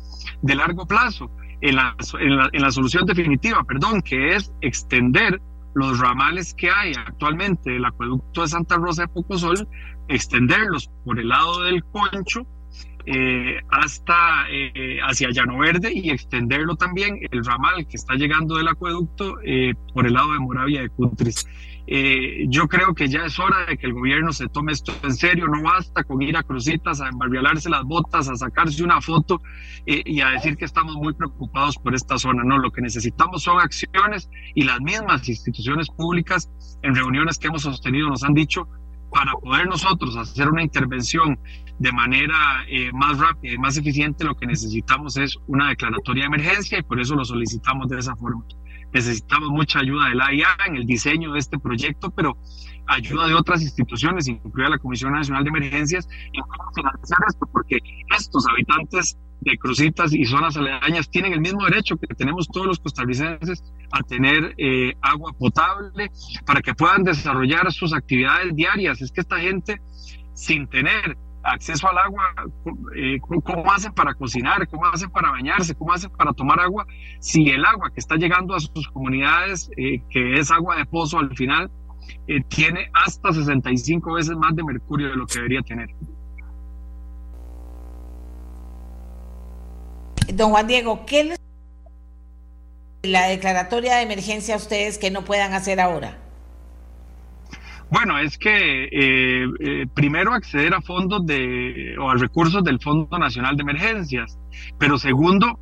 de 0.44 0.54
largo 0.54 0.86
plazo 0.86 1.32
en 1.62 1.76
la, 1.76 1.96
en 2.20 2.62
la, 2.62 2.72
solución 2.72 3.06
definitiva, 3.06 3.64
perdón, 3.64 4.02
que 4.02 4.36
es 4.36 4.52
extender 4.62 5.42
los 5.74 6.00
ramales 6.00 6.54
que 6.54 6.70
hay 6.70 6.94
actualmente 6.94 7.72
del 7.72 7.86
acueducto 7.86 8.42
de 8.42 8.48
Santa 8.48 8.76
Rosa 8.76 9.04
de 9.04 9.08
Pocosol, 9.10 9.68
extenderlos 10.08 10.90
por 11.04 11.20
el 11.20 11.30
lado 11.30 11.64
del 11.64 11.84
Concho 11.86 12.46
eh, 13.06 13.58
hasta 13.70 14.46
eh, 14.50 15.00
hacia 15.02 15.30
Llano 15.32 15.58
Verde 15.60 15.92
y 15.94 16.10
extenderlo 16.10 16.76
también 16.76 17.20
el 17.32 17.46
ramal 17.46 17.88
que 17.88 17.98
está 17.98 18.16
llegando 18.16 18.58
del 18.58 18.68
acueducto 18.68 19.38
eh, 19.44 19.74
por 19.94 20.06
el 20.06 20.14
lado 20.14 20.34
de 20.34 20.40
Moravia 20.40 20.82
de 20.82 20.90
Cutris. 20.90 21.46
Eh, 21.88 22.46
yo 22.48 22.68
creo 22.68 22.96
que 22.96 23.08
ya 23.08 23.26
es 23.26 23.38
hora 23.38 23.66
de 23.68 23.78
que 23.78 23.86
el 23.86 23.94
gobierno 23.94 24.34
se 24.34 24.48
tome 24.48 24.72
esto 24.72 24.92
en 25.04 25.14
serio, 25.14 25.48
no 25.48 25.62
basta 25.62 26.04
con 26.04 26.22
ir 26.22 26.36
a 26.36 26.42
crucitas, 26.42 27.00
a 27.00 27.10
embarrialarse 27.10 27.70
las 27.70 27.84
botas, 27.84 28.28
a 28.28 28.36
sacarse 28.36 28.84
una 28.84 29.02
foto 29.02 29.42
eh, 29.86 30.02
y 30.04 30.22
a 30.22 30.30
decir 30.30 30.58
que 30.58 30.66
estamos 30.66 30.96
muy 30.96 31.14
preocupados 31.14 31.78
por 31.78 31.94
esta 31.94 32.18
zona. 32.18 32.44
No, 32.44 32.58
lo 32.58 32.72
que 32.72 32.82
necesitamos 32.82 33.44
son 33.44 33.60
acciones 33.60 34.30
y 34.56 34.64
las 34.64 34.82
mismas 34.82 35.30
instituciones 35.30 35.88
públicas 35.90 36.50
en 36.82 36.96
reuniones 36.96 37.38
que 37.38 37.48
hemos 37.48 37.62
sostenido 37.62 38.10
nos 38.10 38.24
han 38.24 38.34
dicho 38.34 38.68
para 39.12 39.34
poder 39.34 39.68
nosotros 39.68 40.18
hacer 40.18 40.50
una 40.50 40.64
intervención 40.64 41.40
de 41.80 41.92
manera 41.92 42.64
eh, 42.68 42.92
más 42.94 43.18
rápida 43.20 43.54
y 43.54 43.58
más 43.58 43.78
eficiente, 43.78 44.24
lo 44.24 44.36
que 44.36 44.46
necesitamos 44.46 45.18
es 45.18 45.38
una 45.48 45.70
declaratoria 45.70 46.24
de 46.24 46.28
emergencia 46.28 46.80
y 46.80 46.84
por 46.84 47.00
eso 47.00 47.16
lo 47.16 47.26
solicitamos 47.26 47.88
de 47.90 48.00
esa 48.00 48.16
forma 48.16 48.46
necesitamos 48.96 49.50
mucha 49.50 49.80
ayuda 49.80 50.08
de 50.08 50.16
la 50.16 50.28
AIA 50.28 50.48
en 50.68 50.78
el 50.78 50.86
diseño 50.86 51.34
de 51.34 51.40
este 51.40 51.60
proyecto, 51.60 52.12
pero 52.12 52.38
ayuda 52.88 53.28
de 53.28 53.34
otras 53.34 53.62
instituciones, 53.62 54.28
incluida 54.30 54.70
la 54.70 54.78
Comisión 54.78 55.12
Nacional 55.12 55.44
de 55.44 55.50
Emergencias, 55.50 56.08
en 56.32 56.42
cómo 56.42 56.72
financiar 56.74 57.20
esto, 57.28 57.46
porque 57.52 57.80
estos 58.18 58.48
habitantes 58.48 59.18
de 59.42 59.58
Crucitas 59.58 60.14
y 60.14 60.24
zonas 60.24 60.56
aledañas 60.56 61.10
tienen 61.10 61.34
el 61.34 61.42
mismo 61.42 61.66
derecho 61.66 61.98
que 61.98 62.08
tenemos 62.16 62.48
todos 62.48 62.68
los 62.68 62.80
costarricenses 62.80 63.64
a 63.92 64.02
tener 64.02 64.56
eh, 64.58 64.94
agua 65.02 65.34
potable 65.38 66.10
para 66.46 66.62
que 66.62 66.74
puedan 66.74 67.04
desarrollar 67.04 67.72
sus 67.74 67.94
actividades 67.94 68.56
diarias. 68.56 69.02
Es 69.02 69.12
que 69.12 69.22
esta 69.22 69.40
gente, 69.40 69.82
sin 70.34 70.68
tener 70.68 71.18
acceso 71.46 71.88
al 71.88 71.98
agua, 71.98 72.34
eh, 72.96 73.20
cómo 73.20 73.72
hacen 73.72 73.94
para 73.94 74.14
cocinar, 74.14 74.68
cómo 74.68 74.86
hacen 74.88 75.10
para 75.10 75.32
bañarse, 75.32 75.76
cómo 75.76 75.94
hacen 75.94 76.10
para 76.12 76.34
tomar 76.34 76.60
agua, 76.60 76.86
si 77.20 77.50
el 77.50 77.64
agua 77.64 77.92
que 77.92 78.00
está 78.00 78.16
llegando 78.16 78.56
a 78.56 78.60
sus 78.60 78.88
comunidades, 78.90 79.70
eh, 79.78 80.02
que 80.10 80.34
es 80.34 80.52
agua 80.52 80.78
de 80.78 80.86
pozo 80.86 81.20
al 81.20 81.36
final, 81.36 81.70
eh, 82.28 82.42
tiene 82.48 82.90
hasta 82.94 83.32
65 83.32 84.14
veces 84.14 84.36
más 84.36 84.56
de 84.56 84.64
mercurio 84.64 85.10
de 85.10 85.16
lo 85.16 85.26
que 85.28 85.36
debería 85.36 85.62
tener. 85.62 85.90
Don 90.34 90.52
Juan 90.52 90.68
Diego, 90.68 91.06
¿qué 91.06 91.24
les 91.24 91.40
la 93.04 93.28
declaratoria 93.28 93.98
de 93.98 94.02
emergencia 94.02 94.56
a 94.56 94.58
ustedes 94.58 94.98
que 94.98 95.12
no 95.12 95.24
puedan 95.24 95.54
hacer 95.54 95.80
ahora? 95.80 96.25
Bueno, 97.90 98.18
es 98.18 98.38
que 98.38 98.86
eh, 98.86 99.46
eh, 99.60 99.86
primero 99.94 100.34
acceder 100.34 100.74
a 100.74 100.82
fondos 100.82 101.26
de, 101.26 101.96
o 102.00 102.10
a 102.10 102.16
recursos 102.16 102.64
del 102.64 102.80
Fondo 102.80 103.18
Nacional 103.18 103.56
de 103.56 103.62
Emergencias, 103.62 104.40
pero 104.80 104.98
segundo, 104.98 105.60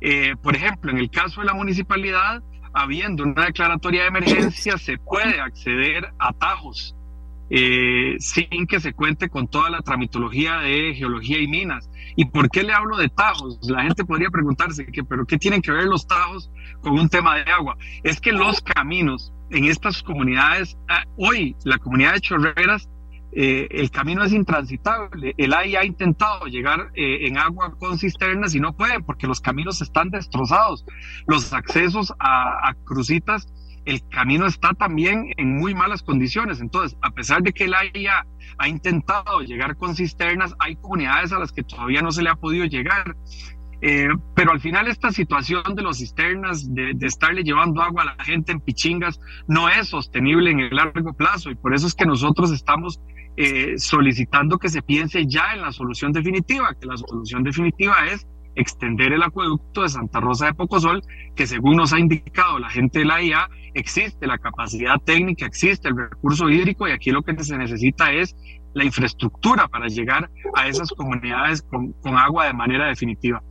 eh, 0.00 0.34
por 0.40 0.54
ejemplo, 0.54 0.92
en 0.92 0.98
el 0.98 1.10
caso 1.10 1.40
de 1.40 1.46
la 1.46 1.54
municipalidad, 1.54 2.42
habiendo 2.72 3.24
una 3.24 3.46
declaratoria 3.46 4.02
de 4.02 4.08
emergencia, 4.08 4.78
se 4.78 4.98
puede 4.98 5.40
acceder 5.40 6.06
a 6.18 6.28
atajos 6.28 6.94
sin 8.18 8.66
que 8.66 8.80
se 8.80 8.94
cuente 8.94 9.28
con 9.28 9.46
toda 9.46 9.70
la 9.70 9.80
tramitología 9.80 10.58
de 10.58 10.94
geología 10.94 11.38
y 11.38 11.46
minas. 11.46 11.88
¿Y 12.16 12.24
por 12.24 12.50
qué 12.50 12.64
le 12.64 12.72
hablo 12.72 12.96
de 12.96 13.08
tajos? 13.08 13.58
La 13.62 13.82
gente 13.82 14.04
podría 14.04 14.30
preguntarse, 14.30 14.86
que, 14.86 15.04
¿pero 15.04 15.24
qué 15.24 15.38
tienen 15.38 15.62
que 15.62 15.70
ver 15.70 15.84
los 15.84 16.06
tajos 16.06 16.50
con 16.80 16.98
un 16.98 17.08
tema 17.08 17.36
de 17.36 17.52
agua? 17.52 17.76
Es 18.02 18.20
que 18.20 18.32
los 18.32 18.60
caminos 18.60 19.32
en 19.54 19.64
estas 19.66 20.02
comunidades, 20.02 20.76
ah, 20.88 21.04
hoy 21.16 21.56
la 21.64 21.78
comunidad 21.78 22.14
de 22.14 22.20
Chorreras 22.20 22.88
eh, 23.36 23.66
el 23.70 23.90
camino 23.90 24.22
es 24.22 24.32
intransitable. 24.32 25.34
El 25.36 25.54
AI 25.54 25.74
ha 25.76 25.84
intentado 25.84 26.46
llegar 26.46 26.90
eh, 26.94 27.26
en 27.26 27.36
agua 27.36 27.74
con 27.78 27.98
cisternas 27.98 28.54
y 28.54 28.60
no 28.60 28.76
puede 28.76 29.00
porque 29.00 29.26
los 29.26 29.40
caminos 29.40 29.82
están 29.82 30.10
destrozados. 30.10 30.84
Los 31.26 31.52
accesos 31.52 32.12
a, 32.20 32.68
a 32.68 32.74
crucitas, 32.84 33.48
el 33.86 34.06
camino 34.08 34.46
está 34.46 34.72
también 34.72 35.32
en 35.36 35.56
muy 35.56 35.74
malas 35.74 36.02
condiciones. 36.02 36.60
Entonces, 36.60 36.96
a 37.02 37.10
pesar 37.10 37.42
de 37.42 37.52
que 37.52 37.64
el 37.64 37.74
AI 37.74 38.06
ha, 38.06 38.24
ha 38.58 38.68
intentado 38.68 39.40
llegar 39.40 39.76
con 39.76 39.96
cisternas, 39.96 40.54
hay 40.60 40.76
comunidades 40.76 41.32
a 41.32 41.38
las 41.40 41.50
que 41.50 41.64
todavía 41.64 42.02
no 42.02 42.12
se 42.12 42.22
le 42.22 42.30
ha 42.30 42.36
podido 42.36 42.66
llegar. 42.66 43.16
Eh, 43.80 44.08
pero 44.34 44.52
al 44.52 44.60
final 44.60 44.88
esta 44.88 45.10
situación 45.10 45.62
de 45.74 45.82
los 45.82 45.98
cisternas, 45.98 46.72
de, 46.74 46.94
estarle 47.02 47.42
llevando 47.42 47.82
agua 47.82 48.02
a 48.02 48.16
la 48.16 48.24
gente 48.24 48.52
en 48.52 48.60
pichingas, 48.60 49.20
no 49.46 49.68
es 49.68 49.88
sostenible 49.88 50.50
en 50.50 50.60
el 50.60 50.74
largo 50.74 51.12
plazo. 51.12 51.50
Y 51.50 51.54
por 51.54 51.74
eso 51.74 51.86
es 51.86 51.94
que 51.94 52.06
nosotros 52.06 52.50
estamos 52.50 53.00
eh, 53.36 53.74
solicitando 53.76 54.58
que 54.58 54.68
se 54.68 54.82
piense 54.82 55.26
ya 55.26 55.54
en 55.54 55.62
la 55.62 55.72
solución 55.72 56.12
definitiva, 56.12 56.74
que 56.80 56.86
la 56.86 56.96
solución 56.96 57.42
definitiva 57.42 58.06
es 58.06 58.26
extender 58.56 59.12
el 59.12 59.22
acueducto 59.22 59.82
de 59.82 59.88
Santa 59.88 60.20
Rosa 60.20 60.46
de 60.46 60.54
Pocosol, 60.54 61.02
que 61.34 61.46
según 61.46 61.76
nos 61.76 61.92
ha 61.92 61.98
indicado 61.98 62.58
la 62.58 62.70
gente 62.70 63.00
de 63.00 63.04
la 63.04 63.22
IA, 63.22 63.48
existe 63.74 64.26
la 64.26 64.38
capacidad 64.38 65.00
técnica, 65.00 65.46
existe 65.46 65.88
el 65.88 65.96
recurso 65.96 66.48
hídrico 66.48 66.86
y 66.86 66.92
aquí 66.92 67.10
lo 67.10 67.22
que 67.22 67.42
se 67.42 67.58
necesita 67.58 68.12
es 68.12 68.36
la 68.74 68.84
infraestructura 68.84 69.68
para 69.68 69.86
llegar 69.86 70.30
a 70.54 70.68
esas 70.68 70.90
comunidades 70.90 71.62
con, 71.62 71.94
agua 72.16 72.46
de 72.46 72.52
manera 72.52 72.88
definitiva. 72.88 73.42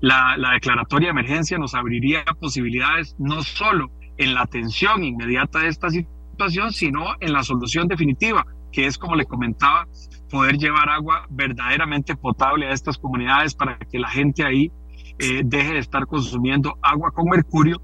La, 0.00 0.36
la, 0.36 0.52
declaratoria 0.52 1.08
de 1.08 1.10
emergencia 1.10 1.58
nos 1.58 1.74
abriría 1.74 2.24
posibilidades 2.38 3.16
no 3.18 3.42
solo 3.42 3.90
en 4.16 4.34
la 4.34 4.42
atención 4.42 5.02
inmediata 5.02 5.60
de 5.60 5.68
esta 5.68 5.88
situación, 5.90 6.72
sino 6.72 7.04
en 7.20 7.32
la 7.32 7.42
solución 7.42 7.88
definitiva, 7.88 8.46
que 8.70 8.86
es, 8.86 8.98
como 8.98 9.16
le 9.16 9.24
comentaba, 9.24 9.86
poder 10.30 10.58
llevar 10.58 10.88
agua 10.88 11.26
verdaderamente 11.30 12.14
potable 12.14 12.66
a 12.66 12.72
estas 12.72 12.98
comunidades 12.98 13.54
para 13.54 13.78
que 13.78 13.98
la 13.98 14.08
gente 14.08 14.44
ahí 14.44 14.70
eh, 15.18 15.42
deje 15.44 15.72
de 15.72 15.78
estar 15.78 16.06
consumiendo 16.06 16.78
agua 16.82 17.10
con 17.10 17.28
mercurio 17.28 17.80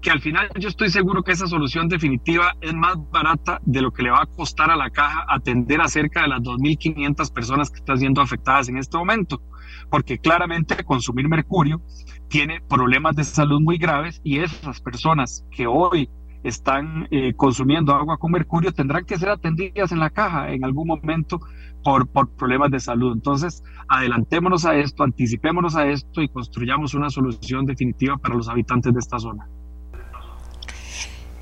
que 0.00 0.10
al 0.10 0.20
final 0.20 0.48
yo 0.58 0.68
estoy 0.68 0.90
seguro 0.90 1.22
que 1.22 1.32
esa 1.32 1.46
solución 1.46 1.88
definitiva 1.88 2.54
es 2.60 2.74
más 2.74 2.96
barata 3.10 3.60
de 3.64 3.82
lo 3.82 3.92
que 3.92 4.02
le 4.02 4.10
va 4.10 4.22
a 4.22 4.26
costar 4.26 4.70
a 4.70 4.76
la 4.76 4.90
caja 4.90 5.24
atender 5.28 5.80
a 5.80 5.88
cerca 5.88 6.22
de 6.22 6.28
las 6.28 6.40
2.500 6.40 7.32
personas 7.32 7.70
que 7.70 7.78
están 7.78 7.98
siendo 7.98 8.20
afectadas 8.20 8.68
en 8.68 8.78
este 8.78 8.96
momento, 8.96 9.42
porque 9.90 10.18
claramente 10.18 10.84
consumir 10.84 11.28
mercurio 11.28 11.82
tiene 12.28 12.60
problemas 12.62 13.16
de 13.16 13.24
salud 13.24 13.60
muy 13.60 13.76
graves 13.76 14.20
y 14.24 14.38
esas 14.38 14.80
personas 14.80 15.44
que 15.50 15.66
hoy 15.66 16.08
están 16.42 17.06
eh, 17.10 17.34
consumiendo 17.34 17.94
agua 17.94 18.16
con 18.16 18.32
mercurio 18.32 18.72
tendrán 18.72 19.04
que 19.04 19.18
ser 19.18 19.28
atendidas 19.28 19.92
en 19.92 19.98
la 19.98 20.08
caja 20.08 20.50
en 20.50 20.64
algún 20.64 20.88
momento 20.88 21.38
por, 21.84 22.08
por 22.08 22.34
problemas 22.34 22.70
de 22.70 22.80
salud. 22.80 23.12
Entonces, 23.12 23.62
adelantémonos 23.88 24.64
a 24.64 24.76
esto, 24.76 25.02
anticipémonos 25.02 25.76
a 25.76 25.86
esto 25.88 26.22
y 26.22 26.28
construyamos 26.28 26.94
una 26.94 27.10
solución 27.10 27.66
definitiva 27.66 28.16
para 28.16 28.34
los 28.34 28.48
habitantes 28.48 28.94
de 28.94 29.00
esta 29.00 29.18
zona. 29.18 29.46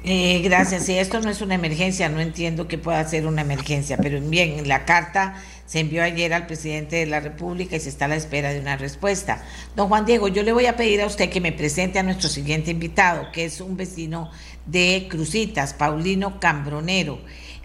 Eh, 0.05 0.41
gracias. 0.43 0.87
Si 0.87 0.97
esto 0.97 1.21
no 1.21 1.29
es 1.29 1.43
una 1.43 1.55
emergencia, 1.55 2.09
no 2.09 2.21
entiendo 2.21 2.69
que 2.69 2.79
pueda 2.79 3.03
ser 3.05 3.27
una 3.27 3.43
emergencia, 3.43 3.97
pero 3.97 4.21
bien, 4.21 4.67
la 4.69 4.85
carta 4.85 5.35
se 5.67 5.81
envió 5.81 6.03
ayer 6.03 6.33
al 6.33 6.47
presidente 6.47 6.97
de 6.97 7.07
la 7.07 7.21
República 7.21 7.77
y 7.77 7.81
se 7.81 7.91
está 7.91 8.07
a 8.07 8.09
la 8.09 8.17
espera 8.17 8.51
de 8.51 8.61
una 8.61 8.77
respuesta. 8.77 9.45
Don 9.77 9.89
Juan 9.89 10.07
Diego, 10.07 10.29
yo 10.29 10.43
le 10.43 10.53
voy 10.53 10.67
a 10.67 10.77
pedir 10.77 11.03
a 11.03 11.07
usted 11.07 11.29
que 11.29 11.41
me 11.41 11.53
presente 11.53 11.99
a 11.99 12.03
nuestro 12.03 12.29
siguiente 12.29 12.71
invitado, 12.71 13.31
que 13.33 13.45
es 13.45 13.61
un 13.61 13.77
vecino 13.77 14.31
de 14.65 15.09
Crucitas, 15.11 15.75
Paulino 15.75 16.41
Cambronero. 16.41 17.19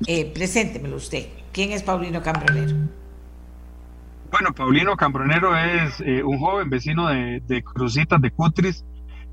Eh, 0.07 0.25
preséntemelo 0.25 0.97
usted. 0.97 1.27
¿Quién 1.53 1.71
es 1.71 1.83
Paulino 1.83 2.21
Cambronero? 2.21 2.75
Bueno, 4.31 4.53
Paulino 4.53 4.97
Cambronero 4.97 5.55
es 5.55 6.01
eh, 6.01 6.23
un 6.23 6.39
joven 6.39 6.69
vecino 6.69 7.07
de, 7.07 7.39
de 7.47 7.63
Crucitas, 7.63 8.19
de 8.19 8.31
Cutris, 8.31 8.83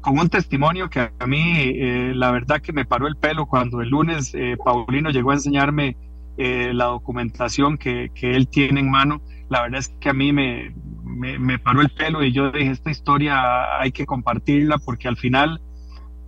con 0.01 0.18
un 0.18 0.28
testimonio 0.28 0.89
que 0.89 1.10
a 1.18 1.27
mí 1.27 1.55
eh, 1.56 2.12
la 2.14 2.31
verdad 2.31 2.60
que 2.60 2.72
me 2.72 2.85
paró 2.85 3.06
el 3.06 3.16
pelo 3.16 3.47
cuando 3.47 3.81
el 3.81 3.90
lunes 3.90 4.35
eh, 4.35 4.56
Paulino 4.62 5.10
llegó 5.10 5.31
a 5.31 5.35
enseñarme 5.35 5.97
eh, 6.36 6.72
la 6.72 6.86
documentación 6.86 7.77
que, 7.77 8.10
que, 8.14 8.32
él 8.32 8.48
tiene 8.48 8.81
en 8.81 8.90
mano. 8.90 9.20
La 9.48 9.62
verdad 9.62 9.81
es 9.81 9.89
que 10.01 10.09
a 10.09 10.14
mí 10.14 10.32
me, 10.32 10.74
me, 11.05 11.39
me, 11.39 11.59
paró 11.59 11.82
el 11.82 11.90
pelo 11.90 12.24
y 12.24 12.32
yo 12.32 12.51
dije, 12.51 12.70
esta 12.70 12.90
historia 12.90 13.78
hay 13.78 13.93
que 13.93 14.06
compartirla 14.06 14.78
porque 14.78 15.09
al 15.09 15.16
final 15.16 15.60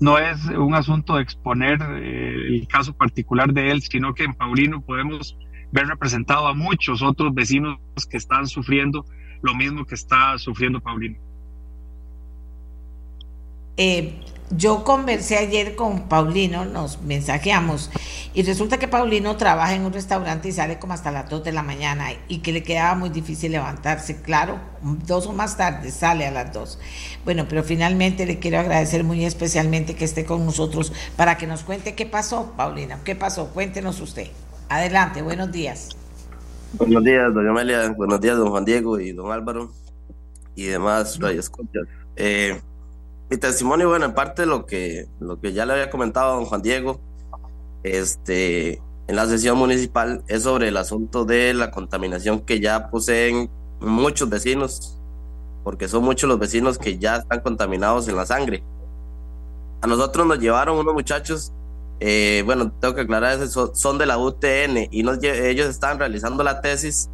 no 0.01 0.19
es 0.19 0.45
un 0.47 0.75
asunto 0.75 1.17
de 1.17 1.23
exponer 1.23 1.81
el 1.81 2.67
caso 2.67 2.93
particular 2.93 3.53
de 3.53 3.71
él, 3.71 3.83
sino 3.83 4.15
que 4.15 4.25
en 4.25 4.35
Paulino 4.35 4.83
podemos 4.83 5.39
ver 5.71 5.87
representado 5.87 6.49
a 6.49 6.55
muchos 6.55 7.03
otros 7.03 7.33
vecinos 7.33 7.79
que 8.11 8.17
están 8.17 8.49
sufriendo 8.49 9.05
lo 9.43 9.55
mismo 9.55 9.85
que 9.85 9.95
está 9.95 10.37
sufriendo 10.39 10.81
Paulino. 10.81 11.19
Eh, 13.77 14.21
yo 14.57 14.85
conversé 14.85 15.39
ayer 15.39 15.77
con 15.77 16.09
Paulino, 16.09 16.67
nos 16.67 17.01
mensajeamos, 17.01 17.91
y 18.35 18.43
resulta 18.43 18.79
que 18.79 18.87
Paulino 18.87 19.37
trabaja 19.37 19.75
en 19.75 19.85
un 19.85 19.93
restaurante 19.93 20.49
y 20.49 20.53
sale 20.53 20.79
como 20.79 20.93
hasta 20.93 21.11
las 21.11 21.29
2 21.31 21.45
de 21.45 21.53
la 21.53 21.63
mañana 21.63 22.09
y 22.29 22.39
que 22.39 22.53
le 22.53 22.63
quedaba 22.63 22.95
muy 22.95 23.09
difícil 23.09 23.53
levantarse, 23.53 24.21
claro, 24.21 24.61
dos 25.07 25.27
o 25.27 25.33
más 25.33 25.57
tarde 25.57 25.91
sale 25.91 26.27
a 26.27 26.31
las 26.31 26.53
2. 26.53 26.79
Bueno, 27.25 27.47
pero 27.49 27.63
finalmente 27.63 28.27
le 28.27 28.39
quiero 28.39 28.59
agradecer 28.59 29.05
muy 29.05 29.25
especialmente 29.25 29.95
que 29.95 30.05
esté 30.05 30.27
con 30.27 30.45
nosotros 30.45 30.93
para 31.17 31.39
que 31.39 31.47
nos 31.47 31.63
cuente 31.63 31.95
qué 31.95 32.05
pasó, 32.05 32.53
Paulina, 32.57 33.01
qué 33.05 33.17
pasó, 33.17 33.49
cuéntenos 33.49 34.01
usted. 34.01 34.29
Adelante, 34.69 35.23
buenos 35.23 35.51
días. 35.51 35.91
Buenos 36.75 37.05
días, 37.05 37.33
doña 37.33 37.51
Amelia, 37.51 37.91
buenos 37.91 38.21
días, 38.21 38.37
don 38.37 38.51
Juan 38.51 38.65
Diego 38.65 38.99
y 39.01 39.13
don 39.13 39.33
Álvaro 39.33 39.73
y 40.55 40.65
demás 40.65 41.19
radio 41.19 41.41
escuchas. 41.41 41.85
Eh, 42.17 42.61
mi 43.33 43.39
testimonio, 43.39 43.89
bueno, 43.89 44.05
en 44.05 44.13
parte 44.13 44.45
lo 44.45 44.67
que, 44.67 45.09
lo 45.19 45.41
que 45.41 45.55
ya 45.55 45.65
le 45.65 45.73
había 45.73 45.89
comentado 45.89 46.33
a 46.33 46.35
don 46.35 46.45
Juan 46.45 46.61
Diego, 46.61 47.01
este, 47.83 48.83
en 49.07 49.17
la 49.17 49.25
sesión 49.25 49.57
municipal 49.57 50.23
es 50.29 50.43
sobre 50.43 50.69
el 50.69 50.77
asunto 50.77 51.25
de 51.25 51.55
la 51.55 51.71
contaminación 51.71 52.41
que 52.41 52.61
ya 52.61 52.91
poseen 52.91 53.51
muchos 53.81 54.29
vecinos, 54.29 55.01
porque 55.65 55.89
son 55.89 56.05
muchos 56.05 56.29
los 56.29 56.39
vecinos 56.39 56.77
que 56.77 56.99
ya 56.99 57.17
están 57.17 57.41
contaminados 57.41 58.07
en 58.07 58.17
la 58.17 58.27
sangre. 58.27 58.63
A 59.81 59.87
nosotros 59.87 60.27
nos 60.27 60.39
llevaron 60.39 60.77
unos 60.77 60.93
muchachos, 60.93 61.55
eh, 62.01 62.43
bueno, 62.45 62.71
tengo 62.83 62.95
que 62.95 63.01
aclarar 63.01 63.41
eso, 63.41 63.75
son 63.75 63.97
de 63.97 64.05
la 64.05 64.19
UTN 64.19 64.89
y 64.91 65.01
ellos 65.01 65.69
estaban 65.69 65.99
realizando 65.99 66.45
la 66.45 66.61
tesis 66.61 67.09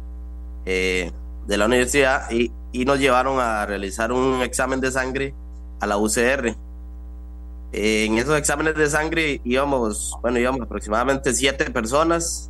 eh, 0.65 1.13
de 1.47 1.57
la 1.57 1.67
universidad 1.67 2.29
y 2.29 2.51
nos 2.83 2.99
llevaron 2.99 3.39
a 3.39 3.65
realizar 3.65 4.11
un 4.11 4.41
examen 4.41 4.81
de 4.81 4.91
sangre 4.91 5.33
a 5.79 5.87
la 5.87 5.97
UCR. 5.97 6.55
En 7.71 8.17
esos 8.17 8.37
exámenes 8.37 8.75
de 8.75 8.89
sangre 8.89 9.41
íbamos, 9.43 10.17
bueno, 10.21 10.39
íbamos 10.39 10.61
aproximadamente 10.61 11.33
siete 11.33 11.69
personas 11.69 12.49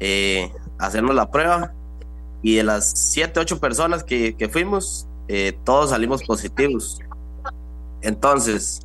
eh, 0.00 0.50
a 0.78 0.86
hacernos 0.86 1.14
la 1.14 1.30
prueba 1.30 1.74
y 2.42 2.56
de 2.56 2.64
las 2.64 2.90
siete, 2.90 3.40
ocho 3.40 3.60
personas 3.60 4.02
que, 4.02 4.34
que 4.36 4.48
fuimos, 4.48 5.06
eh, 5.28 5.58
todos 5.64 5.90
salimos 5.90 6.22
positivos. 6.22 6.98
Entonces, 8.00 8.80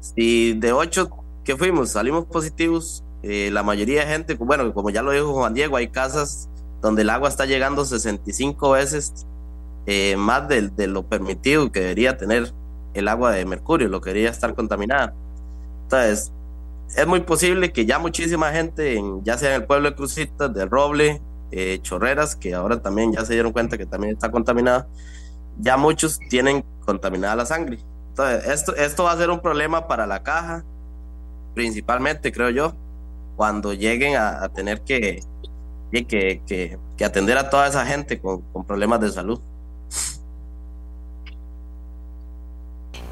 si 0.00 0.52
de 0.52 0.72
ocho 0.72 1.10
que 1.44 1.56
fuimos 1.56 1.90
salimos 1.90 2.26
positivos, 2.26 3.02
eh, 3.22 3.50
la 3.52 3.64
mayoría 3.64 4.04
de 4.04 4.12
gente, 4.12 4.34
bueno, 4.34 4.72
como 4.72 4.90
ya 4.90 5.02
lo 5.02 5.10
dijo 5.10 5.32
Juan 5.32 5.54
Diego, 5.54 5.76
hay 5.76 5.88
casas 5.88 6.48
donde 6.80 7.02
el 7.02 7.10
agua 7.10 7.28
está 7.28 7.44
llegando 7.44 7.84
65 7.84 8.70
veces 8.70 9.26
más 10.18 10.46
de, 10.48 10.68
de, 10.68 10.86
lo 10.86 11.08
permitido 11.08 11.72
que 11.72 11.80
debería 11.80 12.18
tener 12.18 12.52
el 12.98 13.08
agua 13.08 13.32
de 13.32 13.44
mercurio, 13.44 13.88
lo 13.88 14.00
quería 14.00 14.30
estar 14.30 14.54
contaminada. 14.54 15.14
Entonces, 15.84 16.32
es 16.96 17.06
muy 17.06 17.20
posible 17.20 17.72
que 17.72 17.86
ya 17.86 17.98
muchísima 17.98 18.50
gente, 18.50 18.96
en, 18.96 19.22
ya 19.24 19.36
sea 19.36 19.54
en 19.54 19.62
el 19.62 19.66
pueblo 19.66 19.90
de 19.90 19.96
Crucitas, 19.96 20.52
de 20.52 20.64
Roble, 20.66 21.20
eh, 21.50 21.78
Chorreras, 21.82 22.36
que 22.36 22.54
ahora 22.54 22.80
también 22.80 23.12
ya 23.12 23.24
se 23.24 23.34
dieron 23.34 23.52
cuenta 23.52 23.78
que 23.78 23.86
también 23.86 24.14
está 24.14 24.30
contaminada, 24.30 24.86
ya 25.58 25.76
muchos 25.76 26.18
tienen 26.28 26.64
contaminada 26.84 27.36
la 27.36 27.46
sangre. 27.46 27.78
Entonces, 28.10 28.46
esto, 28.48 28.74
esto 28.76 29.04
va 29.04 29.12
a 29.12 29.16
ser 29.16 29.30
un 29.30 29.40
problema 29.40 29.86
para 29.86 30.06
la 30.06 30.22
caja, 30.22 30.64
principalmente, 31.54 32.32
creo 32.32 32.50
yo, 32.50 32.74
cuando 33.36 33.72
lleguen 33.72 34.16
a, 34.16 34.48
tener 34.48 34.82
que, 34.82 35.20
que, 35.92 36.06
que, 36.06 36.78
que, 36.96 37.04
atender 37.04 37.38
a 37.38 37.50
toda 37.50 37.68
esa 37.68 37.86
gente 37.86 38.20
con, 38.20 38.42
con 38.52 38.66
problemas 38.66 39.00
de 39.00 39.10
salud. 39.10 39.40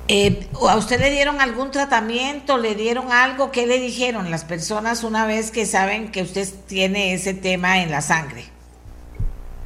Eh, 0.09 0.49
¿A 0.69 0.77
usted 0.77 1.01
le 1.01 1.11
dieron 1.11 1.41
algún 1.41 1.70
tratamiento? 1.73 2.59
¿Le 2.59 2.74
dieron 2.77 3.11
algo? 3.11 3.51
¿Qué 3.51 3.66
le 3.66 3.81
dijeron 3.81 4.31
las 4.31 4.45
personas 4.45 5.03
una 5.03 5.27
vez 5.27 5.51
que 5.51 5.66
saben 5.66 6.12
que 6.12 6.23
usted 6.23 6.49
tiene 6.66 7.12
ese 7.12 7.35
tema 7.35 7.83
en 7.83 7.91
la 7.91 8.01
sangre? 8.01 8.45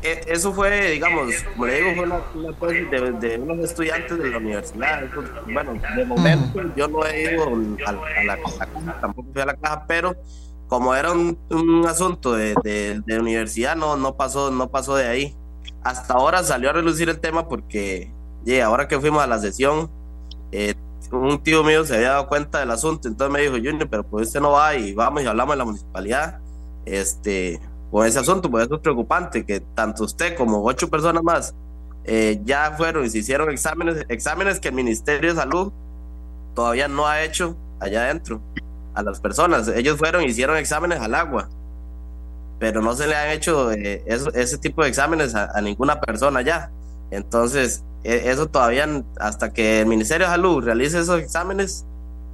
Eh, 0.03 0.23
eso 0.29 0.55
fue, 0.55 0.93
digamos, 0.93 1.31
como 1.53 1.67
le 1.67 1.75
digo, 1.75 1.95
fue 1.95 2.05
una, 2.05 2.23
una 2.35 2.73
de, 2.73 3.13
de, 3.29 3.39
unos 3.39 3.59
estudiantes 3.59 4.17
de 4.17 4.31
la 4.31 4.39
universidad. 4.39 5.03
bueno, 5.53 5.75
de 5.95 6.05
momento 6.07 6.63
yo 6.75 6.89
no 6.89 7.05
he 7.05 7.35
ido 7.35 7.45
a, 7.87 7.91
a, 7.91 8.25
la, 8.25 8.39
caja, 8.39 8.67
tampoco 8.99 9.29
fui 9.31 9.43
a 9.43 9.47
la 9.47 9.55
caja, 9.55 9.85
pero 9.87 10.17
como 10.69 10.95
era 10.95 11.13
un, 11.13 11.85
asunto 11.87 12.33
de, 12.33 12.55
de, 12.65 13.19
universidad, 13.19 13.77
no, 13.77 13.99
no, 13.99 14.17
pasó, 14.17 14.51
no 14.51 14.71
pasó 14.71 14.97
de 14.97 15.07
ahí. 15.07 15.37
Hasta 15.83 16.15
ahora 16.15 16.43
salió 16.45 16.71
a 16.71 16.73
relucir 16.73 17.11
el 17.11 17.21
tema 17.21 17.47
porque, 17.47 18.11
yeah, 18.47 18.65
ahora 18.65 18.89
que 18.89 18.99
fuimos 18.99 19.23
a 19.23 19.27
la 19.27 19.39
sesión, 19.39 19.91
eh, 20.53 20.75
un 21.13 21.43
tío 21.43 21.65
mío 21.65 21.85
se 21.85 21.97
había 21.97 22.11
dado 22.11 22.29
cuenta 22.29 22.61
del 22.61 22.71
asunto, 22.71 23.09
entonces 23.09 23.33
me 23.33 23.41
dijo, 23.41 23.55
Junior, 23.55 23.89
pero 23.89 24.05
pues 24.05 24.29
usted 24.29 24.41
no 24.41 24.53
va 24.53 24.75
y 24.75 24.95
vamos 24.95 25.23
y 25.23 25.27
hablamos 25.27 25.55
en 25.55 25.59
la 25.59 25.65
municipalidad 25.65 26.39
este, 26.85 27.61
con 27.91 28.07
ese 28.07 28.19
asunto, 28.19 28.51
pues 28.51 28.67
eso 28.67 28.77
es 28.77 28.81
preocupante, 28.81 29.45
que 29.45 29.61
tanto 29.61 30.05
usted 30.05 30.37
como 30.37 30.65
ocho 30.65 30.89
personas 30.89 31.23
más 31.23 31.55
eh, 32.05 32.41
ya 32.45 32.73
fueron 32.77 33.05
y 33.05 33.11
se 33.11 33.19
hicieron 33.19 33.51
exámenes, 33.51 34.05
exámenes 34.09 34.61
que 34.61 34.69
el 34.69 34.75
Ministerio 34.75 35.31
de 35.31 35.41
Salud 35.41 35.73
todavía 36.55 36.89
no 36.89 37.07
ha 37.07 37.23
hecho 37.23 37.57
allá 37.79 38.05
adentro 38.05 38.41
a 38.95 39.03
las 39.03 39.21
personas. 39.21 39.69
Ellos 39.69 39.99
fueron 39.99 40.23
y 40.23 40.27
hicieron 40.27 40.57
exámenes 40.57 41.01
al 41.01 41.15
agua, 41.15 41.49
pero 42.59 42.81
no 42.83 42.95
se 42.95 43.07
le 43.07 43.15
han 43.15 43.31
hecho 43.31 43.71
eh, 43.73 44.03
ese 44.07 44.59
tipo 44.59 44.83
de 44.83 44.89
exámenes 44.89 45.35
a, 45.35 45.61
ninguna 45.61 46.01
persona 46.01 46.43
ya. 46.43 46.71
Entonces, 47.11 47.85
e, 48.05 48.31
eso 48.31 48.49
todavía, 48.49 48.87
hasta 49.19 49.53
que 49.53 49.81
el 49.81 49.87
Ministerio 49.87 50.27
de 50.27 50.33
Salud 50.33 50.65
realice 50.65 51.01
esos 51.01 51.21
exámenes, 51.21 51.87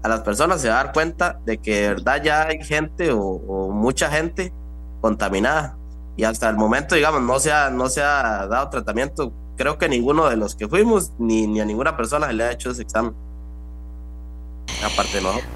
a 0.02 0.08
las 0.08 0.20
personas 0.20 0.60
se 0.60 0.68
va 0.68 0.80
a 0.80 0.84
dar 0.84 0.92
cuenta 0.92 1.40
de 1.44 1.58
que 1.58 1.82
de 1.82 1.88
verdad 1.88 2.22
ya 2.22 2.46
hay 2.46 2.62
gente 2.62 3.10
o, 3.12 3.70
mucha 3.72 4.10
gente 4.10 4.52
contaminada. 5.00 5.76
Y 6.16 6.24
hasta 6.24 6.48
el 6.48 6.56
momento, 6.56 6.94
digamos, 6.94 7.22
no 7.22 7.38
se 7.40 7.52
ha, 7.52 7.70
no 7.70 7.88
se 7.88 8.02
ha 8.02 8.46
dado 8.46 8.70
tratamiento. 8.70 9.32
Creo 9.56 9.78
que 9.78 9.88
ninguno 9.88 10.28
de 10.28 10.36
los 10.36 10.54
que 10.54 10.68
fuimos, 10.68 11.12
ni, 11.18 11.46
ni 11.46 11.60
a 11.60 11.64
ninguna 11.64 11.96
persona 11.96 12.28
se 12.28 12.32
le 12.34 12.44
ha 12.44 12.52
hecho 12.52 12.70
ese 12.70 12.82
examen. 12.82 13.14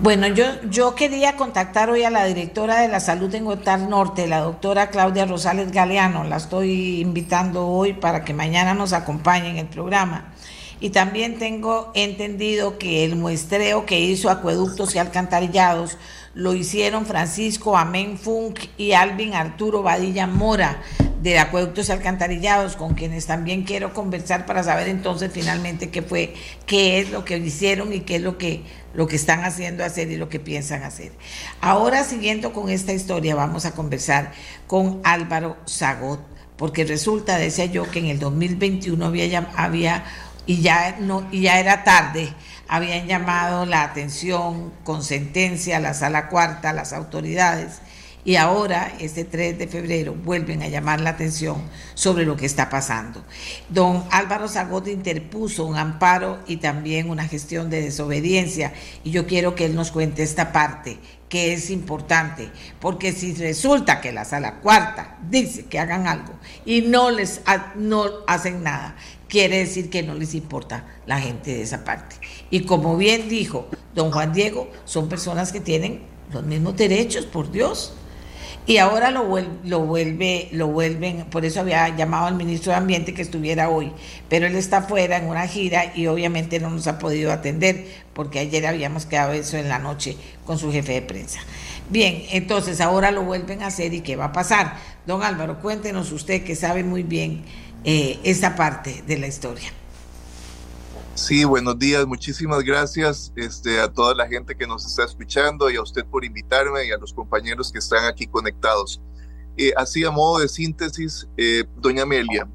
Bueno, 0.01 0.27
yo, 0.28 0.45
yo 0.70 0.95
quería 0.95 1.37
contactar 1.37 1.91
hoy 1.91 2.05
a 2.05 2.11
la 2.11 2.24
directora 2.24 2.81
de 2.81 2.89
la 2.89 3.01
salud 3.01 3.35
en 3.35 3.47
Huetar 3.47 3.81
Norte, 3.81 4.27
la 4.27 4.41
doctora 4.41 4.91
Claudia 4.91 5.27
Rosales 5.27 5.73
Galeano. 5.73 6.24
La 6.24 6.37
estoy 6.37 7.01
invitando 7.01 7.66
hoy 7.66 7.93
para 7.93 8.24
que 8.24 8.35
mañana 8.35 8.74
nos 8.74 8.93
acompañe 8.93 9.51
en 9.51 9.59
el 9.59 9.66
programa. 9.66 10.32
Y 10.81 10.91
también 10.91 11.39
tengo 11.39 11.93
entendido 11.95 12.78
que 12.78 13.05
el 13.05 13.15
muestreo 13.16 13.85
que 13.85 14.01
hizo 14.01 14.31
Acueductos 14.31 14.95
y 14.95 14.99
Alcantarillados 14.99 15.99
lo 16.32 16.55
hicieron 16.55 17.05
Francisco 17.05 17.77
Amén 17.77 18.16
Funk 18.16 18.61
y 18.78 18.93
Alvin 18.93 19.35
Arturo 19.35 19.82
Badilla 19.82 20.27
Mora 20.27 20.81
de 21.23 21.39
Acueductos 21.39 21.89
y 21.89 21.93
Alcantarillados, 21.93 22.77
con 22.77 22.95
quienes 22.95 23.27
también 23.27 23.65
quiero 23.65 23.93
conversar 23.93 24.47
para 24.47 24.63
saber 24.63 24.89
entonces 24.89 25.31
finalmente 25.33 25.91
qué 25.91 26.03
fue, 26.03 26.35
qué 26.67 26.99
es 26.99 27.11
lo 27.11 27.25
que 27.25 27.37
hicieron 27.37 27.93
y 27.93 28.01
qué 28.01 28.17
es 28.17 28.23
lo 28.23 28.39
que, 28.39 28.63
lo 28.95 29.07
que 29.07 29.17
están 29.17 29.45
haciendo 29.45 29.85
hacer 29.85 30.11
y 30.11 30.17
lo 30.17 30.29
que 30.29 30.41
piensan 30.41 30.83
hacer. 30.83 31.13
Ahora, 31.61 32.05
siguiendo 32.05 32.53
con 32.53 32.71
esta 32.71 32.93
historia, 32.93 33.35
vamos 33.35 33.67
a 33.67 33.73
conversar 33.73 34.33
con 34.67 35.01
Álvaro 35.05 35.59
Zagot, 35.69 36.21
porque 36.57 36.85
resulta, 36.85 37.37
decía 37.37 37.67
yo, 37.67 37.91
que 37.91 37.99
en 37.99 38.07
el 38.07 38.19
2021 38.19 39.05
había, 39.05 39.51
había 39.57 40.05
y 40.47 40.63
ya, 40.63 40.97
no, 41.01 41.29
y 41.31 41.43
ya 41.43 41.61
era 41.61 41.85
tarde, 41.85 42.33
habían 42.67 43.07
llamado 43.07 43.67
la 43.67 43.83
atención 43.83 44.73
con 44.85 45.05
sentencia 45.05 45.77
a 45.77 45.81
la 45.81 45.93
sala 45.93 46.29
cuarta, 46.29 46.73
las 46.73 46.93
autoridades, 46.93 47.81
y 48.25 48.37
ahora, 48.37 48.93
este 49.01 49.25
3 49.25 49.59
de 49.59 49.67
febrero, 49.67 50.15
vuelven 50.15 50.63
a 50.63 50.69
llamar 50.69 51.01
la 51.01 51.11
atención 51.11 51.63
sobre 51.95 52.25
lo 52.25 52.37
que 52.37 52.47
está 52.47 52.69
pasando. 52.69 53.25
Don 53.69 54.05
Álvaro 54.11 54.49
Zagot 54.49 54.89
interpuso 54.89 55.65
un 55.65 55.77
amparo 55.77 56.39
y 56.47 56.59
también 56.59 57.09
una 57.09 57.27
gestión 57.27 57.71
de 57.71 57.83
desobediencia, 57.83 58.73
y 59.05 59.11
yo 59.11 59.27
quiero 59.27 59.55
que 59.55 59.65
él 59.65 59.75
nos 59.75 59.91
cuente 59.91 60.23
esta 60.23 60.53
parte 60.53 60.99
que 61.31 61.53
es 61.53 61.71
importante, 61.71 62.51
porque 62.81 63.13
si 63.13 63.35
resulta 63.35 64.01
que 64.01 64.11
la 64.13 64.25
sala 64.25 64.57
cuarta 64.57 65.17
dice 65.31 65.67
que 65.67 65.79
hagan 65.79 66.09
algo 66.09 66.35
y 66.65 66.83
no 66.83 67.13
les 67.13 67.41
no 67.77 68.05
hacen 68.27 68.65
nada, 68.65 68.97
quiere 69.29 69.59
decir 69.59 69.91
que 69.91 70.03
no 70.03 70.15
les 70.15 70.35
importa 70.35 70.85
la 71.07 71.21
gente 71.21 71.55
de 71.55 71.63
esa 71.63 71.85
parte. 71.85 72.17
Y 72.51 72.65
como 72.65 72.97
bien 72.97 73.29
dijo 73.29 73.69
don 73.95 74.11
Juan 74.11 74.33
Diego, 74.33 74.71
son 74.85 75.09
personas 75.09 75.53
que 75.53 75.61
tienen 75.61 76.03
los 76.33 76.43
mismos 76.43 76.77
derechos, 76.77 77.27
por 77.27 77.53
Dios. 77.53 77.95
Y 78.66 78.77
ahora 78.77 79.11
lo, 79.11 79.24
vuelve, 79.24 79.51
lo, 79.65 79.81
vuelve, 79.81 80.49
lo 80.53 80.69
vuelven, 80.69 81.24
por 81.31 81.45
eso 81.45 81.61
había 81.61 81.89
llamado 81.97 82.27
al 82.27 82.37
ministro 82.37 82.73
de 82.73 82.78
Ambiente 82.78 83.15
que 83.15 83.23
estuviera 83.23 83.69
hoy, 83.69 83.91
pero 84.28 84.47
él 84.47 84.55
está 84.55 84.82
fuera 84.82 85.16
en 85.16 85.27
una 85.27 85.47
gira 85.49 85.93
y 85.97 86.07
obviamente 86.07 86.61
no 86.61 86.70
nos 86.70 86.87
ha 86.87 86.99
podido 86.99 87.32
atender 87.32 87.87
porque 88.12 88.39
ayer 88.39 88.66
habíamos 88.66 89.07
quedado 89.07 89.32
eso 89.32 89.57
en 89.57 89.69
la 89.69 89.78
noche 89.78 90.16
con 90.45 90.59
su 90.59 90.70
jefe 90.70 90.93
de 90.93 91.03
prensa. 91.03 91.41
Bien, 91.89 92.23
entonces 92.31 92.81
ahora 92.81 93.11
lo 93.11 93.24
vuelven 93.24 93.62
a 93.62 93.69
hacer 93.69 93.93
y 93.95 94.03
¿qué 94.03 94.15
va 94.15 94.27
a 94.27 94.32
pasar? 94.32 94.77
Don 95.07 95.23
Álvaro, 95.23 95.61
cuéntenos 95.61 96.12
usted 96.12 96.45
que 96.45 96.55
sabe 96.55 96.85
muy 96.85 97.03
bien 97.03 97.43
eh, 97.82 98.20
esta 98.23 98.55
parte 98.55 99.03
de 99.07 99.19
la 99.19 99.27
historia. 99.27 99.73
Sí, 101.21 101.45
buenos 101.45 101.79
días, 101.79 102.07
muchísimas 102.07 102.65
gracias 102.65 103.31
este, 103.37 103.79
a 103.79 103.93
toda 103.93 104.15
la 104.15 104.27
gente 104.27 104.57
que 104.57 104.67
nos 104.67 104.87
está 104.87 105.05
escuchando 105.05 105.71
y 105.71 105.77
a 105.77 105.83
usted 105.83 106.03
por 106.07 106.25
invitarme 106.25 106.87
y 106.87 106.93
a 106.93 106.97
los 106.97 107.13
compañeros 107.13 107.71
que 107.71 107.79
están 107.79 108.07
aquí 108.07 108.27
conectados. 108.27 109.03
Eh, 109.59 109.71
así 109.77 110.03
a 110.03 110.11
modo 110.11 110.41
de 110.41 110.49
síntesis, 110.49 111.29
eh, 111.37 111.65
doña 111.77 112.05
Amelia, 112.05 112.49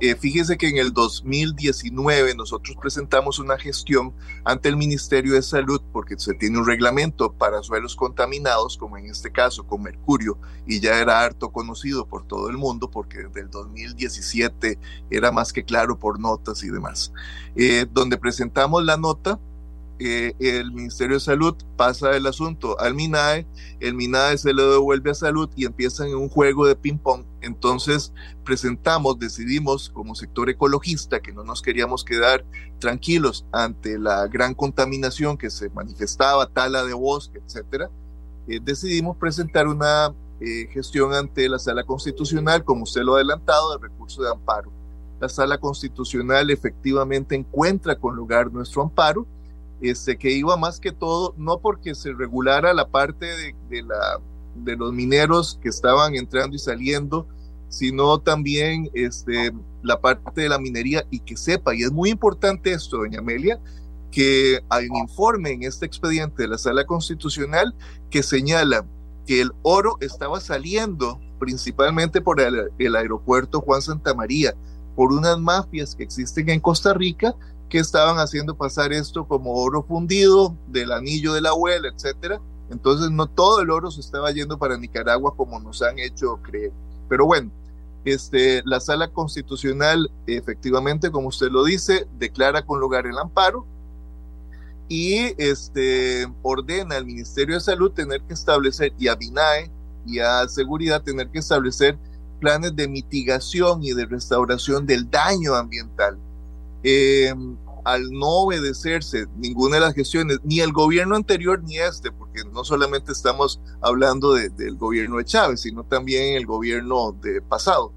eh, 0.00 0.14
fíjese 0.14 0.56
que 0.56 0.68
en 0.68 0.78
el 0.78 0.92
2019 0.92 2.34
nosotros 2.36 2.76
presentamos 2.80 3.38
una 3.38 3.58
gestión 3.58 4.14
ante 4.44 4.68
el 4.68 4.76
Ministerio 4.76 5.34
de 5.34 5.42
Salud 5.42 5.80
porque 5.92 6.18
se 6.18 6.34
tiene 6.34 6.58
un 6.58 6.66
reglamento 6.66 7.32
para 7.32 7.62
suelos 7.62 7.96
contaminados, 7.96 8.76
como 8.76 8.96
en 8.96 9.06
este 9.06 9.32
caso 9.32 9.66
con 9.66 9.82
mercurio, 9.82 10.38
y 10.66 10.80
ya 10.80 11.00
era 11.00 11.20
harto 11.20 11.50
conocido 11.50 12.06
por 12.06 12.26
todo 12.26 12.48
el 12.48 12.56
mundo 12.56 12.90
porque 12.90 13.24
desde 13.24 13.40
el 13.40 13.50
2017 13.50 14.78
era 15.10 15.32
más 15.32 15.52
que 15.52 15.64
claro 15.64 15.98
por 15.98 16.20
notas 16.20 16.62
y 16.62 16.68
demás. 16.68 17.12
Eh, 17.56 17.86
donde 17.90 18.18
presentamos 18.18 18.84
la 18.84 18.96
nota 18.96 19.40
eh, 20.00 20.32
el 20.38 20.72
Ministerio 20.72 21.16
de 21.16 21.20
Salud 21.20 21.56
pasa 21.76 22.16
el 22.16 22.26
asunto 22.26 22.78
al 22.78 22.94
MINAE, 22.94 23.46
el 23.80 23.94
MINAE 23.94 24.38
se 24.38 24.54
le 24.54 24.62
devuelve 24.62 25.10
a 25.10 25.14
Salud 25.14 25.50
y 25.56 25.64
empiezan 25.64 26.08
en 26.08 26.16
un 26.16 26.28
juego 26.28 26.66
de 26.66 26.76
ping-pong. 26.76 27.24
Entonces 27.40 28.12
presentamos, 28.44 29.18
decidimos 29.18 29.90
como 29.90 30.14
sector 30.14 30.50
ecologista 30.50 31.20
que 31.20 31.32
no 31.32 31.42
nos 31.42 31.62
queríamos 31.62 32.04
quedar 32.04 32.44
tranquilos 32.78 33.44
ante 33.50 33.98
la 33.98 34.28
gran 34.28 34.54
contaminación 34.54 35.36
que 35.36 35.50
se 35.50 35.68
manifestaba, 35.70 36.46
tala 36.46 36.84
de 36.84 36.94
bosque, 36.94 37.40
etcétera. 37.44 37.90
Eh, 38.46 38.60
decidimos 38.62 39.16
presentar 39.16 39.66
una 39.66 40.14
eh, 40.40 40.68
gestión 40.70 41.12
ante 41.12 41.48
la 41.48 41.58
Sala 41.58 41.82
Constitucional, 41.82 42.64
como 42.64 42.84
usted 42.84 43.02
lo 43.02 43.14
ha 43.14 43.16
adelantado, 43.16 43.76
de 43.76 43.88
recurso 43.88 44.22
de 44.22 44.30
amparo. 44.30 44.70
La 45.20 45.28
Sala 45.28 45.58
Constitucional 45.58 46.50
efectivamente 46.50 47.34
encuentra 47.34 47.98
con 47.98 48.14
lugar 48.14 48.52
nuestro 48.52 48.82
amparo 48.82 49.26
este, 49.80 50.16
que 50.16 50.32
iba 50.32 50.56
más 50.56 50.80
que 50.80 50.92
todo, 50.92 51.34
no 51.36 51.60
porque 51.60 51.94
se 51.94 52.12
regulara 52.12 52.72
la 52.74 52.88
parte 52.88 53.26
de, 53.26 53.82
la, 53.82 54.20
de 54.56 54.76
los 54.76 54.92
mineros 54.92 55.58
que 55.62 55.68
estaban 55.68 56.14
entrando 56.14 56.56
y 56.56 56.58
saliendo, 56.58 57.26
sino 57.68 58.18
también 58.18 58.90
este, 58.94 59.52
la 59.82 60.00
parte 60.00 60.42
de 60.42 60.48
la 60.48 60.58
minería 60.58 61.06
y 61.10 61.20
que 61.20 61.36
sepa, 61.36 61.74
y 61.74 61.82
es 61.82 61.92
muy 61.92 62.10
importante 62.10 62.72
esto, 62.72 62.98
doña 62.98 63.20
Amelia, 63.20 63.60
que 64.10 64.60
hay 64.70 64.88
un 64.88 64.96
informe 64.96 65.52
en 65.52 65.64
este 65.64 65.86
expediente 65.86 66.42
de 66.42 66.48
la 66.48 66.58
Sala 66.58 66.84
Constitucional 66.84 67.74
que 68.10 68.22
señala 68.22 68.86
que 69.26 69.42
el 69.42 69.52
oro 69.62 69.96
estaba 70.00 70.40
saliendo 70.40 71.20
principalmente 71.38 72.20
por 72.20 72.40
el, 72.40 72.70
el 72.78 72.96
aeropuerto 72.96 73.60
Juan 73.60 73.82
Santa 73.82 74.14
María, 74.14 74.54
por 74.96 75.12
unas 75.12 75.38
mafias 75.38 75.94
que 75.94 76.02
existen 76.02 76.48
en 76.48 76.60
Costa 76.60 76.94
Rica 76.94 77.36
que 77.68 77.78
estaban 77.78 78.18
haciendo 78.18 78.56
pasar 78.56 78.92
esto 78.92 79.26
como 79.26 79.54
oro 79.54 79.82
fundido 79.82 80.56
del 80.68 80.92
anillo 80.92 81.34
de 81.34 81.40
la 81.40 81.50
abuela, 81.50 81.88
etcétera. 81.88 82.40
Entonces 82.70 83.10
no 83.10 83.26
todo 83.26 83.60
el 83.60 83.70
oro 83.70 83.90
se 83.90 84.00
estaba 84.00 84.30
yendo 84.30 84.58
para 84.58 84.76
Nicaragua 84.76 85.34
como 85.36 85.58
nos 85.60 85.82
han 85.82 85.98
hecho 85.98 86.38
creer. 86.42 86.72
Pero 87.08 87.26
bueno, 87.26 87.50
este, 88.04 88.62
la 88.64 88.80
sala 88.80 89.08
constitucional 89.08 90.10
efectivamente, 90.26 91.10
como 91.10 91.28
usted 91.28 91.50
lo 91.50 91.64
dice, 91.64 92.06
declara 92.18 92.64
con 92.64 92.80
lugar 92.80 93.06
el 93.06 93.18
amparo 93.18 93.66
y 94.88 95.34
este, 95.36 96.26
ordena 96.42 96.96
al 96.96 97.04
Ministerio 97.04 97.56
de 97.56 97.60
Salud 97.60 97.92
tener 97.92 98.22
que 98.22 98.32
establecer, 98.32 98.92
y 98.98 99.08
a 99.08 99.14
BINAE 99.14 99.70
y 100.06 100.20
a 100.20 100.48
Seguridad 100.48 101.02
tener 101.02 101.28
que 101.28 101.40
establecer 101.40 101.98
planes 102.40 102.74
de 102.74 102.88
mitigación 102.88 103.82
y 103.82 103.92
de 103.92 104.06
restauración 104.06 104.86
del 104.86 105.10
daño 105.10 105.54
ambiental 105.54 106.18
eh, 106.90 107.34
al 107.84 108.10
no 108.10 108.28
obedecerse 108.28 109.26
ninguna 109.36 109.76
de 109.76 109.80
las 109.80 109.94
gestiones, 109.94 110.38
ni 110.42 110.60
el 110.60 110.72
gobierno 110.72 111.16
anterior 111.16 111.62
ni 111.62 111.78
este, 111.78 112.10
porque 112.10 112.42
no 112.50 112.64
solamente 112.64 113.12
estamos 113.12 113.60
hablando 113.82 114.32
del 114.32 114.76
gobierno 114.76 115.18
de 115.18 115.26
Chávez, 115.26 115.60
sino 115.60 115.84
también 115.84 116.34
el 116.34 116.46
gobierno 116.46 117.12
de 117.12 117.42
pasado. 117.42 117.92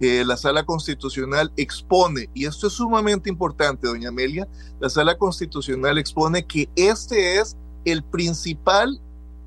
Eh, 0.00 0.24
la 0.24 0.36
sala 0.36 0.64
constitucional 0.64 1.52
expone, 1.56 2.30
y 2.32 2.46
esto 2.46 2.68
es 2.68 2.74
sumamente 2.74 3.28
importante, 3.28 3.88
doña 3.88 4.10
Amelia, 4.10 4.46
la 4.78 4.88
sala 4.88 5.18
constitucional 5.18 5.98
expone 5.98 6.46
que 6.46 6.68
este 6.76 7.40
es 7.40 7.56
el 7.84 8.04
principal 8.04 9.00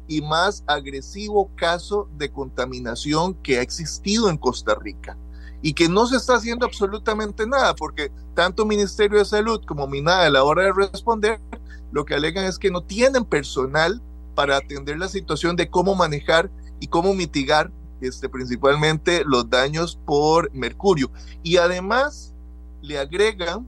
y 0.09 0.21
más 0.21 0.65
agresivo 0.67 1.49
caso 1.55 2.09
de 2.17 2.29
contaminación 2.29 3.35
que 3.35 3.59
ha 3.59 3.61
existido 3.61 4.29
en 4.29 4.37
Costa 4.37 4.75
Rica 4.75 5.17
y 5.61 5.73
que 5.73 5.87
no 5.87 6.07
se 6.07 6.17
está 6.17 6.35
haciendo 6.35 6.65
absolutamente 6.65 7.45
nada, 7.45 7.75
porque 7.75 8.11
tanto 8.33 8.65
Ministerio 8.65 9.19
de 9.19 9.25
Salud 9.25 9.61
como 9.65 9.87
MINADA 9.87 10.25
a 10.25 10.29
la 10.29 10.43
hora 10.43 10.63
de 10.63 10.73
responder, 10.73 11.39
lo 11.91 12.05
que 12.05 12.15
alegan 12.15 12.45
es 12.45 12.57
que 12.57 12.71
no 12.71 12.81
tienen 12.81 13.25
personal 13.25 14.01
para 14.35 14.57
atender 14.57 14.97
la 14.97 15.07
situación 15.07 15.55
de 15.55 15.69
cómo 15.69 15.93
manejar 15.95 16.49
y 16.79 16.87
cómo 16.87 17.13
mitigar 17.13 17.71
este, 18.01 18.29
principalmente 18.29 19.23
los 19.25 19.49
daños 19.49 19.99
por 20.05 20.51
mercurio. 20.53 21.11
Y 21.43 21.57
además 21.57 22.33
le 22.81 22.97
agregan 22.97 23.67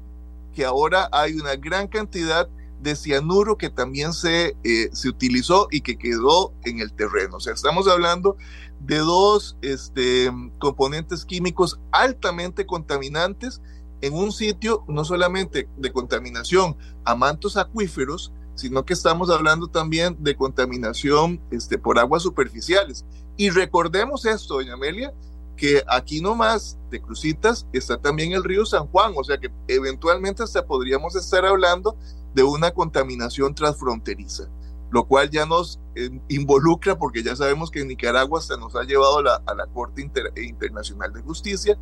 que 0.53 0.65
ahora 0.65 1.09
hay 1.11 1.33
una 1.33 1.55
gran 1.55 1.87
cantidad 1.87 2.47
de 2.47 2.62
cianuro 2.95 3.57
que 3.57 3.69
también 3.69 4.13
se, 4.13 4.55
eh, 4.63 4.89
se 4.91 5.09
utilizó 5.09 5.67
y 5.71 5.81
que 5.81 5.97
quedó 5.97 6.53
en 6.63 6.79
el 6.79 6.93
terreno. 6.93 7.37
O 7.37 7.39
sea, 7.39 7.53
estamos 7.53 7.87
hablando 7.87 8.37
de 8.79 8.97
dos 8.97 9.57
este, 9.61 10.31
componentes 10.59 11.25
químicos 11.25 11.79
altamente 11.91 12.65
contaminantes 12.65 13.61
en 14.01 14.13
un 14.13 14.31
sitio 14.31 14.83
no 14.87 15.05
solamente 15.05 15.69
de 15.77 15.93
contaminación 15.93 16.75
a 17.05 17.15
mantos 17.15 17.55
acuíferos, 17.55 18.33
sino 18.55 18.85
que 18.85 18.93
estamos 18.93 19.29
hablando 19.29 19.67
también 19.67 20.17
de 20.19 20.35
contaminación 20.35 21.41
este, 21.51 21.77
por 21.77 21.97
aguas 21.97 22.21
superficiales. 22.21 23.05
Y 23.37 23.49
recordemos 23.49 24.25
esto, 24.25 24.55
doña 24.55 24.73
Amelia, 24.73 25.13
que 25.55 25.83
aquí 25.87 26.21
nomás 26.21 26.77
de 26.89 27.01
Crucitas 27.01 27.65
está 27.73 27.97
también 27.97 28.33
el 28.33 28.43
río 28.43 28.65
San 28.65 28.87
Juan, 28.87 29.13
o 29.15 29.23
sea 29.23 29.37
que 29.37 29.51
eventualmente 29.67 30.43
hasta 30.43 30.65
podríamos 30.65 31.15
estar 31.15 31.45
hablando 31.45 31.97
de 32.33 32.43
una 32.43 32.71
contaminación 32.71 33.53
transfronteriza, 33.55 34.49
lo 34.91 35.05
cual 35.05 35.29
ya 35.29 35.45
nos 35.45 35.79
eh, 35.95 36.09
involucra 36.29 36.97
porque 36.97 37.23
ya 37.23 37.35
sabemos 37.35 37.71
que 37.71 37.85
Nicaragua 37.85 38.41
se 38.41 38.57
nos 38.57 38.75
ha 38.75 38.83
llevado 38.83 39.19
a 39.19 39.55
la 39.55 39.67
Corte 39.67 40.01
Internacional 40.01 41.13
de 41.13 41.21
Justicia 41.21 41.77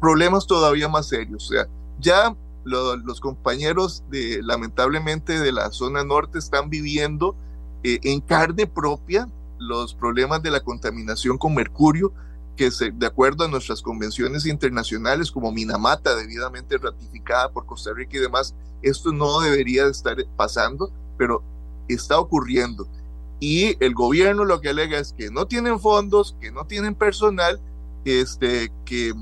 problemas 0.00 0.46
todavía 0.46 0.88
más 0.88 1.08
serios, 1.08 1.46
o 1.46 1.52
sea, 1.52 1.68
ya 1.98 2.36
los 2.64 3.20
compañeros 3.20 4.04
de 4.10 4.40
lamentablemente 4.42 5.40
de 5.40 5.52
la 5.52 5.70
zona 5.70 6.04
norte 6.04 6.38
están 6.38 6.68
viviendo 6.68 7.34
eh, 7.82 7.98
en 8.02 8.20
carne 8.20 8.66
propia 8.66 9.26
los 9.58 9.94
problemas 9.94 10.42
de 10.42 10.50
la 10.50 10.60
contaminación 10.60 11.38
con 11.38 11.54
mercurio 11.54 12.12
que 12.58 12.72
se, 12.72 12.90
de 12.90 13.06
acuerdo 13.06 13.44
a 13.44 13.48
nuestras 13.48 13.80
convenciones 13.80 14.44
internacionales 14.44 15.30
como 15.30 15.52
Minamata, 15.52 16.16
debidamente 16.16 16.76
ratificada 16.76 17.50
por 17.50 17.64
Costa 17.64 17.92
Rica 17.94 18.16
y 18.16 18.20
demás, 18.20 18.54
esto 18.82 19.12
no 19.12 19.40
debería 19.40 19.84
de 19.84 19.92
estar 19.92 20.16
pasando, 20.36 20.92
pero 21.16 21.42
está 21.86 22.18
ocurriendo. 22.18 22.88
Y 23.38 23.76
el 23.82 23.94
gobierno 23.94 24.44
lo 24.44 24.60
que 24.60 24.70
alega 24.70 24.98
es 24.98 25.12
que 25.12 25.30
no 25.30 25.46
tienen 25.46 25.78
fondos, 25.78 26.36
que 26.40 26.50
no 26.50 26.66
tienen 26.66 26.96
personal, 26.96 27.60
este, 28.04 28.72
que 28.84 29.14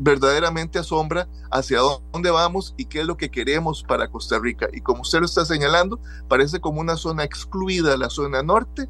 verdaderamente 0.00 0.80
asombra 0.80 1.28
hacia 1.52 1.78
dónde 2.12 2.30
vamos 2.32 2.74
y 2.76 2.86
qué 2.86 3.02
es 3.02 3.06
lo 3.06 3.16
que 3.16 3.30
queremos 3.30 3.84
para 3.84 4.10
Costa 4.10 4.40
Rica. 4.40 4.66
Y 4.72 4.80
como 4.80 5.02
usted 5.02 5.20
lo 5.20 5.26
está 5.26 5.44
señalando, 5.44 6.00
parece 6.28 6.60
como 6.60 6.80
una 6.80 6.96
zona 6.96 7.22
excluida, 7.22 7.96
la 7.96 8.10
zona 8.10 8.42
norte, 8.42 8.88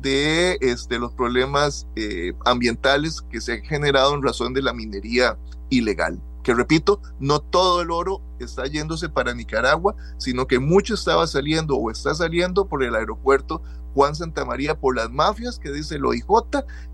de 0.00 0.58
este, 0.60 0.98
los 0.98 1.12
problemas 1.12 1.86
eh, 1.96 2.32
ambientales 2.44 3.22
que 3.30 3.40
se 3.40 3.54
han 3.54 3.62
generado 3.62 4.14
en 4.14 4.22
razón 4.22 4.52
de 4.54 4.62
la 4.62 4.72
minería 4.72 5.38
ilegal. 5.70 6.20
Que 6.42 6.54
repito, 6.54 7.00
no 7.20 7.40
todo 7.40 7.82
el 7.82 7.90
oro 7.90 8.20
está 8.40 8.66
yéndose 8.66 9.08
para 9.08 9.34
Nicaragua, 9.34 9.94
sino 10.18 10.46
que 10.46 10.58
mucho 10.58 10.94
estaba 10.94 11.26
saliendo 11.26 11.76
o 11.76 11.90
está 11.90 12.14
saliendo 12.14 12.66
por 12.66 12.82
el 12.82 12.96
aeropuerto 12.96 13.62
Juan 13.94 14.14
Santa 14.14 14.44
María 14.44 14.78
por 14.78 14.96
las 14.96 15.10
mafias 15.10 15.58
que 15.58 15.70
dice 15.70 15.96
el 15.96 16.04
OIJ, 16.04 16.24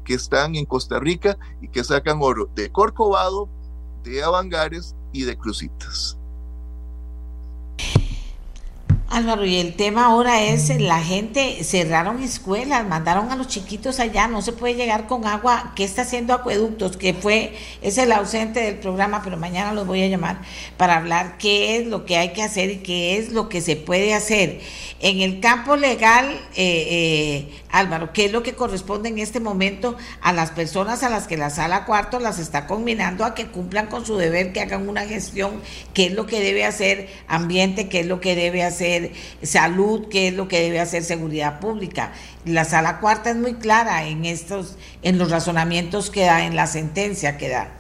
que 0.05 0.15
están 0.15 0.55
en 0.57 0.67
Costa 0.67 0.99
Rica 0.99 1.39
y 1.63 1.69
que 1.69 1.85
sacan 1.85 2.19
oro 2.21 2.51
de 2.55 2.71
Corcovado, 2.71 3.49
de 4.03 4.23
Avangares 4.23 4.97
y 5.13 5.23
de 5.23 5.39
Crucitas. 5.39 6.19
Álvaro, 9.11 9.47
y 9.47 9.57
el 9.57 9.73
tema 9.73 10.05
ahora 10.05 10.43
es 10.43 10.69
la 10.81 11.03
gente 11.03 11.65
cerraron 11.65 12.23
escuelas, 12.23 12.87
mandaron 12.87 13.31
a 13.31 13.37
los 13.37 13.49
chiquitos 13.49 14.01
allá, 14.01 14.29
no 14.29 14.43
se 14.43 14.53
puede 14.53 14.75
llegar 14.75 15.07
con 15.07 15.27
agua. 15.27 15.73
¿Qué 15.75 15.85
está 15.85 16.03
haciendo 16.03 16.35
Acueductos? 16.35 16.99
Que 16.99 17.15
fue, 17.15 17.57
es 17.81 17.97
el 17.97 18.13
ausente 18.13 18.61
del 18.61 18.75
programa, 18.77 19.23
pero 19.25 19.39
mañana 19.39 19.73
los 19.73 19.87
voy 19.87 20.03
a 20.03 20.09
llamar 20.09 20.43
para 20.77 20.97
hablar 20.97 21.39
qué 21.39 21.79
es 21.79 21.87
lo 21.87 22.05
que 22.05 22.19
hay 22.19 22.35
que 22.35 22.43
hacer 22.43 22.71
y 22.71 22.77
qué 22.79 23.17
es 23.17 23.33
lo 23.33 23.49
que 23.49 23.63
se 23.63 23.77
puede 23.77 24.13
hacer. 24.13 24.61
En 25.01 25.21
el 25.23 25.41
campo 25.41 25.77
legal, 25.77 26.29
eh, 26.55 26.87
eh, 26.91 27.63
Álvaro, 27.71 28.13
¿qué 28.13 28.27
es 28.27 28.33
lo 28.33 28.43
que 28.43 28.55
corresponde 28.55 29.09
en 29.09 29.19
este 29.19 29.41
momento 29.41 29.97
a 30.21 30.35
las 30.35 30.51
personas 30.51 31.03
a 31.03 31.09
las 31.09 31.27
que 31.27 31.39
la 31.39 31.49
sala 31.49 31.87
cuarto 31.87 32.21
las 32.21 32.39
está 32.39 32.67
combinando 32.67 33.25
a 33.25 33.35
que 33.35 33.47
cumplan 33.47 33.87
con 33.87 34.05
su 34.05 34.19
deber, 34.19 34.53
que 34.53 34.61
hagan 34.61 34.87
una 34.87 35.07
gestión, 35.07 35.63
qué 35.95 36.07
es 36.07 36.13
lo 36.13 36.27
que 36.27 36.41
debe 36.41 36.67
hacer 36.67 37.09
ambiente, 37.27 37.89
qué 37.89 38.01
es 38.01 38.07
lo 38.07 38.21
que 38.21 38.37
debe 38.37 38.63
hacer 38.63 38.98
salud, 39.43 40.09
qué 40.09 40.29
es 40.29 40.35
lo 40.35 40.49
que 40.49 40.61
debe 40.61 40.81
hacer 40.81 41.05
seguridad 41.05 41.61
pública? 41.61 42.13
La 42.45 42.65
sala 42.65 43.01
cuarta 43.01 43.31
es 43.31 43.37
muy 43.37 43.55
clara 43.55 44.07
en 44.07 44.25
estos, 44.25 44.77
en 45.03 45.19
los 45.19 45.31
razonamientos 45.31 46.11
que 46.11 46.25
da, 46.25 46.45
en 46.45 46.57
la 46.57 46.67
sentencia 46.67 47.37
que 47.37 47.49
da. 47.49 47.79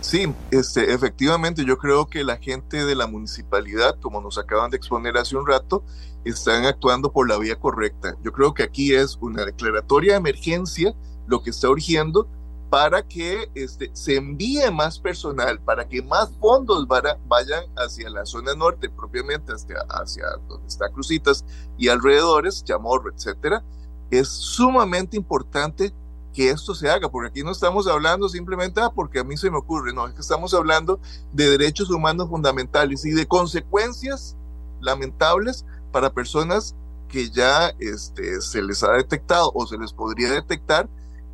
Sí, 0.00 0.32
este, 0.50 0.92
efectivamente, 0.92 1.64
yo 1.64 1.76
creo 1.76 2.06
que 2.06 2.24
la 2.24 2.36
gente 2.36 2.84
de 2.84 2.94
la 2.94 3.06
municipalidad, 3.06 3.98
como 4.00 4.20
nos 4.20 4.38
acaban 4.38 4.70
de 4.70 4.76
exponer 4.76 5.16
hace 5.16 5.36
un 5.36 5.46
rato, 5.46 5.84
están 6.24 6.64
actuando 6.66 7.12
por 7.12 7.28
la 7.28 7.38
vía 7.38 7.56
correcta. 7.56 8.16
Yo 8.22 8.32
creo 8.32 8.54
que 8.54 8.62
aquí 8.62 8.94
es 8.94 9.18
una 9.20 9.44
declaratoria 9.44 10.12
de 10.12 10.18
emergencia 10.18 10.94
lo 11.26 11.42
que 11.42 11.50
está 11.50 11.68
urgiendo 11.68 12.28
para 12.70 13.02
que 13.02 13.50
este, 13.54 13.90
se 13.94 14.16
envíe 14.16 14.70
más 14.70 14.98
personal, 14.98 15.58
para 15.60 15.88
que 15.88 16.02
más 16.02 16.30
fondos 16.38 16.86
vayan 16.86 17.64
hacia 17.76 18.10
la 18.10 18.26
zona 18.26 18.54
norte, 18.54 18.90
propiamente 18.90 19.52
hacia, 19.52 19.78
hacia 19.88 20.24
donde 20.48 20.66
está 20.66 20.90
Crucitas 20.90 21.44
y 21.78 21.88
alrededores, 21.88 22.62
Chamorro, 22.64 23.10
etcétera. 23.10 23.64
Es 24.10 24.28
sumamente 24.28 25.16
importante 25.16 25.94
que 26.34 26.50
esto 26.50 26.74
se 26.74 26.90
haga, 26.90 27.08
porque 27.08 27.30
aquí 27.30 27.42
no 27.42 27.52
estamos 27.52 27.86
hablando 27.86 28.28
simplemente 28.28 28.80
ah, 28.80 28.90
porque 28.94 29.18
a 29.18 29.24
mí 29.24 29.36
se 29.36 29.50
me 29.50 29.56
ocurre, 29.56 29.92
no, 29.92 30.06
es 30.06 30.14
que 30.14 30.20
estamos 30.20 30.52
hablando 30.52 31.00
de 31.32 31.48
derechos 31.50 31.90
humanos 31.90 32.28
fundamentales 32.28 33.04
y 33.06 33.12
de 33.12 33.26
consecuencias 33.26 34.36
lamentables 34.80 35.64
para 35.90 36.12
personas 36.12 36.76
que 37.08 37.30
ya 37.30 37.72
este, 37.78 38.40
se 38.42 38.62
les 38.62 38.82
ha 38.82 38.92
detectado 38.92 39.50
o 39.54 39.66
se 39.66 39.78
les 39.78 39.92
podría 39.92 40.30
detectar 40.30 40.88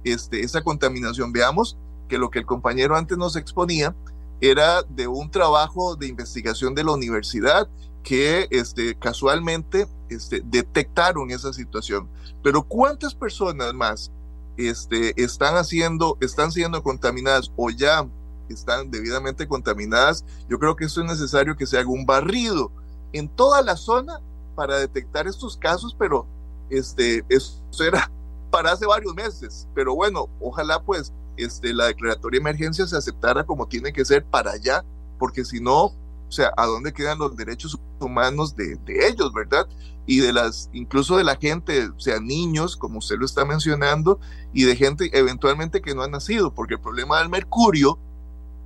este, 0.05 0.43
esa 0.43 0.63
contaminación. 0.63 1.33
Veamos 1.33 1.77
que 2.09 2.19
lo 2.19 2.31
que 2.31 2.39
el 2.39 2.47
compañero 2.47 2.97
antes 2.97 3.19
nos 3.19 3.37
exponía 3.37 3.95
era 4.41 4.83
de 4.83 5.07
un 5.07 5.31
trabajo 5.31 5.97
de 5.97 6.07
investigación 6.07 6.75
de 6.75 6.85
la 6.85 6.93
universidad 6.93 7.69
que 8.03 8.47
este, 8.51 8.95
casualmente 8.97 9.89
este, 10.11 10.43
detectaron 10.45 11.31
esa 11.31 11.53
situación. 11.53 12.09
Pero 12.43 12.63
¿cuántas 12.63 13.15
personas 13.15 13.73
más 13.73 14.13
este, 14.57 15.21
están 15.21 15.57
haciendo, 15.57 16.19
están 16.21 16.53
siendo 16.53 16.83
contaminadas 16.83 17.51
o 17.57 17.71
ya 17.71 18.07
están 18.49 18.91
debidamente 18.91 19.49
contaminadas? 19.49 20.25
Yo 20.49 20.59
creo 20.59 20.77
que 20.77 20.85
eso 20.85 21.01
es 21.01 21.07
necesario 21.07 21.57
que 21.57 21.67
se 21.67 21.79
haga 21.79 21.89
un 21.89 22.05
barrido 22.05 22.71
en 23.13 23.29
toda 23.29 23.63
la 23.63 23.77
zona 23.77 24.21
para 24.55 24.79
detectar 24.79 25.27
estos 25.27 25.57
casos, 25.57 25.97
pero 25.99 26.27
este, 26.69 27.25
eso 27.29 27.63
era 27.81 28.11
para 28.55 28.71
hace 28.71 28.87
varios 28.87 29.13
meses. 29.17 29.67
Pero 29.75 29.97
bueno, 29.97 30.29
ojalá 30.39 30.81
pues 30.81 31.13
este, 31.37 31.75
la 31.75 31.87
declaratoria 31.87 32.39
de 32.39 32.43
emergencia 32.43 32.87
se 32.87 32.97
aceptara 32.97 33.45
como 33.45 33.67
tiene 33.67 33.93
que 33.93 34.05
ser 34.05 34.25
para 34.25 34.53
allá, 34.53 34.85
porque 35.19 35.45
si 35.45 35.59
no, 35.59 35.87
o 35.87 36.31
sea, 36.31 36.53
¿a 36.57 36.65
dónde 36.67 36.93
quedan 36.93 37.19
los 37.19 37.35
derechos 37.35 37.77
humanos 37.99 38.55
de, 38.55 38.77
de 38.77 39.09
ellos, 39.09 39.33
verdad? 39.33 39.67
Y 40.07 40.21
de 40.21 40.33
las, 40.33 40.71
incluso 40.73 41.17
de 41.17 41.25
la 41.25 41.35
gente, 41.35 41.89
o 41.89 41.99
sea, 41.99 42.21
niños, 42.21 42.77
como 42.77 42.99
usted 42.99 43.17
lo 43.19 43.27
está 43.27 43.45
mencionando, 43.45 44.21
y 44.53 44.63
de 44.63 44.77
gente 44.77 45.11
eventualmente 45.19 45.83
que 45.83 45.93
no 45.93 46.03
ha 46.03 46.09
nacido, 46.09 46.55
porque 46.55 46.75
el 46.75 46.81
problema 46.81 47.19
del 47.19 47.31
mercurio, 47.31 47.99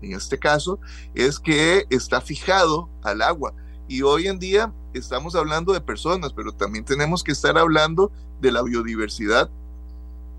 en 0.02 0.12
este 0.12 0.38
caso, 0.38 0.80
es 1.14 1.40
que 1.40 1.86
está 1.88 2.20
fijado 2.20 2.90
al 3.02 3.22
agua. 3.22 3.54
Y 3.88 4.02
hoy 4.02 4.26
en 4.26 4.38
día 4.38 4.70
estamos 4.92 5.34
hablando 5.34 5.72
de 5.72 5.80
personas, 5.80 6.34
pero 6.34 6.52
también 6.52 6.84
tenemos 6.84 7.24
que 7.24 7.32
estar 7.32 7.56
hablando 7.56 8.12
de 8.38 8.52
la 8.52 8.60
biodiversidad 8.60 9.50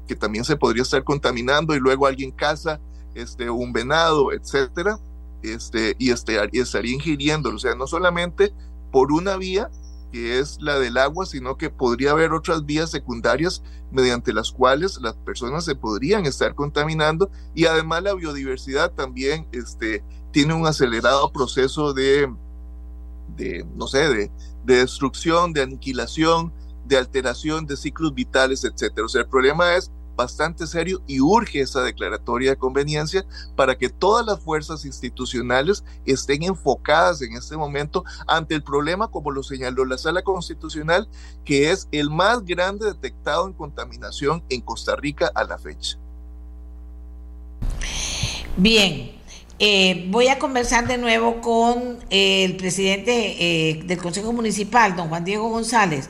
que 0.10 0.16
también 0.16 0.44
se 0.44 0.58
podría 0.58 0.82
estar 0.82 1.04
contaminando 1.04 1.76
y 1.76 1.80
luego 1.80 2.08
alguien 2.08 2.32
caza 2.32 2.80
este, 3.14 3.48
un 3.48 3.72
venado, 3.72 4.34
etcétera, 4.34 4.98
este, 5.44 5.96
y, 6.00 6.10
este, 6.10 6.34
y 6.52 6.60
estaría 6.60 6.96
ingiriéndolo. 6.96 7.58
O 7.58 7.60
sea, 7.60 7.76
no 7.76 7.86
solamente 7.86 8.52
por 8.92 9.12
una 9.12 9.38
vía, 9.38 9.70
que 10.12 10.40
es 10.40 10.58
la 10.62 10.80
del 10.80 10.98
agua, 10.98 11.28
sino 11.28 11.58
que 11.58 11.70
podría 11.70 12.10
haber 12.10 12.34
otras 12.34 12.66
vías 12.66 12.90
secundarias 12.90 13.62
mediante 13.92 14.34
las 14.34 14.52
cuales 14.52 14.98
las 15.00 15.14
personas 15.18 15.64
se 15.64 15.76
podrían 15.76 16.26
estar 16.26 16.56
contaminando 16.56 17.30
y 17.54 17.66
además 17.66 18.02
la 18.02 18.16
biodiversidad 18.16 18.92
también 18.94 19.48
este, 19.52 20.04
tiene 20.32 20.56
un 20.56 20.66
acelerado 20.66 21.32
proceso 21.32 21.94
de, 21.94 22.34
de 23.38 23.64
no 23.76 23.86
sé, 23.86 24.10
de, 24.10 24.32
de 24.66 24.78
destrucción, 24.78 25.54
de 25.54 25.62
aniquilación, 25.62 26.52
de 26.88 26.98
alteración 26.98 27.68
de 27.68 27.78
ciclos 27.78 28.16
vitales, 28.16 28.64
etcétera. 28.64 29.06
O 29.06 29.10
sea, 29.10 29.22
el 29.22 29.28
problema 29.28 29.76
es 29.76 29.92
bastante 30.20 30.68
serio 30.68 31.02
y 31.08 31.22
urge 31.22 31.62
esa 31.62 31.82
declaratoria 31.82 32.50
de 32.50 32.58
conveniencia 32.58 33.26
para 33.56 33.78
que 33.78 33.88
todas 33.88 34.26
las 34.26 34.42
fuerzas 34.42 34.84
institucionales 34.84 35.86
estén 36.06 36.44
enfocadas 36.44 37.22
en 37.22 37.38
este 37.38 37.56
momento 37.56 38.04
ante 38.28 38.54
el 38.54 38.62
problema, 38.62 39.08
como 39.08 39.32
lo 39.32 39.44
señaló 39.44 39.86
la 39.86 39.98
Sala 39.98 40.22
Constitucional, 40.22 41.08
que 41.46 41.72
es 41.72 41.88
el 41.94 42.10
más 42.10 42.44
grande 42.44 42.88
detectado 42.88 43.48
en 43.48 43.54
contaminación 43.54 44.44
en 44.50 44.60
Costa 44.60 44.98
Rica 44.98 45.32
a 45.34 45.46
la 45.46 45.58
fecha. 45.58 45.98
Bien, 48.58 49.14
eh, 49.58 50.06
voy 50.10 50.28
a 50.28 50.38
conversar 50.38 50.86
de 50.86 50.98
nuevo 50.98 51.40
con 51.40 52.00
eh, 52.10 52.44
el 52.44 52.58
presidente 52.58 53.38
eh, 53.40 53.84
del 53.86 54.00
Consejo 54.00 54.34
Municipal, 54.34 54.98
don 54.98 55.08
Juan 55.08 55.24
Diego 55.24 55.50
González. 55.50 56.10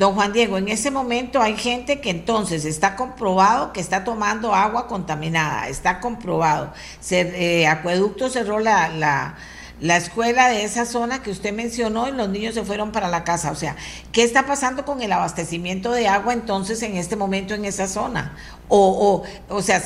Don 0.00 0.14
Juan 0.14 0.32
Diego, 0.32 0.56
en 0.56 0.70
ese 0.70 0.90
momento 0.90 1.42
hay 1.42 1.58
gente 1.58 2.00
que 2.00 2.08
entonces 2.08 2.64
está 2.64 2.96
comprobado 2.96 3.74
que 3.74 3.80
está 3.80 4.02
tomando 4.02 4.54
agua 4.54 4.86
contaminada, 4.86 5.68
está 5.68 6.00
comprobado. 6.00 6.72
Se, 7.00 7.66
Acueducto 7.66 8.30
cerró 8.30 8.60
la, 8.60 8.88
la, 8.88 9.34
la, 9.78 9.98
escuela 9.98 10.48
de 10.48 10.64
esa 10.64 10.86
zona 10.86 11.22
que 11.22 11.30
usted 11.30 11.52
mencionó 11.52 12.08
y 12.08 12.12
los 12.12 12.30
niños 12.30 12.54
se 12.54 12.64
fueron 12.64 12.92
para 12.92 13.08
la 13.08 13.24
casa. 13.24 13.50
O 13.50 13.54
sea, 13.54 13.76
¿qué 14.10 14.22
está 14.22 14.46
pasando 14.46 14.86
con 14.86 15.02
el 15.02 15.12
abastecimiento 15.12 15.92
de 15.92 16.08
agua 16.08 16.32
entonces 16.32 16.82
en 16.82 16.96
este 16.96 17.14
momento 17.14 17.52
en 17.52 17.66
esa 17.66 17.86
zona? 17.86 18.34
O, 18.68 19.22
o, 19.50 19.54
o 19.54 19.60
sea, 19.60 19.82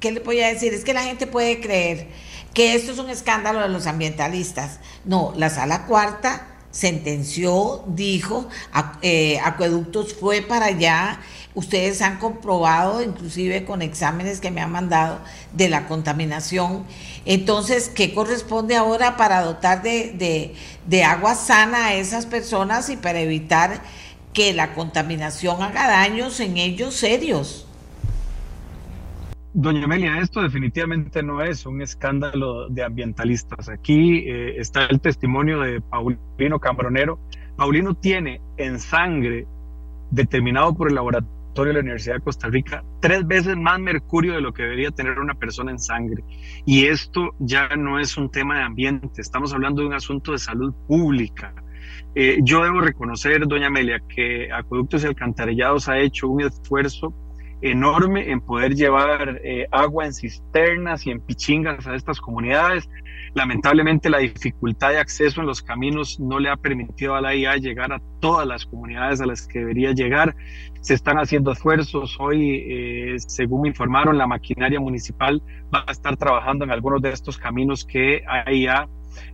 ¿qué 0.00 0.10
le 0.10 0.18
voy 0.18 0.40
a 0.40 0.48
decir? 0.48 0.74
Es 0.74 0.82
que 0.82 0.92
la 0.92 1.04
gente 1.04 1.28
puede 1.28 1.60
creer 1.60 2.08
que 2.52 2.74
esto 2.74 2.90
es 2.90 2.98
un 2.98 3.10
escándalo 3.10 3.60
de 3.60 3.68
los 3.68 3.86
ambientalistas. 3.86 4.80
No, 5.04 5.32
la 5.36 5.50
sala 5.50 5.86
cuarta 5.86 6.48
sentenció, 6.72 7.84
dijo, 7.86 8.48
eh, 9.02 9.38
Acueductos 9.44 10.14
fue 10.14 10.42
para 10.42 10.66
allá, 10.66 11.20
ustedes 11.54 12.02
han 12.02 12.18
comprobado, 12.18 13.02
inclusive 13.02 13.64
con 13.64 13.82
exámenes 13.82 14.40
que 14.40 14.50
me 14.50 14.62
han 14.62 14.72
mandado, 14.72 15.20
de 15.52 15.68
la 15.68 15.86
contaminación. 15.86 16.84
Entonces, 17.24 17.88
¿qué 17.88 18.12
corresponde 18.12 18.74
ahora 18.74 19.16
para 19.16 19.42
dotar 19.42 19.82
de, 19.82 20.54
de 20.86 21.04
agua 21.04 21.34
sana 21.36 21.86
a 21.86 21.94
esas 21.94 22.26
personas 22.26 22.88
y 22.88 22.96
para 22.96 23.20
evitar 23.20 23.82
que 24.32 24.54
la 24.54 24.74
contaminación 24.74 25.62
haga 25.62 25.86
daños 25.86 26.40
en 26.40 26.56
ellos 26.56 26.94
serios? 26.94 27.66
Doña 29.54 29.84
Amelia, 29.84 30.18
esto 30.18 30.40
definitivamente 30.40 31.22
no 31.22 31.42
es 31.42 31.66
un 31.66 31.82
escándalo 31.82 32.70
de 32.70 32.84
ambientalistas. 32.84 33.68
Aquí 33.68 34.20
eh, 34.26 34.58
está 34.58 34.86
el 34.86 34.98
testimonio 34.98 35.60
de 35.60 35.82
Paulino 35.82 36.58
Cambronero. 36.58 37.18
Paulino 37.56 37.92
tiene 37.94 38.40
en 38.56 38.78
sangre, 38.78 39.46
determinado 40.10 40.74
por 40.74 40.88
el 40.88 40.94
laboratorio 40.94 41.68
de 41.68 41.72
la 41.74 41.80
Universidad 41.80 42.14
de 42.14 42.20
Costa 42.22 42.48
Rica, 42.48 42.82
tres 43.00 43.26
veces 43.26 43.54
más 43.58 43.78
mercurio 43.78 44.32
de 44.32 44.40
lo 44.40 44.54
que 44.54 44.62
debería 44.62 44.90
tener 44.90 45.18
una 45.18 45.34
persona 45.34 45.70
en 45.70 45.78
sangre. 45.78 46.24
Y 46.64 46.86
esto 46.86 47.34
ya 47.38 47.76
no 47.76 48.00
es 48.00 48.16
un 48.16 48.30
tema 48.30 48.56
de 48.56 48.64
ambiente, 48.64 49.20
estamos 49.20 49.52
hablando 49.52 49.82
de 49.82 49.88
un 49.88 49.94
asunto 49.94 50.32
de 50.32 50.38
salud 50.38 50.72
pública. 50.88 51.52
Eh, 52.14 52.38
yo 52.42 52.64
debo 52.64 52.80
reconocer, 52.80 53.46
doña 53.46 53.66
Amelia, 53.66 54.00
que 54.08 54.50
Acueductos 54.50 55.04
y 55.04 55.08
Alcantarillados 55.08 55.90
ha 55.90 55.98
hecho 55.98 56.28
un 56.28 56.40
esfuerzo 56.40 57.12
enorme 57.62 58.30
en 58.30 58.40
poder 58.40 58.74
llevar 58.74 59.40
eh, 59.44 59.66
agua 59.70 60.04
en 60.04 60.12
cisternas 60.12 61.06
y 61.06 61.10
en 61.12 61.20
pichingas 61.20 61.86
a 61.86 61.94
estas 61.94 62.20
comunidades. 62.20 62.90
Lamentablemente 63.34 64.10
la 64.10 64.18
dificultad 64.18 64.90
de 64.90 64.98
acceso 64.98 65.40
en 65.40 65.46
los 65.46 65.62
caminos 65.62 66.18
no 66.20 66.38
le 66.38 66.50
ha 66.50 66.56
permitido 66.56 67.14
a 67.14 67.20
la 67.20 67.34
IA 67.34 67.56
llegar 67.56 67.92
a 67.92 68.02
todas 68.20 68.46
las 68.46 68.66
comunidades 68.66 69.20
a 69.20 69.26
las 69.26 69.46
que 69.46 69.60
debería 69.60 69.92
llegar. 69.92 70.34
Se 70.80 70.94
están 70.94 71.18
haciendo 71.18 71.52
esfuerzos. 71.52 72.16
Hoy, 72.18 72.64
eh, 72.68 73.14
según 73.18 73.62
me 73.62 73.68
informaron, 73.68 74.18
la 74.18 74.26
maquinaria 74.26 74.80
municipal 74.80 75.40
va 75.72 75.84
a 75.86 75.92
estar 75.92 76.16
trabajando 76.16 76.64
en 76.64 76.72
algunos 76.72 77.00
de 77.00 77.10
estos 77.10 77.38
caminos 77.38 77.84
que 77.84 78.22
AIA 78.26 78.88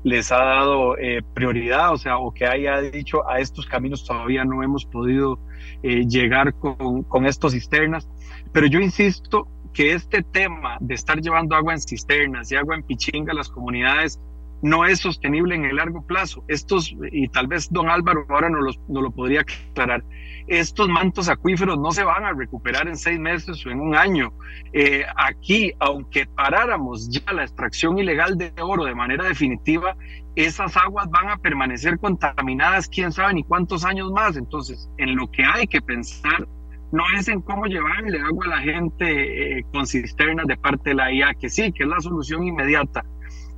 les 0.04 0.32
ha 0.32 0.38
dado 0.38 0.96
eh, 0.98 1.22
prioridad, 1.34 1.92
o 1.92 1.98
sea, 1.98 2.18
o 2.18 2.32
que 2.32 2.46
haya 2.46 2.80
dicho 2.80 3.28
a 3.28 3.40
estos 3.40 3.66
caminos 3.66 4.04
todavía 4.04 4.44
no 4.44 4.62
hemos 4.62 4.84
podido 4.84 5.38
llegar 5.82 6.54
con, 6.54 7.02
con 7.04 7.26
estos 7.26 7.52
cisternas. 7.52 8.08
Pero 8.52 8.66
yo 8.66 8.80
insisto 8.80 9.46
que 9.72 9.92
este 9.92 10.22
tema 10.22 10.76
de 10.80 10.94
estar 10.94 11.20
llevando 11.20 11.54
agua 11.54 11.74
en 11.74 11.80
cisternas 11.80 12.50
y 12.50 12.56
agua 12.56 12.74
en 12.74 12.82
pichinga 12.82 13.32
a 13.32 13.34
las 13.36 13.48
comunidades 13.48 14.18
no 14.62 14.84
es 14.84 15.00
sostenible 15.00 15.54
en 15.54 15.64
el 15.64 15.76
largo 15.76 16.02
plazo. 16.02 16.44
Estos, 16.48 16.94
y 17.12 17.28
tal 17.28 17.46
vez 17.46 17.70
don 17.70 17.88
Álvaro 17.88 18.26
ahora 18.28 18.50
no, 18.50 18.60
lo 19.00 19.10
podría 19.10 19.42
aclarar, 19.42 20.02
estos 20.48 20.88
mantos 20.88 21.28
acuíferos 21.28 21.78
no 21.78 21.90
se 21.92 22.02
van 22.02 22.24
a 22.24 22.32
recuperar 22.32 22.88
en 22.88 22.96
seis 22.96 23.18
meses 23.18 23.64
o 23.66 23.70
en 23.70 23.80
un 23.80 23.94
año. 23.94 24.32
Eh, 24.72 25.04
aquí, 25.16 25.72
aunque 25.78 26.26
paráramos 26.26 27.08
ya 27.10 27.32
la 27.32 27.42
extracción 27.42 27.98
ilegal 27.98 28.36
de 28.36 28.52
oro 28.60 28.84
de 28.84 28.94
manera 28.94 29.24
definitiva, 29.24 29.94
esas 30.34 30.76
aguas 30.76 31.08
van 31.10 31.28
a 31.30 31.36
permanecer 31.36 31.98
contaminadas 31.98 32.88
quién 32.88 33.12
sabe 33.12 33.34
ni 33.34 33.44
cuántos 33.44 33.84
años 33.84 34.10
más. 34.10 34.36
Entonces, 34.36 34.88
en 34.96 35.16
lo 35.16 35.30
que 35.30 35.44
hay 35.44 35.66
que 35.66 35.82
pensar 35.82 36.48
no 36.90 37.04
es 37.18 37.28
en 37.28 37.42
cómo 37.42 37.66
llevarle 37.66 38.18
agua 38.18 38.46
a 38.46 38.48
la 38.48 38.60
gente 38.60 39.58
eh, 39.58 39.64
con 39.72 39.86
cisternas 39.86 40.46
de 40.46 40.56
parte 40.56 40.90
de 40.90 40.94
la 40.94 41.12
IA, 41.12 41.34
que 41.34 41.50
sí, 41.50 41.70
que 41.72 41.84
es 41.84 41.88
la 41.88 42.00
solución 42.00 42.44
inmediata, 42.44 43.04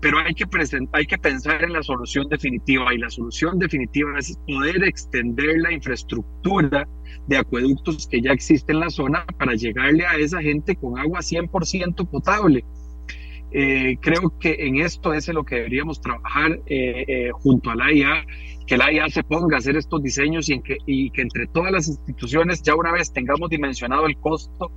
pero 0.00 0.18
hay 0.18 0.34
que, 0.34 0.46
hay 0.92 1.06
que 1.06 1.18
pensar 1.18 1.62
en 1.62 1.72
la 1.72 1.82
solución 1.82 2.28
definitiva 2.28 2.92
y 2.94 2.98
la 2.98 3.10
solución 3.10 3.58
definitiva 3.58 4.18
es 4.18 4.38
poder 4.46 4.84
extender 4.84 5.58
la 5.60 5.72
infraestructura 5.72 6.88
de 7.26 7.36
acueductos 7.36 8.06
que 8.08 8.20
ya 8.20 8.32
existe 8.32 8.72
en 8.72 8.80
la 8.80 8.90
zona 8.90 9.24
para 9.38 9.54
llegarle 9.54 10.06
a 10.06 10.16
esa 10.16 10.40
gente 10.40 10.76
con 10.76 10.98
agua 10.98 11.20
100% 11.20 12.08
potable. 12.08 12.64
Eh, 13.52 13.96
creo 14.00 14.32
que 14.38 14.56
en 14.60 14.76
esto 14.76 15.12
es 15.12 15.28
en 15.28 15.34
lo 15.34 15.44
que 15.44 15.56
deberíamos 15.56 16.00
trabajar 16.00 16.60
eh, 16.66 17.30
junto 17.32 17.70
a 17.70 17.74
la 17.74 17.92
IA 17.92 18.24
que 18.70 18.76
la 18.76 18.92
IA 18.92 19.08
se 19.08 19.24
ponga 19.24 19.56
a 19.56 19.58
hacer 19.58 19.76
estos 19.76 20.00
diseños 20.00 20.48
y, 20.48 20.62
que, 20.62 20.76
y 20.86 21.10
que 21.10 21.22
entre 21.22 21.48
todas 21.48 21.72
las 21.72 21.88
instituciones, 21.88 22.62
ya 22.62 22.76
una 22.76 22.92
vez 22.92 23.12
tengamos 23.12 23.50
dimensionado 23.50 24.06
el 24.06 24.16
costo, 24.18 24.70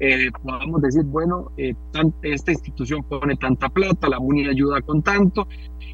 eh, 0.00 0.30
podamos 0.42 0.82
decir, 0.82 1.04
bueno, 1.04 1.50
eh, 1.56 1.74
esta 2.22 2.52
institución 2.52 3.02
pone 3.04 3.36
tanta 3.36 3.68
plata, 3.68 4.08
la 4.08 4.18
MUNI 4.18 4.48
ayuda 4.48 4.80
con 4.82 5.02
tanto, 5.02 5.46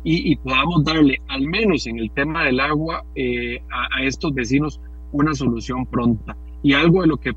y, 0.05 0.37
podamos 0.37 0.85
darle, 0.85 1.21
al 1.29 1.43
menos 1.43 1.87
en 1.87 1.99
el 1.99 2.11
tema 2.13 2.45
del 2.45 2.61
agua, 2.61 3.05
eh, 3.15 3.61
a, 3.71 4.03
estos 4.03 4.33
vecinos 4.33 4.81
una 5.13 5.35
solución 5.35 5.85
pronta. 5.87 6.37
Y 6.63 6.73
algo 6.73 7.03
de 7.03 7.09
lo 7.09 7.17
que 7.19 7.33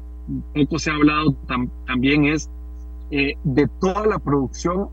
poco 0.54 0.80
se 0.80 0.92
ha 0.92 0.94
hablado 0.94 1.34
también 1.86 2.26
es 2.26 2.50
de 3.10 3.68
toda 3.82 4.08
la 4.08 4.20
producción 4.20 4.88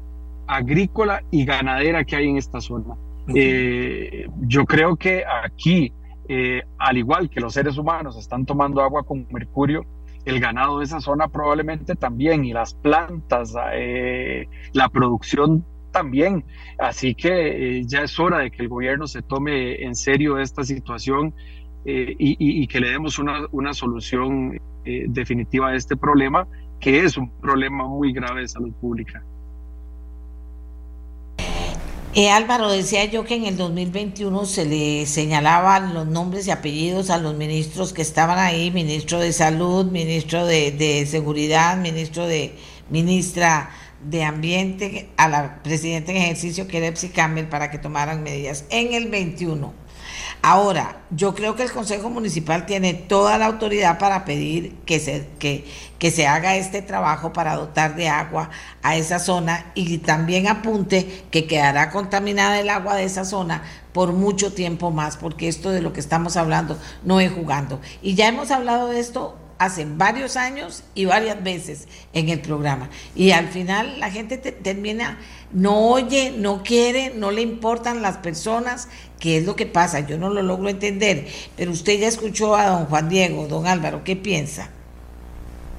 agrícola 0.48 1.22
y 1.30 1.44
ganadera 1.44 2.02
que 2.04 2.16
hay 2.16 2.28
en 2.28 2.38
esta 2.38 2.60
zona 2.60 2.96
eh, 3.34 4.26
yo 4.40 4.64
creo 4.64 4.96
que 4.96 5.24
aquí, 5.26 5.92
eh, 6.28 6.62
al 6.78 6.96
igual 6.96 7.28
que 7.28 7.40
los 7.40 7.54
seres 7.54 7.76
humanos 7.76 8.16
están 8.16 8.46
tomando 8.46 8.82
agua 8.82 9.04
con 9.04 9.26
mercurio, 9.30 9.84
el 10.30 10.40
ganado 10.40 10.78
de 10.78 10.84
esa 10.84 11.00
zona 11.00 11.28
probablemente 11.28 11.94
también 11.96 12.44
y 12.44 12.52
las 12.52 12.74
plantas, 12.74 13.54
eh, 13.72 14.46
la 14.72 14.88
producción 14.88 15.64
también. 15.92 16.44
Así 16.78 17.14
que 17.14 17.82
ya 17.86 18.02
es 18.02 18.18
hora 18.18 18.38
de 18.38 18.50
que 18.50 18.62
el 18.62 18.68
gobierno 18.68 19.06
se 19.06 19.22
tome 19.22 19.82
en 19.82 19.94
serio 19.94 20.38
esta 20.38 20.64
situación 20.64 21.34
y, 21.84 22.66
que 22.66 22.80
le 22.80 22.90
demos 22.90 23.18
una, 23.18 23.46
una 23.50 23.72
solución 23.72 24.60
definitiva 24.84 25.68
a 25.68 25.74
este 25.74 25.96
problema, 25.96 26.46
que 26.80 27.00
es 27.00 27.16
un 27.16 27.30
problema 27.40 27.88
muy 27.88 28.12
grave 28.12 28.42
de 28.42 28.48
salud 28.48 28.74
pública. 28.74 29.24
Eh, 32.14 32.30
Álvaro, 32.30 32.70
decía 32.72 33.04
yo 33.04 33.24
que 33.24 33.34
en 33.34 33.44
el 33.44 33.58
2021 33.58 34.46
se 34.46 34.64
le 34.64 35.04
señalaban 35.04 35.92
los 35.92 36.06
nombres 36.06 36.46
y 36.46 36.50
apellidos 36.50 37.10
a 37.10 37.18
los 37.18 37.34
ministros 37.34 37.92
que 37.92 38.00
estaban 38.00 38.38
ahí, 38.38 38.70
ministro 38.70 39.20
de 39.20 39.30
Salud, 39.32 39.84
ministro 39.90 40.46
de, 40.46 41.06
Seguridad, 41.08 41.76
ministro 41.76 42.26
de 42.26 42.56
ministra 42.88 43.70
de 44.02 44.24
Ambiente, 44.24 45.10
a 45.18 45.28
la 45.28 45.62
presidenta 45.62 46.12
en 46.12 46.16
ejercicio 46.16 46.66
que 46.66 46.78
era 46.78 46.86
Epsi 46.86 47.10
Campbell 47.10 47.46
para 47.46 47.70
que 47.70 47.78
tomaran 47.78 48.22
medidas. 48.22 48.64
En 48.70 48.94
el 48.94 49.10
21 49.10 49.74
Ahora, 50.40 51.00
yo 51.10 51.34
creo 51.34 51.56
que 51.56 51.64
el 51.64 51.72
Consejo 51.72 52.10
Municipal 52.10 52.64
tiene 52.64 52.94
toda 52.94 53.38
la 53.38 53.46
autoridad 53.46 53.98
para 53.98 54.24
pedir 54.24 54.76
que 54.86 55.00
se, 55.00 55.26
que, 55.38 56.10
se 56.10 56.26
haga 56.28 56.56
este 56.56 56.80
trabajo 56.80 57.32
para 57.32 57.56
dotar 57.56 57.96
de 57.96 58.08
agua 58.08 58.50
a 58.82 58.96
esa 58.96 59.18
zona 59.18 59.66
y 59.74 59.98
también 59.98 60.46
apunte 60.46 61.24
que 61.32 61.46
quedará 61.46 61.90
contaminada 61.90 62.60
el 62.60 62.70
agua 62.70 62.94
de 62.94 63.04
esa 63.04 63.24
zona 63.24 63.62
por 63.92 64.12
mucho 64.12 64.52
tiempo 64.52 64.92
más, 64.92 65.16
porque 65.16 65.48
esto 65.48 65.70
de 65.70 65.82
lo 65.82 65.92
que 65.92 66.00
estamos 66.00 66.36
hablando 66.36 66.78
no 67.02 67.18
es 67.18 67.32
jugando. 67.32 67.80
Y 68.00 68.14
ya 68.14 68.28
hemos 68.28 68.52
hablado 68.52 68.88
de 68.88 69.00
esto 69.00 69.36
hace 69.58 69.84
varios 69.84 70.36
años 70.36 70.84
y 70.94 71.04
varias 71.04 71.42
veces 71.42 71.88
en 72.12 72.28
el 72.28 72.40
programa. 72.40 72.88
Y 73.14 73.32
al 73.32 73.48
final 73.48 74.00
la 74.00 74.10
gente 74.10 74.38
termina, 74.38 75.18
no 75.52 75.88
oye, 75.88 76.32
no 76.36 76.62
quiere, 76.62 77.12
no 77.14 77.30
le 77.30 77.42
importan 77.42 78.02
las 78.02 78.18
personas, 78.18 78.88
que 79.18 79.38
es 79.38 79.46
lo 79.46 79.56
que 79.56 79.66
pasa. 79.66 80.00
Yo 80.00 80.18
no 80.18 80.30
lo 80.30 80.42
logro 80.42 80.68
entender. 80.68 81.28
Pero 81.56 81.72
usted 81.72 81.98
ya 81.98 82.08
escuchó 82.08 82.56
a 82.56 82.66
don 82.66 82.86
Juan 82.86 83.08
Diego, 83.08 83.48
don 83.48 83.66
Álvaro, 83.66 84.04
¿qué 84.04 84.16
piensa? 84.16 84.70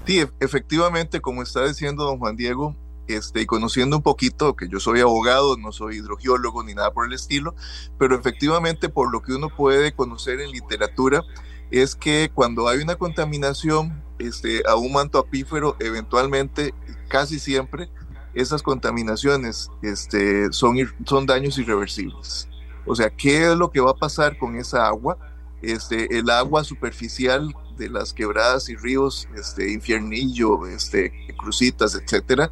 Sí, 0.05 0.23
efectivamente, 0.39 1.21
como 1.21 1.43
está 1.43 1.67
diciendo 1.67 2.03
don 2.03 2.19
Juan 2.19 2.35
Diego, 2.35 2.75
este, 3.09 3.41
y 3.41 3.45
conociendo 3.45 3.97
un 3.97 4.03
poquito, 4.03 4.55
que 4.55 4.67
yo 4.69 4.79
soy 4.79 5.01
abogado, 5.01 5.57
no 5.57 5.71
soy 5.71 5.97
hidrogeólogo 5.97 6.63
ni 6.63 6.75
nada 6.75 6.91
por 6.91 7.07
el 7.07 7.13
estilo, 7.13 7.55
pero 7.97 8.15
efectivamente 8.15 8.89
por 8.89 9.11
lo 9.11 9.21
que 9.21 9.33
uno 9.33 9.49
puede 9.49 9.93
conocer 9.93 10.39
en 10.41 10.51
literatura, 10.51 11.23
es 11.71 11.95
que 11.95 12.31
cuando 12.33 12.67
hay 12.67 12.79
una 12.79 12.95
contaminación 12.95 14.03
este, 14.17 14.63
a 14.67 14.75
un 14.75 14.91
manto 14.91 15.19
apífero, 15.19 15.75
eventualmente, 15.79 16.73
casi 17.07 17.39
siempre, 17.39 17.89
esas 18.33 18.61
contaminaciones 18.61 19.69
este, 19.81 20.51
son, 20.51 20.77
son 21.05 21.25
daños 21.25 21.57
irreversibles. 21.57 22.47
O 22.85 22.95
sea, 22.95 23.09
¿qué 23.09 23.51
es 23.51 23.55
lo 23.55 23.69
que 23.71 23.79
va 23.79 23.91
a 23.91 23.95
pasar 23.95 24.37
con 24.37 24.55
esa 24.55 24.87
agua? 24.87 25.17
Este, 25.61 26.17
el 26.17 26.29
agua 26.29 26.63
superficial 26.63 27.53
de 27.77 27.89
las 27.89 28.13
quebradas 28.13 28.69
y 28.69 28.75
ríos, 28.75 29.27
este, 29.35 29.71
Infiernillo, 29.71 30.65
este, 30.67 31.11
Crucitas, 31.37 31.95
etcétera, 31.95 32.51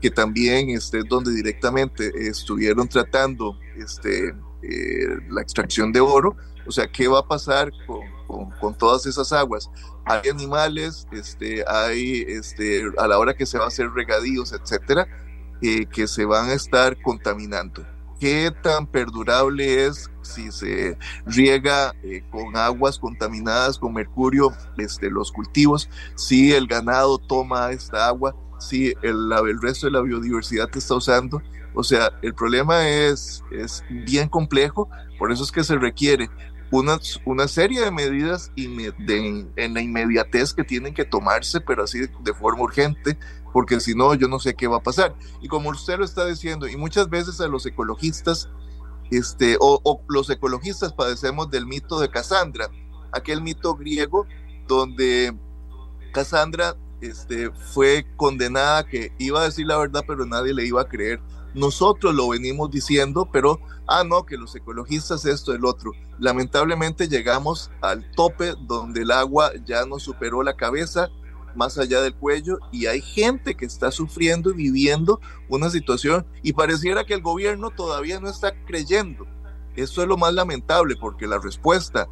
que 0.00 0.10
también 0.10 0.70
este, 0.70 1.02
donde 1.08 1.32
directamente 1.32 2.10
estuvieron 2.28 2.88
tratando 2.88 3.58
este, 3.76 4.34
eh, 4.62 5.06
la 5.30 5.42
extracción 5.42 5.92
de 5.92 6.00
oro. 6.00 6.36
O 6.66 6.72
sea, 6.72 6.90
¿qué 6.90 7.08
va 7.08 7.20
a 7.20 7.26
pasar 7.26 7.70
con, 7.86 8.15
con, 8.26 8.76
todas 8.76 9.06
esas 9.06 9.32
aguas? 9.32 9.70
Hay 10.04 10.28
animales, 10.28 11.06
este, 11.12 11.64
hay 11.66 12.24
este, 12.28 12.84
a 12.98 13.06
la 13.06 13.18
hora 13.18 13.34
que 13.34 13.46
se 13.46 13.58
va 13.58 13.64
a 13.64 13.68
hacer 13.68 13.90
regadíos, 13.90 14.52
etcétera, 14.52 15.06
eh, 15.62 15.86
que 15.86 16.06
se 16.06 16.24
van 16.24 16.50
a 16.50 16.54
estar 16.54 17.00
contaminando. 17.02 17.84
¿Qué 18.20 18.50
tan 18.62 18.86
perdurable 18.86 19.86
es 19.86 20.10
si 20.22 20.50
se 20.50 20.96
riega 21.26 21.94
eh, 22.02 22.22
con 22.30 22.56
aguas 22.56 22.98
contaminadas 22.98 23.78
con 23.78 23.92
mercurio 23.92 24.52
este, 24.78 25.10
los 25.10 25.30
cultivos? 25.30 25.90
Si 26.14 26.52
el 26.52 26.66
ganado 26.66 27.18
toma 27.18 27.72
esta 27.72 28.06
agua, 28.06 28.34
si 28.58 28.94
el, 29.02 29.30
el 29.32 29.60
resto 29.60 29.86
de 29.86 29.92
la 29.92 30.00
biodiversidad 30.00 30.68
está 30.74 30.94
usando. 30.94 31.42
O 31.74 31.84
sea, 31.84 32.10
el 32.22 32.34
problema 32.34 32.88
es, 32.88 33.44
es 33.50 33.84
bien 33.90 34.28
complejo, 34.30 34.88
por 35.18 35.30
eso 35.30 35.44
es 35.44 35.52
que 35.52 35.62
se 35.62 35.76
requiere 35.76 36.30
una, 36.70 36.98
una 37.24 37.48
serie 37.48 37.80
de 37.80 37.90
medidas 37.90 38.52
en 38.56 39.74
la 39.74 39.80
inmediatez 39.80 40.54
que 40.54 40.64
tienen 40.64 40.94
que 40.94 41.04
tomarse, 41.04 41.60
pero 41.60 41.84
así 41.84 42.00
de 42.00 42.34
forma 42.34 42.62
urgente, 42.62 43.18
porque 43.52 43.80
si 43.80 43.94
no, 43.94 44.14
yo 44.14 44.28
no 44.28 44.38
sé 44.38 44.54
qué 44.54 44.66
va 44.66 44.78
a 44.78 44.82
pasar. 44.82 45.14
Y 45.40 45.48
como 45.48 45.70
usted 45.70 45.98
lo 45.98 46.04
está 46.04 46.26
diciendo, 46.26 46.68
y 46.68 46.76
muchas 46.76 47.08
veces 47.08 47.40
a 47.40 47.48
los 47.48 47.64
ecologistas, 47.66 48.48
este, 49.10 49.56
o, 49.60 49.80
o 49.84 50.02
los 50.08 50.28
ecologistas 50.30 50.92
padecemos 50.92 51.50
del 51.50 51.66
mito 51.66 52.00
de 52.00 52.10
Casandra, 52.10 52.68
aquel 53.12 53.40
mito 53.40 53.74
griego 53.74 54.26
donde 54.66 55.36
Casandra 56.12 56.76
este, 57.00 57.50
fue 57.50 58.06
condenada 58.16 58.86
que 58.86 59.12
iba 59.18 59.40
a 59.40 59.44
decir 59.44 59.66
la 59.66 59.76
verdad, 59.76 60.04
pero 60.06 60.26
nadie 60.26 60.54
le 60.54 60.66
iba 60.66 60.80
a 60.80 60.88
creer. 60.88 61.20
Nosotros 61.56 62.14
lo 62.14 62.28
venimos 62.28 62.70
diciendo, 62.70 63.30
pero, 63.32 63.58
ah, 63.86 64.04
no, 64.04 64.26
que 64.26 64.36
los 64.36 64.54
ecologistas 64.54 65.24
esto, 65.24 65.54
el 65.54 65.64
otro. 65.64 65.92
Lamentablemente 66.18 67.08
llegamos 67.08 67.70
al 67.80 68.10
tope 68.10 68.52
donde 68.68 69.00
el 69.00 69.10
agua 69.10 69.52
ya 69.64 69.86
nos 69.86 70.02
superó 70.02 70.42
la 70.42 70.54
cabeza, 70.54 71.08
más 71.54 71.78
allá 71.78 72.02
del 72.02 72.14
cuello, 72.14 72.58
y 72.72 72.84
hay 72.84 73.00
gente 73.00 73.54
que 73.54 73.64
está 73.64 73.90
sufriendo 73.90 74.50
y 74.50 74.54
viviendo 74.54 75.18
una 75.48 75.70
situación, 75.70 76.26
y 76.42 76.52
pareciera 76.52 77.04
que 77.04 77.14
el 77.14 77.22
gobierno 77.22 77.70
todavía 77.70 78.20
no 78.20 78.28
está 78.28 78.52
creyendo. 78.66 79.26
Eso 79.76 80.02
es 80.02 80.08
lo 80.08 80.18
más 80.18 80.34
lamentable, 80.34 80.94
porque 81.00 81.26
la 81.26 81.38
respuesta 81.38 82.06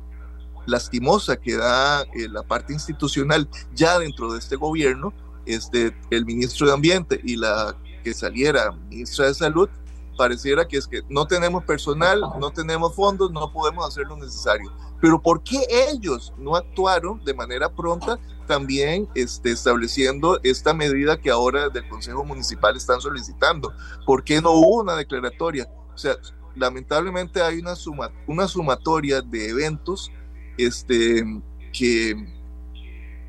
lastimosa 0.64 1.36
que 1.36 1.54
da 1.58 2.00
eh, 2.14 2.28
la 2.30 2.44
parte 2.44 2.72
institucional 2.72 3.46
ya 3.74 3.98
dentro 3.98 4.32
de 4.32 4.38
este 4.38 4.56
gobierno, 4.56 5.12
este, 5.44 5.94
el 6.08 6.24
ministro 6.24 6.66
de 6.66 6.72
Ambiente 6.72 7.20
y 7.22 7.36
la 7.36 7.76
que 8.04 8.14
saliera 8.14 8.70
ministra 8.88 9.26
de 9.26 9.34
Salud, 9.34 9.68
pareciera 10.16 10.68
que 10.68 10.76
es 10.76 10.86
que 10.86 11.02
no 11.08 11.26
tenemos 11.26 11.64
personal, 11.64 12.20
no 12.38 12.50
tenemos 12.50 12.94
fondos, 12.94 13.32
no 13.32 13.52
podemos 13.52 13.86
hacer 13.86 14.06
lo 14.06 14.16
necesario. 14.16 14.70
Pero 15.00 15.20
¿por 15.20 15.42
qué 15.42 15.60
ellos 15.90 16.32
no 16.38 16.54
actuaron 16.54 17.24
de 17.24 17.34
manera 17.34 17.74
pronta 17.74 18.18
también 18.46 19.08
este, 19.14 19.50
estableciendo 19.50 20.38
esta 20.42 20.72
medida 20.72 21.20
que 21.20 21.30
ahora 21.30 21.68
del 21.68 21.88
Consejo 21.88 22.24
Municipal 22.24 22.76
están 22.76 23.00
solicitando? 23.00 23.72
¿Por 24.06 24.22
qué 24.22 24.40
no 24.40 24.52
hubo 24.52 24.82
una 24.82 24.94
declaratoria? 24.94 25.68
O 25.94 25.98
sea, 25.98 26.16
lamentablemente 26.54 27.42
hay 27.42 27.58
una, 27.58 27.74
suma, 27.74 28.12
una 28.26 28.46
sumatoria 28.46 29.20
de 29.20 29.48
eventos 29.50 30.12
este, 30.56 31.24
que 31.72 32.14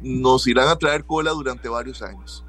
nos 0.02 0.46
irán 0.48 0.68
a 0.68 0.76
traer 0.76 1.06
cola 1.06 1.32
durante 1.32 1.68
varios 1.68 2.02
años. 2.02 2.45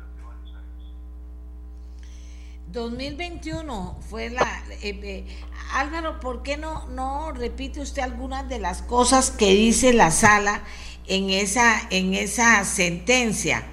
2021 2.76 3.96
fue 4.08 4.30
la... 4.30 4.62
Eh, 4.82 5.00
eh, 5.02 5.24
Álvaro, 5.72 6.20
¿por 6.20 6.42
qué 6.42 6.56
no, 6.56 6.86
no 6.88 7.32
repite 7.32 7.80
usted 7.80 8.02
algunas 8.02 8.48
de 8.48 8.58
las 8.58 8.82
cosas 8.82 9.30
que 9.30 9.52
dice 9.52 9.92
la 9.92 10.10
sala 10.10 10.62
en 11.08 11.30
esa, 11.30 11.80
en 11.90 12.14
esa 12.14 12.64
sentencia? 12.64 13.64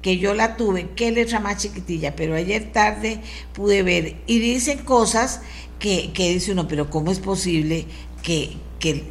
que 0.00 0.18
yo 0.18 0.34
la 0.34 0.58
tuve, 0.58 0.90
qué 0.94 1.10
letra 1.12 1.40
más 1.40 1.56
chiquitilla, 1.56 2.14
pero 2.14 2.34
ayer 2.34 2.70
tarde 2.72 3.22
pude 3.54 3.82
ver, 3.82 4.16
y 4.26 4.38
dicen 4.38 4.84
cosas 4.84 5.40
que, 5.78 6.12
que 6.12 6.28
dice 6.28 6.52
uno, 6.52 6.68
pero 6.68 6.90
¿cómo 6.90 7.10
es 7.10 7.20
posible 7.20 7.86
que, 8.22 8.54
que 8.78 9.02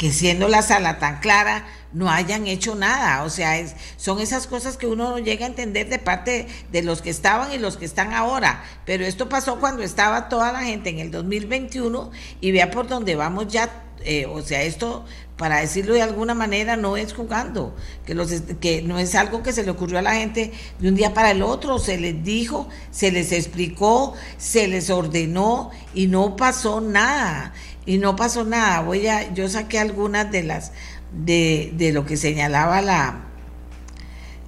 que 0.00 0.12
siendo 0.12 0.48
la 0.48 0.62
sala 0.62 0.98
tan 0.98 1.20
clara 1.20 1.66
no 1.92 2.10
hayan 2.10 2.46
hecho 2.46 2.74
nada. 2.74 3.24
O 3.24 3.30
sea, 3.30 3.58
es, 3.58 3.74
son 3.96 4.20
esas 4.20 4.46
cosas 4.46 4.76
que 4.76 4.86
uno 4.86 5.10
no 5.10 5.18
llega 5.18 5.46
a 5.46 5.48
entender 5.48 5.88
de 5.88 5.98
parte 5.98 6.46
de 6.70 6.82
los 6.82 7.02
que 7.02 7.10
estaban 7.10 7.52
y 7.52 7.58
los 7.58 7.76
que 7.76 7.84
están 7.84 8.12
ahora. 8.12 8.62
Pero 8.84 9.04
esto 9.04 9.28
pasó 9.28 9.58
cuando 9.58 9.82
estaba 9.82 10.28
toda 10.28 10.52
la 10.52 10.62
gente 10.62 10.90
en 10.90 10.98
el 10.98 11.10
2021 11.10 12.10
y 12.40 12.52
vea 12.52 12.70
por 12.70 12.88
dónde 12.88 13.16
vamos 13.16 13.48
ya. 13.48 13.84
Eh, 14.02 14.24
o 14.24 14.40
sea, 14.40 14.62
esto, 14.62 15.04
para 15.36 15.60
decirlo 15.60 15.92
de 15.92 16.00
alguna 16.00 16.32
manera, 16.32 16.74
no 16.76 16.96
es 16.96 17.12
jugando, 17.12 17.76
que, 18.06 18.14
los, 18.14 18.30
que 18.58 18.80
no 18.80 18.98
es 18.98 19.14
algo 19.14 19.42
que 19.42 19.52
se 19.52 19.62
le 19.62 19.70
ocurrió 19.70 19.98
a 19.98 20.02
la 20.02 20.14
gente 20.14 20.52
de 20.78 20.88
un 20.88 20.94
día 20.94 21.12
para 21.12 21.32
el 21.32 21.42
otro. 21.42 21.78
Se 21.78 21.98
les 21.98 22.24
dijo, 22.24 22.66
se 22.90 23.12
les 23.12 23.30
explicó, 23.32 24.14
se 24.38 24.68
les 24.68 24.88
ordenó 24.88 25.70
y 25.92 26.06
no 26.06 26.34
pasó 26.36 26.80
nada 26.80 27.52
y 27.86 27.98
no 27.98 28.16
pasó 28.16 28.44
nada. 28.44 28.82
Voy 28.82 29.06
a, 29.06 29.32
yo 29.34 29.48
saqué 29.48 29.78
algunas 29.78 30.30
de 30.30 30.42
las 30.42 30.72
de, 31.12 31.72
de 31.74 31.92
lo 31.92 32.04
que 32.04 32.16
señalaba 32.16 32.82
la 32.82 33.26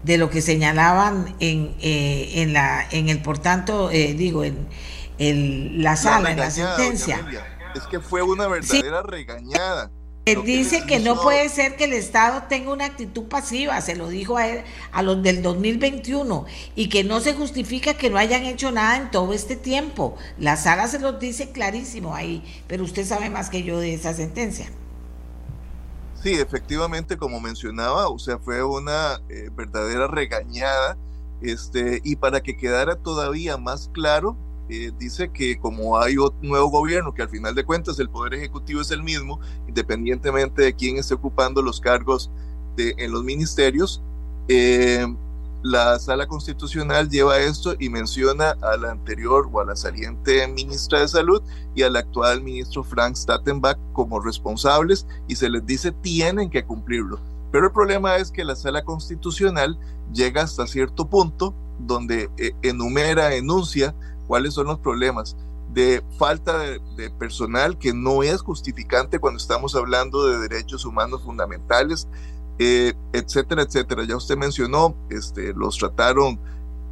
de 0.02 0.18
lo 0.18 0.30
que 0.30 0.42
señalaban 0.42 1.36
en, 1.38 1.76
eh, 1.80 2.42
en 2.42 2.52
la 2.52 2.84
en 2.90 3.08
el 3.08 3.22
por 3.22 3.38
tanto 3.38 3.90
eh, 3.90 4.14
digo 4.14 4.44
en 4.44 5.82
la 5.82 5.96
sala 5.96 6.32
en 6.32 6.38
la 6.38 6.50
sentencia 6.50 7.24
es 7.74 7.82
que 7.84 8.00
fue 8.00 8.22
una 8.22 8.48
verdadera 8.48 9.02
regañada 9.02 9.90
él 10.24 10.44
dice 10.44 10.84
que 10.86 11.00
no 11.00 11.20
puede 11.20 11.48
ser 11.48 11.74
que 11.74 11.84
el 11.84 11.92
Estado 11.92 12.44
tenga 12.48 12.72
una 12.72 12.84
actitud 12.84 13.24
pasiva, 13.24 13.80
se 13.80 13.96
lo 13.96 14.08
dijo 14.08 14.36
a, 14.36 14.46
él, 14.46 14.62
a 14.92 15.02
los 15.02 15.20
del 15.20 15.42
2021, 15.42 16.46
y 16.76 16.88
que 16.88 17.02
no 17.02 17.18
se 17.18 17.34
justifica 17.34 17.94
que 17.94 18.08
no 18.08 18.18
hayan 18.18 18.44
hecho 18.44 18.70
nada 18.70 18.96
en 18.98 19.10
todo 19.10 19.32
este 19.32 19.56
tiempo. 19.56 20.16
La 20.38 20.56
sala 20.56 20.86
se 20.86 21.00
lo 21.00 21.14
dice 21.14 21.50
clarísimo 21.50 22.14
ahí, 22.14 22.44
pero 22.68 22.84
usted 22.84 23.04
sabe 23.04 23.30
más 23.30 23.50
que 23.50 23.64
yo 23.64 23.80
de 23.80 23.94
esa 23.94 24.14
sentencia. 24.14 24.70
Sí, 26.22 26.34
efectivamente, 26.34 27.16
como 27.16 27.40
mencionaba, 27.40 28.08
o 28.08 28.16
sea, 28.16 28.38
fue 28.38 28.62
una 28.62 29.20
eh, 29.28 29.50
verdadera 29.56 30.06
regañada, 30.06 30.96
este, 31.40 32.00
y 32.04 32.14
para 32.14 32.40
que 32.40 32.56
quedara 32.56 32.94
todavía 32.94 33.56
más 33.56 33.90
claro, 33.92 34.36
eh, 34.68 34.92
dice 34.96 35.30
que 35.32 35.58
como 35.58 35.98
hay 35.98 36.16
un 36.18 36.30
nuevo 36.40 36.68
gobierno, 36.68 37.12
que 37.12 37.22
al 37.22 37.28
final 37.28 37.56
de 37.56 37.64
cuentas 37.64 37.98
el 37.98 38.08
poder 38.08 38.34
ejecutivo 38.34 38.80
es 38.80 38.92
el 38.92 39.02
mismo, 39.02 39.40
independientemente 39.66 40.62
de 40.62 40.74
quién 40.74 40.96
esté 40.96 41.14
ocupando 41.14 41.60
los 41.60 41.80
cargos 41.80 42.30
de, 42.76 42.94
en 42.98 43.10
los 43.10 43.24
ministerios, 43.24 44.00
eh, 44.46 45.04
la 45.62 45.98
sala 45.98 46.26
constitucional 46.26 47.08
lleva 47.08 47.38
esto 47.38 47.74
y 47.78 47.88
menciona 47.88 48.56
a 48.62 48.76
la 48.76 48.90
anterior 48.90 49.48
o 49.52 49.60
a 49.60 49.64
la 49.64 49.76
saliente 49.76 50.46
ministra 50.48 51.00
de 51.00 51.08
salud 51.08 51.42
y 51.74 51.82
al 51.82 51.96
actual 51.96 52.42
ministro 52.42 52.82
Frank 52.82 53.14
Stattenbach 53.14 53.78
como 53.92 54.20
responsables 54.20 55.06
y 55.28 55.36
se 55.36 55.48
les 55.48 55.64
dice 55.64 55.92
tienen 55.92 56.50
que 56.50 56.64
cumplirlo. 56.64 57.20
Pero 57.52 57.66
el 57.66 57.72
problema 57.72 58.16
es 58.16 58.30
que 58.30 58.44
la 58.44 58.56
sala 58.56 58.82
constitucional 58.82 59.78
llega 60.12 60.42
hasta 60.42 60.66
cierto 60.66 61.08
punto 61.08 61.54
donde 61.78 62.30
eh, 62.38 62.52
enumera, 62.62 63.34
enuncia 63.34 63.94
cuáles 64.26 64.54
son 64.54 64.66
los 64.66 64.78
problemas 64.78 65.36
de 65.72 66.02
falta 66.18 66.58
de, 66.58 67.10
personal 67.18 67.78
que 67.78 67.94
no 67.94 68.22
es 68.22 68.42
justificante 68.42 69.18
cuando 69.18 69.38
estamos 69.38 69.74
hablando 69.74 70.26
de 70.26 70.38
derechos 70.48 70.84
humanos 70.84 71.22
fundamentales, 71.22 72.08
eh, 72.58 72.94
etcétera, 73.12 73.62
etcétera. 73.62 74.04
Ya 74.04 74.16
usted 74.16 74.36
mencionó, 74.36 74.94
este, 75.10 75.52
los 75.54 75.78
trataron 75.78 76.38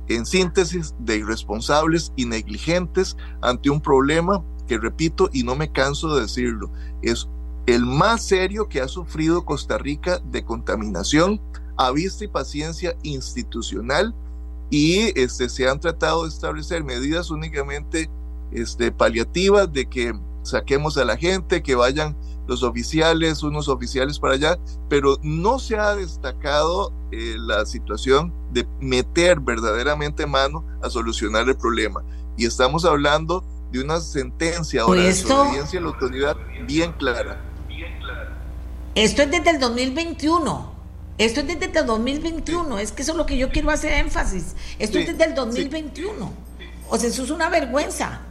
en 0.09 0.27
síntesis 0.27 0.95
de 0.99 1.19
irresponsables 1.19 2.13
y 2.17 2.25
negligentes 2.25 3.17
ante 3.43 3.71
un 3.71 3.81
problema 3.81 4.43
que, 4.67 4.79
repito, 4.79 5.31
y 5.33 5.45
no 5.45 5.55
me 5.55 5.71
canso 5.71 6.15
de 6.15 6.23
decirlo, 6.23 6.71
es 7.03 7.29
el 7.67 7.87
más 7.87 8.25
serio 8.25 8.69
que 8.69 8.81
ha 8.81 8.89
sufrido 8.89 9.45
Costa 9.45 9.79
Rica 9.79 10.19
de 10.19 10.45
contaminación 10.45 11.41
a 11.77 11.93
vista 11.93 12.25
y 12.25 12.29
paciencia 12.29 12.97
institucional 13.03 14.15
y 14.71 15.19
este, 15.21 15.49
se 15.49 15.69
han 15.69 15.81
tratado 15.81 16.23
de 16.23 16.29
establecer 16.29 16.85
medidas 16.85 17.31
únicamente 17.31 18.11
este, 18.53 18.93
paliativas 18.93 19.73
de 19.73 19.87
que 19.87 20.13
saquemos 20.43 20.97
a 20.99 21.05
la 21.05 21.17
gente, 21.17 21.63
que 21.63 21.75
vayan 21.75 22.17
los 22.47 22.63
oficiales, 22.63 23.43
unos 23.43 23.69
oficiales 23.69 24.19
para 24.19 24.35
allá, 24.35 24.59
pero 24.89 25.19
no 25.23 25.59
se 25.59 25.77
ha 25.77 25.95
destacado 25.95 26.93
eh, 27.13 27.37
la 27.39 27.65
situación 27.67 28.33
de 28.53 28.67
meter 28.81 29.41
verdaderamente 29.41 30.27
mano 30.27 30.65
a 30.83 30.91
solucionar 30.91 31.49
el 31.49 31.57
problema. 31.57 32.03
Y 32.37 32.47
estamos 32.47 32.85
hablando 32.85 33.45
de 33.71 33.81
una 33.81 34.01
sentencia 34.01 34.83
ahora 34.83 35.03
pues 35.03 35.27
de 35.27 35.33
obediencia 35.33 35.79
a 35.79 35.83
la 35.83 35.89
autoridad 35.89 36.37
bien 36.67 36.93
clara. 36.93 37.41
Esto 38.95 39.23
es 39.23 39.31
desde 39.31 39.51
el 39.51 39.61
2021. 39.61 40.73
Esto 41.19 41.41
es 41.41 41.47
desde 41.47 41.79
el 41.79 41.87
2021. 41.87 42.79
Es 42.79 42.93
que 42.93 43.03
eso 43.03 43.13
es 43.13 43.19
lo 43.19 43.27
que 43.27 43.37
yo 43.37 43.51
quiero 43.51 43.71
hacer 43.71 43.93
énfasis. 43.93 44.57
Esto 44.79 44.99
es 44.99 45.07
desde 45.07 45.25
el 45.25 45.35
2021. 45.35 46.33
O 46.89 46.99
sea, 46.99 47.09
eso 47.09 47.23
es 47.23 47.31
una 47.31 47.49
vergüenza. 47.49 48.23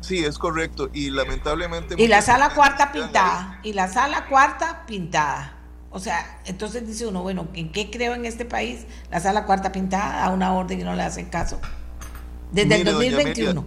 Sí, 0.00 0.24
es 0.24 0.38
correcto. 0.38 0.88
Y 0.92 1.10
lamentablemente... 1.10 1.94
Y 1.98 2.06
la 2.08 2.22
sala 2.22 2.54
cuarta 2.54 2.92
pintada. 2.92 3.60
Y 3.62 3.72
la 3.72 3.88
sala 3.88 4.26
cuarta 4.26 4.86
pintada. 4.86 5.58
O 5.90 5.98
sea, 6.00 6.40
entonces 6.44 6.86
dice 6.86 7.06
uno, 7.06 7.22
bueno, 7.22 7.48
¿en 7.54 7.72
qué 7.72 7.90
creo 7.90 8.14
en 8.14 8.24
este 8.24 8.44
país? 8.44 8.86
La 9.10 9.20
sala 9.20 9.46
cuarta 9.46 9.72
pintada 9.72 10.24
a 10.24 10.30
una 10.30 10.52
orden 10.52 10.80
y 10.80 10.84
no 10.84 10.94
le 10.94 11.02
hacen 11.02 11.26
caso. 11.26 11.60
Desde 12.52 12.76
el 12.76 12.84
2021. 12.84 13.66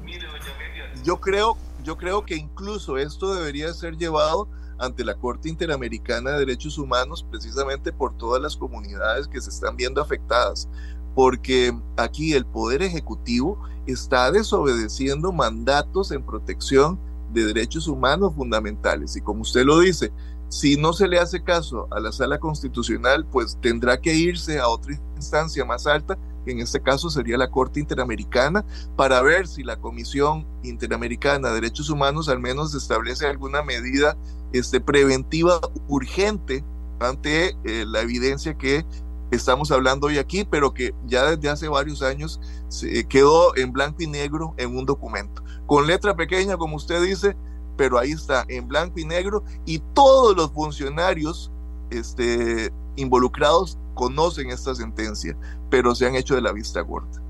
yo 1.04 1.20
creo, 1.20 1.58
yo 1.84 1.98
creo 1.98 2.26
que 2.26 2.36
incluso 2.36 2.98
esto 2.98 3.34
debería 3.34 3.74
ser 3.74 3.98
llevado 3.98 4.50
ante 4.78 5.04
la 5.04 5.16
Corte 5.16 5.50
Interamericana 5.50 6.32
de 6.32 6.40
Derechos 6.40 6.78
Humanos 6.78 7.26
precisamente 7.30 7.92
por 7.94 8.18
todas 8.18 8.42
las 8.42 8.58
comunidades 8.58 9.28
que 9.28 9.40
se 9.40 9.50
están 9.50 9.76
viendo 9.76 10.02
afectadas, 10.02 10.68
porque 11.16 11.74
aquí 11.98 12.34
el 12.34 12.46
Poder 12.46 12.82
Ejecutivo 12.82 13.58
está 13.86 14.32
desobedeciendo 14.32 15.32
mandatos 15.32 16.12
en 16.12 16.24
protección 16.24 17.00
de 17.34 17.46
derechos 17.46 17.88
humanos 17.88 18.34
fundamentales. 18.36 19.16
Y 19.16 19.22
como 19.22 19.42
usted 19.42 19.64
lo 19.64 19.80
dice, 19.80 20.12
si 20.50 20.76
no 20.76 20.92
se 20.94 21.08
le 21.08 21.18
hace 21.18 21.42
caso 21.44 21.88
a 21.92 22.00
la 22.00 22.12
sala 22.12 22.38
constitucional, 22.38 23.26
pues 23.26 23.58
tendrá 23.62 24.00
que 24.00 24.14
irse 24.14 24.60
a 24.60 24.68
otra 24.68 25.00
instancia 25.16 25.64
más 25.64 25.88
alta, 25.88 26.18
que 26.44 26.52
en 26.52 26.60
este 26.60 26.82
caso 26.82 27.10
sería 27.10 27.38
la 27.38 27.50
Corte 27.50 27.80
Interamericana, 27.80 28.66
para 28.98 29.22
ver 29.22 29.48
si 29.48 29.64
la 29.64 29.78
Comisión 29.78 30.46
Interamericana 30.64 31.50
de 31.50 31.56
Derechos 31.56 31.90
Humanos 31.90 32.28
al 32.28 32.40
menos 32.40 32.76
establece 32.76 33.28
alguna 33.28 33.64
medida 33.64 34.18
este, 34.52 34.82
preventiva 34.82 35.62
urgente 35.88 36.66
ante 37.00 37.56
eh, 37.64 37.86
la 37.88 38.02
evidencia 38.02 38.58
que 38.58 38.86
estamos 39.32 39.72
hablando 39.72 40.08
hoy 40.08 40.18
aquí, 40.18 40.44
pero 40.44 40.74
que 40.74 40.94
ya 41.06 41.26
desde 41.26 41.50
hace 41.50 41.68
varios 41.68 42.02
años 42.02 42.40
se 42.68 43.08
quedó 43.08 43.56
en 43.56 43.72
blanco 43.72 44.04
y 44.04 44.08
negro 44.08 44.54
en 44.58 44.78
un 44.78 44.86
documento. 44.86 45.44
Con 45.66 45.88
letra 45.88 46.16
pequeña, 46.16 46.58
como 46.58 46.76
usted 46.76 47.02
dice, 47.02 47.36
pero 47.78 47.98
ahí 47.98 48.12
está, 48.12 48.46
en 48.48 48.68
blanco 48.68 49.00
y 49.00 49.06
negro, 49.06 49.44
y 49.66 49.80
todos 49.94 50.36
los 50.36 50.52
funcionarios 50.52 51.52
este, 51.90 52.72
involucrados 52.96 53.78
conocen 53.94 54.52
esta 54.52 54.76
sentencia, 54.76 55.36
pero 55.70 55.96
se 55.96 56.06
han 56.06 56.16
hecho 56.16 56.36
de 56.36 56.42
la 56.42 56.52
vista 56.52 56.82
gorda. 56.82 57.22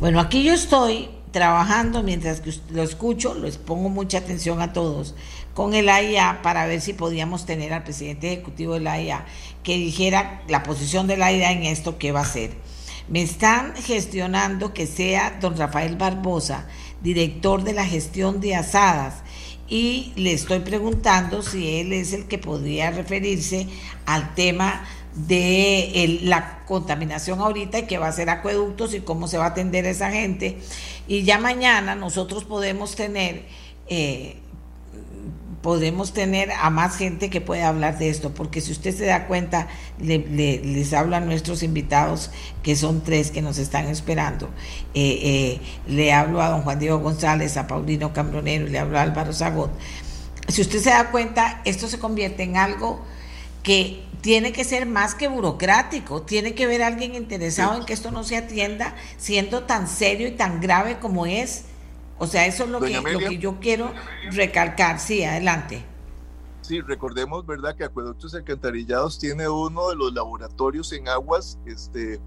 Bueno, 0.00 0.20
aquí 0.20 0.44
yo 0.44 0.52
estoy 0.52 1.10
trabajando 1.30 2.02
mientras 2.02 2.40
que 2.40 2.54
lo 2.70 2.82
escucho, 2.82 3.34
les 3.34 3.58
pongo 3.58 3.88
mucha 3.88 4.18
atención 4.18 4.60
a 4.60 4.72
todos, 4.72 5.14
con 5.56 5.72
el 5.72 5.88
AIA 5.88 6.40
para 6.42 6.66
ver 6.66 6.82
si 6.82 6.92
podíamos 6.92 7.46
tener 7.46 7.72
al 7.72 7.82
presidente 7.82 8.30
ejecutivo 8.30 8.74
del 8.74 8.86
AIA 8.86 9.24
que 9.62 9.78
dijera 9.78 10.42
la 10.48 10.62
posición 10.62 11.06
del 11.06 11.22
AIA 11.22 11.50
en 11.50 11.62
esto, 11.62 11.96
qué 11.96 12.12
va 12.12 12.20
a 12.20 12.24
hacer. 12.24 12.50
Me 13.08 13.22
están 13.22 13.74
gestionando 13.74 14.74
que 14.74 14.86
sea 14.86 15.38
don 15.40 15.56
Rafael 15.56 15.96
Barbosa, 15.96 16.68
director 17.00 17.64
de 17.64 17.72
la 17.72 17.86
gestión 17.86 18.38
de 18.42 18.54
asadas, 18.54 19.22
y 19.66 20.12
le 20.16 20.34
estoy 20.34 20.60
preguntando 20.60 21.42
si 21.42 21.78
él 21.78 21.94
es 21.94 22.12
el 22.12 22.26
que 22.26 22.36
podría 22.36 22.90
referirse 22.90 23.66
al 24.04 24.34
tema 24.34 24.84
de 25.14 26.20
la 26.24 26.66
contaminación 26.66 27.40
ahorita 27.40 27.78
y 27.78 27.86
que 27.86 27.96
va 27.96 28.08
a 28.08 28.12
ser 28.12 28.28
acueductos 28.28 28.92
y 28.92 29.00
cómo 29.00 29.26
se 29.26 29.38
va 29.38 29.46
a 29.46 29.48
atender 29.48 29.86
a 29.86 29.90
esa 29.90 30.10
gente. 30.10 30.58
Y 31.08 31.22
ya 31.22 31.38
mañana 31.38 31.94
nosotros 31.94 32.44
podemos 32.44 32.94
tener, 32.94 33.46
eh, 33.88 34.36
podemos 35.62 36.12
tener 36.12 36.50
a 36.52 36.70
más 36.70 36.96
gente 36.96 37.30
que 37.30 37.40
pueda 37.40 37.68
hablar 37.68 37.98
de 37.98 38.08
esto, 38.08 38.32
porque 38.34 38.60
si 38.60 38.72
usted 38.72 38.96
se 38.96 39.06
da 39.06 39.26
cuenta, 39.26 39.68
les 39.98 40.92
hablo 40.92 41.16
a 41.16 41.20
nuestros 41.20 41.62
invitados, 41.62 42.30
que 42.62 42.76
son 42.76 43.02
tres 43.02 43.30
que 43.30 43.42
nos 43.42 43.58
están 43.58 43.86
esperando. 43.86 44.48
Eh, 44.94 45.18
eh, 45.22 45.60
le 45.88 46.12
hablo 46.12 46.40
a 46.40 46.50
don 46.50 46.62
Juan 46.62 46.78
Diego 46.78 46.98
González, 46.98 47.56
a 47.56 47.66
Paulino 47.66 48.12
Cambronero, 48.12 48.66
le 48.66 48.78
hablo 48.78 48.98
a 48.98 49.02
Álvaro 49.02 49.32
Zagot. 49.32 49.70
Si 50.48 50.60
usted 50.62 50.78
se 50.78 50.90
da 50.90 51.10
cuenta, 51.10 51.60
esto 51.64 51.88
se 51.88 51.98
convierte 51.98 52.44
en 52.44 52.56
algo 52.56 53.00
que 53.62 54.04
tiene 54.20 54.52
que 54.52 54.64
ser 54.64 54.86
más 54.86 55.14
que 55.14 55.28
burocrático, 55.28 56.22
tiene 56.22 56.54
que 56.54 56.66
ver 56.66 56.82
alguien 56.82 57.14
interesado 57.14 57.76
en 57.76 57.84
que 57.84 57.92
esto 57.92 58.10
no 58.10 58.22
se 58.22 58.36
atienda 58.36 58.94
siendo 59.18 59.64
tan 59.64 59.88
serio 59.88 60.28
y 60.28 60.32
tan 60.32 60.60
grave 60.60 60.98
como 60.98 61.26
es. 61.26 61.64
O 62.18 62.26
sea, 62.26 62.46
eso 62.46 62.64
es 62.64 62.70
lo, 62.70 62.80
que, 62.80 63.00
lo 63.00 63.18
que 63.18 63.38
yo 63.38 63.58
quiero 63.60 63.92
recalcar. 64.30 64.98
Sí, 64.98 65.22
adelante. 65.22 65.84
Sí, 66.62 66.80
recordemos, 66.80 67.46
¿verdad?, 67.46 67.76
que 67.76 67.84
Acueductos 67.84 68.34
Alcantarillados 68.34 69.18
tiene 69.18 69.48
uno 69.48 69.90
de 69.90 69.96
los 69.96 70.12
laboratorios 70.12 70.92
en 70.92 71.08
aguas 71.08 71.58
este, 71.66 72.20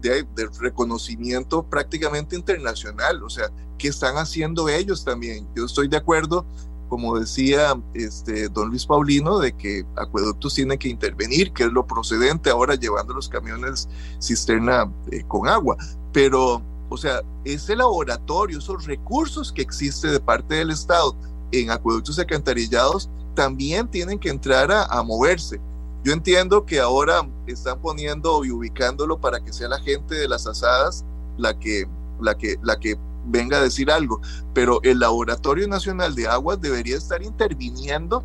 de, 0.00 0.22
de, 0.34 0.48
reconocimiento 0.60 1.62
prácticamente 1.62 2.36
internacional. 2.36 3.22
O 3.24 3.30
sea, 3.30 3.50
¿qué 3.78 3.88
están 3.88 4.16
haciendo 4.16 4.68
ellos 4.68 5.04
también? 5.04 5.48
Yo 5.56 5.64
estoy 5.64 5.88
de 5.88 5.96
acuerdo 5.96 6.46
como 6.90 7.18
decía 7.18 7.80
este, 7.94 8.48
don 8.48 8.68
Luis 8.68 8.84
Paulino, 8.84 9.38
de 9.38 9.52
que 9.52 9.86
acueductos 9.96 10.54
tienen 10.54 10.76
que 10.76 10.88
intervenir, 10.88 11.52
que 11.52 11.62
es 11.62 11.72
lo 11.72 11.86
procedente 11.86 12.50
ahora 12.50 12.74
llevando 12.74 13.14
los 13.14 13.28
camiones 13.28 13.88
cisterna 14.20 14.92
eh, 15.12 15.22
con 15.26 15.48
agua. 15.48 15.76
Pero, 16.12 16.60
o 16.90 16.96
sea, 16.96 17.22
ese 17.44 17.74
laboratorio, 17.74 18.58
esos 18.58 18.84
recursos 18.84 19.52
que 19.52 19.62
existe 19.62 20.08
de 20.08 20.20
parte 20.20 20.56
del 20.56 20.70
Estado 20.70 21.16
en 21.52 21.70
acueductos 21.70 22.18
alcantarillados, 22.18 23.08
también 23.34 23.88
tienen 23.88 24.18
que 24.18 24.28
entrar 24.28 24.70
a, 24.70 24.84
a 24.84 25.02
moverse. 25.02 25.60
Yo 26.04 26.12
entiendo 26.12 26.66
que 26.66 26.80
ahora 26.80 27.28
están 27.46 27.80
poniendo 27.80 28.44
y 28.44 28.50
ubicándolo 28.50 29.20
para 29.20 29.40
que 29.40 29.52
sea 29.52 29.68
la 29.68 29.80
gente 29.80 30.16
de 30.16 30.28
las 30.28 30.46
asadas 30.46 31.04
la 31.40 31.58
que, 31.58 31.86
la 32.20 32.36
que, 32.36 32.56
la 32.62 32.78
que 32.78 32.98
venga 33.26 33.58
a 33.58 33.62
decir 33.62 33.90
algo, 33.90 34.20
pero 34.54 34.80
el 34.82 34.98
Laboratorio 34.98 35.68
Nacional 35.68 36.14
de 36.14 36.26
Aguas 36.28 36.60
debería 36.60 36.96
estar 36.96 37.22
interviniendo 37.22 38.24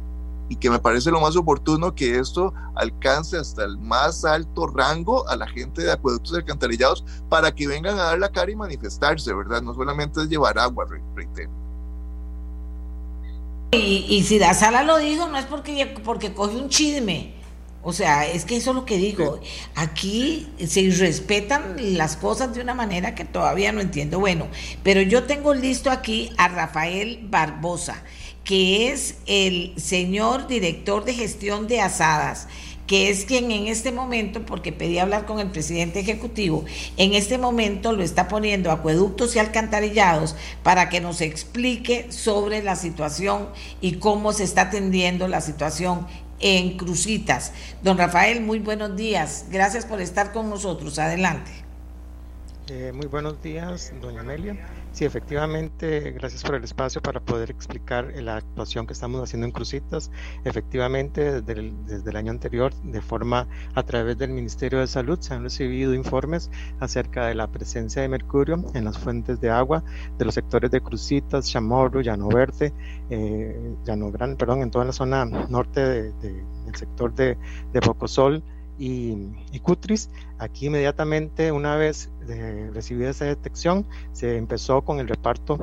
y 0.49 0.57
que 0.57 0.69
me 0.69 0.79
parece 0.79 1.11
lo 1.11 1.19
más 1.19 1.35
oportuno 1.35 1.95
que 1.95 2.19
esto 2.19 2.53
alcance 2.75 3.37
hasta 3.37 3.63
el 3.63 3.77
más 3.77 4.25
alto 4.25 4.67
rango 4.67 5.27
a 5.27 5.35
la 5.35 5.47
gente 5.47 5.83
de 5.83 5.91
acueductos 5.91 6.35
alcantarillados 6.35 7.03
para 7.29 7.53
que 7.53 7.67
vengan 7.67 7.97
a 7.97 8.03
dar 8.03 8.19
la 8.19 8.31
cara 8.31 8.51
y 8.51 8.55
manifestarse, 8.55 9.33
¿verdad? 9.33 9.61
No 9.61 9.73
solamente 9.73 10.21
es 10.21 10.29
llevar 10.29 10.59
agua, 10.59 10.85
reitero. 11.15 11.51
Y, 13.71 14.05
y 14.07 14.23
si 14.23 14.39
la 14.39 14.53
sala 14.53 14.83
lo 14.83 14.97
dijo, 14.97 15.27
no 15.27 15.37
es 15.37 15.45
porque, 15.45 15.99
porque 16.03 16.33
coge 16.33 16.55
un 16.55 16.69
chisme 16.69 17.35
o 17.87 17.93
sea, 17.93 18.25
es 18.25 18.45
que 18.45 18.57
eso 18.57 18.71
es 18.71 18.75
lo 18.75 18.83
que 18.83 18.97
digo. 18.97 19.39
Aquí 19.75 20.47
se 20.65 20.89
respetan 20.89 21.75
las 21.95 22.15
cosas 22.15 22.55
de 22.55 22.61
una 22.61 22.73
manera 22.73 23.13
que 23.13 23.25
todavía 23.25 23.71
no 23.71 23.79
entiendo. 23.79 24.17
Bueno, 24.17 24.47
pero 24.81 25.03
yo 25.03 25.25
tengo 25.25 25.53
listo 25.53 25.91
aquí 25.91 26.31
a 26.37 26.47
Rafael 26.47 27.27
Barbosa, 27.29 28.01
que 28.45 28.89
es 28.89 29.15
el 29.25 29.73
señor 29.75 30.47
director 30.47 31.03
de 31.03 31.13
gestión 31.13 31.67
de 31.67 31.81
asadas 31.81 32.47
que 32.87 33.09
es 33.09 33.25
quien 33.25 33.51
en 33.51 33.67
este 33.67 33.91
momento, 33.91 34.45
porque 34.45 34.71
pedí 34.71 34.99
hablar 34.99 35.25
con 35.25 35.39
el 35.39 35.49
presidente 35.49 35.99
ejecutivo, 35.99 36.65
en 36.97 37.13
este 37.13 37.37
momento 37.37 37.93
lo 37.93 38.03
está 38.03 38.27
poniendo 38.27 38.71
acueductos 38.71 39.35
y 39.35 39.39
alcantarillados 39.39 40.35
para 40.63 40.89
que 40.89 41.01
nos 41.01 41.21
explique 41.21 42.11
sobre 42.11 42.61
la 42.61 42.75
situación 42.75 43.49
y 43.81 43.95
cómo 43.95 44.33
se 44.33 44.43
está 44.43 44.63
atendiendo 44.63 45.27
la 45.27 45.41
situación 45.41 46.05
en 46.39 46.77
Crucitas. 46.77 47.53
Don 47.81 47.97
Rafael, 47.97 48.41
muy 48.41 48.59
buenos 48.59 48.95
días. 48.95 49.45
Gracias 49.49 49.85
por 49.85 50.01
estar 50.01 50.31
con 50.31 50.49
nosotros. 50.49 50.99
Adelante. 50.99 51.51
Eh, 52.67 52.91
muy 52.93 53.07
buenos 53.07 53.41
días, 53.41 53.93
doña 54.01 54.21
Amelia. 54.21 54.57
Sí, 54.95 55.03
efectivamente, 55.03 56.11
gracias 56.11 56.41
por 56.41 56.55
el 56.55 56.63
espacio 56.63 57.01
para 57.01 57.19
poder 57.19 57.51
explicar 57.51 58.13
la 58.15 58.37
actuación 58.37 58.87
que 58.87 58.93
estamos 58.93 59.21
haciendo 59.21 59.45
en 59.45 59.51
Crucitas. 59.51 60.09
Efectivamente, 60.45 61.41
desde 61.41 62.09
el, 62.09 62.15
año 62.15 62.31
anterior, 62.31 62.73
de 62.81 63.01
forma 63.01 63.45
a 63.73 63.83
través 63.83 64.17
del 64.17 64.29
Ministerio 64.29 64.79
de 64.79 64.87
Salud, 64.87 65.19
se 65.19 65.33
han 65.33 65.43
recibido 65.43 65.93
informes 65.93 66.49
acerca 66.79 67.27
de 67.27 67.35
la 67.35 67.47
presencia 67.47 68.03
de 68.03 68.07
mercurio 68.07 68.63
en 68.73 68.85
las 68.85 68.97
fuentes 68.97 69.41
de 69.41 69.49
agua 69.49 69.83
de 70.17 70.23
los 70.23 70.33
sectores 70.33 70.71
de 70.71 70.79
Crucitas, 70.79 71.51
Chamorro, 71.51 71.99
Llano 71.99 72.29
Verde, 72.29 72.71
eh, 73.09 73.75
Llano 73.83 74.11
Gran, 74.11 74.37
perdón, 74.37 74.61
en 74.61 74.71
toda 74.71 74.85
la 74.85 74.93
zona 74.93 75.25
norte 75.25 75.81
de, 75.81 76.13
del 76.13 76.75
sector 76.75 77.13
de, 77.13 77.37
de 77.73 77.79
Bocosol 77.81 78.41
y, 78.77 79.59
Cutris. 79.61 80.09
Aquí 80.37 80.67
inmediatamente, 80.67 81.51
una 81.51 81.75
vez 81.75 82.11
eh, 82.27 82.69
recibida 82.73 83.09
esa 83.09 83.25
detección, 83.25 83.85
se 84.11 84.37
empezó 84.37 84.83
con 84.83 84.99
el 84.99 85.07
reparto 85.07 85.59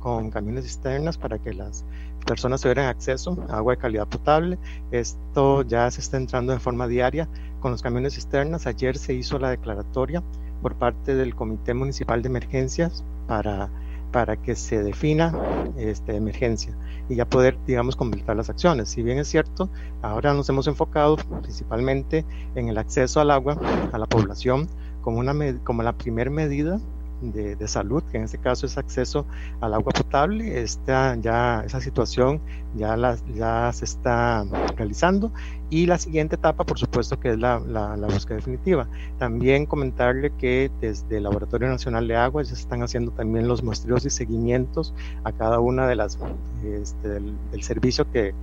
con 0.00 0.30
camiones 0.30 0.64
cisternas 0.64 1.18
para 1.18 1.38
que 1.38 1.54
las 1.54 1.84
personas 2.26 2.60
tuvieran 2.60 2.86
acceso 2.86 3.38
a 3.48 3.56
agua 3.56 3.74
de 3.74 3.78
calidad 3.78 4.08
potable. 4.08 4.58
Esto 4.90 5.62
ya 5.62 5.90
se 5.90 6.00
está 6.00 6.16
entrando 6.16 6.52
de 6.52 6.58
forma 6.58 6.86
diaria 6.88 7.28
con 7.60 7.70
los 7.72 7.82
camiones 7.82 8.14
cisternas. 8.14 8.66
Ayer 8.66 8.98
se 8.98 9.14
hizo 9.14 9.38
la 9.38 9.50
declaratoria 9.50 10.22
por 10.62 10.74
parte 10.74 11.14
del 11.14 11.34
Comité 11.34 11.74
Municipal 11.74 12.22
de 12.22 12.28
Emergencias 12.28 13.04
para 13.26 13.70
para 14.10 14.36
que 14.36 14.54
se 14.54 14.82
defina 14.82 15.32
esta 15.76 16.12
emergencia 16.12 16.76
y 17.08 17.16
ya 17.16 17.24
poder, 17.24 17.56
digamos, 17.66 17.96
completar 17.96 18.36
las 18.36 18.50
acciones. 18.50 18.88
Si 18.88 19.02
bien 19.02 19.18
es 19.18 19.28
cierto, 19.28 19.68
ahora 20.02 20.34
nos 20.34 20.48
hemos 20.48 20.66
enfocado 20.66 21.16
principalmente 21.42 22.24
en 22.54 22.68
el 22.68 22.78
acceso 22.78 23.20
al 23.20 23.30
agua 23.30 23.58
a 23.92 23.98
la 23.98 24.06
población 24.06 24.68
como, 25.00 25.18
una, 25.18 25.34
como 25.64 25.82
la 25.82 25.92
primera 25.92 26.30
medida 26.30 26.80
de, 27.20 27.68
salud, 27.68 28.02
que 28.10 28.18
en 28.18 28.24
este 28.24 28.38
caso 28.38 28.66
es 28.66 28.78
acceso 28.78 29.26
al 29.60 29.74
agua 29.74 29.92
potable. 29.92 30.62
Esta, 30.62 31.16
ya, 31.16 31.62
esa 31.66 31.80
situación 31.80 32.40
ya, 32.74 32.96
la, 32.96 33.16
ya 33.34 33.72
se 33.72 33.84
está 33.84 34.44
realizando. 34.76 35.32
Y 35.70 35.86
la 35.86 35.98
siguiente 35.98 36.36
etapa, 36.36 36.64
por 36.64 36.78
supuesto, 36.78 37.20
que 37.20 37.30
es 37.30 37.38
la, 37.38 37.60
la, 37.60 38.06
búsqueda 38.06 38.36
definitiva. 38.36 38.88
También 39.18 39.66
comentarle 39.66 40.30
que 40.38 40.70
desde 40.80 41.18
el 41.18 41.24
Laboratorio 41.24 41.68
Nacional 41.68 42.08
de 42.08 42.16
Agua 42.16 42.42
ya 42.42 42.54
se 42.54 42.62
están 42.62 42.82
haciendo 42.82 43.10
también 43.10 43.48
los 43.48 43.62
muestreos 43.62 44.06
y 44.06 44.10
seguimientos 44.10 44.94
a 45.24 45.32
cada 45.32 45.60
una 45.60 45.86
de 45.86 45.96
las 45.96 46.18
este, 46.64 47.08
del, 47.08 47.34
del 47.50 47.62
servicio 47.62 48.10
que, 48.10 48.34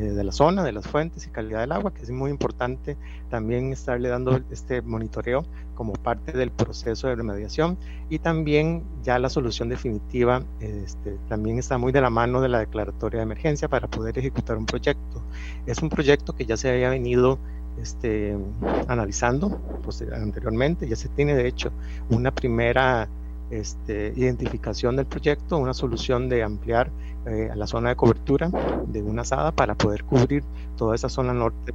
de 0.00 0.24
la 0.24 0.32
zona, 0.32 0.62
de 0.62 0.72
las 0.72 0.86
fuentes 0.86 1.26
y 1.26 1.30
calidad 1.30 1.60
del 1.60 1.72
agua, 1.72 1.92
que 1.92 2.02
es 2.02 2.10
muy 2.10 2.30
importante 2.30 2.96
también 3.30 3.72
estarle 3.72 4.08
dando 4.08 4.40
este 4.50 4.82
monitoreo 4.82 5.44
como 5.74 5.92
parte 5.94 6.32
del 6.32 6.50
proceso 6.50 7.08
de 7.08 7.16
remediación 7.16 7.76
y 8.08 8.18
también 8.18 8.84
ya 9.02 9.18
la 9.18 9.28
solución 9.28 9.68
definitiva 9.68 10.42
este, 10.60 11.18
también 11.28 11.58
está 11.58 11.78
muy 11.78 11.92
de 11.92 12.00
la 12.00 12.10
mano 12.10 12.40
de 12.40 12.48
la 12.48 12.60
declaratoria 12.60 13.18
de 13.18 13.24
emergencia 13.24 13.68
para 13.68 13.88
poder 13.88 14.18
ejecutar 14.18 14.56
un 14.56 14.66
proyecto. 14.66 15.22
Es 15.66 15.82
un 15.82 15.88
proyecto 15.88 16.34
que 16.34 16.46
ya 16.46 16.56
se 16.56 16.70
había 16.70 16.90
venido 16.90 17.38
este, 17.80 18.36
analizando 18.88 19.60
pues, 19.82 20.04
anteriormente, 20.12 20.86
ya 20.88 20.96
se 20.96 21.08
tiene 21.08 21.34
de 21.34 21.48
hecho 21.48 21.72
una 22.10 22.30
primera 22.30 23.08
este, 23.50 24.12
identificación 24.16 24.96
del 24.96 25.06
proyecto, 25.06 25.58
una 25.58 25.74
solución 25.74 26.28
de 26.28 26.42
ampliar 26.42 26.90
eh, 27.26 27.50
la 27.54 27.66
zona 27.66 27.90
de 27.90 27.96
cobertura 27.96 28.50
de 28.86 29.02
una 29.02 29.22
asada 29.22 29.52
para 29.52 29.74
poder 29.74 30.04
cubrir 30.04 30.42
toda 30.76 30.94
esa 30.94 31.08
zona 31.08 31.32
norte 31.32 31.72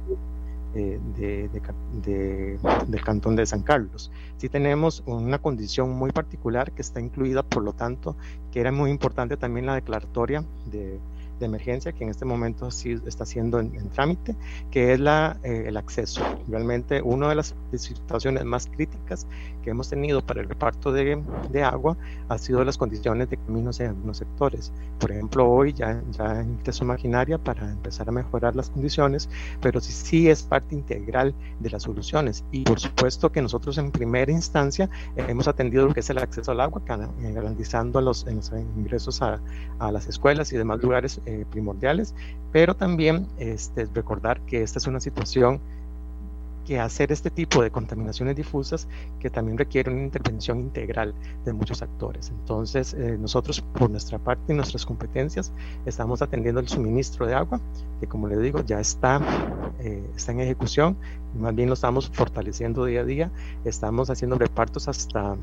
eh, 0.74 1.00
de, 1.16 2.58
del 2.86 3.02
cantón 3.02 3.36
de 3.36 3.46
San 3.46 3.62
Carlos. 3.62 4.10
Sí 4.36 4.48
tenemos 4.48 5.02
una 5.06 5.38
condición 5.38 5.90
muy 5.90 6.10
particular 6.10 6.72
que 6.72 6.82
está 6.82 7.00
incluida, 7.00 7.42
por 7.42 7.62
lo 7.62 7.72
tanto, 7.72 8.16
que 8.52 8.60
era 8.60 8.70
muy 8.72 8.90
importante 8.90 9.36
también 9.36 9.66
la 9.66 9.74
declaratoria 9.74 10.44
de, 10.66 10.98
de 11.38 11.46
emergencia 11.46 11.92
que 11.92 12.04
en 12.04 12.10
este 12.10 12.24
momento 12.24 12.70
sí 12.70 12.98
está 13.06 13.24
siendo 13.24 13.60
en, 13.60 13.90
trámite, 13.90 14.34
que 14.70 14.92
es 14.92 15.00
la, 15.00 15.38
eh, 15.42 15.64
el 15.66 15.76
acceso. 15.76 16.22
Realmente 16.48 17.02
una 17.02 17.28
de 17.28 17.34
las 17.36 17.54
situaciones 17.74 18.44
más 18.44 18.66
críticas 18.66 19.26
que 19.62 19.70
hemos 19.70 19.88
tenido 19.88 20.24
para 20.24 20.40
el 20.40 20.48
reparto 20.48 20.92
de, 20.92 21.22
de 21.50 21.62
agua 21.62 21.96
ha 22.28 22.38
sido 22.38 22.64
las 22.64 22.78
condiciones 22.78 23.30
de 23.30 23.36
caminos 23.36 23.80
en 23.80 23.88
algunos 23.88 24.18
sectores. 24.18 24.72
Por 24.98 25.12
ejemplo, 25.12 25.48
hoy 25.48 25.72
ya, 25.72 26.02
ya 26.10 26.42
ingreso 26.42 26.84
maquinaria 26.84 27.38
para 27.38 27.70
empezar 27.70 28.08
a 28.08 28.12
mejorar 28.12 28.56
las 28.56 28.70
condiciones, 28.70 29.28
pero 29.60 29.80
sí, 29.80 29.92
sí 29.92 30.28
es 30.28 30.42
parte 30.42 30.74
integral 30.74 31.34
de 31.60 31.70
las 31.70 31.82
soluciones. 31.82 32.44
Y 32.50 32.62
por 32.62 32.80
supuesto 32.80 33.30
que 33.30 33.42
nosotros 33.42 33.78
en 33.78 33.90
primera 33.90 34.30
instancia 34.32 34.88
hemos 35.16 35.48
atendido 35.48 35.86
lo 35.86 35.94
que 35.94 36.00
es 36.00 36.10
el 36.10 36.18
acceso 36.18 36.52
al 36.52 36.60
agua, 36.60 36.82
garantizando 36.86 38.00
los, 38.00 38.26
los 38.26 38.52
ingresos 38.76 39.22
a, 39.22 39.40
a 39.78 39.92
las 39.92 40.06
escuelas 40.08 40.52
y 40.52 40.56
demás 40.56 40.80
lugares 40.82 41.20
eh, 41.28 41.44
primordiales, 41.50 42.14
pero 42.52 42.74
también 42.74 43.26
este, 43.38 43.86
recordar 43.94 44.40
que 44.40 44.62
esta 44.62 44.78
es 44.78 44.86
una 44.86 44.98
situación 44.98 45.60
que 46.66 46.80
hacer 46.80 47.12
este 47.12 47.30
tipo 47.30 47.62
de 47.62 47.70
contaminaciones 47.70 48.34
difusas 48.34 48.88
que 49.20 49.28
también 49.28 49.58
requiere 49.58 49.90
una 49.90 50.02
intervención 50.02 50.60
integral 50.60 51.14
de 51.44 51.52
muchos 51.52 51.82
actores. 51.82 52.30
Entonces, 52.30 52.94
eh, 52.94 53.18
nosotros 53.20 53.60
por 53.60 53.90
nuestra 53.90 54.18
parte 54.18 54.54
y 54.54 54.56
nuestras 54.56 54.86
competencias 54.86 55.52
estamos 55.84 56.22
atendiendo 56.22 56.62
el 56.62 56.68
suministro 56.68 57.26
de 57.26 57.34
agua, 57.34 57.60
que 58.00 58.06
como 58.06 58.26
le 58.26 58.38
digo 58.38 58.62
ya 58.64 58.80
está, 58.80 59.20
eh, 59.80 60.02
está 60.16 60.32
en 60.32 60.40
ejecución, 60.40 60.96
más 61.38 61.54
bien 61.54 61.68
lo 61.68 61.74
estamos 61.74 62.08
fortaleciendo 62.08 62.86
día 62.86 63.02
a 63.02 63.04
día, 63.04 63.30
estamos 63.66 64.08
haciendo 64.08 64.38
repartos 64.38 64.88
hasta 64.88 65.36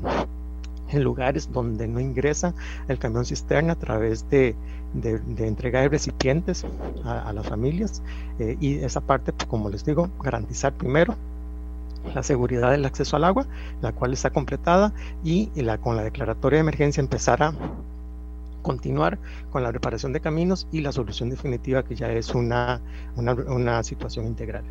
en 0.90 1.02
lugares 1.02 1.50
donde 1.52 1.88
no 1.88 2.00
ingresa 2.00 2.54
el 2.88 2.98
camión 2.98 3.24
cisterna 3.24 3.72
a 3.72 3.76
través 3.76 4.28
de, 4.30 4.54
de, 5.00 5.46
entrega 5.46 5.80
de 5.80 5.88
recipientes 5.88 6.64
a, 7.04 7.32
las 7.32 7.46
familias 7.46 8.02
eh, 8.38 8.56
y 8.60 8.78
esa 8.78 9.00
parte, 9.00 9.32
pues, 9.32 9.46
como 9.48 9.68
les 9.70 9.84
digo, 9.84 10.08
garantizar 10.22 10.72
primero 10.72 11.14
la 12.14 12.22
seguridad 12.22 12.70
del 12.70 12.84
acceso 12.84 13.16
al 13.16 13.24
agua, 13.24 13.46
la 13.82 13.92
cual 13.92 14.12
está 14.12 14.30
completada 14.30 14.92
y, 15.24 15.50
con 15.80 15.96
la 15.96 16.04
declaratoria 16.04 16.58
de 16.58 16.60
emergencia 16.60 17.00
empezar 17.00 17.42
a 17.42 17.52
continuar 18.62 19.18
con 19.50 19.62
la 19.62 19.72
reparación 19.72 20.12
de 20.12 20.20
caminos 20.20 20.66
y 20.72 20.80
la 20.80 20.92
solución 20.92 21.30
definitiva 21.30 21.84
que 21.84 21.94
ya 21.94 22.10
es 22.12 22.34
una, 22.34 22.80
una, 23.16 23.32
una 23.32 23.82
situación 23.82 24.26
integral. 24.26 24.64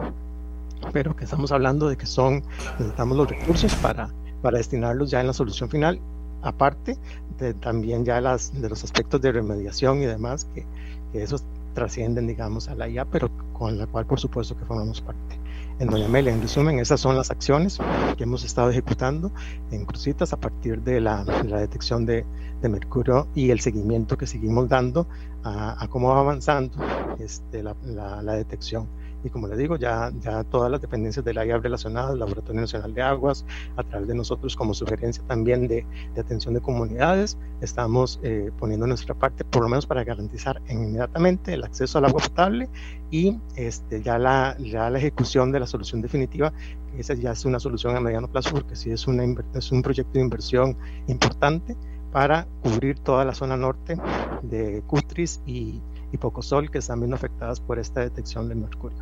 Pero 0.92 1.16
que 1.16 1.24
estamos 1.24 1.52
hablando 1.52 1.88
de 1.90 1.98
que 1.98 2.06
son, 2.06 2.44
necesitamos 2.78 3.18
los 3.18 3.30
recursos 3.30 3.74
para 3.76 4.10
para 4.46 4.60
destinarlos 4.60 5.10
ya 5.10 5.22
en 5.22 5.26
la 5.26 5.34
solución 5.34 5.72
final, 5.72 6.00
aparte 6.46 6.98
de 7.40 7.54
también 7.54 8.06
ya 8.06 8.22
las, 8.22 8.60
de 8.60 8.70
los 8.70 8.84
aspectos 8.84 9.22
de 9.22 9.32
remediación 9.32 10.02
y 10.02 10.06
demás, 10.06 10.46
que, 10.54 10.66
esos 11.14 11.44
trascienden, 11.74 12.28
digamos, 12.28 12.68
a 12.68 12.76
la 12.76 12.90
IA, 12.90 13.06
pero 13.06 13.30
con 13.54 13.78
la 13.78 13.88
cual 13.88 14.06
por 14.06 14.20
supuesto 14.20 14.58
que 14.58 14.66
formamos 14.66 15.02
parte. 15.02 15.40
En 15.80 15.90
Doña 15.90 16.06
Amelia, 16.06 16.34
en 16.34 16.42
resumen, 16.42 16.80
esas 16.80 17.00
son 17.02 17.18
las 17.18 17.32
acciones 17.32 17.80
que 18.18 18.24
hemos 18.24 18.44
estado 18.46 18.70
ejecutando 18.70 19.32
en 19.72 19.86
Crucitas 19.86 20.32
a 20.32 20.38
partir 20.38 20.82
de 20.82 21.02
la, 21.02 21.24
detección 21.24 22.06
de, 22.06 22.26
mercurio 22.64 23.28
y 23.36 23.52
el 23.52 23.60
seguimiento 23.60 24.18
que 24.18 24.26
seguimos 24.26 24.68
dando 24.68 25.08
a, 25.44 25.82
a 25.84 25.88
cómo 25.88 26.10
va 26.10 26.22
avanzando 26.22 26.76
este, 27.20 27.62
la 27.62 28.34
detección 28.34 28.88
y 29.26 29.30
como 29.30 29.48
le 29.48 29.58
digo, 29.58 29.76
ya, 29.78 30.12
ya 30.22 30.44
todas 30.44 30.72
las 30.72 30.82
dependencias 30.82 31.26
del 31.26 31.38
área 31.38 31.58
relacionadas, 31.58 32.14
el 32.14 32.20
Laboratorio 32.20 32.62
Nacional 32.62 32.94
de 32.94 33.02
Aguas, 33.02 33.46
a 33.76 33.84
través 33.84 34.08
de 34.08 34.16
nosotros 34.16 34.56
como 34.56 34.74
sugerencia 34.74 35.24
también 35.28 35.68
de, 35.68 35.86
de 36.14 36.22
atención 36.22 36.54
de 36.54 36.62
comunidades, 36.62 37.38
estamos 37.62 38.20
eh, 38.24 38.52
poniendo 38.60 38.86
nuestra 38.86 39.16
parte, 39.16 39.44
por 39.44 39.64
lo 39.64 39.70
menos 39.70 39.86
para 39.86 40.04
garantizar 40.04 40.62
inmediatamente 40.70 41.54
el 41.54 41.64
acceso 41.64 41.98
al 41.98 42.06
agua 42.06 42.22
potable 42.22 42.70
y 43.10 43.40
este, 43.56 44.02
ya, 44.02 44.20
la, 44.20 44.56
ya 44.60 44.90
la 44.90 45.00
ejecución 45.00 45.52
de 45.52 45.60
la 45.60 45.68
solución 45.68 46.02
definitiva, 46.02 46.54
esa 46.98 47.14
ya 47.14 47.32
es 47.32 47.46
una 47.46 47.60
solución 47.60 47.96
a 47.96 48.00
mediano 48.00 48.28
plazo 48.28 48.52
porque 48.52 48.76
sí 48.76 48.92
es, 48.92 49.08
una, 49.08 49.24
es 49.54 49.72
un 49.72 49.82
proyecto 49.82 50.14
de 50.14 50.22
inversión 50.22 50.78
importante 51.08 51.76
para 52.12 52.48
cubrir 52.62 53.00
toda 53.00 53.26
la 53.26 53.34
zona 53.34 53.58
norte 53.58 53.98
de 54.44 54.82
Cutris 54.88 55.42
y, 55.46 55.82
y 56.16 56.18
poco 56.18 56.42
sol 56.42 56.72
que 56.72 56.80
están 56.80 57.00
viendo 57.00 57.16
afectadas 57.16 57.60
por 57.60 57.78
esta 57.78 58.02
detección 58.02 58.50
de 58.50 58.56
mercurio. 58.56 58.98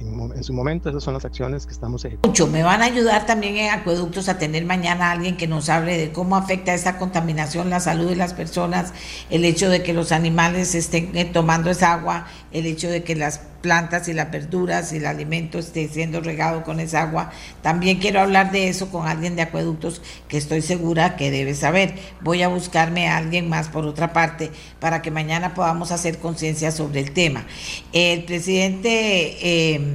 En, 0.00 0.44
su 0.44 0.52
momento 0.52 0.88
esas 0.88 1.02
son 1.02 1.14
las 1.14 1.24
acciones 1.24 1.66
que 1.66 1.72
estamos 1.72 2.04
ejecutando. 2.04 2.46
Me 2.46 2.62
van 2.62 2.82
a 2.82 2.84
ayudar 2.84 3.26
también 3.26 3.56
en 3.56 3.70
acueductos 3.70 4.28
a 4.28 4.38
tener 4.38 4.64
mañana 4.64 5.10
alguien 5.10 5.36
que 5.36 5.48
nos 5.48 5.68
hable 5.68 5.98
de 5.98 6.12
cómo 6.12 6.36
afecta 6.36 6.72
esta 6.72 6.98
contaminación 6.98 7.70
la 7.70 7.80
salud 7.80 8.08
de 8.08 8.16
las 8.16 8.34
personas, 8.34 8.92
el 9.30 9.44
hecho 9.44 9.68
de 9.68 9.82
que 9.82 9.92
los 9.92 10.12
animales 10.12 10.74
estén 10.74 11.16
eh, 11.16 11.24
tomando 11.24 11.70
esa 11.70 11.92
agua, 11.92 12.26
el 12.52 12.66
hecho 12.66 12.88
de 12.88 13.02
que 13.02 13.16
las 13.16 13.40
plantas 13.60 14.08
y 14.08 14.12
las 14.12 14.30
verduras 14.30 14.92
y 14.92 14.98
el 14.98 15.06
alimento 15.06 15.58
esté 15.58 15.88
siendo 15.88 16.20
regado 16.20 16.62
con 16.62 16.78
esa 16.78 17.02
agua. 17.02 17.32
También 17.60 17.98
quiero 17.98 18.20
hablar 18.20 18.52
de 18.52 18.68
eso 18.68 18.90
con 18.90 19.08
alguien 19.08 19.34
de 19.34 19.42
acueductos 19.42 20.00
que 20.28 20.38
estoy 20.38 20.62
segura 20.62 21.16
que 21.16 21.32
debe 21.32 21.54
saber. 21.54 21.94
Voy 22.20 22.42
a 22.42 22.48
buscarme 22.48 23.08
a 23.08 23.16
alguien 23.16 23.48
más 23.48 23.68
por 23.68 23.84
otra 23.84 24.12
parte 24.12 24.52
para 24.78 25.02
que 25.02 25.10
mañana 25.10 25.54
podamos 25.54 25.90
hacer 25.90 26.18
conciencia 26.18 26.70
sobre 26.70 27.00
el 27.00 27.12
tema. 27.12 27.46
El 27.92 28.24
presidente... 28.24 29.38
Eh, 29.42 29.87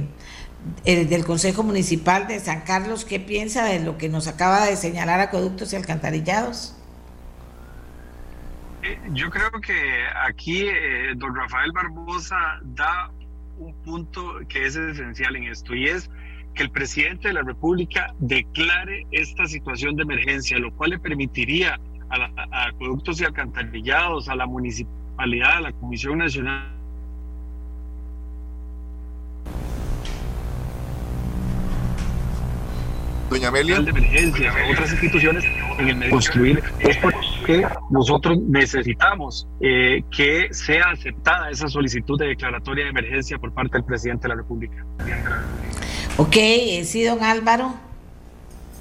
eh, 0.84 1.04
del 1.04 1.24
Consejo 1.24 1.62
Municipal 1.62 2.26
de 2.26 2.40
San 2.40 2.62
Carlos, 2.62 3.04
¿qué 3.04 3.20
piensa 3.20 3.64
de 3.64 3.80
lo 3.80 3.98
que 3.98 4.08
nos 4.08 4.28
acaba 4.28 4.64
de 4.66 4.76
señalar 4.76 5.20
acueductos 5.20 5.72
y 5.72 5.76
alcantarillados? 5.76 6.76
Eh, 8.82 8.98
yo 9.12 9.30
creo 9.30 9.50
que 9.62 9.74
aquí 10.26 10.66
eh, 10.66 11.14
don 11.16 11.34
Rafael 11.34 11.72
Barbosa 11.72 12.36
da 12.62 13.10
un 13.58 13.74
punto 13.82 14.40
que 14.48 14.66
es 14.66 14.76
esencial 14.76 15.36
en 15.36 15.44
esto 15.44 15.74
y 15.74 15.88
es 15.88 16.10
que 16.54 16.62
el 16.62 16.70
presidente 16.70 17.28
de 17.28 17.34
la 17.34 17.42
República 17.42 18.14
declare 18.18 19.06
esta 19.10 19.46
situación 19.46 19.96
de 19.96 20.02
emergencia, 20.02 20.58
lo 20.58 20.74
cual 20.74 20.90
le 20.90 20.98
permitiría 20.98 21.78
a, 22.10 22.66
acueductos 22.68 23.20
y 23.20 23.24
alcantarillados, 23.24 24.28
a 24.28 24.34
la 24.34 24.46
municipalidad, 24.46 25.56
a 25.56 25.60
la 25.62 25.72
Comisión 25.72 26.18
Nacional 26.18 26.73
Doña 33.30 33.48
Amelia. 33.48 33.80
de 33.80 33.90
emergencia, 33.90 34.52
otras 34.70 34.92
instituciones 34.92 35.44
en 35.78 35.88
el 35.88 35.96
medio 35.96 36.12
construir 36.12 36.62
es 36.80 36.96
porque 36.98 37.66
nosotros 37.90 38.38
necesitamos 38.38 39.48
eh, 39.60 40.02
que 40.14 40.48
sea 40.52 40.90
aceptada 40.90 41.50
esa 41.50 41.68
solicitud 41.68 42.18
de 42.18 42.28
declaratoria 42.28 42.84
de 42.84 42.90
emergencia 42.90 43.38
por 43.38 43.52
parte 43.52 43.78
del 43.78 43.84
presidente 43.84 44.22
de 44.22 44.28
la 44.28 44.34
República. 44.36 44.84
Ok, 46.16 46.36
eh, 46.36 46.84
sí, 46.84 47.04
don 47.04 47.22
Álvaro. 47.22 47.74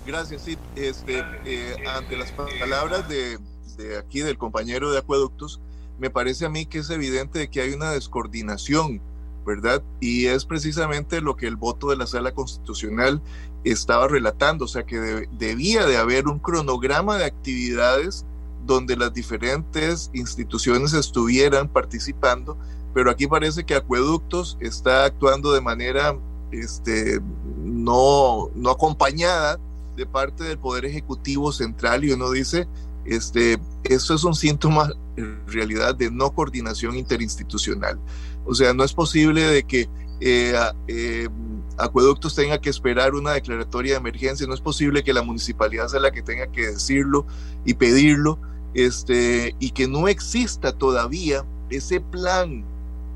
Gracias, 0.05 0.41
sí. 0.43 0.57
Este, 0.75 1.23
eh, 1.45 1.75
ante 1.87 2.17
las 2.17 2.31
palabras 2.31 3.07
de, 3.07 3.37
de 3.77 3.97
aquí 3.97 4.19
del 4.19 4.37
compañero 4.37 4.91
de 4.91 4.99
acueductos, 4.99 5.61
me 5.99 6.09
parece 6.09 6.45
a 6.45 6.49
mí 6.49 6.65
que 6.65 6.79
es 6.79 6.89
evidente 6.89 7.49
que 7.49 7.61
hay 7.61 7.73
una 7.73 7.91
descoordinación 7.91 9.01
¿verdad? 9.45 9.83
Y 9.99 10.27
es 10.27 10.45
precisamente 10.45 11.21
lo 11.21 11.35
que 11.35 11.47
el 11.47 11.55
voto 11.55 11.89
de 11.89 11.97
la 11.97 12.07
sala 12.07 12.33
constitucional 12.33 13.21
estaba 13.63 14.07
relatando, 14.07 14.65
o 14.65 14.67
sea 14.67 14.83
que 14.83 15.27
debía 15.31 15.85
de 15.85 15.97
haber 15.97 16.27
un 16.27 16.39
cronograma 16.39 17.17
de 17.17 17.25
actividades 17.25 18.25
donde 18.65 18.95
las 18.95 19.13
diferentes 19.13 20.09
instituciones 20.13 20.93
estuvieran 20.93 21.67
participando, 21.67 22.57
pero 22.93 23.09
aquí 23.09 23.27
parece 23.27 23.65
que 23.65 23.75
Acueductos 23.75 24.57
está 24.61 25.05
actuando 25.05 25.51
de 25.53 25.61
manera 25.61 26.17
este, 26.51 27.19
no, 27.63 28.49
no 28.55 28.69
acompañada 28.69 29.59
de 29.95 30.05
parte 30.05 30.43
del 30.43 30.57
Poder 30.57 30.85
Ejecutivo 30.85 31.51
Central 31.51 32.03
y 32.03 32.11
uno 32.11 32.31
dice, 32.31 32.67
este, 33.05 33.59
esto 33.83 34.13
es 34.15 34.23
un 34.23 34.35
síntoma 34.35 34.91
en 35.17 35.45
realidad 35.47 35.95
de 35.95 36.09
no 36.09 36.33
coordinación 36.33 36.95
interinstitucional. 36.95 37.99
O 38.45 38.53
sea, 38.53 38.73
no 38.73 38.83
es 38.83 38.93
posible 38.93 39.41
de 39.41 39.63
que 39.63 39.89
eh, 40.19 40.55
eh, 40.87 41.29
Acueductos 41.77 42.35
tenga 42.35 42.59
que 42.59 42.69
esperar 42.69 43.15
una 43.15 43.31
declaratoria 43.31 43.93
de 43.93 43.99
emergencia, 43.99 44.45
no 44.45 44.53
es 44.53 44.61
posible 44.61 45.03
que 45.03 45.13
la 45.13 45.23
municipalidad 45.23 45.87
sea 45.87 45.99
la 45.99 46.11
que 46.11 46.21
tenga 46.21 46.47
que 46.47 46.67
decirlo 46.67 47.25
y 47.65 47.73
pedirlo, 47.73 48.39
este, 48.73 49.55
y 49.59 49.71
que 49.71 49.87
no 49.87 50.07
exista 50.07 50.71
todavía 50.73 51.45
ese 51.69 51.99
plan 51.99 52.63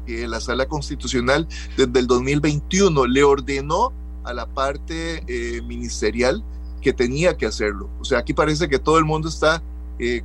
que 0.06 0.28
la 0.28 0.40
sala 0.40 0.68
constitucional 0.68 1.48
desde 1.76 2.00
el 2.00 2.08
2021 2.08 3.08
le 3.08 3.24
ordenó 3.24 3.94
a 4.24 4.34
la 4.34 4.46
parte 4.46 5.24
eh, 5.28 5.62
ministerial 5.62 6.44
que 6.82 6.94
tenía 6.94 7.38
que 7.38 7.46
hacerlo. 7.46 7.90
O 8.00 8.06
sea, 8.06 8.20
aquí 8.20 8.34
parece 8.34 8.70
que 8.70 8.80
todo 8.80 8.98
el 8.98 9.06
mundo 9.06 9.30
está 9.30 9.62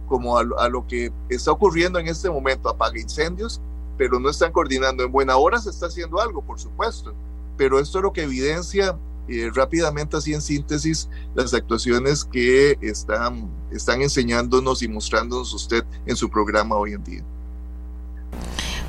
como 0.06 0.36
a, 0.36 0.44
a, 0.58 0.68
lo 0.68 0.86
que 0.86 1.10
está 1.30 1.50
ocurriendo 1.50 1.98
en 1.98 2.06
este 2.06 2.28
momento, 2.28 2.68
apaga 2.68 3.00
incendios, 3.00 3.58
pero 3.96 4.20
no 4.20 4.28
están 4.28 4.52
coordinando. 4.52 5.02
En 5.02 5.10
buena 5.10 5.36
hora 5.36 5.58
se 5.58 5.70
está 5.70 5.86
haciendo 5.86 6.20
algo, 6.20 6.42
por 6.42 6.60
supuesto, 6.60 7.14
pero 7.56 7.78
esto 7.78 7.98
es 7.98 8.02
lo 8.02 8.12
que 8.12 8.22
evidencia 8.22 8.96
eh, 9.28 9.50
rápidamente, 9.54 10.16
así 10.16 10.34
en 10.34 10.42
síntesis, 10.42 11.08
las 11.34 11.54
actuaciones 11.54 12.24
que 12.24 12.76
están, 12.80 13.48
están 13.70 14.02
enseñándonos 14.02 14.82
y 14.82 14.88
mostrándonos 14.88 15.54
usted 15.54 15.84
en 16.06 16.16
su 16.16 16.28
programa 16.28 16.76
hoy 16.76 16.94
en 16.94 17.04
día. 17.04 17.22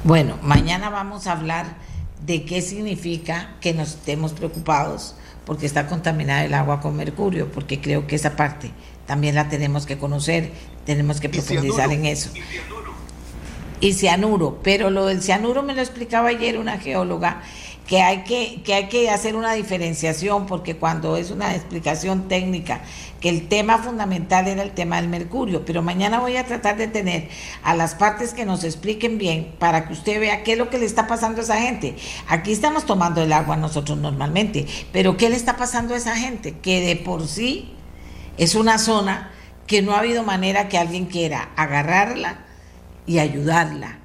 Bueno, 0.04 0.38
mañana 0.42 0.90
vamos 0.90 1.28
a 1.28 1.34
hablar 1.34 1.78
de 2.26 2.46
qué 2.46 2.62
significa 2.62 3.56
que 3.62 3.74
nos 3.74 3.90
estemos 3.90 4.34
preocupados 4.34 5.16
porque 5.46 5.66
está 5.66 5.88
contaminada 5.88 6.46
el 6.46 6.54
agua 6.54 6.80
con 6.80 6.96
mercurio, 6.96 7.52
porque 7.52 7.80
creo 7.80 8.08
que 8.08 8.16
esa 8.16 8.36
parte 8.36 8.72
también 9.06 9.36
la 9.36 9.50
tenemos 9.50 9.86
que 9.86 9.98
conocer, 9.98 10.52
tenemos 10.86 11.20
que 11.20 11.30
profundizar 11.30 11.92
en 11.92 12.06
eso. 12.06 12.32
Y 13.80 13.94
cianuro, 13.94 14.60
pero 14.64 14.90
lo 14.90 15.06
del 15.06 15.22
cianuro 15.22 15.62
me 15.62 15.76
lo 15.76 15.82
explicaba 15.82 16.30
ayer 16.30 16.58
una 16.58 16.78
geóloga 16.80 17.42
que 17.88 18.02
hay 18.02 18.24
que, 18.24 18.62
que 18.64 18.74
hay 18.74 18.88
que 18.88 19.10
hacer 19.10 19.36
una 19.36 19.54
diferenciación 19.54 20.46
porque 20.46 20.78
cuando 20.78 21.18
es 21.18 21.32
una 21.32 21.54
explicación 21.54 22.28
técnica, 22.28 22.82
que 23.20 23.30
el 23.30 23.48
tema 23.48 23.78
fundamental 23.78 24.48
era 24.48 24.64
el 24.64 24.72
tema 24.72 24.98
del 24.98 25.10
mercurio, 25.10 25.66
pero 25.66 25.82
mañana 25.82 26.20
voy 26.20 26.38
a 26.38 26.46
tratar 26.46 26.78
de 26.78 26.88
tener 26.88 27.30
a 27.64 27.76
las 27.76 27.96
partes 27.96 28.34
que 28.34 28.46
nos 28.46 28.64
expliquen 28.64 29.18
bien 29.18 29.56
para 29.60 29.88
que 29.88 29.94
usted 29.94 30.20
vea 30.20 30.44
qué 30.44 30.54
es 30.54 30.58
lo 30.58 30.70
que 30.70 30.78
le 30.78 30.86
está 30.86 31.08
pasando 31.08 31.40
a 31.40 31.44
esa 31.44 31.60
gente. 31.60 31.96
Aquí 32.28 32.52
estamos 32.52 32.86
tomando 32.86 33.22
el 33.22 33.34
agua 33.34 33.56
nosotros 33.58 33.98
normalmente, 33.98 34.66
pero 34.92 35.18
¿qué 35.18 35.30
le 35.30 35.36
está 35.36 35.58
pasando 35.58 35.94
a 35.94 35.98
esa 35.98 36.16
gente? 36.16 36.60
Que 36.60 36.82
de 36.82 36.96
por 36.96 37.28
sí 37.28 37.74
es 38.38 38.56
una 38.56 38.78
zona 38.78 39.32
que 39.68 39.82
no 39.82 39.94
ha 39.94 40.00
habido 40.00 40.24
manera 40.24 40.68
que 40.70 40.78
alguien 40.78 41.06
quiera 41.06 41.50
agarrarla 41.56 42.40
y 43.06 43.20
ayudarla, 43.20 44.00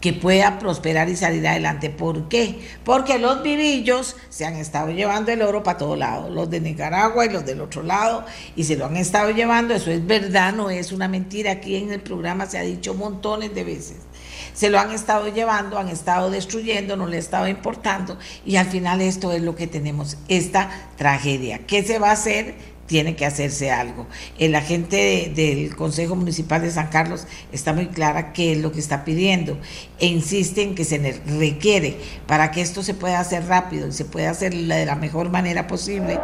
que 0.00 0.12
pueda 0.12 0.58
prosperar 0.58 1.08
y 1.08 1.16
salir 1.16 1.46
adelante. 1.46 1.90
¿Por 1.90 2.28
qué? 2.28 2.60
Porque 2.84 3.18
los 3.18 3.42
vivillos 3.42 4.16
se 4.28 4.46
han 4.46 4.56
estado 4.56 4.90
llevando 4.90 5.32
el 5.32 5.42
oro 5.42 5.62
para 5.62 5.78
todos 5.78 5.98
lados, 5.98 6.30
los 6.30 6.48
de 6.50 6.60
Nicaragua 6.60 7.26
y 7.26 7.30
los 7.30 7.44
del 7.44 7.60
otro 7.60 7.82
lado, 7.82 8.24
y 8.54 8.64
se 8.64 8.76
lo 8.76 8.86
han 8.86 8.96
estado 8.96 9.30
llevando, 9.30 9.74
eso 9.74 9.90
es 9.90 10.06
verdad, 10.06 10.52
no 10.52 10.70
es 10.70 10.92
una 10.92 11.08
mentira, 11.08 11.52
aquí 11.52 11.76
en 11.76 11.92
el 11.92 12.00
programa 12.00 12.46
se 12.46 12.58
ha 12.58 12.62
dicho 12.62 12.94
montones 12.94 13.54
de 13.54 13.64
veces. 13.64 13.96
Se 14.54 14.70
lo 14.70 14.78
han 14.78 14.92
estado 14.92 15.28
llevando, 15.32 15.78
han 15.78 15.88
estado 15.88 16.30
destruyendo, 16.30 16.96
no 16.96 17.06
le 17.06 17.16
ha 17.16 17.20
estado 17.20 17.48
importando, 17.48 18.18
y 18.44 18.56
al 18.56 18.66
final 18.66 19.00
esto 19.00 19.32
es 19.32 19.42
lo 19.42 19.54
que 19.54 19.66
tenemos, 19.66 20.16
esta 20.28 20.70
tragedia. 20.96 21.66
¿Qué 21.66 21.82
se 21.82 21.98
va 21.98 22.10
a 22.10 22.12
hacer? 22.12 22.77
Tiene 22.88 23.14
que 23.14 23.24
hacerse 23.24 23.70
algo. 23.70 24.08
La 24.40 24.62
gente 24.62 25.30
del 25.32 25.76
Consejo 25.76 26.16
Municipal 26.16 26.62
de 26.62 26.72
San 26.72 26.88
Carlos 26.88 27.26
está 27.52 27.72
muy 27.72 27.86
clara 27.86 28.32
qué 28.32 28.52
es 28.52 28.58
lo 28.58 28.72
que 28.72 28.80
está 28.80 29.04
pidiendo 29.04 29.56
e 30.00 30.06
insiste 30.06 30.62
en 30.62 30.74
que 30.74 30.84
se 30.84 30.98
requiere 31.38 31.98
para 32.26 32.50
que 32.50 32.62
esto 32.62 32.82
se 32.82 32.94
pueda 32.94 33.20
hacer 33.20 33.46
rápido 33.46 33.86
y 33.86 33.92
se 33.92 34.04
pueda 34.04 34.30
hacer 34.30 34.54
de 34.54 34.86
la 34.86 34.96
mejor 34.96 35.30
manera 35.30 35.68
posible. 35.68 36.18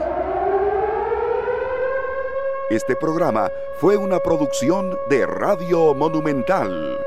Este 2.70 2.97
programa 2.97 3.51
fue 3.78 3.99
una 3.99 4.19
producción 4.20 4.97
de 5.11 5.27
Radio 5.27 5.95
Monumental. 5.95 6.99